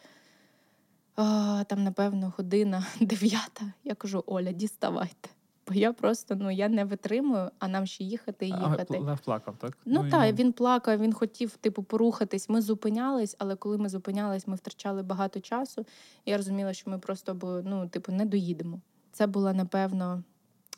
а, 1.15 1.63
там, 1.67 1.83
напевно, 1.83 2.33
година 2.37 2.85
дев'ята, 3.01 3.65
я 3.83 3.95
кажу: 3.95 4.23
Оля, 4.27 4.51
діставайте. 4.51 5.29
Бо 5.67 5.73
я 5.73 5.93
просто 5.93 6.35
ну 6.35 6.51
я 6.51 6.69
не 6.69 6.85
витримую, 6.85 7.51
а 7.59 7.67
нам 7.67 7.85
ще 7.85 8.03
їхати 8.03 8.45
і 8.45 8.49
їхати. 8.49 8.97
Лев 8.99 9.19
плакав, 9.19 9.55
так? 9.57 9.77
Ну 9.85 10.07
і 10.07 10.11
так, 10.11 10.35
він 10.35 10.53
плакав, 10.53 10.99
він 10.99 11.13
хотів 11.13 11.57
типу 11.57 11.83
порухатись. 11.83 12.49
Ми 12.49 12.61
зупинялись, 12.61 13.35
але 13.39 13.55
коли 13.55 13.77
ми 13.77 13.89
зупинялись, 13.89 14.47
ми 14.47 14.55
втрачали 14.55 15.03
багато 15.03 15.39
часу. 15.39 15.85
Я 16.25 16.37
розуміла, 16.37 16.73
що 16.73 16.89
ми 16.89 16.99
просто 16.99 17.33
бо, 17.33 17.61
ну, 17.65 17.87
типу, 17.87 18.11
не 18.11 18.25
доїдемо. 18.25 18.79
Це 19.11 19.27
була 19.27 19.53
напевно 19.53 20.23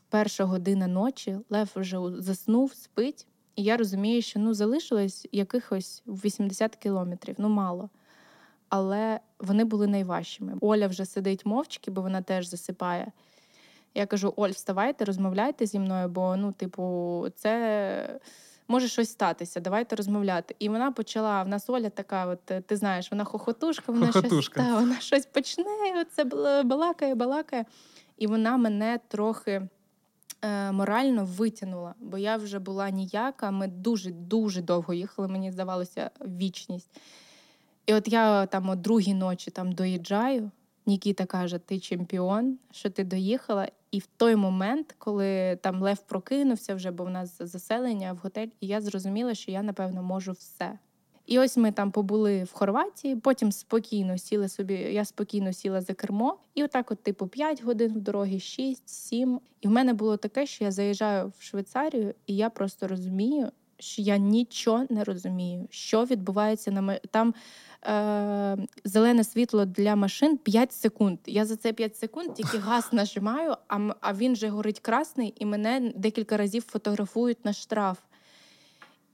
перша 0.10 0.44
година 0.44 0.88
ночі. 0.88 1.38
Лев 1.50 1.72
вже 1.76 1.98
заснув, 2.20 2.74
спить, 2.74 3.28
і 3.56 3.64
я 3.64 3.78
розумію, 3.78 4.22
що 4.22 4.40
ну 4.40 4.54
залишилось 4.54 5.28
якихось 5.32 6.04
80 6.08 6.76
кілометрів. 6.76 7.36
Ну 7.38 7.50
мало. 7.50 7.90
Але 8.70 9.20
вони 9.40 9.64
були 9.64 9.88
найважчими. 9.88 10.54
Оля 10.62 10.88
вже 10.88 11.06
сидить 11.06 11.46
мовчки, 11.46 11.92
бо 11.92 12.02
вона 12.02 12.22
теж 12.22 12.48
засипає. 12.48 13.12
Я 13.98 14.06
кажу: 14.06 14.34
Оль, 14.36 14.50
вставайте, 14.50 15.06
розмовляйте 15.06 15.66
зі 15.66 15.80
мною, 15.80 16.08
бо 16.10 16.36
ну, 16.36 16.52
типу, 16.52 17.26
це 17.36 18.20
може 18.68 18.88
щось 18.88 19.10
статися. 19.10 19.60
Давайте 19.60 19.96
розмовляти. 19.96 20.56
І 20.60 20.70
вона 20.70 20.92
почала. 20.92 21.44
В 21.44 21.48
нас 21.48 21.70
Оля 21.70 21.90
така, 21.90 22.26
от 22.26 22.52
е, 22.52 22.62
ти 22.62 22.76
знаєш, 22.76 23.12
вона 23.12 23.24
хохотушка, 23.24 23.92
вона 23.92 24.08
Хохотушка. 24.08 24.62
щось 24.62 24.68
та, 24.68 24.80
вона 24.80 25.00
щось 25.00 25.26
почне. 25.26 25.64
і 25.96 26.00
Оце 26.02 26.24
балакає, 26.64 27.16
балакає. 27.16 27.66
І 28.18 28.28
вона 28.28 28.58
мене 28.58 29.00
трохи. 29.08 29.68
е, 30.42 30.72
Морально 30.72 31.26
витягнула, 31.26 31.94
бо 32.00 32.18
я 32.18 32.38
вже 32.38 32.60
була 32.60 32.90
ніяка. 32.90 33.52
Ми 33.52 33.68
дуже 33.68 34.12
дуже 34.12 34.62
довго 34.62 34.94
їхали. 34.94 35.28
Мені 35.28 35.52
здавалося 35.52 36.10
вічність. 36.22 36.90
І 37.86 37.94
от 37.94 38.08
я 38.08 38.46
там 38.46 38.70
о 38.70 38.76
другій 38.76 39.14
ночі 39.14 39.52
там 39.52 39.72
доїжджаю. 39.72 40.52
Нікіта 40.86 41.26
каже: 41.26 41.58
Ти 41.60 41.80
чемпіон, 41.80 42.58
що 42.72 42.90
ти 42.90 43.04
доїхала. 43.04 43.68
І 43.92 44.00
в 44.00 44.06
той 44.18 44.36
момент, 44.36 44.96
коли 44.98 45.56
там 45.56 45.82
Лев 45.82 46.00
прокинувся 46.00 46.76
вже, 46.76 46.92
бо 46.92 47.04
в 47.04 47.10
нас 47.10 47.38
заселення 47.40 48.14
в 48.14 48.18
готель, 48.18 48.48
і 48.60 48.68
я 48.68 48.82
зрозуміла, 48.82 49.34
що 49.34 49.52
я 49.52 49.64
напевно 49.64 50.04
можу 50.04 50.32
все. 50.32 50.80
І 51.28 51.40
ось 51.40 51.58
ми 51.58 51.72
там 51.72 51.92
побули 51.92 52.44
в 52.44 52.54
Хорватії, 52.54 53.16
потім 53.16 53.52
спокійно 53.52 54.18
сіли 54.18 54.50
собі. 54.50 54.74
Я 54.74 55.06
спокійно 55.06 55.54
сіла 55.54 55.82
за 55.82 55.94
кермо, 55.94 56.38
і 56.56 56.64
отак, 56.64 56.92
от, 56.92 57.04
типу, 57.04 57.28
5 57.28 57.64
годин 57.64 57.94
в 57.94 58.00
дорогі, 58.00 58.40
6, 58.40 58.90
7. 58.90 59.40
І 59.62 59.68
в 59.68 59.72
мене 59.72 59.94
було 59.94 60.18
таке, 60.18 60.46
що 60.46 60.64
я 60.64 60.72
заїжджаю 60.72 61.34
в 61.38 61.44
Швейцарію, 61.44 62.14
і 62.28 62.36
я 62.36 62.50
просто 62.50 62.88
розумію, 62.88 63.52
що 63.80 64.02
я 64.02 64.18
нічого 64.18 64.86
не 64.90 65.04
розумію, 65.04 65.68
що 65.70 66.06
відбувається 66.06 66.72
на 66.72 67.00
там. 67.12 67.34
Е, 67.86 68.58
зелене 68.84 69.24
світло 69.24 69.66
для 69.66 69.96
машин 69.96 70.38
5 70.38 70.74
секунд. 70.74 71.20
Я 71.26 71.46
за 71.46 71.56
це 71.56 71.74
5 71.74 71.98
секунд 71.98 72.34
тільки 72.34 72.58
газ 72.58 72.90
нажимаю, 72.92 73.56
а, 73.68 73.80
а 74.02 74.14
він 74.14 74.36
же 74.36 74.50
горить 74.50 74.80
красний, 74.80 75.34
і 75.38 75.46
мене 75.46 75.94
декілька 75.96 76.38
разів 76.38 76.64
фотографують 76.68 77.46
на 77.46 77.54
штраф. 77.54 77.98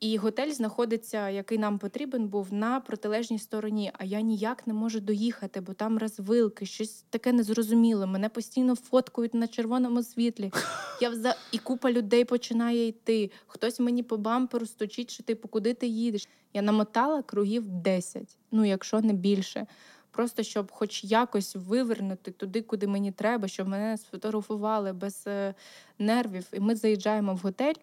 І 0.03 0.17
готель 0.17 0.51
знаходиться, 0.51 1.29
який 1.29 1.57
нам 1.57 1.79
потрібен 1.79 2.27
був, 2.27 2.53
на 2.53 2.79
протилежній 2.79 3.39
стороні. 3.39 3.91
А 3.93 4.03
я 4.03 4.21
ніяк 4.21 4.67
не 4.67 4.73
можу 4.73 4.99
доїхати, 4.99 5.61
бо 5.61 5.73
там 5.73 5.97
розвилки, 5.97 6.65
щось 6.65 7.05
таке 7.09 7.33
незрозуміле. 7.33 8.05
Мене 8.05 8.29
постійно 8.29 8.75
фоткають 8.75 9.33
на 9.33 9.47
червоному 9.47 10.03
світлі. 10.03 10.51
Я 11.01 11.09
вза... 11.09 11.35
І 11.51 11.57
купа 11.57 11.91
людей 11.91 12.25
починає 12.25 12.87
йти. 12.87 13.31
Хтось 13.47 13.79
мені 13.79 14.03
по 14.03 14.17
бамперу 14.17 14.65
стучить, 14.65 15.11
що 15.11 15.23
типу, 15.23 15.47
куди 15.47 15.73
ти 15.73 15.87
їдеш. 15.87 16.27
Я 16.53 16.61
намотала 16.61 17.21
кругів 17.21 17.67
10, 17.67 18.37
ну 18.51 18.65
якщо 18.65 19.01
не 19.01 19.13
більше. 19.13 19.67
Просто 20.11 20.43
щоб 20.43 20.71
хоч 20.71 21.03
якось 21.03 21.55
вивернути 21.55 22.31
туди, 22.31 22.61
куди 22.61 22.87
мені 22.87 23.11
треба, 23.11 23.47
щоб 23.47 23.67
мене 23.67 23.97
сфотографували 23.97 24.93
без 24.93 25.23
е, 25.27 25.53
нервів. 25.99 26.47
І 26.53 26.59
ми 26.59 26.75
заїжджаємо 26.75 27.33
в 27.33 27.37
готель. 27.37 27.73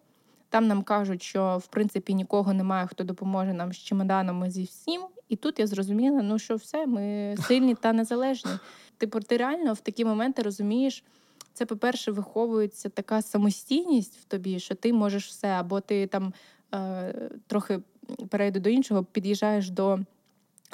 Там 0.50 0.66
нам 0.66 0.82
кажуть, 0.82 1.22
що 1.22 1.58
в 1.64 1.66
принципі 1.66 2.14
нікого 2.14 2.52
немає, 2.52 2.86
хто 2.86 3.04
допоможе 3.04 3.52
нам 3.52 3.72
з 3.72 3.76
чемоданами 3.76 4.50
зі 4.50 4.64
всім. 4.64 5.02
І 5.28 5.36
тут 5.36 5.58
я 5.58 5.66
зрозуміла, 5.66 6.22
ну 6.22 6.38
що 6.38 6.56
все, 6.56 6.86
ми 6.86 7.34
сильні 7.46 7.74
та 7.74 7.92
незалежні. 7.92 8.50
Типу, 8.98 9.20
ти 9.20 9.36
реально 9.36 9.72
в 9.72 9.80
такі 9.80 10.04
моменти 10.04 10.42
розумієш. 10.42 11.04
Це, 11.52 11.66
по-перше, 11.66 12.12
виховується 12.12 12.88
така 12.88 13.22
самостійність 13.22 14.16
в 14.18 14.24
тобі, 14.24 14.60
що 14.60 14.74
ти 14.74 14.92
можеш 14.92 15.28
все, 15.28 15.48
або 15.48 15.80
ти 15.80 16.06
там 16.06 16.32
е, 16.74 17.30
трохи 17.46 17.80
перейду 18.28 18.60
до 18.60 18.70
іншого, 18.70 19.04
під'їжджаєш 19.04 19.70
до 19.70 19.98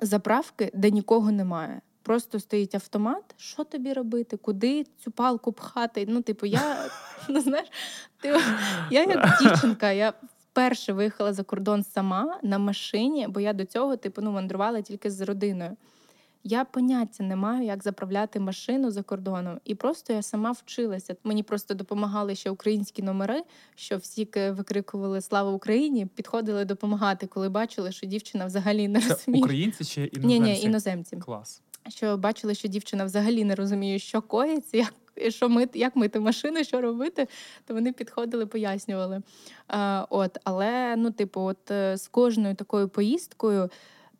заправки, 0.02 0.70
де 0.74 0.90
нікого 0.90 1.32
немає. 1.32 1.80
Просто 2.06 2.40
стоїть 2.40 2.74
автомат. 2.74 3.34
Що 3.36 3.64
тобі 3.64 3.92
робити? 3.92 4.36
Куди 4.36 4.86
цю 5.04 5.10
палку 5.10 5.52
пхати? 5.52 6.06
Ну, 6.08 6.22
типу, 6.22 6.46
я 6.46 6.76
ну 7.28 7.40
знаєш, 7.40 7.68
ти, 8.20 8.28
я 8.90 9.04
як 9.04 9.38
дівчинка, 9.42 9.92
я 9.92 10.12
вперше 10.38 10.92
виїхала 10.92 11.32
за 11.32 11.42
кордон 11.42 11.84
сама 11.84 12.38
на 12.42 12.58
машині, 12.58 13.26
бо 13.28 13.40
я 13.40 13.52
до 13.52 13.64
цього 13.64 13.96
типу 13.96 14.22
ну 14.22 14.32
мандрувала 14.32 14.80
тільки 14.80 15.10
з 15.10 15.20
родиною. 15.20 15.76
Я 16.44 16.64
поняття 16.64 17.24
не 17.24 17.36
маю, 17.36 17.64
як 17.66 17.82
заправляти 17.82 18.40
машину 18.40 18.90
за 18.90 19.02
кордоном, 19.02 19.60
і 19.64 19.74
просто 19.74 20.12
я 20.12 20.22
сама 20.22 20.52
вчилася. 20.52 21.16
Мені 21.24 21.42
просто 21.42 21.74
допомагали 21.74 22.34
ще 22.34 22.50
українські 22.50 23.02
номери, 23.02 23.42
що 23.74 23.96
всі 23.96 24.28
викрикували 24.34 25.20
Слава 25.20 25.50
Україні, 25.50 26.06
підходили 26.06 26.64
допомагати, 26.64 27.26
коли 27.26 27.48
бачили, 27.48 27.92
що 27.92 28.06
дівчина 28.06 28.46
взагалі 28.46 28.88
не 28.88 29.00
Це 29.00 29.08
розуміє. 29.08 29.44
українці 29.44 29.84
чи 29.84 30.00
Ні, 30.00 30.36
іноземці? 30.36 30.40
ні, 30.40 30.60
іноземці. 30.62 31.16
Клас. 31.16 31.62
Що 31.88 32.16
бачили, 32.16 32.54
що 32.54 32.68
дівчина 32.68 33.04
взагалі 33.04 33.44
не 33.44 33.54
розуміє, 33.54 33.98
що 33.98 34.22
коїться, 34.22 34.76
як, 34.76 34.94
що 35.28 35.48
мити, 35.48 35.78
як 35.78 35.96
мити 35.96 36.20
машину, 36.20 36.64
що 36.64 36.80
робити, 36.80 37.28
то 37.64 37.74
вони 37.74 37.92
підходили, 37.92 38.46
пояснювали. 38.46 39.22
А, 39.68 40.06
от, 40.10 40.38
але, 40.44 40.96
ну, 40.96 41.10
типу, 41.10 41.40
от 41.40 41.70
е, 41.70 41.96
з 41.96 42.08
кожною 42.08 42.54
такою 42.54 42.88
поїздкою 42.88 43.70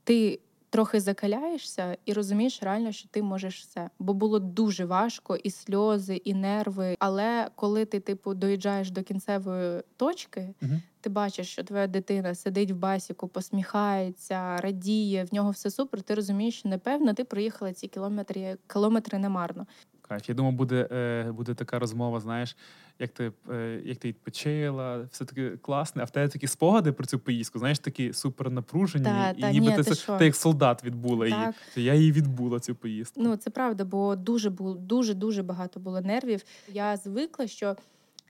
ти 0.05 0.41
трохи 0.71 1.01
закаляєшся 1.01 1.97
і 2.05 2.13
розумієш 2.13 2.63
реально, 2.63 2.93
що 2.93 3.09
ти 3.09 3.23
можеш 3.23 3.61
все. 3.61 3.91
Бо 3.99 4.15
було 4.15 4.39
дуже 4.39 4.85
важко, 4.85 5.37
і 5.37 5.51
сльози, 5.51 6.17
і 6.17 6.35
нерви. 6.35 6.97
Але 6.99 7.49
коли 7.55 7.85
ти, 7.85 8.01
типу, 8.01 8.35
доїжджаєш 8.35 8.91
до 8.91 9.03
кінцевої 9.03 9.83
точки, 9.97 10.55
угу. 10.63 10.73
ти 11.01 11.11
бачиш, 11.11 11.49
що 11.49 11.65
твоя 11.65 11.87
дитина 11.87 12.35
сидить 12.35 12.71
в 12.71 12.77
басіку, 12.77 13.29
посміхається, 13.29 14.57
радіє, 14.57 15.25
в 15.25 15.35
нього 15.35 15.51
все 15.51 15.71
супер. 15.71 16.03
Ти 16.03 16.15
розумієш, 16.15 16.59
що 16.59 16.69
напевно 16.69 17.15
ти 17.15 17.25
проїхала 17.25 17.73
ці 17.73 17.89
кілометри, 17.89 18.57
кілометри 18.67 19.19
немарно. 19.19 19.67
Кайф. 20.09 20.29
Я 20.29 20.35
думаю, 20.35 20.57
буде, 20.57 20.89
е, 20.93 21.33
буде 21.33 21.55
така 21.55 21.79
розмова, 21.79 22.21
знаєш, 22.21 22.57
як 22.99 23.11
ти, 23.11 23.33
е, 23.51 23.81
як 23.85 23.99
ти 23.99 24.09
відпочила, 24.09 24.99
все 25.11 25.25
таки 25.25 25.51
класне, 25.51 26.03
а 26.03 26.05
в 26.05 26.11
тебе 26.11 26.29
такі 26.29 26.47
спогади 26.47 26.93
про 26.93 27.07
цю 27.07 27.19
поїздку, 27.19 27.59
знаєш, 27.59 27.79
такі 27.79 28.13
супер 28.13 28.51
напружені, 28.51 29.05
Та, 29.05 29.31
і 29.31 29.41
та, 29.41 29.53
ніби 29.53 29.67
ні, 29.67 29.77
ти, 29.77 29.83
ти 29.83 30.19
ти 30.19 30.25
як 30.25 30.37
солдат 30.37 30.85
відбула 30.85 31.27
її. 31.27 31.39
Так. 31.39 31.55
То 31.75 31.81
я 31.81 31.95
її 31.95 32.13
відбула, 32.13 32.61
цю 32.61 32.75
поїздку. 32.75 33.21
Ну 33.23 33.37
це 33.37 33.51
правда, 33.51 33.85
бо 33.85 34.17
дуже 34.17 34.51
було 34.51 34.75
дуже 34.75 35.15
дуже 35.15 35.43
багато 35.43 35.81
було 35.81 36.01
нервів. 36.01 36.45
Я 36.73 36.97
звикла, 36.97 37.47
що 37.47 37.77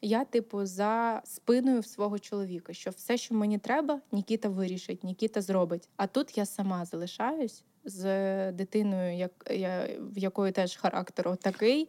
я, 0.02 0.24
типу, 0.24 0.66
за 0.66 1.22
спиною 1.24 1.82
свого 1.82 2.18
чоловіка, 2.18 2.72
що 2.72 2.90
все, 2.90 3.16
що 3.16 3.34
мені 3.34 3.58
треба, 3.58 4.00
Нікіта 4.12 4.48
вирішить, 4.48 5.04
Нікіта 5.04 5.42
зробить. 5.42 5.88
А 5.96 6.06
тут 6.06 6.38
я 6.38 6.46
сама 6.46 6.84
залишаюсь 6.84 7.64
з 7.86 8.52
дитиною, 8.52 9.16
як 9.16 9.30
я 9.50 9.88
в 10.00 10.18
якої 10.18 10.52
теж 10.52 10.76
характер 10.76 11.36
такий, 11.36 11.88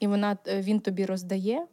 і 0.00 0.06
вона 0.06 0.38
е, 0.46 0.60
він 0.60 0.80
тобі 0.80 1.06
роздає. 1.06 1.66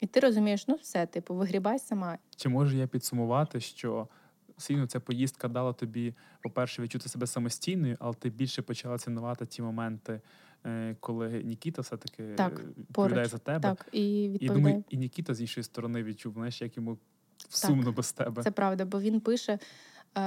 І 0.00 0.06
ти 0.06 0.20
розумієш, 0.20 0.68
ну 0.68 0.74
все, 0.74 1.06
типу, 1.06 1.34
вигрібай 1.34 1.78
сама. 1.78 2.18
Чи 2.36 2.48
можу 2.48 2.76
я 2.76 2.86
підсумувати, 2.86 3.60
що 3.60 4.08
сильно 4.56 4.86
ця 4.86 5.00
поїздка 5.00 5.48
дала 5.48 5.72
тобі, 5.72 6.14
по-перше, 6.42 6.82
відчути 6.82 7.08
себе 7.08 7.26
самостійною, 7.26 7.96
але 8.00 8.14
ти 8.14 8.30
більше 8.30 8.62
почала 8.62 8.98
цінувати 8.98 9.46
ті 9.46 9.62
моменти, 9.62 10.20
е, 10.66 10.96
коли 11.00 11.42
Нікіта 11.44 11.82
все-таки 11.82 12.22
Так, 12.36 12.60
е, 12.60 12.62
відповідає 12.78 12.84
поруч. 12.92 13.30
за 13.30 13.38
тебе. 13.38 13.60
Так, 13.60 13.88
і 13.92 14.24
І 14.24 14.48
думаю, 14.48 14.84
і 14.88 14.96
Нікіта 14.96 15.34
з 15.34 15.40
іншої 15.40 15.64
сторони 15.64 16.02
відчув, 16.02 16.32
знаєш, 16.32 16.62
як 16.62 16.76
йому 16.76 16.98
сумно 17.48 17.92
без 17.92 18.12
тебе. 18.12 18.42
Це 18.42 18.50
правда, 18.50 18.84
бо 18.84 19.00
він 19.00 19.20
пише, 19.20 19.58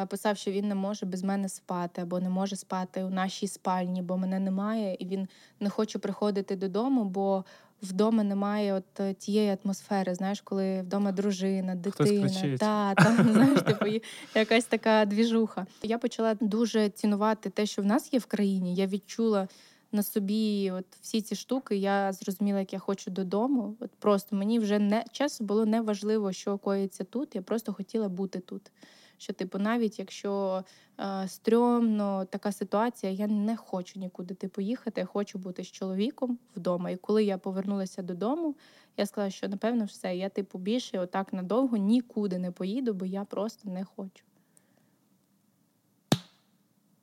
писав, 0.09 0.37
що 0.37 0.51
він 0.51 0.67
не 0.67 0.75
може 0.75 1.05
без 1.05 1.23
мене 1.23 1.49
спати, 1.49 2.01
або 2.01 2.19
не 2.19 2.29
може 2.29 2.55
спати 2.55 3.03
у 3.03 3.09
нашій 3.09 3.47
спальні, 3.47 4.01
бо 4.01 4.17
мене 4.17 4.39
немає, 4.39 4.97
і 4.99 5.05
він 5.05 5.27
не 5.59 5.69
хоче 5.69 5.99
приходити 5.99 6.55
додому, 6.55 7.05
бо 7.05 7.45
вдома 7.81 8.23
немає 8.23 8.73
от 8.73 8.99
е, 8.99 9.13
тієї 9.13 9.57
атмосфери. 9.63 10.15
Знаєш, 10.15 10.41
коли 10.41 10.81
вдома 10.81 11.11
дружина, 11.11 11.75
дитина, 11.75 12.57
та, 12.57 12.93
та 12.93 13.15
знаєш, 13.33 13.61
типу 13.61 13.85
якась 14.35 14.65
така 14.65 15.05
двіжуха. 15.05 15.65
Я 15.83 15.97
почала 15.97 16.35
дуже 16.39 16.89
цінувати 16.89 17.49
те, 17.49 17.65
що 17.65 17.81
в 17.81 17.85
нас 17.85 18.13
є 18.13 18.19
в 18.19 18.25
країні. 18.25 18.75
Я 18.75 18.87
відчула. 18.87 19.47
На 19.93 20.03
собі, 20.03 20.71
от 20.71 20.85
всі 21.01 21.21
ці 21.21 21.35
штуки, 21.35 21.75
я 21.75 22.13
зрозуміла, 22.13 22.59
як 22.59 22.73
я 22.73 22.79
хочу 22.79 23.11
додому. 23.11 23.75
От 23.79 23.91
просто 23.99 24.35
мені 24.35 24.59
вже 24.59 24.79
не 24.79 25.03
часу 25.11 25.43
було 25.43 25.65
не 25.65 25.81
важливо, 25.81 26.31
що 26.31 26.57
коїться 26.57 27.03
тут. 27.03 27.35
Я 27.35 27.41
просто 27.41 27.73
хотіла 27.73 28.09
бути 28.09 28.39
тут. 28.39 28.61
Що, 29.21 29.33
типу, 29.33 29.59
навіть 29.59 29.99
якщо 29.99 30.63
е, 30.99 31.27
стрьомно 31.27 32.25
така 32.25 32.51
ситуація, 32.51 33.11
я 33.11 33.27
не 33.27 33.57
хочу 33.57 33.99
нікуди 33.99 34.33
типу, 34.33 34.61
їхати, 34.61 35.01
я 35.01 35.05
хочу 35.05 35.39
бути 35.39 35.63
з 35.63 35.71
чоловіком 35.71 36.39
вдома. 36.55 36.89
І 36.89 36.97
коли 36.97 37.23
я 37.23 37.37
повернулася 37.37 38.01
додому, 38.01 38.55
я 38.97 39.05
сказала, 39.05 39.31
що 39.31 39.47
напевно 39.47 39.85
все, 39.85 40.15
я 40.15 40.29
типу 40.29 40.57
більше 40.57 40.99
отак 40.99 41.33
надовго 41.33 41.77
нікуди 41.77 42.37
не 42.37 42.51
поїду, 42.51 42.93
бо 42.93 43.05
я 43.05 43.23
просто 43.23 43.69
не 43.69 43.85
хочу. 43.85 44.23